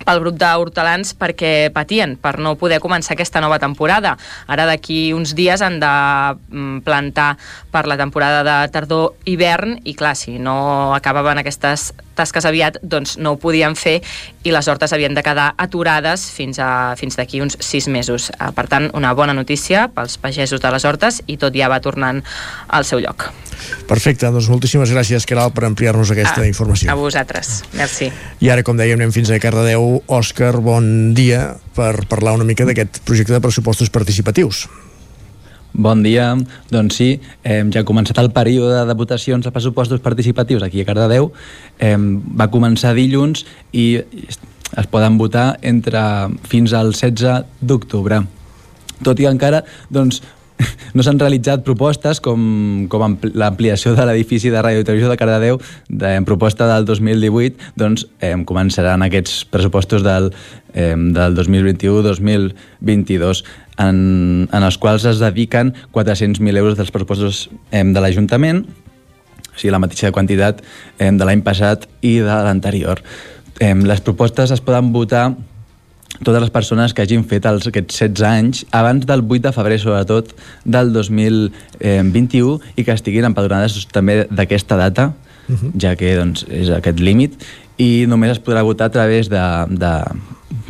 [0.03, 4.17] pel grup d'hortelans perquè patien per no poder començar aquesta nova temporada.
[4.51, 7.37] Ara d'aquí uns dies han de mm, plantar
[7.71, 13.33] per la temporada de tardor-hivern i clar, si no acabaven aquestes tasques aviat, doncs no
[13.33, 13.99] ho podien fer
[14.43, 18.29] i les hortes havien de quedar aturades fins, a, fins d'aquí uns sis mesos.
[18.33, 21.81] Eh, per tant, una bona notícia pels pagesos de les hortes i tot ja va
[21.83, 22.23] tornant
[22.67, 23.29] al seu lloc.
[23.87, 26.89] Perfecte, doncs moltíssimes gràcies, Caral, per ampliar-nos aquesta a, informació.
[26.91, 27.61] A vosaltres.
[27.77, 28.09] Merci.
[28.43, 30.01] I ara, com dèiem, anem fins a Cardedeu.
[30.11, 34.67] Òscar, bon dia per parlar una mica d'aquest projecte de pressupostos participatius.
[35.73, 36.35] Bon dia.
[36.69, 40.85] Doncs sí, eh, ja ha començat el període de votacions de pressupostos participatius aquí a
[40.85, 41.31] Cardedeu.
[41.79, 43.41] Eh, va començar dilluns
[43.73, 43.97] i
[44.77, 48.21] es poden votar entre fins al 16 d'octubre.
[49.03, 50.21] Tot i encara doncs,
[50.95, 52.39] no s'han realitzat propostes com,
[52.91, 55.59] com l'ampliació de l'edifici de ràdio i televisió de Cardedeu
[55.89, 60.25] de, en proposta del 2018 doncs eh, començaran aquests pressupostos del,
[60.73, 63.43] eh, del 2021-2022
[63.81, 63.97] en,
[64.51, 68.65] en els quals es dediquen 400.000 euros dels pressupostos eh, de l'Ajuntament
[69.53, 70.61] o sigui, la mateixa quantitat
[70.97, 73.03] eh, de l'any passat i de l'anterior.
[73.61, 75.27] Eh, les propostes es poden votar
[76.21, 79.79] totes les persones que hagin fet els, aquests 16 anys abans del 8 de febrer,
[79.81, 80.33] sobretot,
[80.63, 85.13] del 2021 i que estiguin empadronades també d'aquesta data,
[85.47, 85.71] uh -huh.
[85.79, 87.33] ja que doncs, és aquest límit,
[87.77, 89.93] i només es podrà votar a través de, de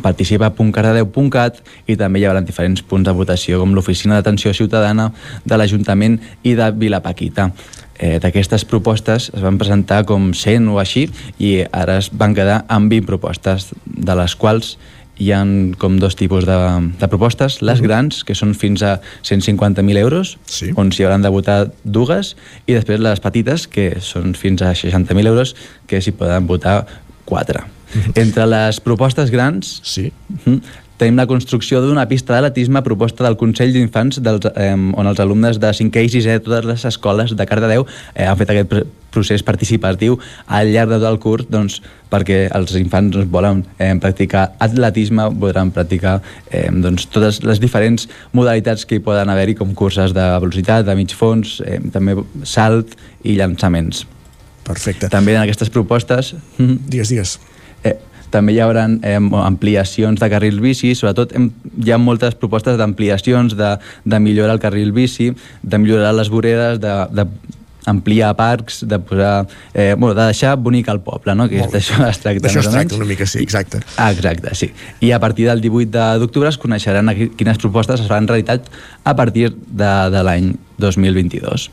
[0.02, 5.12] participa.cardedeu.cat i també hi haurà diferents punts de votació com l'Oficina d'Atenció Ciutadana
[5.44, 7.50] de l'Ajuntament i de Vilapaquita.
[7.98, 11.06] Eh, D'aquestes propostes es van presentar com 100 o així
[11.38, 14.76] i ara es van quedar amb 20 propostes, de les quals
[15.16, 16.56] hi han com dos tipus de,
[17.00, 17.86] de propostes, les uh -huh.
[17.86, 20.72] grans, que són fins a 150.000 euros, sí.
[20.76, 22.36] on s'hi hauran de votar dues,
[22.66, 25.54] i després les petites, que són fins a 60.000 euros,
[25.86, 26.86] que s'hi poden votar
[27.24, 27.64] quatre.
[27.94, 28.12] -huh.
[28.20, 30.10] Entre les propostes grans, sí.
[30.98, 35.72] Tenim la construcció d'una pista d'atletisme proposta del Consell d'Infants eh, on els alumnes de
[35.74, 38.76] 5è i 6è de totes les escoles de Cardedeu eh, han fet aquest
[39.14, 40.16] procés participatiu
[40.46, 41.80] al llarg de tot el curs doncs,
[42.10, 46.16] perquè els infants doncs, volen eh, practicar atletisme, podran practicar
[46.50, 50.98] eh, doncs, totes les diferents modalitats que hi poden haver-hi com curses de velocitat, de
[50.98, 54.04] mig fons, eh, també salt i llançaments.
[54.64, 55.10] Perfecte.
[55.12, 56.32] També en aquestes propostes...
[56.58, 57.38] Digues, digues.
[57.84, 57.98] Eh,
[58.34, 63.56] també hi haurà eh, ampliacions de carrils bici, sobretot hem, hi ha moltes propostes d'ampliacions,
[63.58, 63.74] de,
[64.04, 65.30] de millorar el carril bici,
[65.62, 67.28] de millorar les voreres, de, de
[67.86, 69.46] ampliar parcs, de posar...
[69.74, 71.48] Eh, bueno, de deixar bonic el poble, no?
[71.48, 72.46] Que d'això es tracta.
[72.46, 73.82] D'això es tracta una mica, sí, exacte.
[73.96, 74.70] Ah, exacte, sí.
[75.04, 78.70] I a partir del 18 d'octubre es coneixeran quines propostes es faran realitat
[79.04, 81.68] a partir de, de l'any 2022.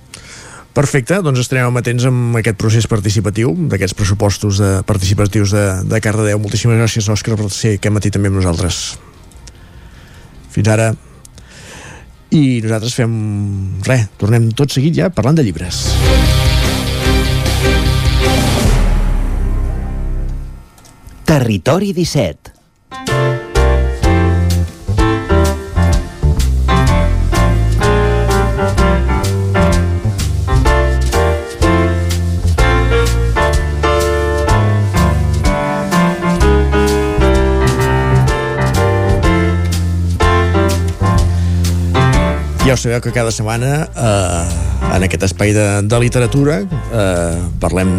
[0.71, 6.39] Perfecte, doncs estarem amatents amb aquest procés participatiu d'aquests pressupostos de, participatius de, de Cardedeu.
[6.39, 8.77] Moltíssimes gràcies, Òscar, per ser aquest matí també amb nosaltres.
[10.55, 10.93] Fins ara.
[12.31, 13.11] I nosaltres fem
[13.83, 15.83] res, tornem tot seguit ja parlant de llibres.
[21.27, 23.30] Territori 17
[42.61, 47.91] Ja ho sabeu que cada setmana eh, en aquest espai de, de literatura eh, parlem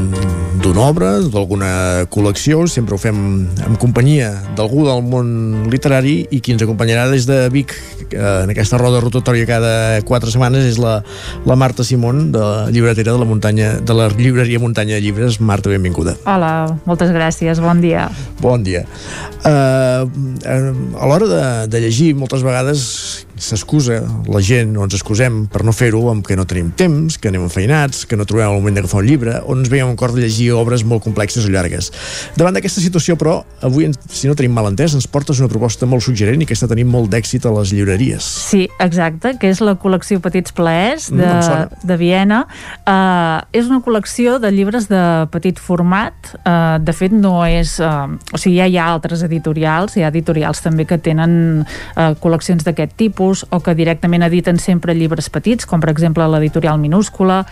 [0.62, 1.70] d'una obra, d'alguna
[2.12, 3.18] col·lecció, sempre ho fem
[3.66, 5.32] en companyia d'algú del món
[5.72, 7.74] literari i qui ens acompanyarà des de Vic
[8.10, 9.74] eh, en aquesta roda rotatòria cada
[10.08, 11.00] quatre setmanes és la,
[11.48, 15.40] la Marta Simón de la llibretera de la muntanya de la llibreria Muntanya de Llibres.
[15.40, 16.16] Marta, benvinguda.
[16.28, 18.08] Hola, moltes gràcies, bon dia.
[18.42, 18.84] Bon dia.
[19.42, 20.06] Uh,
[20.46, 24.00] a l'hora de, de llegir moltes vegades s'excusa
[24.30, 27.44] la gent o ens excusem per no fer-ho amb que no tenim temps, que anem
[27.46, 30.14] enfeinats, que no trobem el moment d'agafar un llibre o no ens veiem en cor
[30.14, 31.90] de llegir obres molt complexes o llargues.
[32.36, 36.04] Davant d'aquesta situació, però, avui, si no tenim mal entès, ens portes una proposta molt
[36.04, 38.26] suggerent i que està tenint molt d'èxit a les llibreries.
[38.48, 42.42] Sí, exacte, que és la col·lecció Petits Plaers de, mm, de Viena.
[42.82, 46.34] Uh, és una col·lecció de llibres de petit format.
[46.42, 47.78] Uh, de fet, no és...
[47.82, 52.12] Uh, o sigui, ja hi ha altres editorials, hi ha editorials també que tenen uh,
[52.22, 57.42] col·leccions d'aquest tipus o que directament editen sempre llibres petits, com per exemple l'editorial Minúscula,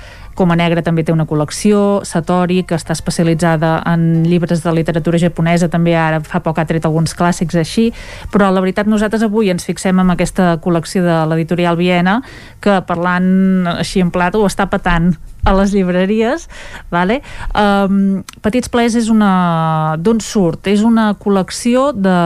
[0.40, 5.68] Coma Negra també té una col·lecció, Satori, que està especialitzada en llibres de literatura japonesa,
[5.68, 7.90] també ara fa poc ha tret alguns clàssics així,
[8.32, 12.20] però la veritat nosaltres avui ens fixem en aquesta col·lecció de l'editorial Viena,
[12.64, 15.12] que parlant així en plat ho està patant
[15.44, 16.46] a les llibreries
[16.92, 17.20] vale?
[17.56, 20.68] um, Petits Plaers és una d'on surt?
[20.68, 22.16] És una col·lecció de,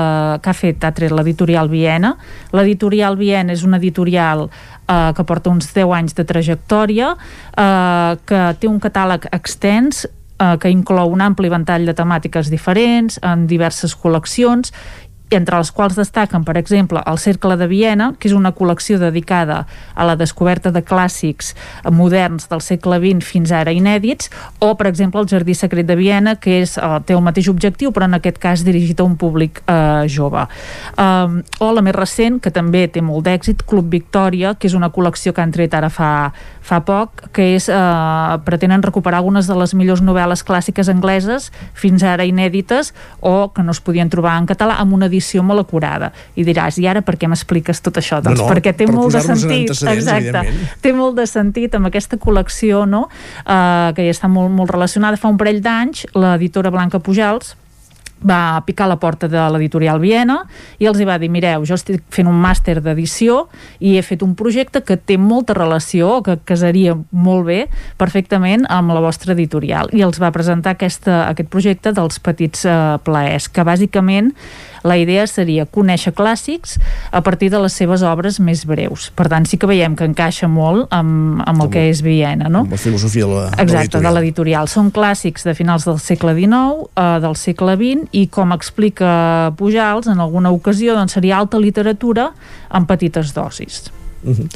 [0.43, 2.15] que ha fet, ha tret l'editorial Viena
[2.55, 4.49] l'editorial Viena és una editorial
[4.89, 10.57] eh, que porta uns 10 anys de trajectòria eh, que té un catàleg extens eh,
[10.61, 14.75] que inclou un ampli ventall de temàtiques diferents en diverses col·leccions
[15.37, 19.65] entre les quals destaquen, per exemple, el Cercle de Viena, que és una col·lecció dedicada
[19.95, 21.55] a la descoberta de clàssics
[21.91, 24.31] moderns del segle XX fins ara inèdits,
[24.61, 27.93] o, per exemple, el Jardí Secret de Viena, que és, eh, té el mateix objectiu,
[27.93, 30.47] però en aquest cas dirigit a un públic eh, jove.
[30.99, 34.91] Um, o la més recent, que també té molt d'èxit, Club Victòria, que és una
[34.91, 36.33] col·lecció que han tret ara fa,
[36.65, 42.03] fa poc, que és, eh, pretenen recuperar algunes de les millors novel·les clàssiques angleses fins
[42.03, 46.13] ara inèdites o que no es podien trobar en català amb una edició molt acurada.
[46.37, 48.23] I diràs, i ara per què m'expliques tot això?
[48.23, 49.71] Doncs No, no, perquè té per molt de sentit.
[49.71, 50.45] Exacte.
[50.81, 53.09] Té molt de sentit amb aquesta col·lecció, no?,
[53.45, 55.21] uh, que ja està molt, molt relacionada.
[55.21, 57.57] Fa un parell d'anys, l'editora Blanca Pujals
[58.23, 60.41] va picar la porta de l'editorial Viena
[60.81, 63.45] i els hi va dir, mireu, jo estic fent un màster d'edició
[63.81, 67.61] i he fet un projecte que té molta relació, que casaria molt bé
[68.01, 69.93] perfectament amb la vostra editorial.
[69.93, 74.33] I els va presentar aquesta, aquest projecte dels petits eh, plaers, que bàsicament
[74.85, 76.77] la idea seria conèixer clàssics
[77.11, 79.09] a partir de les seves obres més breus.
[79.17, 82.67] Per tant, sí que veiem que encaixa molt amb, amb el que és Viena, no?
[82.71, 84.69] La filosofia de la- Exacte, de l'editorial.
[84.69, 90.07] Són clàssics de finals del segle XIX, eh, del segle XX, i com explica Pujals,
[90.07, 92.33] en alguna ocasió, doncs seria alta literatura
[92.69, 93.91] amb petites dosis.
[94.25, 94.47] Uh -huh.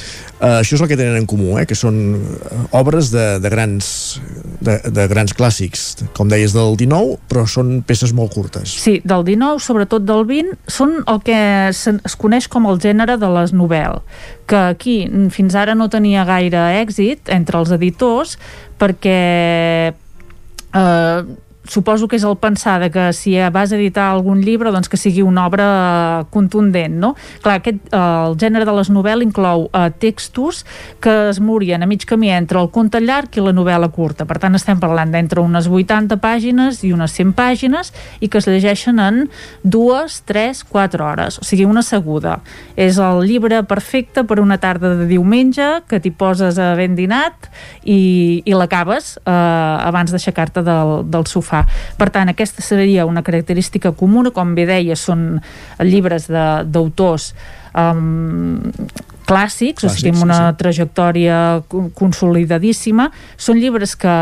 [0.40, 1.66] uh, això és el que tenen en comú, eh?
[1.66, 4.20] que són eh, obres de, de, grans,
[4.60, 8.68] de, de grans clàssics, com deies del 19, però són peces molt curtes.
[8.68, 13.28] Sí, del 19, sobretot del 20, són el que es coneix com el gènere de
[13.28, 14.00] les novel,
[14.46, 18.38] que aquí fins ara no tenia gaire èxit entre els editors
[18.78, 19.92] perquè
[20.74, 21.22] eh,
[21.68, 24.98] suposo que és el pensar de que si vas a editar algun llibre doncs que
[25.00, 27.14] sigui una obra contundent no?
[27.42, 30.64] clar, aquest, eh, el gènere de les novel·les inclou eh, textos
[31.04, 34.38] que es morien a mig camí entre el conte llarg i la novel·la curta per
[34.42, 38.98] tant estem parlant d'entre unes 80 pàgines i unes 100 pàgines i que es llegeixen
[39.02, 39.26] en
[39.62, 42.38] dues, tres, quatre hores o sigui, una seguda
[42.76, 47.48] és el llibre perfecte per una tarda de diumenge que t'hi poses a ben dinat
[47.84, 51.57] i, i l'acabes eh, abans d'aixecar-te del, del sofà.
[51.98, 55.40] Per tant, aquesta seria una característica comuna, com bé deia, són
[55.80, 57.32] llibres de- d'autors
[57.74, 58.58] um,
[59.28, 63.10] clàssics, o sigui, Clàssics, amb una sí, trajectòria con- consolidadíssima.
[63.36, 64.14] Són llibres que,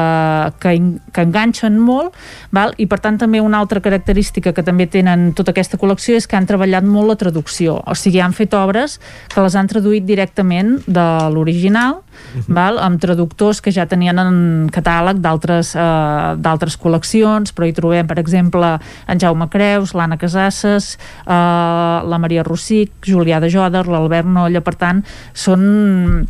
[0.58, 0.72] que,
[1.14, 2.16] que enganxen molt,
[2.50, 2.74] val?
[2.82, 6.34] i per tant també una altra característica que també tenen tota aquesta col·lecció és que
[6.38, 8.98] han treballat molt la traducció, o sigui, han fet obres
[9.32, 12.00] que les han traduït directament de l'original,
[12.48, 12.80] val?
[12.82, 18.18] amb traductors que ja tenien en catàleg d'altres eh, d'altres col·leccions, però hi trobem, per
[18.22, 18.76] exemple,
[19.08, 20.94] en Jaume Creus, l'Anna Casasses,
[21.24, 26.26] eh, la Maria Rossic, Julià de Joder, l'Albert Nolla, per tant, són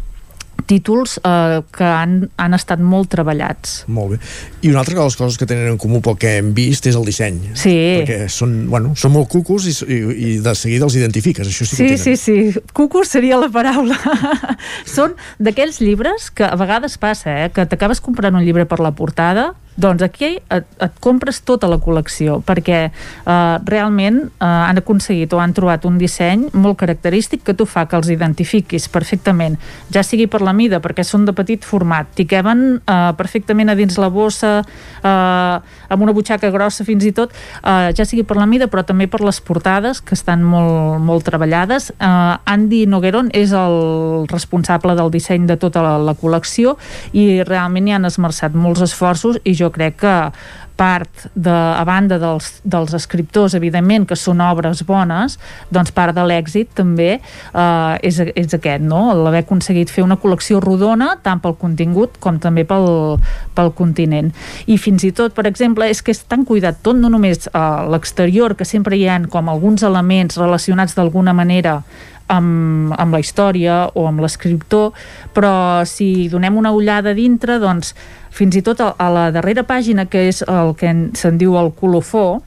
[0.66, 3.84] títols eh, que han, han estat molt treballats.
[3.92, 4.18] Molt bé.
[4.66, 6.96] I una altra de les coses que tenen en comú pel que hem vist és
[6.98, 7.38] el disseny.
[7.54, 7.74] Sí.
[8.00, 11.76] Perquè són, bueno, són molt cucos i, i, i de seguida els identifiques, això sí
[11.76, 12.02] que Sí, tenen.
[12.02, 12.16] sí,
[12.56, 12.64] sí.
[12.72, 13.98] Cucus seria la paraula.
[14.96, 17.50] Són d'aquells llibres que a vegades passa, eh?
[17.54, 21.78] que t'acabes comprant un llibre per la portada, doncs aquí et, et compres tota la
[21.82, 27.54] col·lecció, perquè eh, realment eh, han aconseguit o han trobat un disseny molt característic que
[27.56, 29.58] tu fa que els identifiquis perfectament,
[29.92, 33.76] ja sigui per la mida, perquè són de petit format, t'hi queben eh, perfectament a
[33.78, 38.38] dins la bossa, eh, amb una butxaca grossa fins i tot, eh, ja sigui per
[38.40, 41.92] la mida, però també per les portades, que estan molt, molt treballades.
[41.92, 46.76] Eh, Andy Nogueron és el responsable del disseny de tota la, la col·lecció
[47.12, 50.14] i realment hi han esmerçat molts esforços i jo crec que
[50.76, 55.38] part de, a banda dels, dels escriptors, evidentment, que són obres bones,
[55.72, 59.08] doncs part de l'èxit també eh, és, és aquest, no?
[59.16, 63.16] l'haver aconseguit fer una col·lecció rodona, tant pel contingut com també pel,
[63.56, 64.32] pel continent.
[64.68, 67.86] I fins i tot, per exemple, és que és tan cuidat tot, no només a
[67.88, 71.80] l'exterior, que sempre hi ha com alguns elements relacionats d'alguna manera
[72.28, 74.92] amb, amb la història o amb l'escriptor,
[75.34, 77.94] però si donem una ullada dintre, doncs
[78.36, 81.56] fins i tot a, a la darrera pàgina, que és el que en- se'n diu
[81.58, 82.42] el colofó,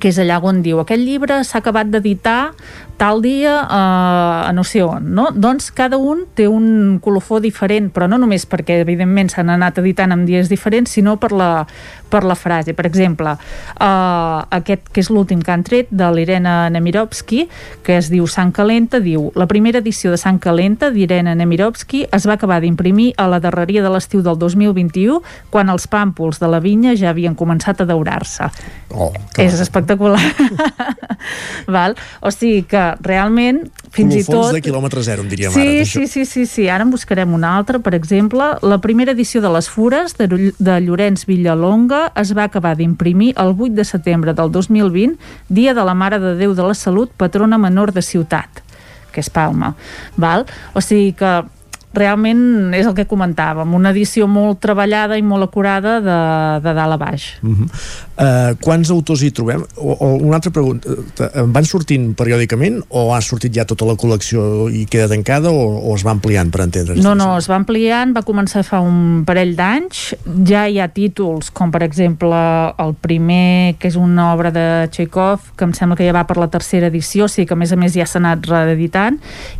[0.00, 2.52] que és allà on diu aquest llibre s'ha acabat d'editar
[2.96, 5.26] tal dia eh, a no sé on no?
[5.34, 10.14] doncs cada un té un colofó diferent però no només perquè evidentment s'han anat editant
[10.14, 11.66] en dies diferents sinó per la
[12.10, 12.74] per la frase.
[12.74, 17.46] Per exemple, uh, aquest que és l'últim que han tret de l'Irena Nemirovski,
[17.86, 22.26] que es diu Sant Calenta, diu la primera edició de Sant Calenta d'Irena Nemirovski es
[22.28, 25.20] va acabar d'imprimir a la darreria de l'estiu del 2021
[25.50, 28.50] quan els pàmpols de la vinya ja havien començat a daurar-se.
[28.94, 30.22] Oh, és espectacular.
[31.74, 31.96] Val?
[32.22, 33.64] O sigui que realment
[33.96, 34.52] fins i tot...
[34.54, 35.86] de quilòmetre zero, en diríem sí, ara.
[35.88, 36.68] Sí, sí, sí, sí.
[36.72, 37.80] Ara en buscarem una altra.
[37.82, 42.76] Per exemple, la primera edició de les Fures de, de Llorenç Villalonga es va acabar
[42.76, 45.16] d'imprimir el 8 de setembre del 2020,
[45.48, 48.62] dia de la Mare de Déu de la Salut, patrona menor de ciutat
[49.16, 49.72] que és Palma.
[50.20, 50.44] Val?
[50.76, 51.30] O sigui que
[51.98, 56.18] realment és el que comentàvem, una edició molt treballada i molt acurada de,
[56.64, 57.28] de dalt a baix.
[57.42, 57.68] Uh -huh.
[58.16, 59.64] uh, quants autors hi trobem?
[59.76, 60.90] O, o una altra pregunta,
[61.46, 65.94] van sortint periòdicament o ha sortit ja tota la col·lecció i queda tancada o, o
[65.94, 67.02] es va ampliant per entendre's?
[67.02, 70.14] No, no, es va ampliant, va començar fa un parell d'anys,
[70.48, 72.36] ja hi ha títols com per exemple
[72.78, 76.36] el primer, que és una obra de Chekhov, que em sembla que ja va per
[76.36, 79.18] la tercera edició, o sigui que a més a més ja s'ha anat reeditant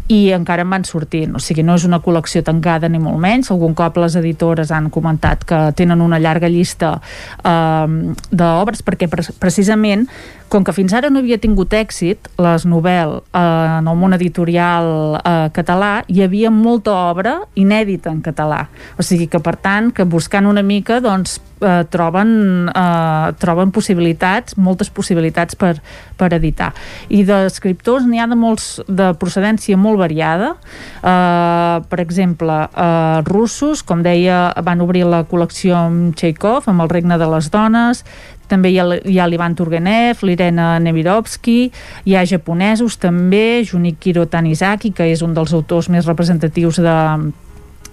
[0.08, 3.18] i encara en van sortint, o sigui, no és una col·lecció col·lecció tancada ni molt
[3.22, 3.50] menys.
[3.50, 7.00] Algun cop les editores han comentat que tenen una llarga llista
[7.44, 10.06] eh, d'obres perquè pre precisament
[10.48, 15.18] com que fins ara no havia tingut èxit les novel eh, en el món editorial
[15.18, 18.66] eh, català hi havia molta obra inèdita en català
[18.98, 24.56] o sigui que per tant que buscant una mica doncs eh, troben, eh, troben possibilitats
[24.56, 25.76] moltes possibilitats per,
[26.16, 26.72] per editar.
[27.08, 30.54] I d'escriptors n'hi ha de molts de procedència molt variada.
[31.00, 36.92] Eh, per exemple eh, russos, com deia van obrir la col·lecció amb Chekhov amb el
[36.92, 38.04] regne de les dones.
[38.46, 41.72] També hi ha, hi ha l'Ivan Turgenev, l'Irena Nemirovski,
[42.06, 46.94] hi ha japonesos també, Junichiro Tanizaki, que és un dels autors més representatius de,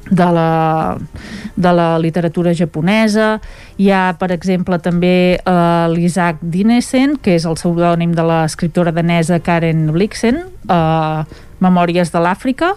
[0.10, 0.98] de la,
[1.56, 3.40] de la literatura japonesa.
[3.78, 9.40] Hi ha, per exemple, també uh, l'Isaac Dinesen, que és el pseudònim de l'escriptora danesa
[9.44, 11.24] Karen Blixen, uh,
[11.64, 12.74] Memòries de l'Àfrica,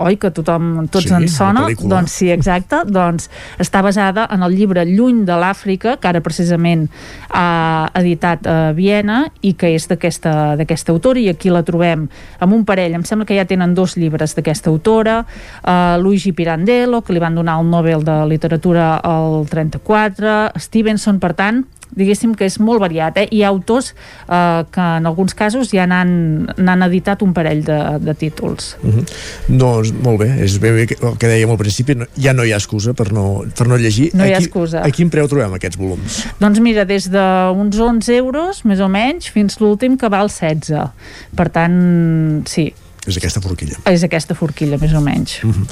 [0.00, 1.66] oi, que tothom, tots sí, ens sona?
[1.76, 3.28] doncs sí, exacte, doncs
[3.62, 6.86] està basada en el llibre Lluny de l'Àfrica que ara precisament
[7.28, 12.06] ha editat a Viena i que és d'aquesta autora i aquí la trobem
[12.40, 17.02] amb un parell, em sembla que ja tenen dos llibres d'aquesta autora, uh, Luigi Pirandello
[17.02, 21.64] que li van donar el Nobel de Literatura al 34 Stevenson, per tant
[21.96, 23.26] diguéssim que és molt variat, eh?
[23.30, 28.14] hi ha autors eh, que en alguns casos ja n'han editat un parell de, de
[28.14, 29.04] títols uh -huh.
[29.48, 32.52] No, molt bé, és ben bé el que dèiem al principi, no, ja no hi
[32.52, 34.10] ha excusa per no, per no llegir.
[34.14, 34.82] No hi ha excusa.
[34.82, 36.22] A quin preu trobem aquests volums?
[36.40, 40.90] Doncs mira, des d'uns 11 euros, més o menys, fins l'últim que val 16.
[41.36, 42.70] Per tant, sí,
[43.06, 43.78] és aquesta forquilla.
[43.90, 45.40] És aquesta forquilla, més o menys.
[45.42, 45.66] Uh -huh.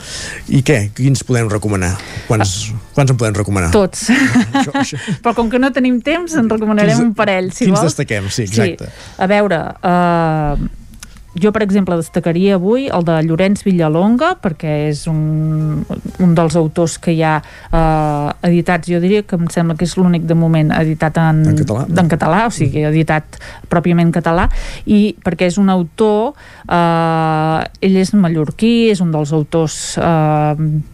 [0.48, 0.90] I què?
[0.94, 1.96] Quins podem recomanar?
[2.26, 3.70] Quants, quants en podem recomanar?
[3.70, 4.10] Tots.
[4.10, 4.98] això, això.
[5.22, 7.92] Però com que no tenim temps, en recomanarem quins, un parell, si quins vols.
[7.92, 8.30] destaquem?
[8.30, 8.84] Sí, exacte.
[8.84, 8.90] Sí.
[9.18, 10.68] A veure, uh,
[11.34, 15.84] jo, per exemple, destacaria avui el de Llorenç Villalonga, perquè és un,
[16.18, 19.96] un dels autors que hi ha eh, editats, jo diria que em sembla que és
[19.98, 23.38] l'únic de moment editat en, en català, en català o sigui, editat
[23.70, 24.48] pròpiament català,
[24.90, 26.32] i perquè és un autor,
[26.66, 29.82] eh, ell és mallorquí, és un dels autors...
[29.98, 30.89] Eh,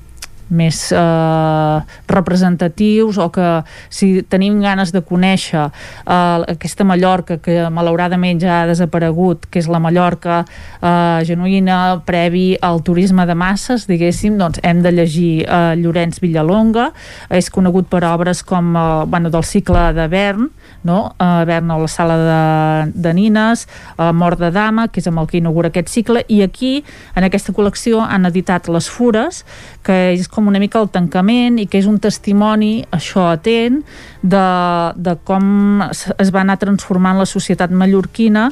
[0.48, 1.78] més eh,
[2.08, 3.48] representatius o que
[3.90, 9.70] si tenim ganes de conèixer eh, aquesta Mallorca que malauradament ja ha desaparegut que és
[9.72, 15.74] la Mallorca eh, genuïna previ al turisme de masses diguéssim, doncs hem de llegir eh,
[15.80, 16.90] Llorenç Villalonga.
[17.30, 20.50] És conegut per obres com eh, bueno, del cicle de Bern
[20.84, 21.14] no?
[21.18, 23.66] a Bern a la sala de, de nines
[23.96, 26.84] a Mort de Dama, que és amb el que inaugura aquest cicle i aquí,
[27.16, 29.44] en aquesta col·lecció han editat Les Fures
[29.86, 33.82] que és com una mica el tancament i que és un testimoni, això atent,
[34.26, 34.46] de,
[34.96, 38.48] de com es va anar transformant la societat mallorquina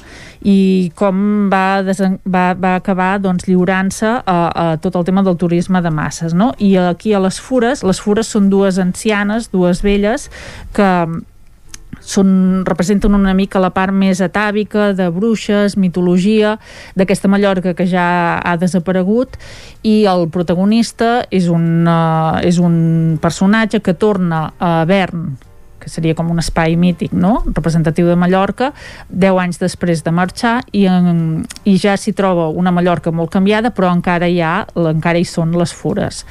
[0.46, 5.38] i com va, desen, va, va acabar doncs, lliurant-se a, a tot el tema del
[5.40, 6.36] turisme de masses.
[6.36, 6.52] No?
[6.58, 10.30] I aquí a les Fures, les Fures són dues ancianes, dues velles,
[10.76, 10.90] que
[12.04, 16.58] són, representen una mica la part més atàvica de bruixes, mitologia
[16.94, 19.38] d'aquesta Mallorca que ja ha desaparegut
[19.82, 25.32] i el protagonista és un, uh, és un personatge que torna a Bern
[25.84, 27.42] que seria com un espai mític, no?
[27.46, 28.72] representatiu de Mallorca,
[29.10, 33.74] 10 anys després de marxar i, en, i ja s'hi troba una Mallorca molt canviada,
[33.74, 36.24] però encara hi ha, encara hi són les fures.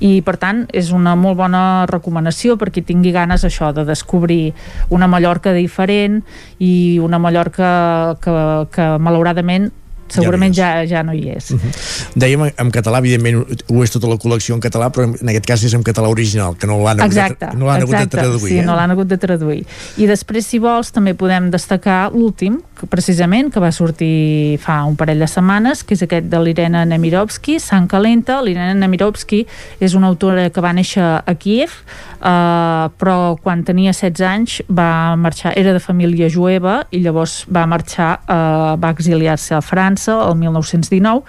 [0.00, 4.54] I per tant és una molt bona recomanació per qui tingui ganes això de descobrir
[4.94, 6.22] una Mallorca diferent
[6.62, 8.34] i una Mallorca que,
[8.72, 9.70] que malauradament
[10.14, 11.50] segurament ja, ja no hi és.
[11.50, 11.72] Uh -huh.
[12.14, 15.64] Dèiem en català, evidentment ho és tota la col·lecció en català, però en aquest cas
[15.64, 18.48] és en català original, que no l'han hagut, de, no hagut de traduir.
[18.48, 18.64] Sí, eh?
[18.64, 19.66] no l'han hagut de traduir.
[19.96, 25.20] I després, si vols, també podem destacar l'últim, precisament, que va sortir fa un parell
[25.20, 28.40] de setmanes, que és aquest de l'Irena Nemirovski, Sant Calenta.
[28.44, 29.42] L'Irena Nemirovski
[29.80, 31.74] és una autora que va néixer a Kiev,
[32.20, 37.66] eh, però quan tenia 16 anys va marxar, era de família jueva i llavors va
[37.66, 41.24] marxar, eh, va exiliar-se a França el 1919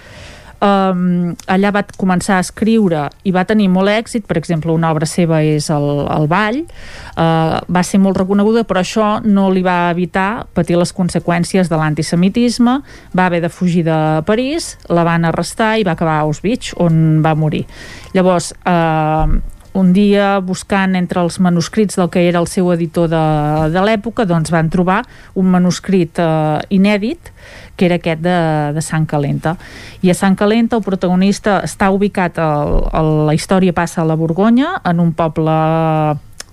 [0.62, 5.08] um, allà va començar a escriure i va tenir molt èxit, per exemple una obra
[5.10, 9.92] seva és el, el Ball uh, va ser molt reconeguda però això no li va
[9.92, 12.80] evitar patir les conseqüències de l'antisemitisme.
[13.18, 13.98] Va haver de fugir de
[14.28, 17.66] París la van arrestar i va acabar a Auschwitz on va morir.
[18.14, 19.42] Llavors uh,
[19.74, 23.24] un dia buscant entre els manuscrits del que era el seu editor de,
[23.72, 25.02] de l'època doncs van trobar
[25.40, 27.32] un manuscrit eh, inèdit
[27.76, 28.38] que era aquest de,
[28.76, 29.56] de Sant Calenta.
[30.02, 32.50] I a Sant Calenta el protagonista està ubicat a,
[32.92, 35.56] a la història passa a la Borgonya en un poble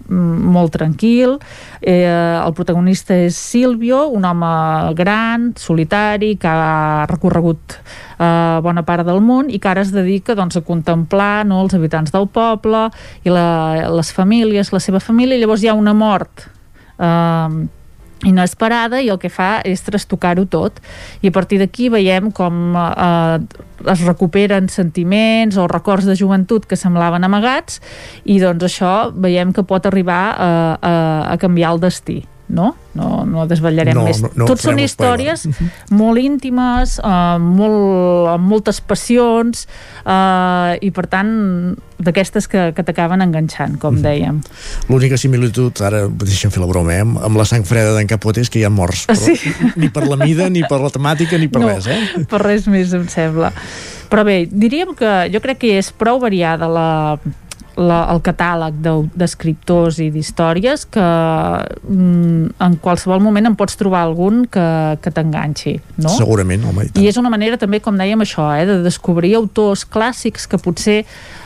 [0.08, 1.36] mm, molt tranquil.
[1.80, 4.52] Eh, el protagonista és Silvio un home
[4.98, 7.78] gran, solitari que ha recorregut
[8.18, 11.76] eh, bona part del món i que ara es dedica doncs, a contemplar no, els
[11.76, 12.88] habitants del poble
[13.24, 15.38] i la, les famílies, la seva família.
[15.38, 16.48] Llavors hi ha una mort
[16.98, 17.68] eh,
[18.26, 20.80] inesperada i el que fa és trastocar-ho tot.
[21.22, 23.38] I a partir d'aquí veiem com eh,
[23.86, 27.78] es recuperen sentiments o records de joventut que semblaven amagats
[28.24, 30.50] i doncs això veiem que pot arribar a,
[30.80, 30.96] a,
[31.34, 32.72] a canviar el destí no?
[32.98, 34.20] No, no desvetllarem no, més.
[34.24, 35.44] No, no Tot són històries
[35.94, 39.66] molt íntimes, uh, molt, amb moltes passions
[40.02, 41.30] uh, i per tant
[41.98, 44.40] d'aquestes que, que t'acaben enganxant, com dèiem.
[44.90, 48.50] L'única similitud, ara deixem fer la broma, eh, amb la sang freda d'en Capote és
[48.50, 49.06] que hi ha morts.
[49.10, 49.52] Però Sí.
[49.76, 52.24] Ni per la mida, ni per la temàtica, ni per no, res, eh?
[52.30, 53.52] per res més em sembla.
[54.08, 56.88] Però bé, diríem que jo crec que és prou variada la,
[57.78, 58.78] la, el catàleg
[59.18, 64.66] d'escriptors i d'històries que mm, en qualsevol moment en pots trobar algun que,
[65.02, 66.12] que t'enganxi, no?
[66.16, 67.04] Segurament, home, i tant.
[67.04, 71.02] I és una manera també, com dèiem això, eh, de descobrir autors clàssics que potser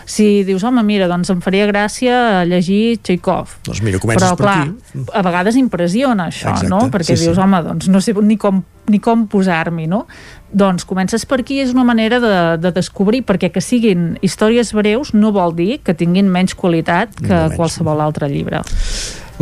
[0.06, 3.56] si dius, home, mira, doncs em faria gràcia llegir Tchekhov.
[3.66, 5.04] Doncs mira, comences Però, per clar, aquí.
[5.12, 6.84] a vegades impressiona això, Exacte, no?
[6.92, 7.42] Perquè sí, dius, sí.
[7.42, 10.04] home, doncs no sé ni com, ni com posar-m'hi, no?
[10.52, 15.14] Doncs comences per aquí, és una manera de, de descobrir, perquè que siguin històries breus
[15.14, 17.56] no vol dir que tinguin menys qualitat que No menys.
[17.56, 18.60] qualsevol altre llibre.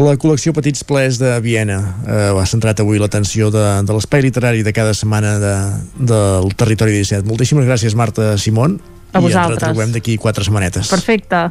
[0.01, 4.63] La col·lecció Petits Plaers de Viena eh, ha centrat avui l'atenció de, de l'espai literari
[4.65, 5.55] de cada setmana de,
[6.13, 7.27] del territori 17.
[7.29, 8.79] Moltíssimes gràcies, Marta Simón.
[9.13, 9.63] A I ens vosaltres.
[9.63, 10.89] retrobem d'aquí quatre setmanetes.
[10.89, 11.51] Perfecte.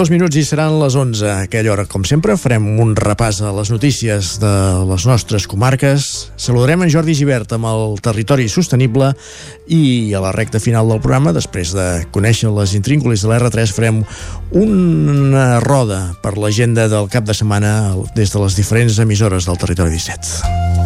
[0.00, 1.82] Dos minuts i seran les 11 a aquella hora.
[1.84, 4.52] Com sempre, farem un repàs a les notícies de
[4.88, 6.06] les nostres comarques.
[6.40, 9.10] Saludarem en Jordi Givert amb el territori sostenible
[9.68, 11.86] i a la recta final del programa, després de
[12.16, 14.00] conèixer les intríngulis de l'R3, farem
[14.56, 20.00] una roda per l'agenda del cap de setmana des de les diferents emissores del territori
[20.00, 20.79] 17.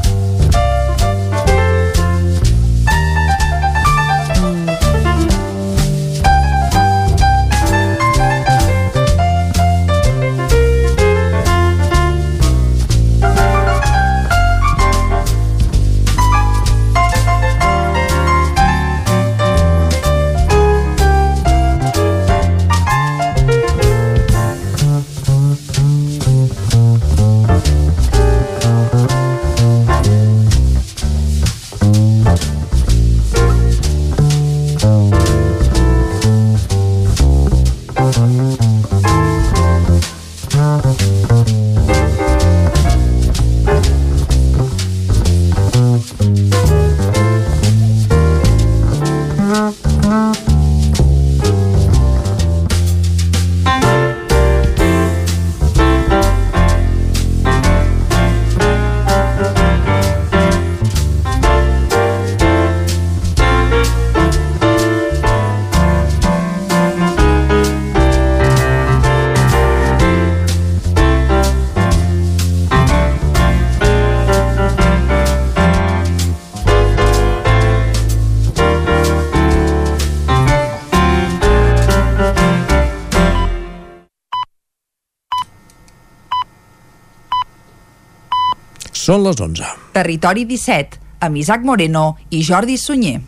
[89.04, 89.66] Són les 11.
[89.92, 93.18] Territori 17, amb Isaac Moreno i Jordi Sunyer.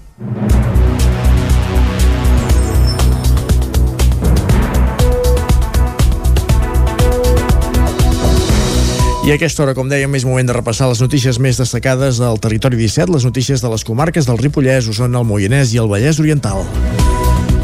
[9.27, 12.41] I a aquesta hora, com dèiem, és moment de repassar les notícies més destacades del
[12.41, 16.23] territori 17, les notícies de les comarques del Ripollès, Osona, el Moianès i el Vallès
[16.23, 16.65] Oriental.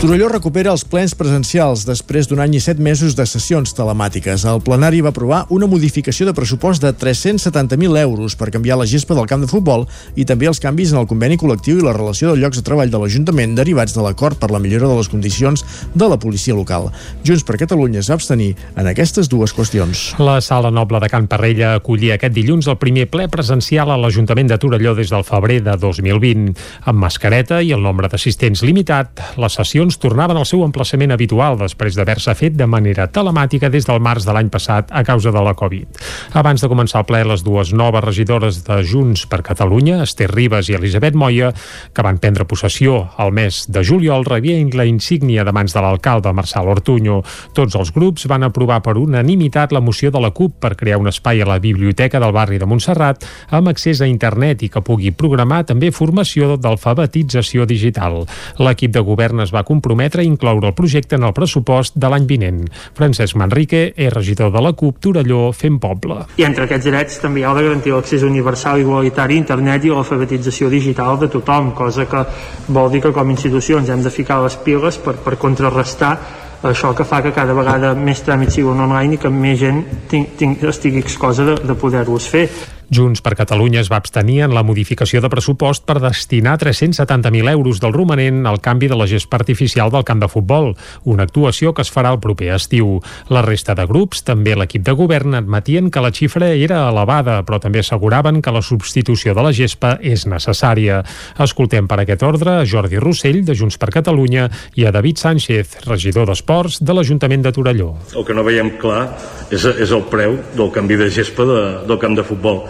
[0.03, 4.43] Torelló recupera els plens presencials després d'un any i set mesos de sessions telemàtiques.
[4.51, 9.15] El plenari va aprovar una modificació de pressupost de 370.000 euros per canviar la gespa
[9.15, 9.85] del camp de futbol
[10.19, 12.91] i també els canvis en el conveni col·lectiu i la relació de llocs de treball
[12.91, 15.63] de l'Ajuntament derivats de l'acord per la millora de les condicions
[15.95, 16.91] de la policia local.
[17.23, 20.03] Junts per Catalunya es va abstenir en aquestes dues qüestions.
[20.19, 24.51] La Sala Noble de Can Parrella acollia aquest dilluns el primer ple presencial a l'Ajuntament
[24.51, 26.59] de Torelló des del febrer de 2020.
[26.91, 31.59] Amb mascareta i el nombre d'assistents limitat, les sessions sessions tornaven al seu emplaçament habitual
[31.59, 35.41] després d'haver-se fet de manera telemàtica des del març de l'any passat a causa de
[35.43, 35.87] la Covid.
[36.35, 40.69] Abans de començar el ple, les dues noves regidores de Junts per Catalunya, Esther Ribas
[40.69, 41.53] i Elisabet Moya,
[41.93, 46.33] que van prendre possessió al mes de juliol, rebien la insígnia de mans de l'alcalde
[46.33, 47.23] Marçal Ortuño.
[47.55, 51.09] Tots els grups van aprovar per unanimitat la moció de la CUP per crear un
[51.09, 55.13] espai a la biblioteca del barri de Montserrat amb accés a internet i que pugui
[55.13, 58.23] programar també formació d'alfabetització digital.
[58.59, 62.27] L'equip de govern es va comprometre a incloure el projecte en el pressupost de l'any
[62.27, 62.61] vinent.
[62.95, 66.27] Francesc Manrique és regidor de la CUP Torelló fent poble.
[66.37, 70.71] I entre aquests drets també hi ha de garantir l'accés universal igualitari internet i l'alfabetització
[70.71, 72.25] digital de tothom, cosa que
[72.69, 76.17] vol dir que com a institucions hem de ficar les piles per, per contrarrestar
[76.63, 80.29] això que fa que cada vegada més tràmits siguin online i que més gent ting,
[80.39, 82.47] ting, estigui excosa de, de poder-los fer.
[82.91, 87.81] Junts per Catalunya es va abstenir en la modificació de pressupost per destinar 370.000 euros
[87.81, 90.73] del romanent al canvi de la gespa artificial del camp de futbol,
[91.05, 93.01] una actuació que es farà el proper estiu.
[93.33, 97.61] La resta de grups, també l'equip de govern, admetien que la xifra era elevada, però
[97.63, 101.03] també asseguraven que la substitució de la gespa és necessària.
[101.41, 105.79] Escoltem per aquest ordre a Jordi Rossell, de Junts per Catalunya, i a David Sánchez,
[105.87, 107.93] regidor d'Esports de l'Ajuntament de Torelló.
[108.17, 109.07] El que no veiem clar
[109.51, 112.65] és, és el preu del canvi de gespa de, del camp de futbol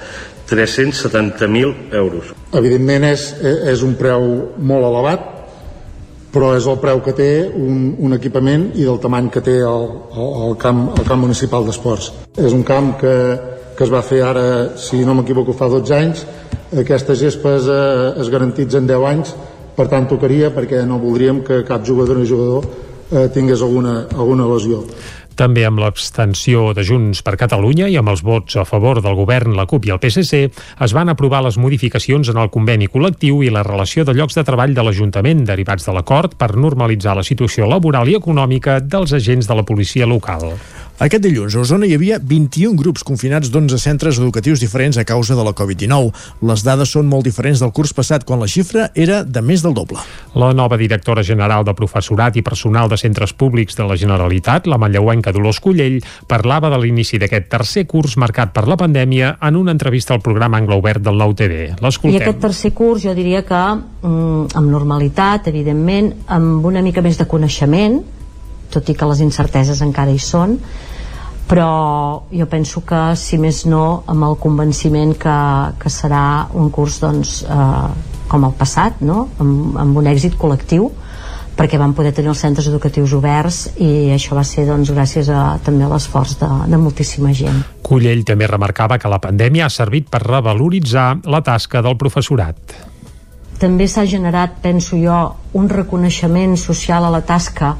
[0.53, 2.33] 370.000 euros.
[2.53, 3.31] Evidentment és,
[3.73, 4.27] és un preu
[4.61, 5.31] molt elevat,
[6.33, 9.89] però és el preu que té un, un equipament i del tamany que té el,
[10.16, 12.11] el, el, camp, el camp municipal d'esports.
[12.41, 13.16] És un camp que,
[13.77, 14.45] que es va fer ara,
[14.81, 16.24] si no m'equivoco, fa 12 anys.
[16.83, 17.83] Aquestes gespes eh,
[18.23, 19.35] es garantitzen 10 anys,
[19.77, 22.65] per tant tocaria perquè no voldríem que cap jugador o jugador
[23.12, 24.83] eh, tingués alguna, alguna lesió.
[25.38, 29.56] També amb l'abstenció de Junts per Catalunya i amb els vots a favor del govern,
[29.56, 30.42] la CUP i el PSC,
[30.84, 34.44] es van aprovar les modificacions en el conveni col·lectiu i la relació de llocs de
[34.44, 39.48] treball de l'Ajuntament derivats de l'acord per normalitzar la situació laboral i econòmica dels agents
[39.48, 40.52] de la policia local.
[41.01, 45.35] Aquest dilluns a Osona hi havia 21 grups confinats d'11 centres educatius diferents a causa
[45.35, 46.12] de la Covid-19.
[46.44, 49.73] Les dades són molt diferents del curs passat, quan la xifra era de més del
[49.73, 49.98] doble.
[50.36, 54.78] La nova directora general de Professorat i Personal de Centres Públics de la Generalitat, la
[54.78, 55.98] manlleuenca Dolors Collell,
[56.28, 60.60] parlava de l'inici d'aquest tercer curs marcat per la pandèmia en una entrevista al programa
[60.60, 61.73] Anglo Obert del Nou TV.
[61.73, 67.16] I aquest tercer curs jo diria que mm, amb normalitat, evidentment, amb una mica més
[67.16, 68.02] de coneixement,
[68.73, 70.59] tot i que les incerteses encara hi són,
[71.49, 75.39] però jo penso que si més no amb el convenciment que,
[75.78, 79.27] que serà un curs doncs, eh, com el passat no?
[79.43, 80.89] amb, amb un èxit col·lectiu
[81.57, 85.59] perquè vam poder tenir els centres educatius oberts i això va ser doncs, gràcies a,
[85.65, 87.61] també a l'esforç de, de moltíssima gent.
[87.85, 92.78] Cullell també remarcava que la pandèmia ha servit per revaloritzar la tasca del professorat.
[93.61, 95.19] També s'ha generat, penso jo,
[95.55, 97.77] un reconeixement social a la tasca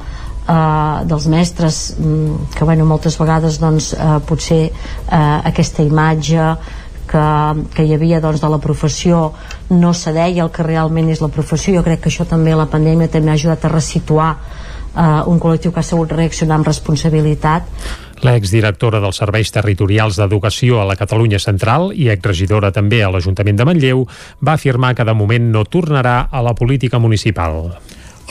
[0.49, 6.53] eh, dels mestres mm, que bueno, moltes vegades doncs, eh, potser eh, aquesta imatge
[7.13, 7.25] que,
[7.75, 9.33] que hi havia doncs, de la professió
[9.71, 12.71] no se deia el que realment és la professió jo crec que això també la
[12.71, 17.69] pandèmia també ha ajudat a resituar eh, un col·lectiu que ha sabut reaccionar amb responsabilitat
[18.23, 23.67] L'exdirectora dels Serveis Territorials d'Educació a la Catalunya Central i exregidora també a l'Ajuntament de
[23.67, 24.05] Manlleu
[24.39, 27.75] va afirmar que de moment no tornarà a la política municipal.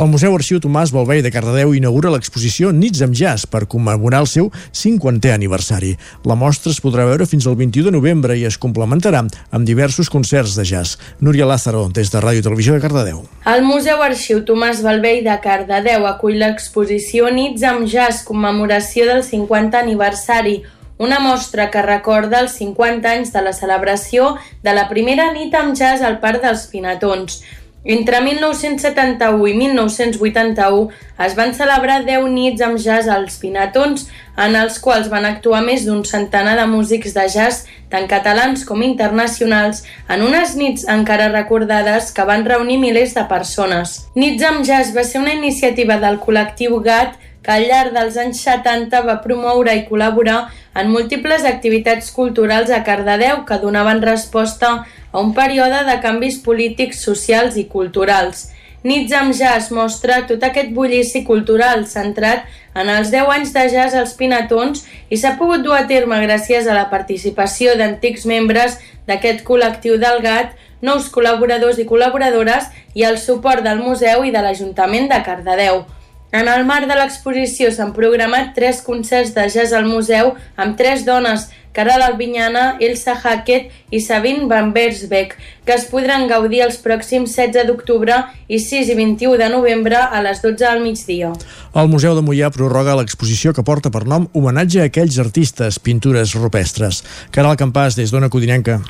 [0.02, 4.30] El Museu Arxiu Tomàs Balvei de Cardedeu inaugura l'exposició Nits amb Jazz per commemorar el
[4.32, 5.92] seu 50è aniversari.
[6.26, 10.10] La mostra es podrà veure fins al 21 de novembre i es complementarà amb diversos
[10.10, 10.98] concerts de jazz.
[11.22, 13.22] Núria Lázaro, des de Ràdio Televisió de Cardedeu.
[13.46, 19.86] El Museu Arxiu Tomàs Balvei de Cardedeu acull l'exposició Nits amb Jazz, commemoració del 50
[19.86, 20.64] aniversari,
[21.02, 25.74] una mostra que recorda els 50 anys de la celebració de la primera nit amb
[25.74, 27.40] jazz al Parc dels Pinatons.
[27.84, 30.90] Entre 1971 i 1981
[31.26, 34.06] es van celebrar 10 nits amb jazz als Pinatons,
[34.38, 38.86] en els quals van actuar més d'un centenar de músics de jazz, tant catalans com
[38.86, 43.98] internacionals, en unes nits encara recordades que van reunir milers de persones.
[44.14, 48.42] Nits amb jazz va ser una iniciativa del col·lectiu GAT que al llarg dels anys
[48.46, 50.40] 70 va promoure i col·laborar
[50.78, 54.72] en múltiples activitats culturals a Cardedeu que donaven resposta
[55.12, 58.50] a un període de canvis polítics, socials i culturals.
[58.84, 63.98] Nits amb jazz mostra tot aquest bullici cultural centrat en els 10 anys de jazz
[63.98, 69.46] als Pinatons i s'ha pogut dur a terme gràcies a la participació d'antics membres d'aquest
[69.46, 75.12] col·lectiu del GAT, nous col·laboradors i col·laboradores i el suport del museu i de l'Ajuntament
[75.12, 75.84] de Cardedeu.
[76.32, 81.04] En el marc de l'exposició s'han programat tres concerts de jazz al museu amb tres
[81.04, 87.36] dones Caral Albinyana, Elsa Hackett i Sabine Van Bersbeck, que es podran gaudir els pròxims
[87.36, 88.18] 16 d'octubre
[88.48, 91.32] i 6 i 21 de novembre a les 12 del migdia.
[91.76, 96.36] El Museu de Mollà prorroga l'exposició que porta per nom homenatge a aquells artistes, pintures
[96.40, 97.06] rupestres.
[97.32, 98.82] Caral Campàs, des d'Ona Codinenca.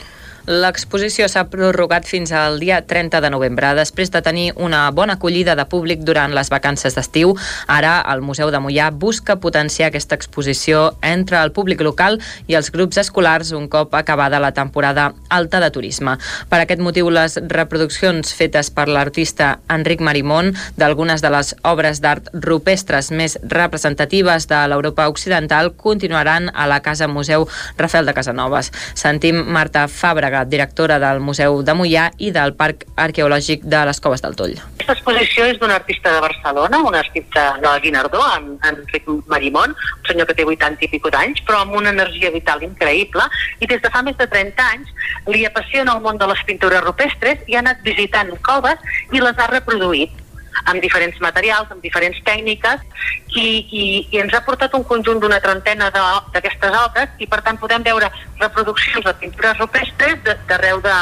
[0.49, 3.75] L'exposició s'ha prorrogat fins al dia 30 de novembre.
[3.77, 7.35] Després de tenir una bona acollida de públic durant les vacances d'estiu,
[7.67, 12.71] ara el Museu de Mollà busca potenciar aquesta exposició entre el públic local i els
[12.73, 16.17] grups escolars un cop acabada la temporada alta de turisme.
[16.49, 22.33] Per aquest motiu, les reproduccions fetes per l'artista Enric Marimón d'algunes de les obres d'art
[22.33, 27.47] rupestres més representatives de l'Europa Occidental continuaran a la Casa Museu
[27.77, 28.71] Rafael de Casanovas.
[28.95, 33.99] Sentim Marta Fàbrega Fàbrega, directora del Museu de Mollà i del Parc Arqueològic de les
[33.99, 34.53] Coves del Toll.
[34.79, 39.75] Aquesta exposició és d'un artista de Barcelona, un artista de la Guinardó, en, Enric Marimón,
[39.75, 43.27] un senyor que té 80 i pico d'anys, però amb una energia vital increïble,
[43.59, 44.87] i des de fa més de 30 anys
[45.27, 48.79] li apassiona el món de les pintures rupestres i ha anat visitant coves
[49.11, 50.20] i les ha reproduït
[50.65, 52.83] amb diferents materials, amb diferents tècniques
[53.35, 57.59] i, i, i ens ha portat un conjunt d'una trentena d'aquestes obres i per tant
[57.61, 60.19] podem veure reproduccions de pintures rupestres
[60.49, 60.97] d'arreu de,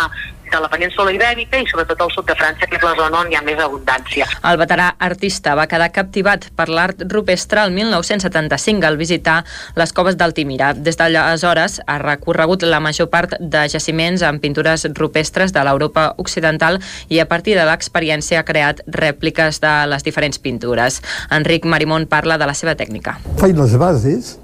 [0.52, 3.32] de la península ibèrica i sobretot al sud de França, que és la zona on
[3.32, 4.28] hi ha més abundància.
[4.50, 9.44] El veterà artista va quedar captivat per l'art rupestre el 1975 al visitar
[9.80, 10.74] les coves d'Altimira.
[10.74, 16.80] Des d'aleshores ha recorregut la major part de jaciments amb pintures rupestres de l'Europa occidental
[17.10, 21.02] i a partir de l'experiència ha creat rèpliques de les diferents pintures.
[21.32, 23.20] Enric Marimón parla de la seva tècnica.
[23.40, 24.36] Faig les bases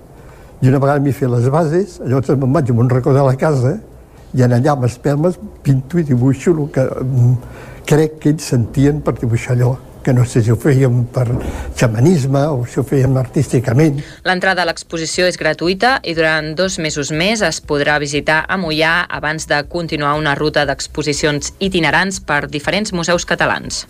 [0.61, 3.36] i una vegada m'hi fet les bases, llavors me'n vaig a un racó de la
[3.38, 3.76] casa
[4.35, 7.35] i en allà amb espelmes pinto i dibuixo el que mm,
[7.87, 9.75] crec que ells sentien per dibuixar allò
[10.05, 11.25] que no sé si ho fèiem per
[11.73, 14.03] xamanisme o si ho fèiem artísticament.
[14.27, 18.93] L'entrada a l'exposició és gratuïta i durant dos mesos més es podrà visitar a Mollà
[19.09, 23.87] abans de continuar una ruta d'exposicions itinerants per diferents museus catalans.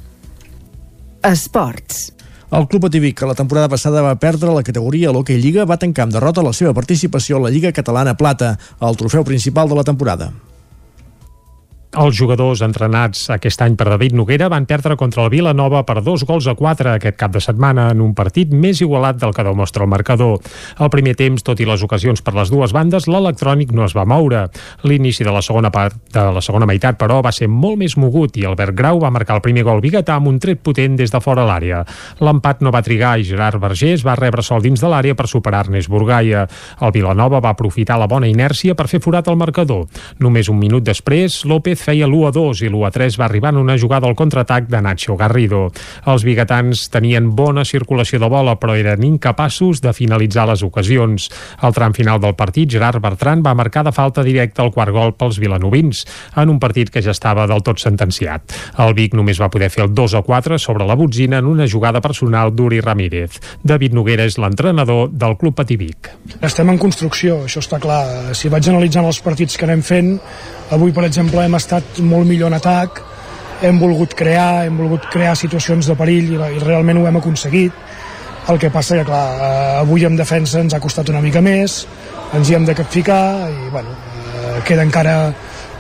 [1.20, 2.14] Esports.
[2.54, 5.80] El Club Ativic, que la temporada passada va perdre la categoria a l'Hockey Lliga, va
[5.82, 8.54] tancar amb derrota la seva participació a la Lliga Catalana Plata,
[8.86, 10.30] el trofeu principal de la temporada.
[11.96, 16.26] Els jugadors entrenats aquest any per David Noguera van perdre contra el Vilanova per dos
[16.28, 19.86] gols a quatre aquest cap de setmana en un partit més igualat del que demostra
[19.86, 20.42] el marcador.
[20.76, 24.04] Al primer temps, tot i les ocasions per les dues bandes, l'electrònic no es va
[24.04, 24.48] moure.
[24.84, 28.36] L'inici de la segona part de la segona meitat, però, va ser molt més mogut
[28.36, 31.24] i Albert Grau va marcar el primer gol biguetà amb un tret potent des de
[31.24, 31.86] fora l'àrea.
[32.20, 35.64] L'empat no va trigar i Gerard Vergés va rebre sol dins de l'àrea per superar
[35.68, 36.44] Ernest Burgaia.
[36.82, 39.88] El Vilanova va aprofitar la bona inèrcia per fer forat al marcador.
[40.20, 44.16] Només un minut després, López feia l'1-2 i l'1-3 va arribar en una jugada al
[44.16, 45.70] contraatac de Nacho Garrido.
[46.08, 51.30] Els biguetans tenien bona circulació de bola, però eren incapaços de finalitzar les ocasions.
[51.60, 55.16] Al tram final del partit, Gerard Bertran va marcar de falta directa el quart gol
[55.20, 58.56] pels vilanovins, en un partit que ja estava del tot sentenciat.
[58.82, 62.54] El Vic només va poder fer el 2-4 sobre la botzina en una jugada personal
[62.56, 63.40] d'Uri Ramírez.
[63.64, 66.12] David Noguera és l'entrenador del Club Patí Vic.
[66.42, 68.36] Estem en construcció, això està clar.
[68.36, 70.16] Si vaig analitzant els partits que anem fent,
[70.74, 71.65] Avui, per exemple, hem estat
[72.00, 73.02] molt millor en atac,
[73.66, 77.84] hem volgut crear, hem volgut crear situacions de perill i, i realment ho hem aconseguit.
[78.52, 81.86] El que passa que, clar, eh, avui en defensa ens ha costat una mica més,
[82.38, 83.96] ens hi hem de capficar i, bueno,
[84.36, 85.16] eh, queda encara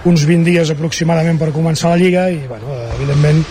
[0.06, 3.44] uns 20 dies aproximadament per començar la Lliga i, bueno, eh, evidentment,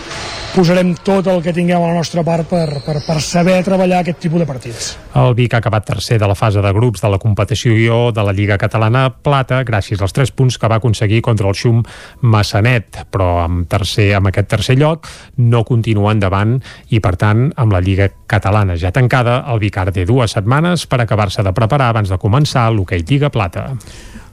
[0.55, 4.21] posarem tot el que tinguem a la nostra part per, per, per saber treballar aquest
[4.23, 4.87] tipus de partits.
[5.19, 8.31] El Vic ha acabat tercer de la fase de grups de la competició de la
[8.35, 11.83] Lliga Catalana Plata gràcies als tres punts que va aconseguir contra el Xum
[12.23, 15.09] Massanet, però amb, tercer, amb aquest tercer lloc
[15.43, 16.61] no continua endavant
[16.95, 20.87] i per tant amb la Lliga Catalana ja tancada el Vic ara té dues setmanes
[20.87, 23.73] per acabar-se de preparar abans de començar l'hoquei Lliga Plata.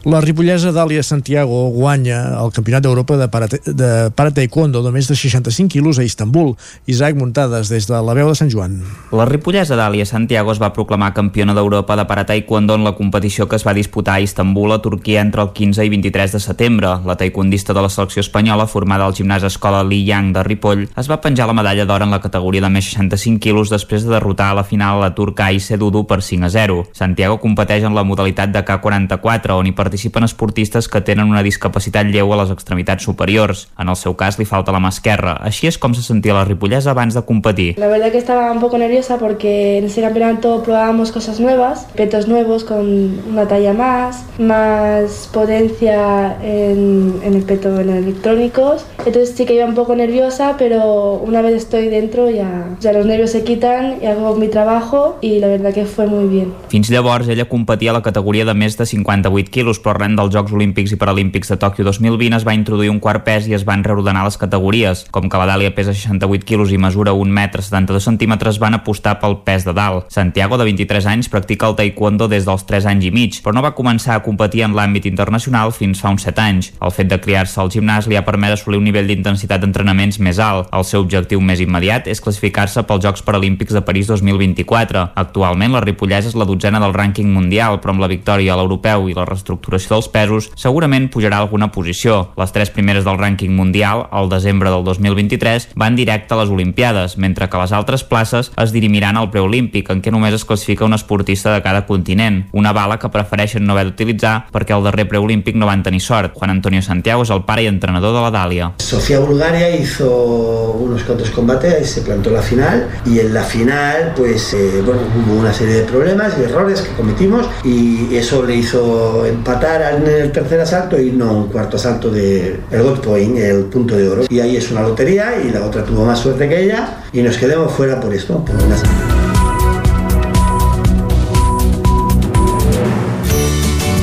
[0.03, 5.07] La ripollesa Dàlia Santiago guanya el Campionat d'Europa de, para, de para taekwondo de més
[5.07, 6.57] de 65 quilos a Istanbul.
[6.91, 8.81] Isaac Muntades, des de la veu de Sant Joan.
[9.15, 13.47] La ripollesa Dàlia Santiago es va proclamar campiona d'Europa de para taekwondo en la competició
[13.47, 16.91] que es va disputar a Istanbul, a Turquia, entre el 15 i 23 de setembre.
[17.07, 21.12] La taekwondista de la selecció espanyola, formada al gimnàs Escola Li Yang de Ripoll, es
[21.12, 24.51] va penjar la medalla d'or en la categoria de més 65 quilos després de derrotar
[24.51, 26.83] a la final la turca Aise Dudu per 5 a 0.
[26.91, 32.09] Santiago competeix en la modalitat de K44, on hi participen esportistes que tenen una discapacitat
[32.09, 33.66] lleu a les extremitats superiors.
[33.77, 35.35] En el seu cas li falta la mà esquerra.
[35.44, 37.74] Així és com se sentia la ripollesa abans de competir.
[37.77, 42.27] La verdad que estaba un poco nerviosa porque en ese campeonato probábamos cosas nuevas, petos
[42.27, 48.86] nuevos con una talla más, más potencia en, en el peto en electrónicos.
[49.05, 53.05] Entonces sí que iba un poco nerviosa, pero una vez estoy dentro ya, ya los
[53.05, 56.55] nervios se quitan y hago mi trabajo y la verdad que fue muy bien.
[56.69, 60.52] Fins llavors, ella competia a la categoria de més de 58 quilos, arran dels Jocs
[60.52, 63.82] Olímpics i Paralímpics de Tòquio 2020 es va introduir un quart pes i es van
[63.82, 65.04] reordenar les categories.
[65.10, 69.18] Com que la Dàlia pesa 68 quilos i mesura 1 metre 72 centímetres, van apostar
[69.18, 70.06] pel pes de dalt.
[70.14, 73.64] Santiago, de 23 anys, practica el taekwondo des dels 3 anys i mig, però no
[73.64, 76.70] va començar a competir en l'àmbit internacional fins fa uns 7 anys.
[76.80, 80.38] El fet de criar-se al gimnàs li ha permès assolir un nivell d'intensitat d'entrenaments més
[80.38, 80.70] alt.
[80.72, 85.09] El seu objectiu més immediat és classificar-se pels Jocs Paralímpics de París 2024.
[85.16, 89.09] Actualment, la Ripollesa és la dotzena del rànquing mundial, però amb la victòria a l'europeu
[89.10, 92.32] i la reestructuració dels pesos, segurament pujarà alguna posició.
[92.36, 97.16] Les tres primeres del rànquing mundial, al desembre del 2023, van directe a les Olimpiades,
[97.19, 100.94] mentre que les altres places es dirimiran al preolímpic, en què només es classifica un
[100.94, 105.57] esportista de cada continent, una bala que prefereixen no haver d'utilitzar perquè el darrer preolímpic
[105.57, 106.35] no van tenir sort.
[106.35, 108.73] Juan Antonio Santiago és el pare i entrenador de la Dàlia.
[108.78, 114.12] Sofía Bulgaria hizo unos cuantos combates y se plantó la final y en la final
[114.16, 118.57] pues eh, bueno hubo una serie de problemas y errores que cometimos y eso le
[118.57, 119.24] hizo
[119.62, 123.64] empatar en el tercer asalto y no un cuarto asalto de el gold point, el
[123.64, 126.64] punto de oro y ahí es una lotería y la otra tuvo más suerte que
[126.64, 128.76] ella y nos quedamos fuera por esto por una...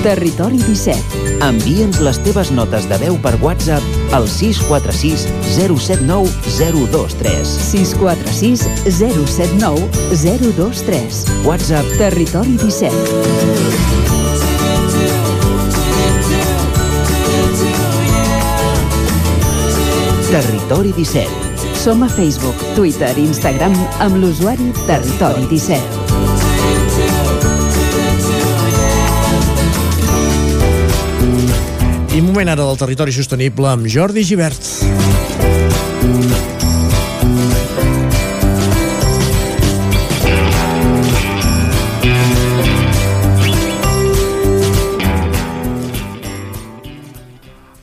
[0.03, 1.43] Territori 17.
[1.43, 3.83] Envia'ns les teves notes de veu per WhatsApp
[4.15, 7.43] al 646 079 023.
[7.43, 9.89] 646 079
[10.23, 11.25] 023.
[11.43, 13.98] WhatsApp Territori 17.
[20.29, 21.25] Territori 17.
[21.73, 23.73] Som a Facebook, Twitter i Instagram
[24.05, 25.81] amb l'usuari Territori 17.
[32.13, 34.61] I moment ara del territori sostenible amb Jordi Givert.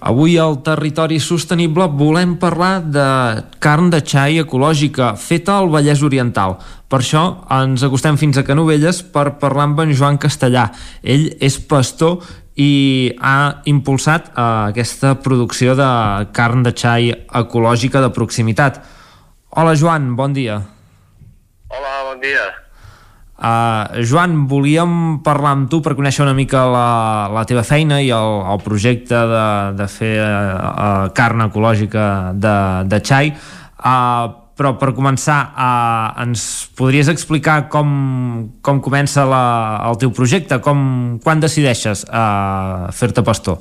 [0.06, 3.06] Avui al Territori Sostenible volem parlar de
[3.58, 6.54] carn de xai ecològica feta al Vallès Oriental.
[6.86, 7.22] Per això
[7.56, 10.68] ens acostem fins a Canovelles per parlar amb en Joan Castellà.
[11.02, 12.20] Ell és pastor
[12.54, 15.88] i ha impulsat eh, aquesta producció de
[16.36, 17.10] carn de xai
[17.42, 18.78] ecològica de proximitat.
[19.58, 20.60] Hola Joan, bon dia.
[21.66, 22.46] Hola, bon dia.
[23.36, 26.86] Uh, Joan, volíem parlar amb tu per conèixer una mica la,
[27.28, 29.42] la teva feina i el, el projecte de,
[29.76, 32.56] de fer uh, carn ecològica de,
[32.88, 36.46] de xai uh, però per començar uh, ens
[36.80, 37.92] podries explicar com,
[38.64, 39.44] com comença la,
[39.90, 40.80] el teu projecte com,
[41.20, 43.60] quan decideixes uh, fer-te pastor?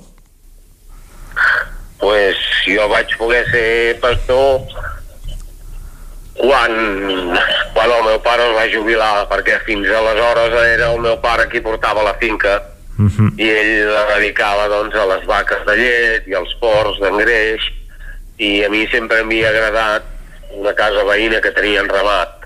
[2.00, 4.64] pues jo vaig poder ser pastor
[6.36, 6.72] quan,
[7.74, 11.64] quan el meu pare es va jubilar, perquè fins aleshores era el meu pare qui
[11.64, 12.62] portava la finca
[13.00, 13.32] uh -huh.
[13.38, 17.62] i ell la dedicava doncs, a les vaques de llet i als porcs d'engreix
[18.38, 20.04] i a mi sempre m'havia agradat
[20.52, 22.46] una casa veïna que tenien ramat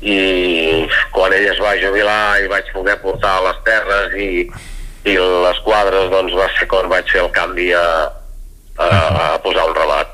[0.00, 4.50] i quan ell es va jubilar i vaig poder portar les terres i,
[5.04, 8.12] i les quadres doncs va ser quan vaig fer el canvi a,
[8.76, 8.86] a,
[9.34, 10.08] a posar un ramat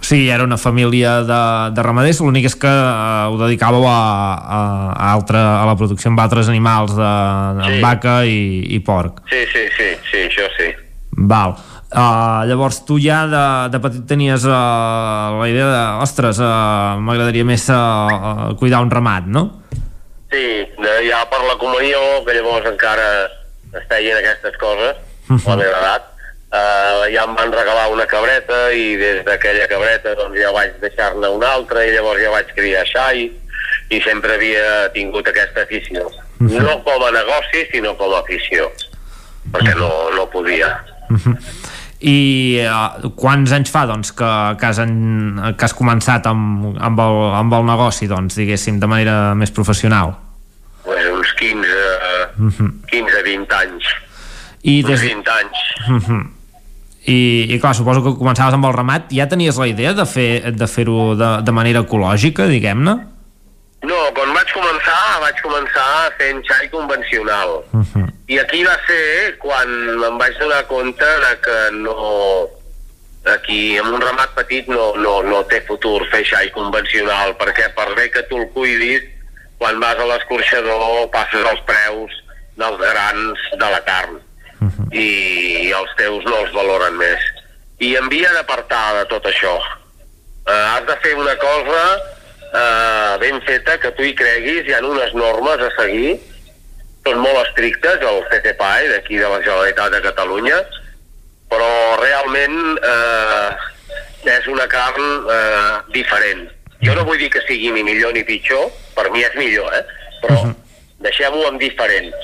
[0.00, 1.40] Sí, era una família de,
[1.76, 3.96] de ramaders, l'únic és que uh, ho dedicàveu a,
[4.40, 4.60] a,
[4.94, 7.10] a, altre, a la producció amb altres animals, de,
[7.60, 7.80] de Sí.
[7.84, 8.38] vaca i,
[8.74, 9.20] i porc.
[9.30, 10.70] Sí, sí, sí, sí, això sí.
[11.30, 11.52] Val.
[11.90, 13.44] Uh, llavors tu ja de,
[13.74, 14.54] de petit tenies uh,
[15.40, 19.44] la idea de, ostres, uh, m'agradaria més uh, cuidar un ramat, no?
[20.30, 20.44] Sí,
[20.78, 23.08] de, ja per la comunió, que llavors encara
[23.74, 24.96] es feien aquestes coses,
[25.30, 26.06] a la meva edat,
[26.52, 31.28] eh, ja em van regalar una cabreta i des d'aquella cabreta doncs ja vaig deixar-ne
[31.28, 33.30] una altra i llavors ja vaig criar xai
[33.90, 36.06] i sempre havia tingut aquesta afició.
[36.40, 38.70] No com a negoci, sinó com a afició.
[39.50, 40.68] perquè no, no podia.
[41.10, 41.36] Uh -huh.
[42.00, 47.00] I uh, quants anys fa doncs, que, que, has, en, que has començat amb, amb,
[47.00, 50.14] el, amb el negoci, doncs, diguéssim, de manera més professional?
[50.84, 51.68] Pues uns 15,
[52.38, 52.70] uh -huh.
[52.92, 53.84] 15-20 anys.
[54.62, 55.00] I uns des...
[55.00, 55.58] 20 anys.
[55.88, 56.39] Uh -huh.
[57.10, 60.52] I, I clar, suposo que començaves amb el ramat ja tenies la idea de fer-ho
[60.54, 62.94] de, fer de, de manera ecològica, diguem-ne?
[63.88, 65.88] No, quan vaig començar, vaig començar
[66.20, 67.62] fent xai convencional.
[67.72, 68.06] Uh -huh.
[68.28, 69.68] I aquí va ser quan
[70.08, 72.48] em vaig donar compte de que no...
[73.34, 77.94] Aquí, amb un ramat petit, no, no, no té futur fer xai convencional, perquè per
[77.94, 79.02] bé que tu el cuidis,
[79.58, 82.10] quan vas a l'escorxador passes els preus
[82.56, 84.20] dels grans de la carn
[84.60, 84.88] uh -huh.
[84.94, 87.20] i els teus no els valoren més.
[87.78, 89.56] I em havia d'apartar de tot això.
[90.46, 91.82] Uh, has de fer una cosa
[92.52, 96.18] uh, ben feta, que tu hi creguis, hi ha unes normes a seguir,
[97.06, 100.58] són molt estrictes, el CTPAE d'aquí de la Generalitat de Catalunya,
[101.50, 101.70] però
[102.00, 103.50] realment eh,
[104.30, 106.46] és una carn eh, diferent.
[106.84, 109.82] Jo no vull dir que sigui ni millor ni pitjor, per mi és millor, eh?
[110.22, 110.54] però uh -huh.
[111.06, 112.14] deixem-ho en diferent.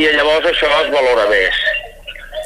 [0.00, 1.58] I llavors això es valora més.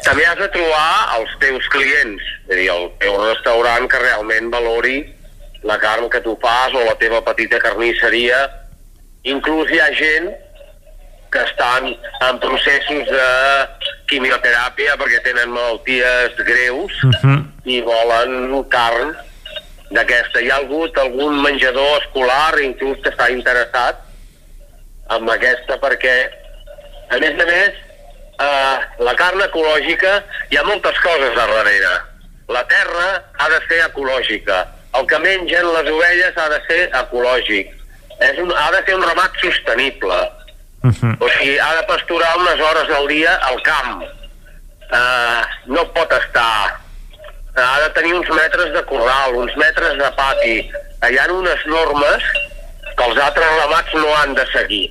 [0.07, 4.51] També has de trobar els teus clients, és a dir, el teu restaurant que realment
[4.53, 4.99] valori
[5.67, 8.39] la carn que tu fas o la teva petita carnisseria.
[9.27, 10.31] Inclús hi ha gent
[11.35, 13.29] que estan en processos de
[14.11, 17.39] quimioteràpia perquè tenen malalties greus uh -huh.
[17.65, 19.17] i volen carn
[19.91, 20.41] d'aquesta.
[20.41, 24.03] Hi ha hagut algun menjador escolar inclús que està interessat
[25.11, 26.46] en aquesta perquè
[27.11, 27.77] a més a més
[28.41, 30.19] eh, la carn ecològica
[30.51, 31.93] hi ha moltes coses a darrere.
[32.53, 33.09] La terra
[33.39, 34.65] ha de ser ecològica.
[34.97, 37.73] El que mengen les ovelles ha de ser ecològic.
[38.27, 40.21] És un, ha de ser un ramat sostenible.
[40.87, 41.17] Uh -huh.
[41.21, 44.03] o sigui, ha de pasturar unes hores al dia al camp.
[44.87, 46.79] Uh, no pot estar.
[47.57, 50.71] Ha de tenir uns metres de corral, uns metres de pati.
[51.11, 52.23] Hi ha unes normes
[52.97, 54.91] que els altres ramats no han de seguir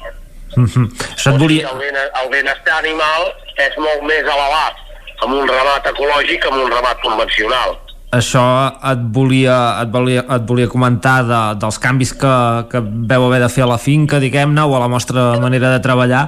[0.57, 0.87] uh -huh.
[1.15, 1.69] Això et volia...
[1.69, 4.75] el, ben, el benestar animal és molt més elevat
[5.23, 7.79] amb un ramat ecològic amb un ramat convencional
[8.15, 8.43] això
[8.91, 12.35] et volia, et volia, et volia comentar de, dels canvis que,
[12.71, 15.81] que veu haver de fer a la finca, diguem-ne, o a la vostra manera de
[15.83, 16.23] treballar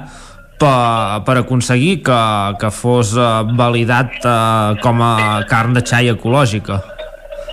[0.58, 2.20] per, per aconseguir que,
[2.60, 6.80] que fos uh, validat uh, com a carn de xai ecològica.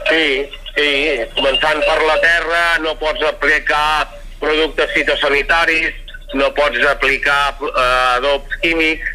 [0.09, 0.25] Sí,
[0.73, 0.89] sí,
[1.37, 4.09] començant per la terra no pots aplicar
[4.41, 6.01] productes fitosanitaris,
[6.33, 9.11] no pots aplicar uh, adobs químics,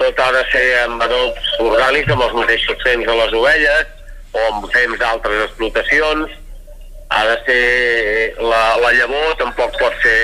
[0.00, 3.92] tot ha de ser amb adobs orgànics, amb els mateixos temps de les ovelles,
[4.32, 6.32] o amb temps d'altres explotacions,
[7.10, 7.62] ha de ser
[8.38, 10.20] la, la llavor, tampoc pot ser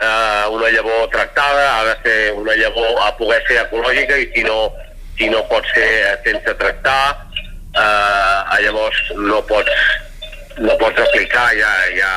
[0.00, 4.44] eh, una llavor tractada, ha de ser una llavor a poder ser ecològica i si
[4.48, 4.58] no,
[5.18, 5.88] si no pot ser
[6.24, 7.02] sense tractar,
[7.76, 9.82] eh, llavors no pots,
[10.58, 12.14] no pots aplicar ja, ja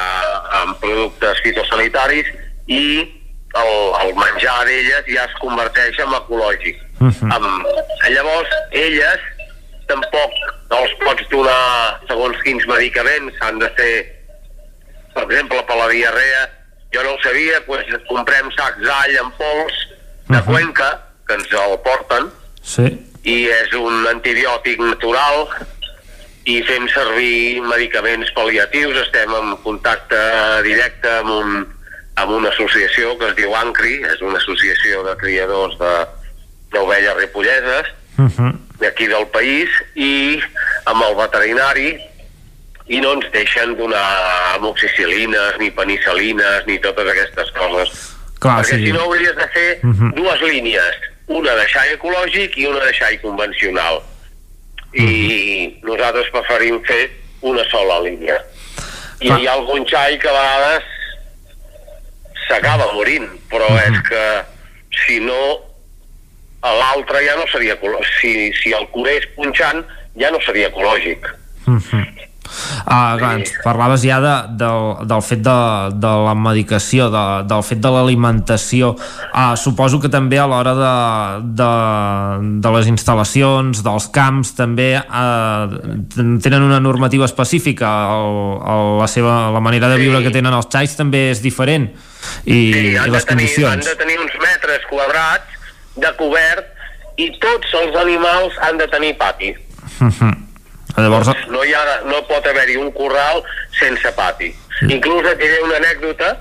[0.62, 2.32] en productes fitosanitaris
[2.68, 2.86] i
[3.58, 3.74] el,
[4.06, 6.80] el menjar d'elles ja es converteix en ecològic.
[7.02, 7.34] Uh -huh.
[7.36, 7.68] amb,
[8.10, 9.22] llavors, elles
[9.88, 10.32] tampoc
[10.70, 13.94] no els pots donar segons quins medicaments, han de ser,
[15.14, 16.50] per exemple, per la diarrea,
[16.94, 19.76] jo no ho sabia, doncs comprem sacs d'all en pols
[20.30, 20.46] de uh -huh.
[20.46, 20.90] Cuenca,
[21.28, 22.32] que ens el porten,
[22.62, 22.88] sí.
[23.24, 25.48] i és un antibiòtic natural,
[26.46, 30.18] i fem servir medicaments pal·liatius, estem en contacte
[30.64, 31.68] directe amb, un,
[32.16, 35.78] amb una associació que es diu ANCRI, és una associació de criadors
[36.74, 38.54] d'ovelles ripolleses, uh -huh.
[38.80, 40.42] d'aquí del país, i
[40.86, 42.00] amb el veterinari,
[42.88, 47.90] i no ens deixen donar amoxicil·lines, ni penicil·lines, ni totes aquestes coses.
[48.40, 48.86] Clar, Perquè sí.
[48.86, 50.14] si no hauries de fer uh -huh.
[50.16, 50.96] dues línies,
[51.28, 54.02] una de xai ecològic i una de xai convencional.
[54.94, 55.84] I uh -huh.
[55.84, 58.44] nosaltres preferim fer una sola línia.
[59.20, 59.40] I Clar.
[59.40, 60.84] hi ha algun xai que a vegades
[62.52, 63.88] s'acaba morint, però uh -huh.
[63.90, 64.24] és que
[65.06, 65.44] si no
[66.62, 67.78] l'altre ja no seria.
[68.20, 69.86] Si, si el curés punxant
[70.20, 71.22] ja no seria ecològic.
[71.68, 72.06] Uh -huh.
[72.86, 75.58] Ah, clar, ens parlaves ja de, del, del fet de,
[76.04, 78.96] de la medicació, de, del fet de l'alimentació.
[79.32, 80.96] Ah, suposo que també a l'hora de,
[81.62, 81.72] de,
[82.64, 85.68] de les instal·lacions, dels camps, també ah,
[86.16, 87.88] tenen una normativa específica.
[88.18, 91.92] El, el, la, seva, la manera de viure que tenen els xais també és diferent
[92.46, 93.86] i, Sí, i han, les tenir, han condicions.
[93.86, 95.60] de tenir uns metres quadrats
[95.96, 96.66] de cobert
[97.18, 99.56] i tots els animals han de tenir pati.
[100.00, 100.36] Uh -huh.
[100.98, 103.44] Llavors, No, hi ha, no pot haver-hi un corral
[103.80, 104.54] sense pati.
[104.90, 106.40] Inclús et diré una anècdota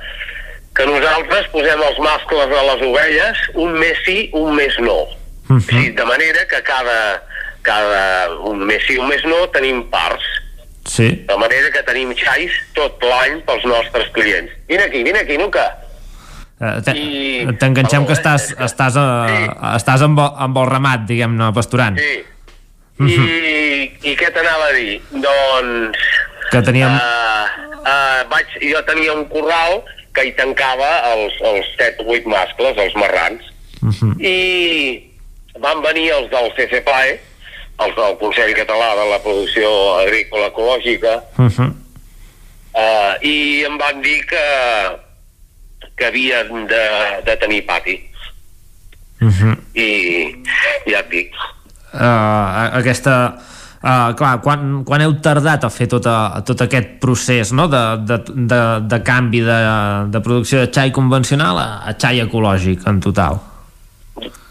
[0.75, 5.07] que nosaltres posem els mascles de les ovelles un mes sí, un mes no.
[5.49, 5.61] -huh.
[5.61, 7.23] sí, de manera que cada,
[7.63, 10.25] cada un mes sí, un mes no, tenim parts.
[10.87, 11.09] Sí.
[11.29, 14.51] De manera que tenim xais tot l'any pels nostres clients.
[14.69, 15.67] Vine aquí, vine aquí, Nuca.
[16.61, 16.81] Eh,
[17.61, 19.45] T'enganxem que estàs, estàs, a, sí.
[19.77, 21.97] estàs amb, el- amb el ramat, diguem-ne, pasturant.
[21.99, 22.25] Sí.
[23.01, 24.99] I, I què t'anava a dir?
[25.13, 25.99] Doncs...
[26.51, 26.91] Que teníem...
[26.93, 29.81] Uh, uh, vaig, jo tenia un corral
[30.13, 33.47] que hi tancava els, els 7 o 8 mascles, els marrans,
[33.81, 34.13] Uh -huh.
[34.21, 34.37] i
[35.59, 37.19] van venir els del CCPAE,
[37.85, 41.71] els del Consell Català de la Producció Agrícola Ecològica, Uh -huh.
[42.75, 44.45] uh, i em van dir que,
[45.97, 46.85] que havien de,
[47.25, 48.01] de tenir pati.
[49.21, 49.57] Uh -huh.
[49.75, 49.89] I
[50.87, 51.33] ja et dic,
[51.95, 53.35] uh, aquesta
[53.83, 57.69] uh, clar, quan, quan heu tardat a fer tot, a, tot aquest procés no?
[57.69, 59.61] de, de, de, de canvi de,
[60.11, 63.41] de producció de xai convencional a, a xai ecològic en total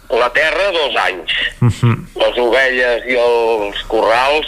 [0.10, 1.32] la terra dos anys,
[1.62, 1.98] uh -huh.
[2.16, 4.48] les ovelles i els corrals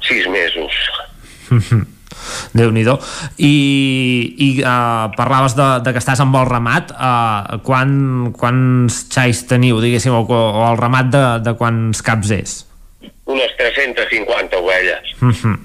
[0.00, 0.72] sis mesos.
[2.52, 2.84] déu nhi
[3.36, 3.54] i,
[4.38, 9.80] i uh, parlaves de, de que estàs amb el ramat uh, quan, quants xais teniu
[9.80, 12.66] diguéssim, o, o el ramat de, de quants caps és
[13.32, 15.14] Unes 350 ovelles.
[15.22, 15.58] uh -huh.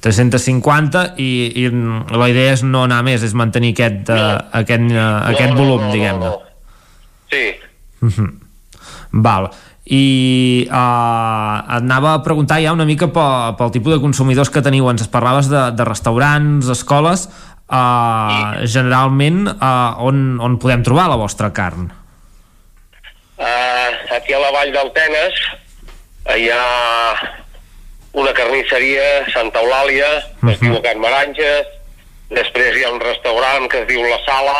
[0.00, 1.70] 350 i, i
[2.10, 5.80] la idea és no anar més, és mantenir aquest, uh, aquest, uh, aquest no, volum,
[5.80, 6.26] no, no, diguem-ne.
[6.26, 6.42] no.
[7.30, 7.54] Sí,
[8.04, 8.30] Uh -huh.
[9.24, 9.48] Val.
[9.84, 14.62] I uh, et anava a preguntar ja una mica pel, pel tipus de consumidors que
[14.62, 14.88] teniu.
[14.90, 17.28] Ens parlaves de, de restaurants, escoles...
[17.64, 21.88] Uh, generalment uh, on, on podem trobar la vostra carn?
[23.38, 25.40] uh, aquí a la vall del Tenes
[26.36, 26.64] hi ha
[28.14, 30.06] una carnisseria, Santa Eulàlia,
[30.40, 31.66] que es diu Can Maranges,
[32.30, 34.54] després hi ha un restaurant que es diu La Sala,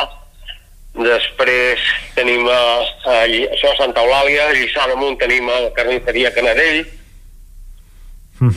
[0.95, 1.81] després
[2.15, 2.59] tenim a,
[3.11, 6.85] a, Lli- això a Santa Eulàlia, a Lliçà d'Amunt tenim a la carnisseria Canadell,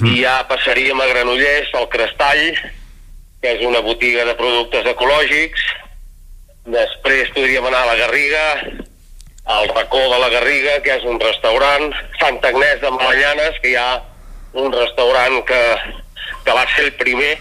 [0.09, 2.57] i ja passaríem a Granollers, al Crestall,
[3.41, 5.61] que és una botiga de productes ecològics,
[6.66, 8.45] després podríem anar a la Garriga,
[9.48, 13.75] al racó de la Garriga, que és un restaurant, Sant Agnès de Malallanes, que hi
[13.80, 14.01] ha
[14.53, 15.61] un restaurant que,
[16.43, 17.38] que va ser el primer,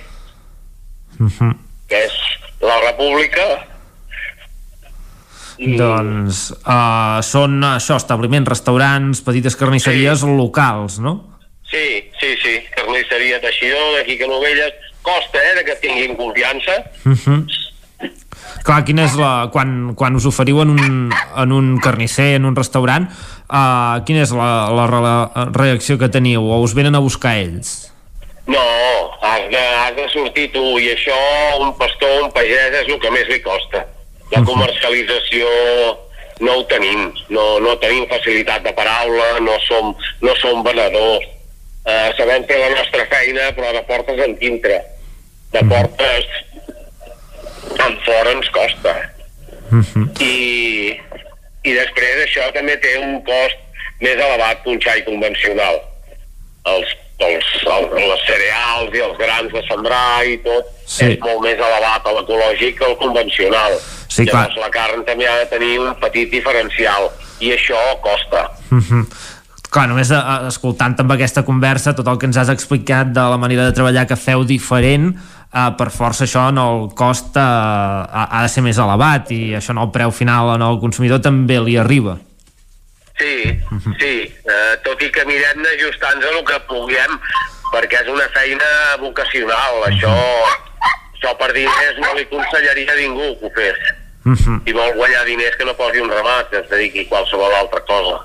[1.19, 1.55] Uh -huh.
[1.89, 2.13] que és
[2.61, 3.67] la República,
[5.57, 10.35] Doncs uh, són això, establiments, restaurants, petites carnisseries sí.
[10.37, 11.17] locals, no?
[11.71, 16.85] Sí, sí, sí, carnisseria Teixidor, d'aquí que Novelles, costa, eh, de que tinguin confiança.
[17.05, 17.41] Uh -huh.
[18.67, 19.49] Clar, quina és la...
[19.53, 23.09] Quan, quan us oferiu en un, en un carnisser, en un restaurant,
[23.49, 26.43] uh, quina és la, la, la reacció que teniu?
[26.43, 27.93] O us venen a buscar ells?
[28.47, 28.63] No,
[29.23, 31.17] has de, has de sortir tu, i això
[31.61, 33.87] un pastor, un pagès, és el que més li costa.
[34.33, 35.47] La comercialització
[36.41, 41.29] no ho tenim, no, no tenim facilitat de paraula, no som, no som venedors.
[41.87, 44.81] Uh, sabem fer la nostra feina, però de portes en dintre.
[45.55, 46.27] De portes
[47.87, 48.95] en fora ens costa.
[49.71, 50.07] Uh -huh.
[50.23, 51.01] I,
[51.63, 53.57] i després això també té un cost
[54.01, 55.81] més elevat que un xai convencional.
[56.65, 61.05] Els, els, els, les cereals i els grans de sembrar i tot Sí.
[61.05, 63.73] és molt més elevat a l'ecològic que el convencional.
[64.09, 64.67] Sí, Llavors clar.
[64.67, 67.09] la carn també ha de tenir un petit diferencial
[67.41, 68.51] i això costa.
[68.71, 69.07] Uh -huh.
[69.71, 73.37] Clar, només a, escoltant amb aquesta conversa tot el que ens has explicat de la
[73.37, 78.43] manera de treballar que feu diferent uh, per força això en el cost ha, ha
[78.43, 81.77] de ser més elevat i això en el preu final en el consumidor també li
[81.77, 82.17] arriba
[83.19, 83.61] Sí,
[83.99, 84.15] sí,
[84.45, 87.15] eh, tot i que mirem d'ajustar-nos a el que puguem,
[87.73, 88.67] perquè és una feina
[89.01, 90.13] vocacional, això,
[91.15, 93.79] això per diners no li aconsellaria a ningú que ho fes.
[94.27, 94.61] uh -huh.
[94.65, 97.81] Si vol guanyar diners que no posi un ramat, que es dediqui a qualsevol altra
[97.81, 98.17] cosa.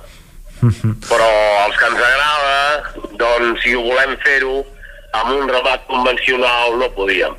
[0.61, 0.93] Uh -huh.
[1.09, 1.29] Però
[1.65, 4.65] els que ens agrada, doncs si ho volem fer-ho
[5.11, 7.35] amb un ramat convencional no podíem.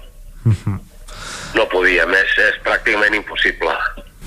[1.55, 3.75] No podíem, és, és pràcticament impossible.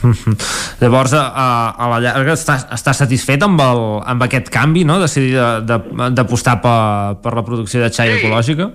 [0.03, 0.35] Uh -huh.
[0.79, 4.99] Llavors, a, a, la llarga estàs, estàs satisfet amb, el, amb aquest canvi, no?
[4.99, 8.17] Decidir de- de- d'apostar per, per la producció de xai Sí.
[8.19, 8.69] ecològica?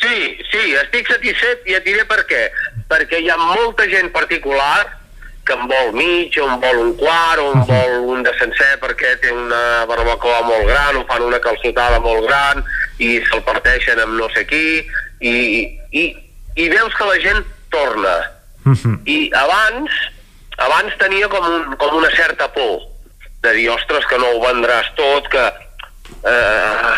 [0.00, 2.50] Sí, sí, estic satisfet i et diré per què.
[2.88, 4.86] Perquè hi ha molta gent particular
[5.44, 8.78] que en vol mig, o en vol un quart, o en vol un de sencer
[8.80, 12.64] perquè té una barbacoa molt gran, o fan una calçotada molt gran,
[12.98, 14.84] i se'l parteixen amb no sé qui,
[15.20, 16.16] i, i,
[16.56, 18.16] i veus que la gent torna.
[18.66, 18.98] Uh -huh.
[19.06, 19.90] I abans,
[20.56, 22.80] abans tenia com, un, com una certa por
[23.42, 25.44] de dir, ostres, que no ho vendràs tot, que...
[26.26, 26.96] Eh,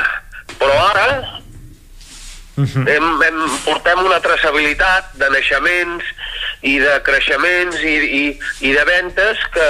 [0.58, 1.06] però ara
[2.58, 6.08] hem, hem, portem una traçabilitat de naixements
[6.66, 8.24] i de creixements i, i,
[8.66, 9.68] i de ventes que,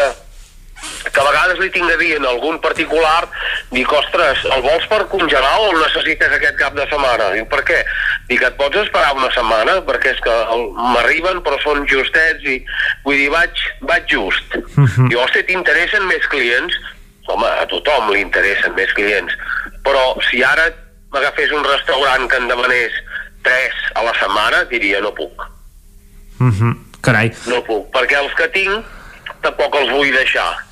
[1.12, 3.28] que a vegades li tinc a dir en algun particular,
[3.73, 7.31] dic, ostres, el vols per congelar o el necessites aquest cap de setmana?
[7.34, 7.78] Diu, per què?
[8.28, 9.78] Dic, et pots esperar una setmana?
[9.89, 10.36] Perquè és que
[10.78, 12.60] m'arriben però són justets i
[13.07, 14.58] vull dir, vaig, vaig just.
[14.76, 15.08] Uh -huh.
[15.08, 16.74] Diu, hosti, t'interessen més clients?
[17.28, 19.32] Home, a tothom li interessen més clients.
[19.84, 20.70] Però si ara
[21.12, 22.92] m'agafés un restaurant que en demanés
[23.42, 25.50] tres a la setmana, diria, no puc.
[26.39, 26.76] Mm -hmm.
[27.00, 27.32] Carai.
[27.47, 28.84] No puc, perquè els que tinc
[29.40, 30.67] tampoc els vull deixar.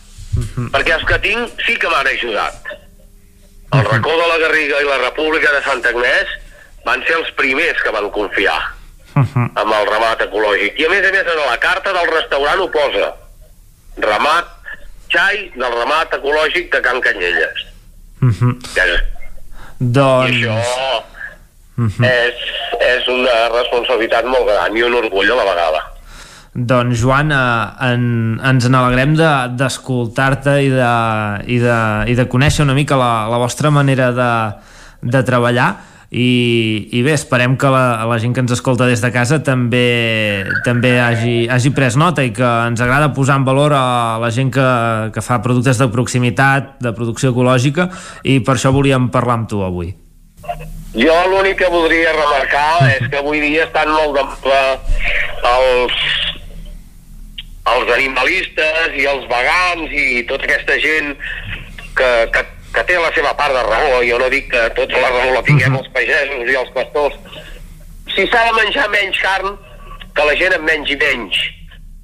[0.75, 2.73] Perquè els que tinc sí que m'han ajudat.
[3.77, 6.35] El racó de la Garriga i la República de Sant Agnès
[6.87, 8.59] van ser els primers que van confiar
[9.17, 10.79] amb el ramat ecològic.
[10.79, 13.11] I a més a més en la carta del restaurant ho posa.
[14.05, 14.53] Ramat,
[15.13, 17.67] xai del ramat ecològic de Can Canyelles.
[18.21, 18.55] -hmm.
[18.75, 18.85] Que,
[19.79, 20.33] Doncs...
[20.33, 21.05] I això
[21.77, 22.45] és,
[22.81, 25.83] és una responsabilitat molt gran i un orgull a la vegada.
[26.57, 28.05] Doncs Joan, eh, en,
[28.41, 30.93] ens n'alegrem de- d'escoltar-te i, de,
[31.53, 34.31] i, de, i de conèixer una mica la, la vostra manera de,
[35.05, 35.75] de treballar
[36.17, 40.47] i, i bé, esperem que la, la gent que ens escolta des de casa també,
[40.65, 44.55] també hagi, hagi pres nota i que ens agrada posar en valor a la gent
[44.55, 44.67] que,
[45.13, 47.91] que fa productes de proximitat, de producció ecològica
[48.25, 49.93] i per això volíem parlar amb tu avui.
[50.97, 54.63] Jo l'únic que voldria remarcar és que avui dia estan molt de moda
[55.51, 55.99] els,
[57.73, 61.13] els animalistes i els vegans i tota aquesta gent
[61.99, 62.45] que, que,
[62.77, 64.01] que té la seva part de raó.
[64.07, 67.19] Jo no dic que tota la raó la tinguem els pagesos i els pastors.
[68.15, 69.57] Si s'ha de menjar menys carn,
[70.17, 71.39] que la gent en mengi menys.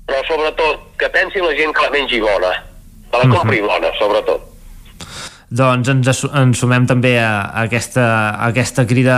[0.09, 2.57] Però sobretot, que pensi la gent que la mengi bona.
[3.13, 4.52] Que la compri bona, sobretot.
[5.53, 9.17] Doncs ens, ens sumem també a, a, aquesta, a aquesta crida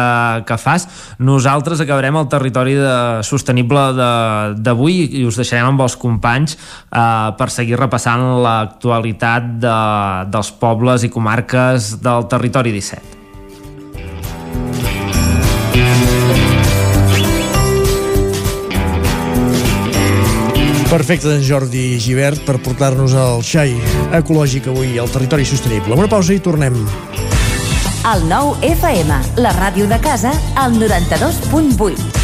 [0.49, 0.89] que fas.
[1.23, 2.95] Nosaltres acabarem el territori de,
[3.27, 9.77] sostenible de- d'avui i us deixarem amb els companys eh, per seguir repassant l'actualitat de,
[10.35, 13.14] dels pobles i comarques del territori 17.
[20.95, 23.73] Perfecte, d'en Jordi Givert, per portar-nos el xai
[24.15, 25.99] ecològic avui al territori sostenible.
[25.99, 26.79] Una pausa i tornem.
[28.15, 32.24] El nou FM, la ràdio de casa, al 92.8.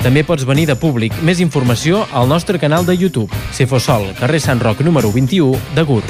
[0.00, 1.12] També pots venir de públic.
[1.20, 3.28] Més informació al nostre canal de YouTube.
[3.52, 6.08] Cefosol, carrer Sant Roc número 21 de Gurb.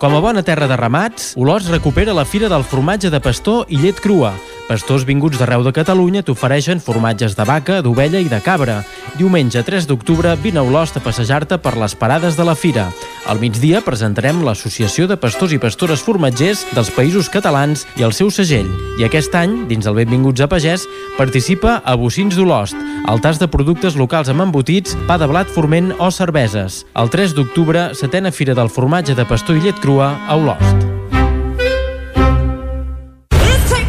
[0.00, 3.80] Com a bona terra de ramats, Olòs recupera la Fira del Formatge de Pastor i
[3.84, 4.32] Llet Crua.
[4.66, 8.80] Pastors vinguts d'arreu de Catalunya t'ofereixen formatges de vaca, d'ovella i de cabra.
[9.14, 12.88] Diumenge 3 d'octubre vine a Olost a passejar-te per les parades de la Fira.
[13.30, 18.32] Al migdia presentarem l'Associació de Pastors i Pastores Formatgers dels Països Catalans i el seu
[18.34, 18.66] segell.
[18.98, 22.74] I aquest any, dins el Benvinguts a Pagès, participa a Bocins d'Olost,
[23.06, 26.82] el tas de productes locals amb embotits, pa de blat forment o cerveses.
[26.98, 30.95] El 3 d'octubre, setena Fira del Formatge de Pastor i Llet Crua a Olost.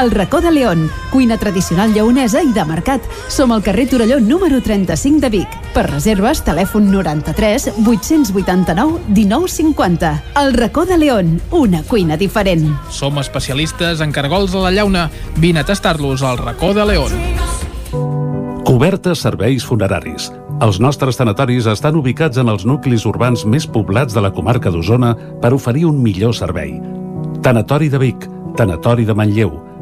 [0.00, 3.04] El racó de León, cuina tradicional lleonesa i de mercat.
[3.28, 5.56] Som al carrer Torelló número 35 de Vic.
[5.74, 10.12] Per reserves, telèfon 93 889 1950.
[10.40, 12.70] El racó de León, una cuina diferent.
[12.88, 15.10] Som especialistes en cargols a la llauna.
[15.36, 17.12] Vine a tastar-los al racó de León.
[18.64, 20.30] Cobertes serveis funeraris.
[20.62, 25.12] Els nostres tanatoris estan ubicats en els nuclis urbans més poblats de la comarca d'Osona
[25.42, 26.78] per oferir un millor servei.
[27.42, 29.71] Tanatori de Vic, Tanatori de Manlleu,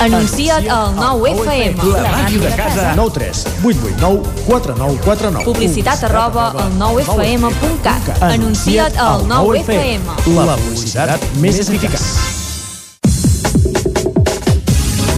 [0.00, 1.76] Anuncia't al 9FM.
[1.92, 2.94] La màquina de casa.
[2.96, 5.44] 9 3 8 8 9 4 9 4 9.
[5.44, 8.22] Publicitat arroba al 9FM.cat.
[8.22, 10.00] Anuncia't al 9FM.
[10.38, 12.00] La publicitat més eficaç.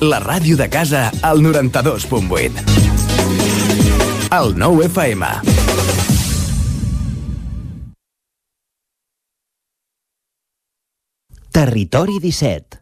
[0.03, 2.51] La ràdio de casa al 92.8.
[4.35, 5.31] El 9 FM.
[11.53, 12.82] Territori 17.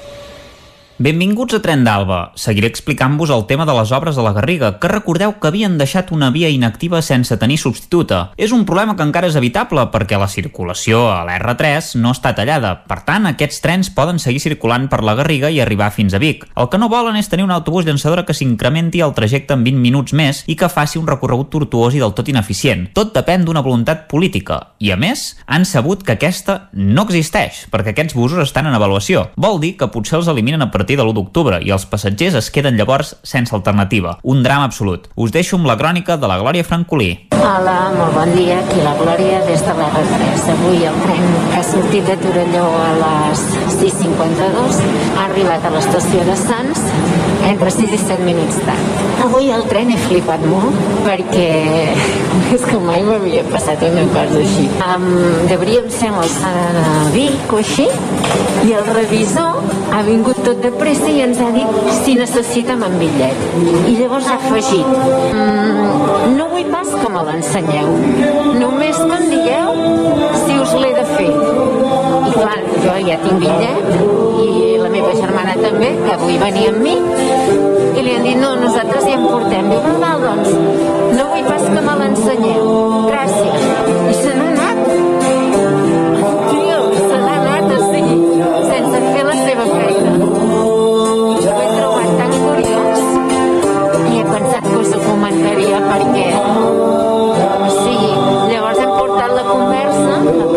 [1.01, 2.17] Benvinguts a Tren d'Alba.
[2.37, 6.11] Seguiré explicant-vos el tema de les obres de la Garriga, que recordeu que havien deixat
[6.13, 8.19] una via inactiva sense tenir substituta.
[8.37, 12.75] És un problema que encara és evitable perquè la circulació a l'R3 no està tallada.
[12.85, 16.45] Per tant, aquests trens poden seguir circulant per la Garriga i arribar fins a Vic.
[16.53, 19.81] El que no volen és tenir un autobús llançadora que s'incrementi el trajecte en 20
[19.81, 22.91] minuts més i que faci un recorregut tortuós i del tot ineficient.
[22.93, 24.75] Tot depèn d'una voluntat política.
[24.77, 29.31] I a més, han sabut que aquesta no existeix, perquè aquests busos estan en avaluació.
[29.33, 32.49] Vol dir que potser els eliminen a partir de l'1 d'octubre i els passatgers es
[32.53, 34.17] queden llavors sense alternativa.
[34.23, 35.07] Un drama absolut.
[35.15, 37.11] Us deixo amb la crònica de la Glòria Francolí.
[37.41, 38.59] Hola, molt bon dia.
[38.61, 40.43] Aquí la Glòria des de l'R3.
[40.55, 41.23] Avui el tren
[41.57, 43.45] ha sortit de Torelló a les
[43.79, 44.81] 6.52.
[45.15, 46.80] Ha arribat a l'estació de Sants
[47.49, 49.01] entre 6 i 7 minuts tard.
[49.25, 51.47] Avui el tren he flipat molt perquè
[52.55, 54.67] és que mai m'havia passat una cosa així.
[54.85, 55.07] Um,
[55.49, 56.53] devríem ser molt a
[57.15, 57.87] Vic o així
[58.65, 62.97] i el revisor ha vingut tot de pressa i ens ha dit si necessitem un
[63.01, 63.45] bitllet.
[63.89, 67.93] I llavors ha afegit mm, no vull pas que me l'ensenyeu,
[68.61, 69.81] només que em digueu
[70.45, 71.31] si us l'he de fer.
[71.31, 74.30] I clar, jo ja tinc bitllet
[75.11, 76.93] meva germana també, que avui venia amb mi,
[77.97, 79.69] i li han dit no, nosaltres ja en portem.
[79.71, 80.51] Diu, val, doncs,
[81.17, 82.69] no vull pas que me l'ensenyeu.
[83.09, 83.65] Gràcies.
[84.11, 84.79] I se n'ha anat.
[86.51, 88.19] Tio, se n'ha anat, o sigui,
[88.69, 90.15] sense fer la seva feina.
[90.21, 93.03] Ho he trobat tan curiós
[94.07, 96.29] i he pensat que us ho comentaria perquè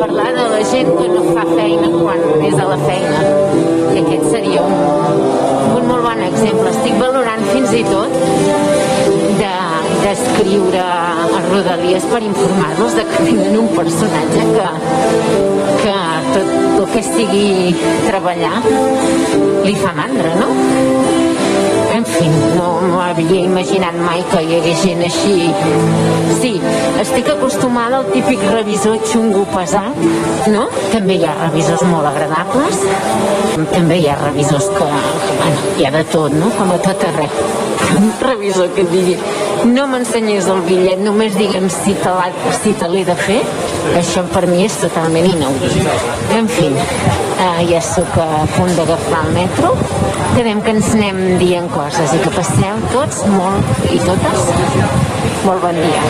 [0.05, 3.34] parlar de la gent que no fa feina quan és a la feina
[6.94, 8.12] estic valorant fins i tot
[9.40, 9.52] de
[10.05, 14.68] d'escriure a Rodalies per informar-los de que tenen un personatge que,
[15.82, 15.94] que
[16.34, 17.74] tot el que sigui
[18.05, 18.60] treballar
[19.64, 20.50] li fa mandra, no?
[21.94, 22.26] En fi,
[22.58, 25.36] no m'havia imaginat mai que hi hagués gent així.
[26.40, 26.52] Sí,
[27.00, 30.05] estic acostumada al típic revisor xungo pesat,
[30.52, 30.66] no?
[30.92, 32.82] També hi ha revisors molt agradables,
[33.73, 34.90] també hi ha revisors que
[35.44, 36.48] bueno, hi ha de tot, no?
[36.58, 37.28] Com a tot arreu.
[37.98, 39.16] Un revisor que et digui
[39.70, 42.32] no m'ensenyes el bitllet, només digue'm si te l'ha-
[42.62, 43.40] si te l'he de fer,
[44.00, 45.86] això per mi és totalment inaudit.
[46.36, 49.74] En fi, eh, ja sóc a punt d'agafar el metro,
[50.36, 55.14] quedem que ens anem dient coses i que passeu tots molt i totes
[55.44, 56.02] molt bon dia.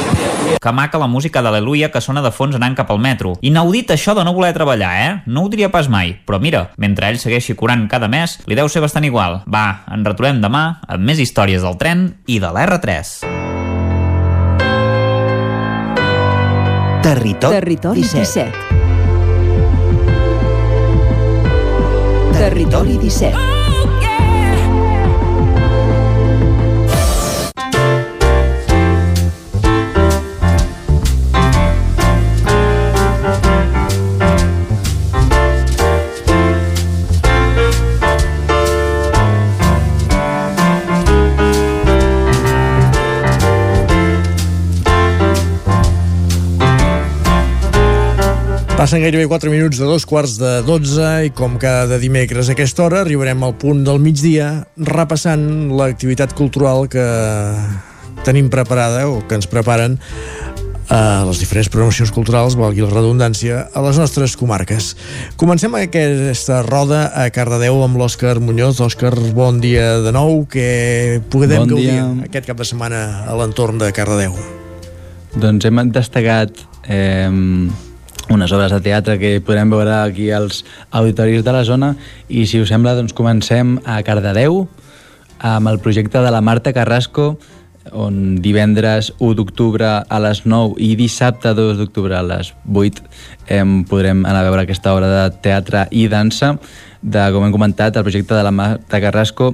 [0.62, 3.34] Que maca la música d'Aleluia que sona de fons anant cap al metro.
[3.44, 5.22] Inaudit això de no voler treballar, eh?
[5.26, 6.14] No ho diria pas mai.
[6.24, 9.42] Però mira, mentre ell segueixi curant cada mes, li deu ser bastant igual.
[9.50, 13.16] Va, ens retrobem demà amb més històries del tren i de l'R3.
[17.04, 18.22] Territori, Territori 17.
[18.32, 18.84] 17.
[22.38, 23.53] Territori 17.
[48.84, 52.82] Passen gairebé 4 minuts de dos quarts de 12 i com cada dimecres a aquesta
[52.84, 57.04] hora arribarem al punt del migdia repassant l'activitat cultural que
[58.26, 59.94] tenim preparada o que ens preparen
[60.92, 64.90] a les diferents programacions culturals, valgui la redundància, a les nostres comarques.
[65.40, 68.84] Comencem aquesta roda a Cardedeu amb l'Òscar Muñoz.
[68.84, 70.44] Òscar, bon dia de nou.
[70.44, 72.04] Que podem Bon gaudir dia.
[72.28, 74.36] aquest cap de setmana a l'entorn de Cardedeu?
[75.40, 77.32] Doncs hem destacat eh,
[78.30, 81.94] unes obres de teatre que podrem veure aquí als auditoris de la zona.
[82.28, 84.64] I si us sembla doncs comencem a Cardedeu
[85.44, 87.34] amb el projecte de la Marta Carrasco
[87.92, 93.02] on divendres 1 d'octubre a les 9 i dissabte 2 d'octubre a les 8
[93.58, 96.54] em podrem anar a veure aquesta obra de teatre i dansa.
[97.02, 99.52] De, com hem comentat, el projecte de la Marta Carrasco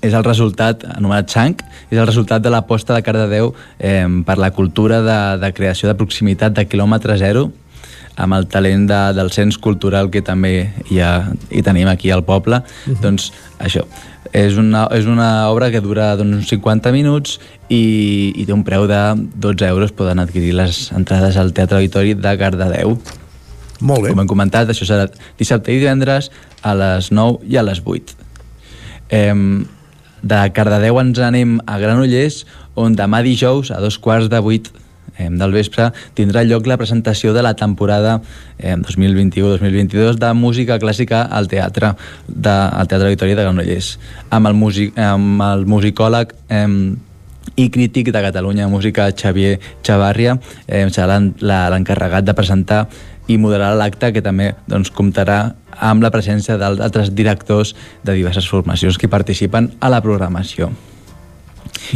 [0.00, 4.50] és el resultat, anomenat Xanc, és el resultat de l'aposta de Cardedeu eh, per la
[4.50, 7.50] cultura de, de creació de proximitat de quilòmetre zero
[8.16, 10.54] amb el talent de, del cens cultural que també
[10.90, 12.62] hi, ha, hi tenim aquí al poble.
[12.62, 13.00] Uh -huh.
[13.02, 13.84] Doncs això,
[14.32, 18.64] és una, és una obra que dura doncs, uns 50 minuts i, i té un
[18.64, 19.92] preu de 12 euros.
[19.92, 22.98] Poden adquirir les entrades al Teatre Auditori de Cardedeu.
[23.80, 24.10] Molt bé.
[24.10, 26.30] Com hem comentat, això serà dissabte i divendres
[26.62, 28.16] a les 9 i a les 8.
[29.10, 29.34] Eh,
[30.24, 34.70] de Cardedeu ens anem a Granollers, on demà dijous, a dos quarts de vuit
[35.18, 38.20] eh, del vespre, tindrà lloc la presentació de la temporada
[38.58, 41.94] eh, 2021-2022 de música clàssica al teatre,
[42.28, 43.98] de, al Teatre Victòria de Granollers,
[44.30, 46.68] amb el, music, amb el musicòleg eh,
[47.56, 52.86] i crític de Catalunya Música Xavier Xavarria eh, serà l'encarregat de presentar
[53.28, 58.98] i moderarà l'acte que també doncs, comptarà amb la presència d'altres directors de diverses formacions
[58.98, 60.70] que participen a la programació.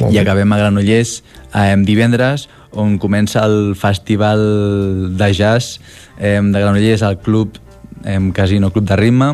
[0.08, 1.18] I acabem a Granollers
[1.54, 5.78] eh, divendres, on comença el Festival de Jazz
[6.18, 7.56] eh, de Granollers al Club
[8.04, 9.30] eh, Casino Club de Ritme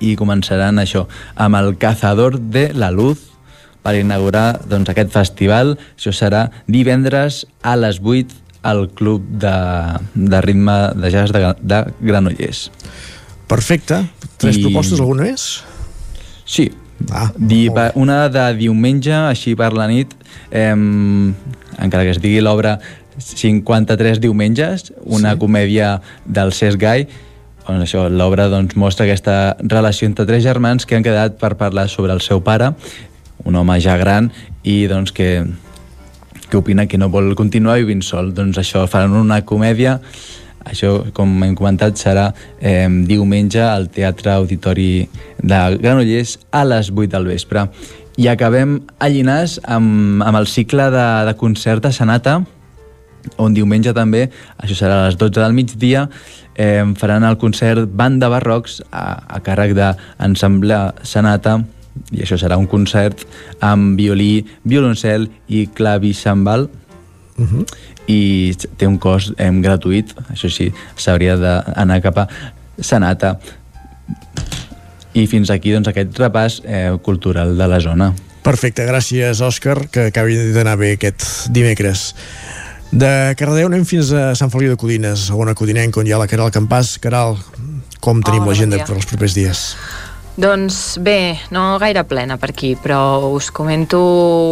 [0.00, 3.30] i començaran això amb el Cazador de la Luz
[3.82, 5.74] per inaugurar doncs, aquest festival.
[5.96, 9.54] Això serà divendres a les 8 al Club de,
[10.14, 12.68] de Ritme de Jazz de, de Granollers.
[13.48, 14.04] Perfecte.
[14.40, 14.66] Tres I...
[14.68, 15.48] propostes, alguna més?
[16.44, 16.70] Sí.
[17.08, 17.64] Ah, Di,
[17.96, 20.12] una de diumenge, així per la nit,
[20.50, 22.78] eh, encara que es digui l'obra
[23.20, 25.40] 53 diumenges, una sí.
[25.42, 27.06] comèdia del Cesc Gai,
[27.68, 31.88] on això, l'obra doncs, mostra aquesta relació entre tres germans que han quedat per parlar
[31.92, 32.72] sobre el seu pare,
[33.44, 34.32] un home ja gran,
[34.64, 35.32] i doncs que
[36.50, 38.34] que opina que no vol continuar vivint sol.
[38.34, 40.00] Doncs això, faran una comèdia
[40.66, 42.26] això, com hem comentat, serà
[42.60, 45.06] eh, diumenge al Teatre Auditori
[45.40, 47.64] de Granollers a les 8 del vespre.
[48.20, 52.34] I acabem a Llinars amb, amb el cicle de, de concert a Sanata,
[53.40, 54.26] on diumenge també,
[54.60, 56.02] això serà a les 12 del migdia,
[56.52, 61.62] eh, faran el concert Banda Barrocs a, a càrrec d'Ensemble Sanata,
[62.12, 63.24] i això serà un concert
[63.64, 67.64] amb violí, violoncel i clavicembal uh -huh.
[68.06, 70.12] i té un cost eh, gratuït.
[70.28, 72.28] Això sí, s'hauria d'anar cap a
[72.80, 73.38] Sanata
[75.14, 80.08] i fins aquí doncs, aquest repàs eh, cultural de la zona Perfecte, gràcies Òscar que
[80.08, 82.14] acabi d'anar bé aquest dimecres
[82.90, 86.18] de Cardedeu anem fins a Sant Feliu de Codines, a una codinenca on hi ha
[86.18, 86.96] la Caral Campàs.
[86.98, 87.36] Caral,
[88.02, 89.60] com tenim oh, l'agenda per als propers dies?
[90.40, 94.00] Doncs bé, no gaire plena per aquí, però us comento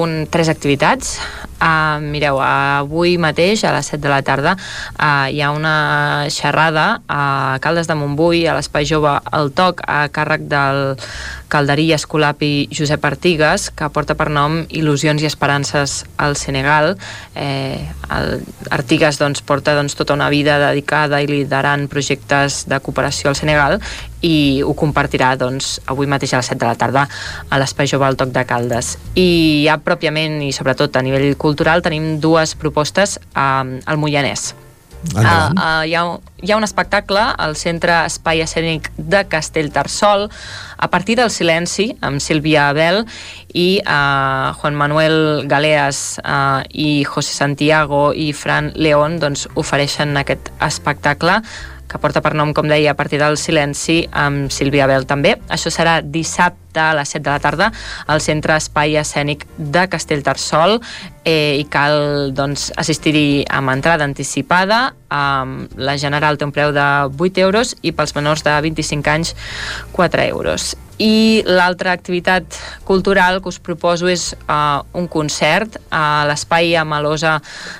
[0.04, 1.16] un, tres activitats.
[1.58, 7.00] Uh, mireu, avui mateix a les 7 de la tarda uh, hi ha una xerrada
[7.10, 10.94] a Caldes de Montbui, a l'Espai Jove El Toc, a càrrec del
[11.48, 16.94] calderí escolapi Josep Artigas, que porta per nom Il·lusions i esperances al Senegal.
[17.34, 17.80] Eh,
[18.14, 23.40] el Artigas doncs, porta doncs, tota una vida dedicada i liderant projectes de cooperació al
[23.40, 23.80] Senegal
[24.20, 27.04] i ho compartirà doncs, avui mateix a les 7 de la tarda
[27.48, 28.96] a l'Espai Jove al Toc de Caldes.
[29.14, 33.40] I ja pròpiament i sobretot a nivell cultural tenim dues propostes eh,
[33.86, 34.54] al Moianès.
[35.14, 36.02] Uh, uh, hi, ha,
[36.42, 40.26] hi ha un espectacle al Centre Espai Escènic de Castellterçol
[40.76, 43.04] a partir del silenci amb Sílvia Abel
[43.54, 50.50] i uh, Juan Manuel Galeas uh, i José Santiago i Fran León doncs, ofereixen aquest
[50.66, 51.38] espectacle
[51.88, 55.36] que porta per nom, com deia, a partir del silenci amb Sílvia Bel també.
[55.48, 57.70] Això serà dissabte a les 7 de la tarda
[58.06, 60.78] al Centre Espai Escènic de Castellterçol
[61.24, 64.92] eh, i cal doncs, assistir-hi amb entrada anticipada.
[65.08, 69.34] Um, la general té un preu de 8 euros i pels menors de 25 anys
[69.96, 70.74] 4 euros.
[70.98, 77.36] I l'altra activitat cultural que us proposo és uh, un concert a l'Espai Amalosa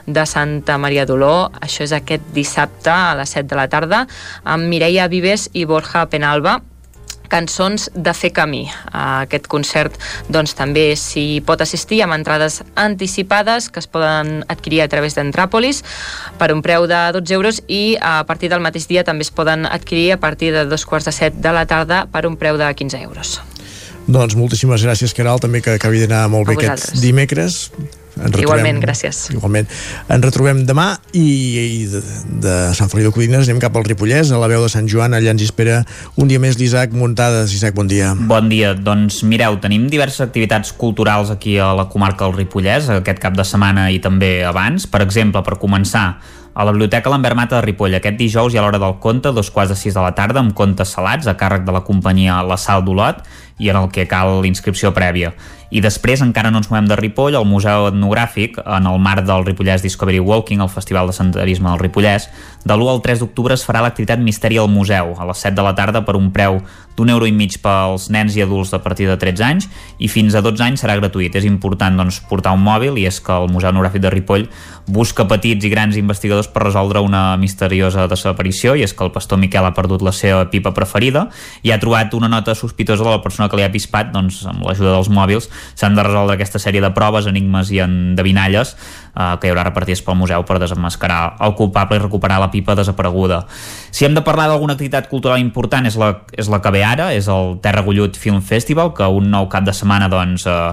[0.07, 1.51] de Santa Maria d'Oló.
[1.59, 4.05] Això és aquest dissabte a les 7 de la tarda
[4.45, 6.61] amb Mireia Vives i Borja Penalba
[7.28, 8.65] cançons de fer camí.
[8.92, 9.97] A aquest concert
[10.28, 15.82] doncs, també s'hi pot assistir amb entrades anticipades que es poden adquirir a través d'Entràpolis
[16.40, 19.66] per un preu de 12 euros i a partir del mateix dia també es poden
[19.66, 22.68] adquirir a partir de dos quarts de set de la tarda per un preu de
[22.74, 23.39] 15 euros.
[24.08, 27.68] Doncs moltíssimes gràcies, Caral, també que acabi d'anar molt bé aquest dimecres.
[28.19, 29.21] Ens retrobem, igualment, gràcies.
[29.33, 29.69] Igualment.
[30.11, 32.03] Ens retrobem demà i, i de,
[32.43, 35.15] de Sant Feliu de Codines anem cap al Ripollès, a la veu de Sant Joan,
[35.15, 35.83] allà ens espera
[36.19, 37.55] un dia més l'Isaac Muntades.
[37.55, 38.15] Isaac, bon dia.
[38.19, 38.75] Bon dia.
[38.75, 43.47] Doncs mireu, tenim diverses activitats culturals aquí a la comarca del Ripollès, aquest cap de
[43.47, 44.89] setmana i també abans.
[44.91, 46.09] Per exemple, per començar,
[46.59, 49.47] a la Biblioteca Lambert Mata de Ripoll aquest dijous i a l'hora del conte, dos
[49.55, 52.57] quarts de sis de la tarda, amb contes salats a càrrec de la companyia La
[52.59, 53.23] Sal d'Olot
[53.59, 55.35] i en el que cal inscripció prèvia.
[55.69, 59.45] I després encara no ens movem de Ripoll, al Museu Etnogràfic, en el marc del
[59.45, 62.31] Ripollès Discovery Walking, el Festival de Senderisme del Ripollès,
[62.65, 65.67] de l'1 al 3 d'octubre es farà l'activitat Misteri al Museu, a les 7 de
[65.67, 66.62] la tarda per un preu
[66.99, 69.69] d'un euro i mig pels nens i adults de partir de 13 anys
[70.03, 71.37] i fins a 12 anys serà gratuït.
[71.39, 74.49] És important doncs, portar un mòbil i és que el Museu Etnogràfic de Ripoll
[74.89, 79.39] busca petits i grans investigadors per resoldre una misteriosa desaparició i és que el pastor
[79.39, 81.28] Miquel ha perdut la seva pipa preferida
[81.62, 84.65] i ha trobat una nota sospitosa de la persona que li ha pispat, doncs amb
[84.67, 89.49] l'ajuda dels mòbils s'han de resoldre aquesta sèrie de proves, enigmes i endevinalles eh, que
[89.49, 93.44] hi haurà repartides pel museu per desenmascarar el culpable i recuperar la pipa desapareguda.
[93.91, 97.12] Si hem de parlar d'alguna activitat cultural important és la, és la que ve ara,
[97.17, 100.73] és el Terra Gullut Film Festival, que un nou cap de setmana doncs, eh,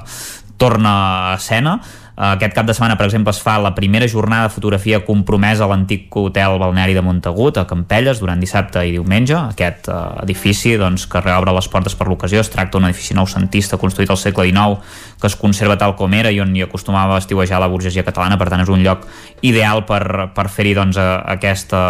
[0.58, 0.92] torna
[1.32, 1.80] a escena
[2.16, 5.68] aquest cap de setmana, per exemple, es fa la primera jornada de fotografia compromesa a
[5.68, 9.36] l'antic hotel balneari de Montagut, a Campelles, durant dissabte i diumenge.
[9.36, 13.80] Aquest eh, edifici doncs, que reobre les portes per l'ocasió es tracta d'un edifici noucentista
[13.82, 14.80] construït al segle XIX
[15.20, 18.40] que es conserva tal com era i on hi acostumava a estiuejar la burgesia catalana,
[18.40, 19.04] per tant és un lloc
[19.44, 21.82] ideal per, per fer-hi doncs, aquesta,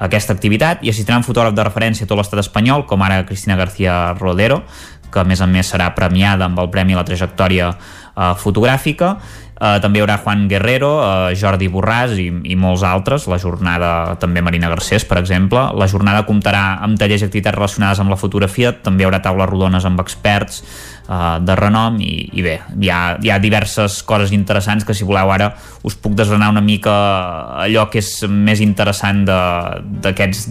[0.00, 0.80] aquesta activitat.
[0.80, 4.62] I assistirà un fotògraf de referència a tot l'estat espanyol, com ara Cristina García Rodero,
[5.12, 9.16] que a més a més serà premiada amb el Premi a la Trajectòria eh, Fotogràfica
[9.60, 14.16] Uh, també hi haurà Juan Guerrero, uh, Jordi Borràs i, i molts altres, la jornada
[14.20, 15.66] també Marina Garcés, per exemple.
[15.76, 19.50] La jornada comptarà amb tallers i activitats relacionades amb la fotografia, també hi haurà taules
[19.50, 20.62] rodones amb experts,
[21.10, 25.04] uh, de renom i, i bé, hi ha, hi ha diverses coses interessants que si
[25.04, 25.50] voleu ara
[25.86, 26.94] us puc desgranar una mica
[27.64, 30.48] allò que és més interessant d'aquest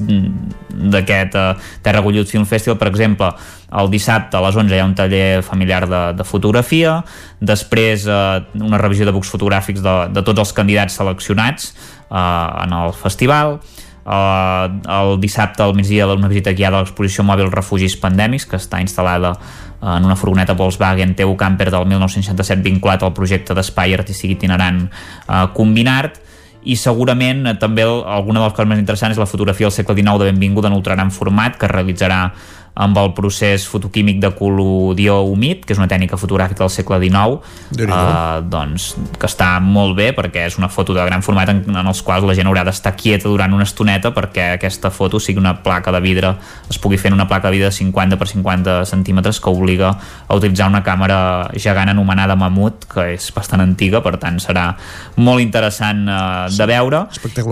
[1.39, 1.55] uh,
[1.85, 3.31] Terra Gullut Film Festival, per exemple
[3.79, 7.03] el dissabte a les 11 hi ha un taller familiar de, de fotografia
[7.39, 11.73] després uh, una revisió de bucs fotogràfics de, de tots els candidats seleccionats
[12.09, 13.59] uh, en el festival.
[14.09, 18.79] Uh, el dissabte al migdia una visita guiada a l'exposició mòbil Refugis Pandèmics que està
[18.81, 19.35] instal·lada
[19.82, 25.45] en una furgoneta Volkswagen TU Camper del 1967 vinculat al projecte d'espai artístic itinerant eh,
[25.56, 26.19] Combinart
[26.67, 29.95] i segurament eh, també alguna de les coses més interessants és la fotografia del segle
[29.95, 32.25] XIX de Benvinguda en ultragran format que realitzarà
[32.75, 37.39] amb el procés fotoquímic de colodió humit, que és una tècnica fotogràfica del segle XIX,
[37.80, 38.89] eh, doncs,
[39.19, 42.27] que està molt bé perquè és una foto de gran format en, en els quals
[42.27, 46.01] la gent haurà d'estar quieta durant una estoneta perquè aquesta foto sigui una placa de
[46.03, 46.35] vidre,
[46.69, 49.91] es pugui fer en una placa de vidre de 50 per 50 centímetres que obliga
[50.27, 54.69] a utilitzar una càmera gegant anomenada Mamut, que és bastant antiga, per tant serà
[55.17, 57.06] molt interessant eh, de veure.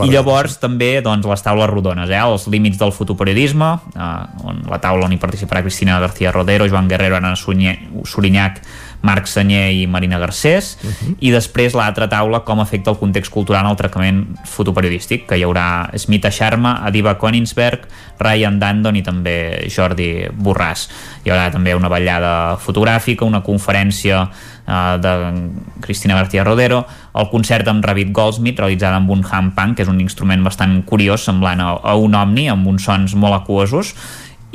[0.06, 0.62] I llavors sí.
[0.64, 5.16] també doncs, les taules rodones, eh, els límits del fotoperiodisme, eh, on la taula on
[5.16, 8.62] hi participarà Cristina García Rodero, Joan Guerrero, Ana Sorinyac,
[9.02, 11.16] Marc Senyer i Marina Garcés uh -huh.
[11.20, 15.44] i després l'altra taula com afecta el context cultural en el tractament fotoperiodístic que hi
[15.44, 17.88] haurà Smita Sharma, Adiva Konigsberg
[18.20, 20.90] Ryan Dandon i també Jordi Borràs
[21.24, 25.50] hi haurà també una ballada fotogràfica una conferència uh, de
[25.82, 30.02] Cristina García Rodero el concert amb Rabbit Goldsmith realitzat amb un handpan que és un
[30.02, 33.96] instrument bastant curiós semblant a, a un omni amb uns sons molt aquosos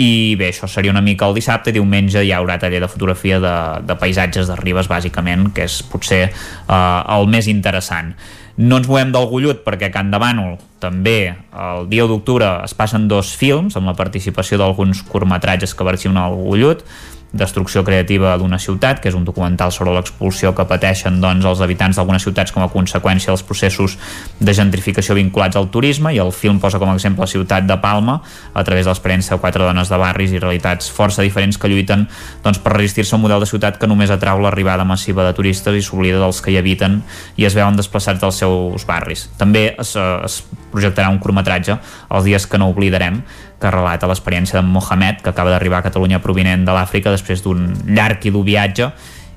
[0.01, 1.73] i bé, això seria una mica el dissabte.
[1.75, 6.23] Diumenge hi haurà taller de fotografia de, de paisatges de ribes bàsicament que és potser
[6.29, 8.15] eh, el més interessant.
[8.57, 12.75] No ens movem del Gullut perquè a Can de Bànol també el dia d'octubre es
[12.77, 16.85] passen dos films amb la participació d'alguns curtmetratges que versionen el Gullut
[17.33, 21.97] Destrucció creativa d'una ciutat, que és un documental sobre l'expulsió que pateixen doncs, els habitants
[21.97, 23.97] d'algunes ciutats com a conseqüència dels processos
[24.39, 27.79] de gentrificació vinculats al turisme i el film posa com a exemple la ciutat de
[27.81, 28.19] Palma
[28.53, 32.05] a través de l'experiència de quatre dones de barris i realitats força diferents que lluiten
[32.45, 35.79] doncs, per resistir-se a un model de ciutat que només atrau l'arribada massiva de turistes
[35.79, 37.01] i s'oblida dels que hi habiten
[37.41, 39.31] i es veuen desplaçats dels seus barris.
[39.41, 41.79] També es, es projectarà un curtmetratge
[42.11, 43.21] els dies que no oblidarem
[43.63, 47.69] que relata l'experiència d'en Mohamed, que acaba d'arribar a Catalunya provinent de l'Àfrica després d'un
[47.95, 48.89] llarg i dur viatge.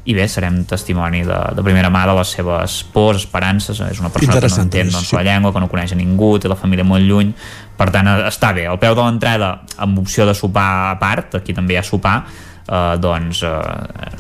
[0.06, 3.80] I bé, serem testimoni de, de primera mà de les seves pors, esperances.
[3.82, 5.16] És una persona que no entén doncs, sí.
[5.18, 7.32] la llengua que no coneix a ningú, té la família molt lluny.
[7.78, 11.58] Per tant està bé, al peu de l'entrada amb opció de sopar a part aquí
[11.58, 12.20] també hi ha sopar
[12.68, 13.54] eh, doncs eh,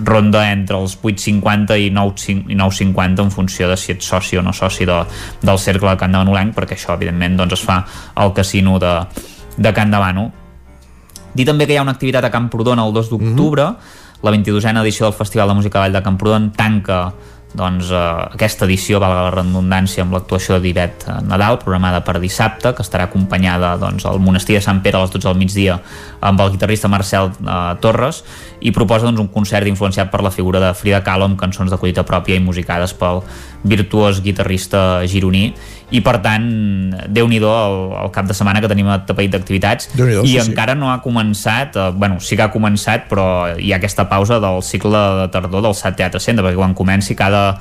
[0.04, 4.86] ronda entre els 8,50 i 9,50 en funció de si ets soci o no soci
[4.86, 5.02] de,
[5.42, 7.82] del cercle de Can de Manolenc perquè això evidentment doncs, es fa
[8.16, 8.96] al casino de,
[9.58, 10.32] de Can Davano.
[11.36, 14.24] Dir també que hi ha una activitat a Camprodon el 2 d'octubre, mm -hmm.
[14.24, 17.14] la 22a edició del Festival de Música Vall de Camprodon tanca
[17.56, 18.00] doncs, eh,
[18.36, 23.08] aquesta edició, valga la redundància, amb l'actuació de Divet Nadal, programada per dissabte, que estarà
[23.10, 25.80] acompanyada doncs, al monestir de Sant Pere a les 12 del migdia
[26.22, 28.24] amb el guitarrista Marcel eh, Torres
[28.60, 31.80] i proposa doncs, un concert influenciat per la figura de Frida Kahlo amb cançons de
[31.80, 33.24] collita pròpia i musicades pel
[33.66, 35.54] virtuós guitarrista gironí
[35.94, 36.46] i per tant,
[37.14, 39.92] déu nhi el, el cap de setmana que tenim tapeït d'activitats.
[39.94, 43.78] I sí, encara no ha començat eh, bueno, sí que ha començat però hi ha
[43.78, 47.60] aquesta pausa del cicle de tardor del SAT Teatre Centre perquè quan comenci cada,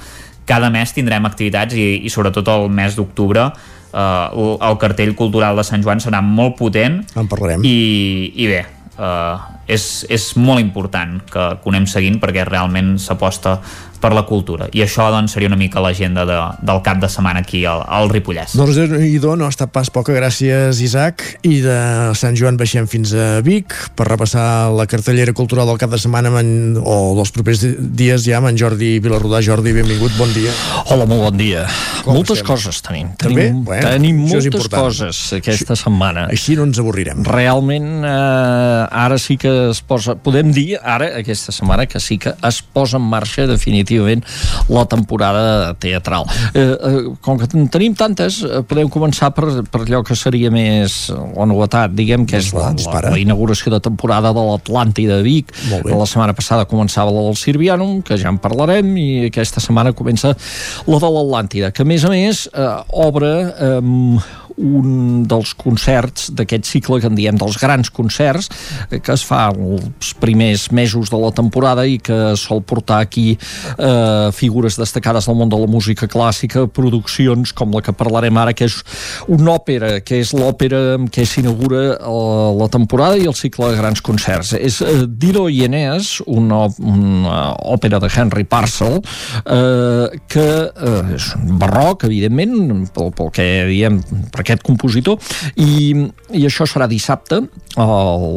[0.49, 3.51] cada mes tindrem activitats i, i sobretot el mes d'octubre
[3.93, 7.03] eh, el, el cartell cultural de Sant Joan serà molt potent.
[7.19, 7.65] En parlarem.
[7.65, 8.65] I, i bé,
[8.97, 13.59] eh, és, és molt important que, que ho anem seguint perquè realment s'aposta
[14.05, 14.67] per la cultura.
[14.77, 18.11] I això doncs, seria una mica l'agenda de, del cap de setmana aquí al, al
[18.13, 18.53] Ripollès.
[18.59, 18.77] Doncs
[19.09, 21.25] Idò no ha estat pas poca, gràcies Isaac.
[21.49, 21.79] I de
[22.19, 26.35] Sant Joan baixem fins a Vic per repassar la cartellera cultural del cap de setmana
[26.43, 29.41] en, o dels propers dies ja amb en Jordi Vilarrodà.
[29.45, 30.53] Jordi, benvingut, bon dia.
[30.93, 31.65] Hola, molt bon dia.
[32.05, 32.51] Com moltes estem?
[32.51, 33.15] coses tenim.
[33.17, 33.49] També?
[33.49, 36.27] Tenim, Bueno, tenim moltes coses aquesta setmana.
[36.35, 37.25] Així no ens avorrirem.
[37.25, 40.17] Realment, eh, ara sí que es posa...
[40.21, 44.25] Podem dir, ara, aquesta setmana, que sí que es posa en marxa definitivament
[44.73, 46.29] la temporada teatral.
[46.55, 50.51] Eh, eh, com que en tenim tantes, eh, podem començar per, per allò que seria
[50.55, 55.27] més la novetat, diguem, que és la, la, la inauguració de temporada de l'Atlàntida de
[55.27, 55.53] Vic.
[55.85, 60.35] La setmana passada començava la del Sirvianum, que ja en parlarem, i aquesta setmana comença
[60.87, 62.71] la de l'Atlàntida, que a més a més eh,
[63.05, 63.81] obre eh,
[64.57, 68.51] un dels concerts d'aquest cicle que en diem dels grans concerts
[68.91, 73.35] eh, que es fa els primers mesos de la temporada i que sol portar aquí
[73.35, 78.55] eh, figures destacades del món de la música clàssica, produccions com la que parlarem ara,
[78.57, 78.79] que és
[79.29, 82.15] una òpera, que és l'òpera amb què s'inaugura eh,
[82.61, 84.55] la temporada i el cicle de grans concerts.
[84.59, 87.39] És eh, Dido i Eneas, una, una
[87.75, 89.01] òpera de Henry Parcel,
[89.45, 94.01] eh, que eh, és barroc, evidentment, pel, pel que diem,
[94.35, 95.19] per aquest compositor,
[95.57, 95.93] i,
[96.35, 97.43] i això serà dissabte
[97.75, 97.87] a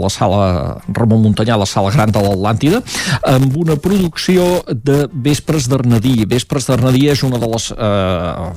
[0.02, 0.42] la sala
[0.88, 2.82] Ramon Muntanyà, a la sala gran de l'Atlàntida,
[3.30, 6.26] amb una producció de Vespres d'Arnadí.
[6.30, 8.48] Vespres d'Arnadí és una de les eh,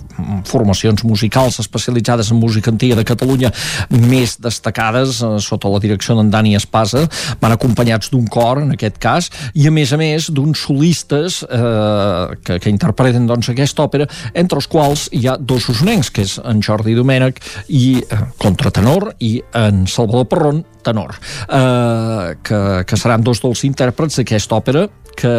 [0.49, 3.53] formacions musicals especialitzades en música antiga de Catalunya
[3.91, 7.05] més destacades eh, sota la direcció d'en Dani Espasa,
[7.43, 12.39] van acompanyats d'un cor, en aquest cas, i a més a més d'uns solistes eh,
[12.45, 16.39] que, que interpreten doncs, aquesta òpera, entre els quals hi ha dos usonencs, que és
[16.45, 23.25] en Jordi Domènech i eh, contratenor i en Salvador Perron tenor eh, que, que seran
[23.27, 25.36] dos dels intèrprets d'aquesta òpera que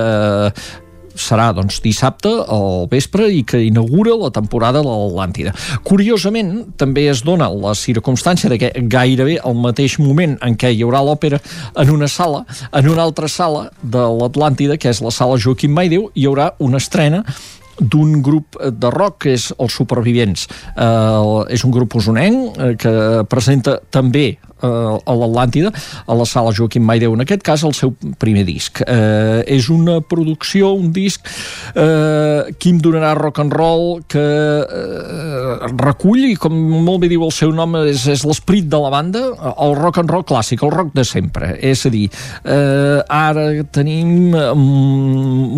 [1.16, 5.54] serà doncs, dissabte al vespre i que inaugura la temporada de l'Atlàntida.
[5.88, 10.84] Curiosament, també es dona la circumstància de que gairebé al mateix moment en què hi
[10.86, 11.42] haurà l'òpera
[11.76, 16.10] en una sala, en una altra sala de l'Atlàntida, que és la sala Joaquim Maideu,
[16.16, 17.26] hi haurà una estrena
[17.80, 20.48] d'un grup de rock que és els Supervivents.
[20.76, 22.94] Uh, és un grup usonenc uh, que
[23.32, 25.72] presenta també a l'Atlàntida,
[26.06, 28.82] a la sala Joaquim Maideu, en aquest cas el seu primer disc.
[28.86, 31.28] Uh, és una producció, un disc
[31.72, 37.34] que em donarà rock and roll que uh, recull, i com molt bé diu el
[37.36, 40.94] seu nom, és, és l'esperit de la banda, el rock and roll clàssic, el rock
[40.98, 41.54] de sempre.
[41.62, 42.08] És a dir,
[42.44, 44.62] uh, ara tenim um,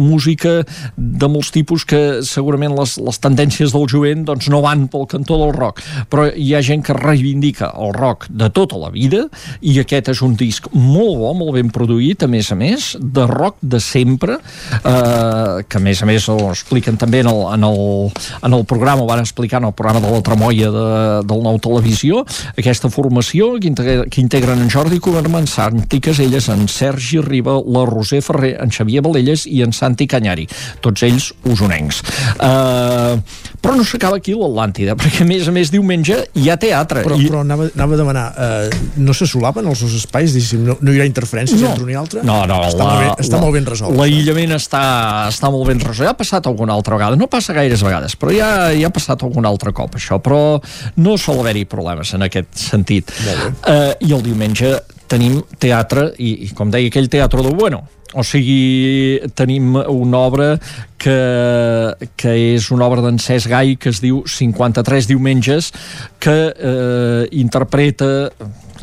[0.10, 0.62] música
[0.96, 5.40] de molts tipus que segurament les, les tendències del jovent doncs, no van pel cantó
[5.42, 9.26] del rock, però hi ha gent que reivindica el rock de tota la vida
[9.62, 13.26] i aquest és un disc molt bo, molt ben produït, a més a més, de
[13.30, 14.38] rock de sempre,
[14.80, 17.82] eh, que a més a més ho expliquen també en el, en el,
[18.44, 20.88] en el programa, ho van explicar en el programa de la Tremolla de,
[21.30, 22.24] del Nou Televisió,
[22.54, 27.86] aquesta formació que, integra, que integren en Jordi Coberman, Santi Caselles, en Sergi Riba, la
[27.90, 30.48] Roser Ferrer, en Xavier Valelles i en Santi Canyari,
[30.84, 32.04] tots ells usonencs.
[32.38, 33.20] Uh,
[33.64, 37.04] però no s'acaba aquí l'Atlàntida, perquè a més a més diumenge hi ha teatre.
[37.06, 37.30] Però, I...
[37.32, 40.36] però anava, anava a demanar, eh, no se solapen els dos espais?
[40.36, 41.72] Diguéssim, no, no hi haurà interferències No.
[41.72, 42.24] entre un i altre?
[42.28, 43.96] No, no, està, molt, bé, està molt ben resolt.
[43.98, 44.84] L'aïllament està,
[45.32, 46.04] està molt ben resolt.
[46.04, 49.24] Ja ha passat alguna altra vegada, no passa gaires vegades, però ja, ja ha passat
[49.24, 50.60] algun altre cop això, però
[51.00, 53.14] no sol haver-hi problemes en aquest sentit.
[53.64, 54.76] Uh, I el diumenge
[55.08, 57.84] tenim teatre, i, i com deia aquell teatre del bueno,
[58.14, 60.50] o sigui, tenim una obra
[61.02, 61.18] que,
[62.16, 65.72] que és una obra d'en Cesc Gai que es diu 53 diumenges
[66.24, 68.30] que eh, interpreta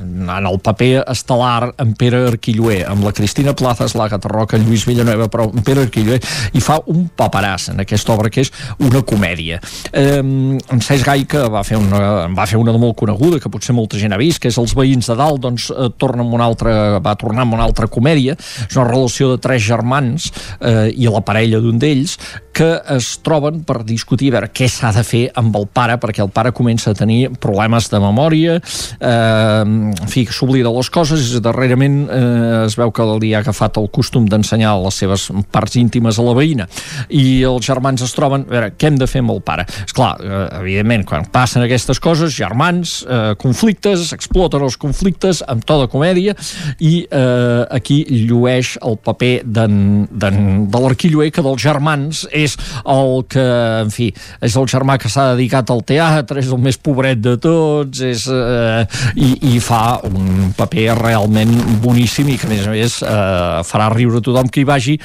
[0.00, 4.86] en el paper estel·lar en Pere Arquilloé, amb la Cristina Plazas, l'Àgata Roca, en Lluís
[4.88, 6.20] Villanueva, però en Pere Arquilloé,
[6.56, 8.52] i fa un paperàs en aquesta obra que és
[8.86, 9.60] una comèdia.
[9.92, 13.52] Eh, en Cesc Gai, que va fer, una, va fer una de molt coneguda, que
[13.52, 16.36] potser molta gent ha vist, que és Els veïns de dalt, doncs eh, torna amb
[16.36, 20.30] una altra, va tornar amb una altra comèdia, és una relació de tres germans
[20.60, 22.16] eh, i la parella d'un d'ells,
[22.60, 26.20] que es troben per discutir a veure què s'ha de fer amb el pare, perquè
[26.20, 31.40] el pare comença a tenir problemes de memòria, eh, en fi, s'oblida les coses, i
[31.40, 36.18] darrerament eh, es veu que li ha agafat el costum d'ensenyar les seves parts íntimes
[36.20, 36.66] a la veïna,
[37.08, 39.64] i els germans es troben, a veure, què hem de fer amb el pare?
[39.86, 45.64] És clar, eh, evidentment, quan passen aquestes coses, germans, eh, conflictes, exploten els conflictes amb
[45.64, 46.36] tota comèdia,
[46.76, 49.80] i eh, aquí llueix el paper den,
[50.12, 52.49] de l'arquilloer que dels germans és
[52.84, 53.46] el que,
[53.84, 57.36] en fi, és el germà que s'ha dedicat al teatre, és el més pobret de
[57.40, 58.84] tots, és, eh,
[59.16, 63.90] i, i fa un paper realment boníssim i que a més a més eh, farà
[63.94, 64.96] riure tothom que hi vagi.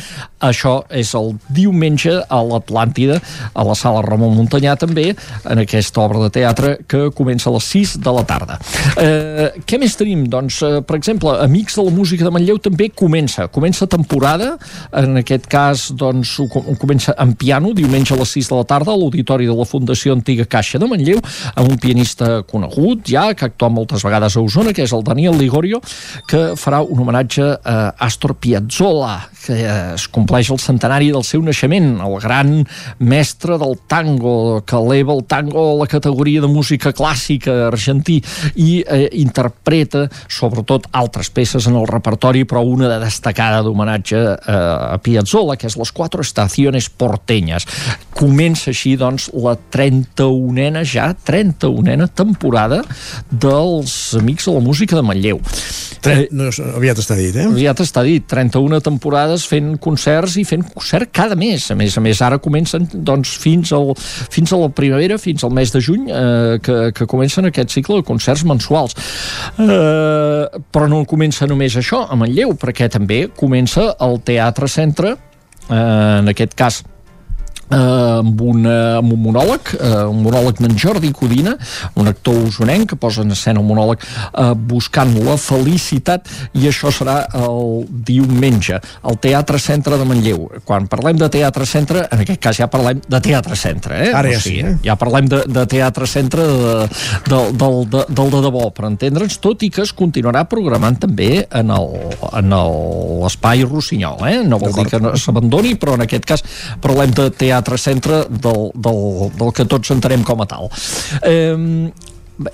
[0.46, 3.20] Això és el diumenge a l'Atlàntida,
[3.54, 5.12] a la sala Ramon Montanyà també,
[5.46, 8.60] en aquesta obra de teatre que comença a les 6 de la tarda.
[9.02, 10.26] Eh, què més tenim?
[10.32, 13.48] Doncs, eh, per exemple, Amics de la Música de Manlleu també comença.
[13.48, 14.56] Comença temporada,
[14.94, 16.48] en aquest cas doncs, ho
[16.82, 20.14] comença en piano, diumenge a les 6 de la tarda, a l'Auditori de la Fundació
[20.16, 21.22] Antiga Caixa de Manlleu,
[21.56, 25.38] amb un pianista conegut ja, que actua moltes vegades a Osona, que és el Daniel
[25.40, 25.82] Ligorio,
[26.30, 29.58] que farà un homenatge a Astor Piazzolla, que
[29.96, 32.54] es compleix el centenari del seu naixement, el gran
[33.00, 38.20] mestre del tango, que eleva el tango a la categoria de música clàssica argentí
[38.56, 44.58] i eh, interpreta sobretot altres peces en el repertori, però una de destacada d'homenatge eh,
[44.96, 46.90] a Piazzolla, que és Les Quatre Estaciones
[47.26, 47.66] Porteñas.
[48.16, 52.82] Comença així, doncs, la 31ena ja, 31ena temporada
[53.30, 55.42] dels Amics de la Música de Manlleu.
[56.06, 57.48] Tre no, aviat està dit, eh?
[57.50, 61.68] Aviat està dit, 31 temporades fent concerts i fent concert cada mes.
[61.74, 63.92] A més a més, ara comencen doncs, fins, al,
[64.32, 68.00] fins a la primavera, fins al mes de juny, eh, que, que comencen aquest cicle
[68.00, 68.96] de concerts mensuals.
[69.60, 75.18] Eh, però no comença només això, a Manlleu, perquè també comença el Teatre Centre,
[75.68, 75.86] eh,
[76.22, 76.84] en aquest cas
[77.70, 81.56] eh, amb, una, amb un monòleg, eh, un monòleg d'en Jordi Codina,
[81.96, 86.92] un actor usonenc que posa en escena un monòleg eh, buscant la felicitat i això
[86.94, 90.48] serà el diumenge al Teatre Centre de Manlleu.
[90.66, 94.12] Quan parlem de Teatre Centre, en aquest cas ja parlem de Teatre Centre, eh?
[94.16, 94.76] Ara ja sí, eh?
[94.86, 96.76] Ja parlem de, de Teatre Centre de,
[97.26, 101.46] de, del, de, del de debò, per entendre'ns, tot i que es continuarà programant també
[101.56, 101.74] en
[102.54, 104.38] l'espai Rossinyol, eh?
[104.46, 106.46] No vol dir que no s'abandoni, però en aquest cas
[106.84, 110.70] parlem de Teatre Centre del, del, del que tots entenem com a tal.
[111.22, 111.92] Eh,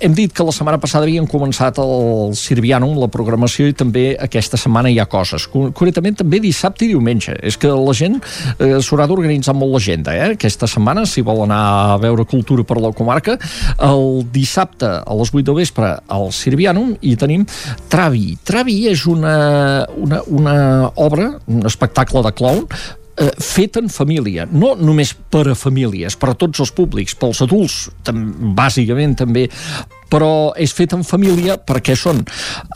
[0.00, 4.58] hem dit que la setmana passada havien començat el Sirvianum, la programació, i també aquesta
[4.60, 5.48] setmana hi ha coses.
[5.50, 7.34] Concretament també dissabte i diumenge.
[7.42, 10.32] És que la gent eh, s'haurà d'organitzar molt l'agenda, eh?
[10.36, 11.62] Aquesta setmana, si vol anar
[11.96, 13.38] a veure cultura per la comarca,
[13.82, 17.46] el dissabte a les 8 de vespre al Sirvianum i tenim
[17.90, 18.36] Travi.
[18.46, 19.36] Travi és una,
[19.98, 20.56] una, una
[20.94, 22.66] obra, un espectacle de clown,
[23.16, 27.42] eh, fet en família, no només per a famílies, per a tots els públics, pels
[27.44, 28.24] adults, tam
[28.56, 29.48] bàsicament també,
[30.12, 32.20] però és fet en família perquè són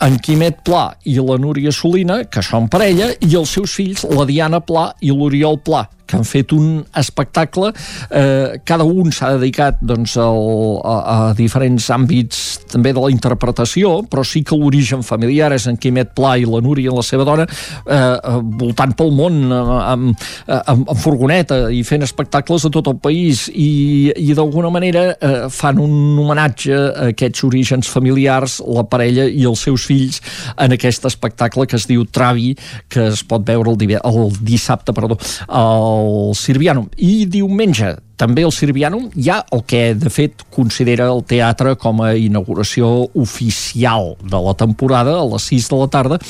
[0.01, 4.25] en Quimet Pla i la Núria Solina, que són parella, i els seus fills, la
[4.25, 7.73] Diana Pla i l'Oriol Pla, que han fet un espectacle
[8.09, 10.39] eh, cada un s'ha dedicat doncs, al,
[10.81, 15.77] a, a diferents àmbits també de la interpretació però sí que l'origen familiar és en
[15.77, 20.15] Quimet Pla i la Núria, la seva dona eh, voltant pel món amb,
[20.47, 25.35] amb, amb furgoneta i fent espectacles a tot el país i, i d'alguna manera eh,
[25.53, 30.21] fan un homenatge a aquests orígens familiars la parella i els seus fills
[30.57, 32.55] en aquest espectacle que es diu Travi
[32.89, 36.87] que es pot veure el, el dissabte perdó, el Sirvianum.
[36.97, 42.01] I diumenge, també el Sirvianum, hi ha el que de fet considera el teatre com
[42.01, 46.21] a inauguració oficial de la temporada, a les 6 de la tarda,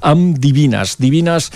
[0.00, 0.98] amb Divines.
[1.02, 1.50] Divines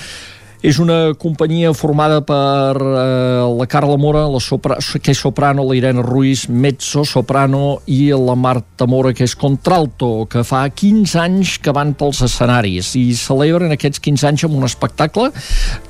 [0.66, 5.76] és una companyia formada per eh, la Carla Mora, la sopra, que és soprano, la
[5.78, 11.52] Irene Ruiz, mezzo, soprano, i la Marta Mora, que és contralto, que fa 15 anys
[11.62, 15.28] que van pels escenaris i celebren aquests 15 anys amb un espectacle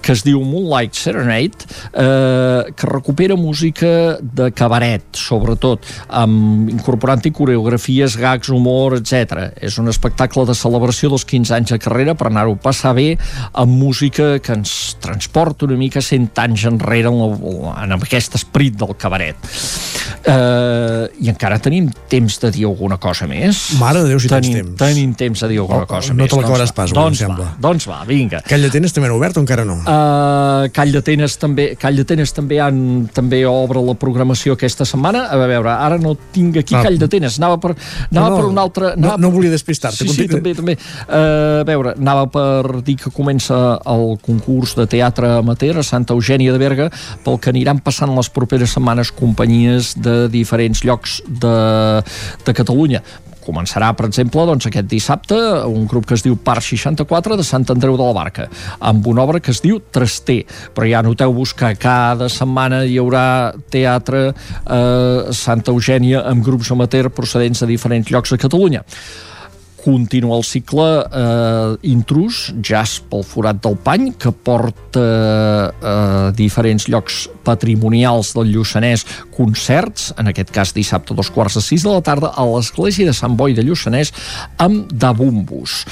[0.04, 5.88] que es diu Moonlight Serenade, eh, que recupera música de cabaret, sobretot,
[6.20, 9.48] amb, incorporant-hi coreografies, gags, humor, etc.
[9.56, 13.08] És un espectacle de celebració dels 15 anys de carrera per anar-ho passar bé
[13.56, 14.65] amb música que ens
[15.02, 17.36] transporta una mica cent anys enrere en,
[17.76, 19.36] en aquest esperit del cabaret.
[20.26, 23.60] Uh, I encara tenim temps de dir alguna cosa més.
[23.80, 24.78] Mare de Déu, si tenim, tens temps.
[24.80, 26.30] Tenim temps de dir alguna no, cosa no més.
[26.32, 27.48] te l'acabaràs pas, doncs, em va, sembla.
[27.62, 28.40] doncs va, vinga.
[28.48, 29.76] Call d'Atenes també han obert o encara no?
[29.84, 32.80] Uh, Call d'Atenes també, Call d'Atenes també han,
[33.14, 35.26] també obre la programació aquesta setmana.
[35.30, 36.82] A veure, ara no tinc aquí Ah.
[36.84, 37.70] Call d'Atenes, anava per,
[38.10, 38.90] anava No, no, per un altre...
[38.96, 40.74] no- Anava no volia despistar-te, Sí, sí, també, també.
[41.06, 45.82] Uh, a veure, anava per dir que comença el concurs concurs de teatre amateur a
[45.82, 46.90] Santa Eugènia de Berga
[47.24, 51.56] pel que aniran passant les properes setmanes companyies de diferents llocs de,
[52.46, 53.02] de Catalunya.
[53.46, 55.36] Començarà, per exemple, doncs, aquest dissabte
[55.70, 58.48] un grup que es diu Parc 64 de Sant Andreu de la Barca,
[58.80, 60.40] amb una obra que es diu Traster,
[60.74, 67.06] però ja noteu-vos que cada setmana hi haurà teatre eh, Santa Eugènia amb grups amateur
[67.14, 68.82] procedents de diferents llocs de Catalunya
[69.86, 75.06] continua el cicle eh, Intrus, jazz pel forat del pany, que porta
[75.70, 79.06] eh, diferents llocs patrimonials del Lluçanès
[79.36, 83.06] concerts, en aquest cas dissabte a dos quarts de sis de la tarda a l'església
[83.06, 84.10] de Sant Boi de Lluçanès
[84.58, 85.84] amb Dabumbus.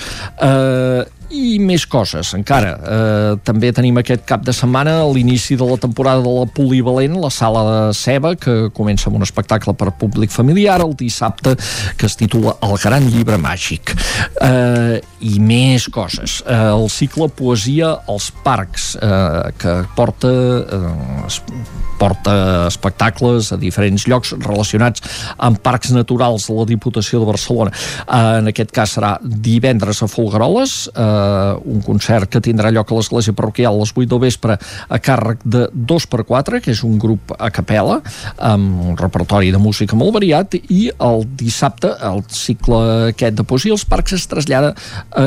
[0.42, 2.74] Eh, i més coses encara.
[2.74, 7.30] Eh, també tenim aquest cap de setmana l'inici de la temporada de la Polivalent, la
[7.32, 11.56] sala de Ceba, que comença amb un espectacle per públic familiar el dissabte,
[11.98, 13.94] que es titula El gran llibre màgic.
[14.42, 16.40] Eh, I més coses.
[16.44, 21.50] Eh, el cicle Poesia als parcs, eh, que porta, eh,
[21.98, 25.02] porta espectacles a diferents llocs relacionats
[25.38, 27.72] amb parcs naturals de la Diputació de Barcelona.
[28.04, 31.23] Eh, en aquest cas serà divendres a Folgueroles, eh,
[31.64, 35.42] un concert que tindrà lloc a l'església parroquial a les 8 del vespre a càrrec
[35.44, 38.00] de 2x4, que és un grup a capella
[38.38, 42.80] amb un repertori de música molt variat i el dissabte el cicle
[43.10, 44.74] aquest de poesia als parcs es trasllada
[45.10, 45.26] a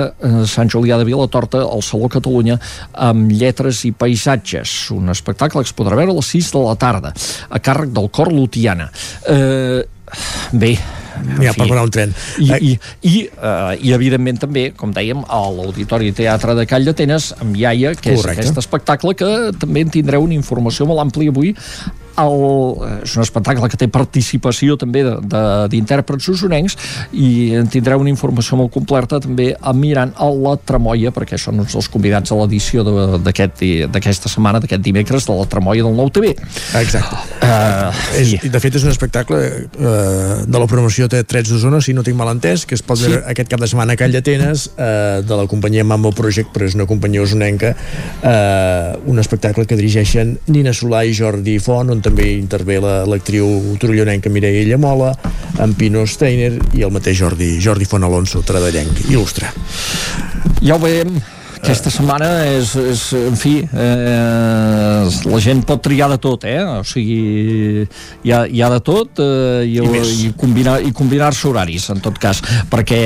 [0.50, 2.58] Sant Julià de Vilatorta al Saló Catalunya
[2.94, 4.78] amb lletres i paisatges.
[4.96, 7.14] Un espectacle que es podrà veure a les 6 de la tarda
[7.50, 8.90] a càrrec del Cor Lutiana.
[9.28, 9.84] Eh,
[10.54, 10.76] bé,
[11.42, 12.16] ja, per parar un tren.
[12.44, 12.74] I, i,
[13.10, 17.96] i, uh, i evidentment també, com dèiem, a l'Auditori Teatre de Call d'Atenes amb Iaia,
[17.96, 18.42] que Correcte.
[18.42, 21.56] és aquest espectacle que també en tindreu una informació molt àmplia avui
[22.22, 26.78] el, és un espectacle que té participació també d'intèrprets usonencs
[27.14, 31.76] i en tindreu una informació molt completa també mirant a la Tramoia perquè són uns
[31.76, 36.34] dels convidats a l'edició d'aquesta aquest, setmana, d'aquest dimecres de la Tramoia del Nou TV
[36.78, 37.18] Exacte.
[37.42, 41.82] Uh, és, i de fet és un espectacle uh, de la promoció de Trets d'Osona
[41.84, 43.08] si no tinc mal entès, que es pot sí.
[43.08, 46.68] veure aquest cap de setmana a Call d'Atenes uh, de la companyia Mambo Project, però
[46.68, 52.04] és una companyia usonenca uh, un espectacle que dirigeixen Nina Solà i Jordi Font on
[52.08, 55.14] també intervé l'actriu la, trollonenca Mireia Mola,
[55.60, 59.52] en Pino Steiner i el mateix Jordi, Jordi Font Alonso, tradellenc, il·lustre.
[60.62, 61.18] Ja ho veiem,
[61.58, 66.60] aquesta setmana és, és en fi, eh, la gent pot triar de tot, eh?
[66.62, 67.86] O sigui,
[68.26, 72.02] hi ha, hi ha de tot eh, i, I, i, combinar, i combinar-se horaris, en
[72.04, 73.00] tot cas, perquè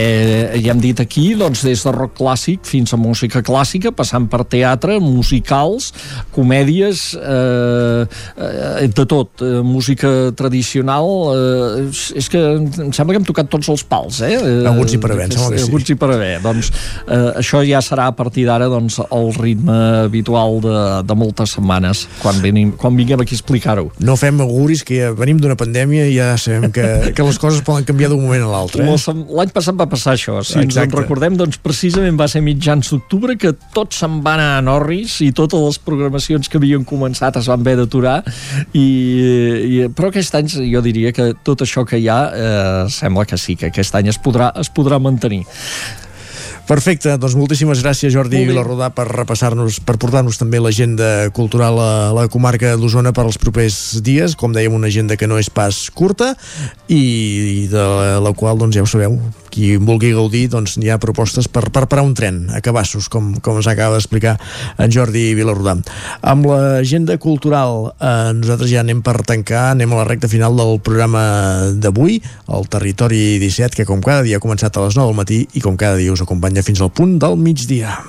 [0.57, 4.43] ja hem dit aquí, doncs, des de rock clàssic fins a música clàssica, passant per
[4.51, 5.91] teatre, musicals,
[6.35, 11.07] comèdies, eh, eh, de tot, eh, música tradicional,
[11.37, 11.87] eh,
[12.19, 14.35] és que em sembla que hem tocat tots els pals, eh?
[14.67, 15.69] Alguns hi per haver, sembla que sí.
[15.69, 16.33] Alguns hi per haver.
[16.43, 16.71] Doncs
[17.07, 21.55] eh, això ja serà a partir partir d'ara doncs, el ritme habitual de, de moltes
[21.55, 23.89] setmanes quan, venim, quan vinguem aquí a explicar-ho.
[24.03, 27.63] No fem auguris que ja venim d'una pandèmia i ja sabem que, que les coses
[27.65, 28.85] poden canviar d'un moment a l'altre.
[28.85, 29.15] Eh?
[29.31, 30.39] L'any passat va passar això.
[30.43, 30.67] Si Exacte.
[30.67, 34.65] ens en recordem, doncs precisament va ser mitjans d'octubre que tot se'n va anar a
[34.65, 38.19] Norris i totes les programacions que havien començat es van haver d'aturar
[38.73, 43.27] i, i, però aquest any jo diria que tot això que hi ha eh, sembla
[43.29, 45.43] que sí, que aquest any es podrà, es podrà mantenir.
[46.71, 52.29] Perfecte, doncs moltíssimes gràcies Jordi Vilarrodà per repassar-nos, per portar-nos també l'agenda cultural a la
[52.31, 56.29] comarca d'Osona per als propers dies, com dèiem una agenda que no és pas curta
[56.87, 57.83] i de
[58.23, 59.19] la qual doncs ja ho sabeu,
[59.51, 63.33] qui vulgui gaudir doncs hi ha propostes per, per parar un tren a Cabassos, com,
[63.43, 64.37] com ens acaba d'explicar
[64.81, 65.77] en Jordi Vilarrodà.
[66.31, 70.79] Amb l'agenda cultural eh, nosaltres ja anem per tancar, anem a la recta final del
[70.83, 71.23] programa
[71.75, 72.21] d'avui,
[72.51, 75.63] el Territori 17, que com cada dia ha començat a les 9 del matí i
[75.63, 77.99] com cada dia us acompanya fins al punt del migdia.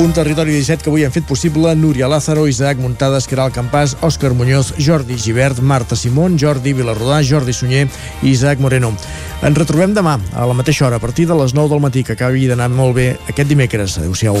[0.00, 4.30] Un territori 17 que avui han fet possible Núria Lázaro, Isaac Muntades, Caral Campàs, Òscar
[4.32, 7.84] Muñoz, Jordi Givert, Marta Simón, Jordi Vilarrodà, Jordi Sunyer
[8.22, 8.94] i Isaac Moreno.
[9.44, 12.16] Ens retrobem demà a la mateixa hora, a partir de les 9 del matí, que
[12.16, 14.00] acabi d'anar molt bé aquest dimecres.
[14.00, 14.40] Adéu-siau.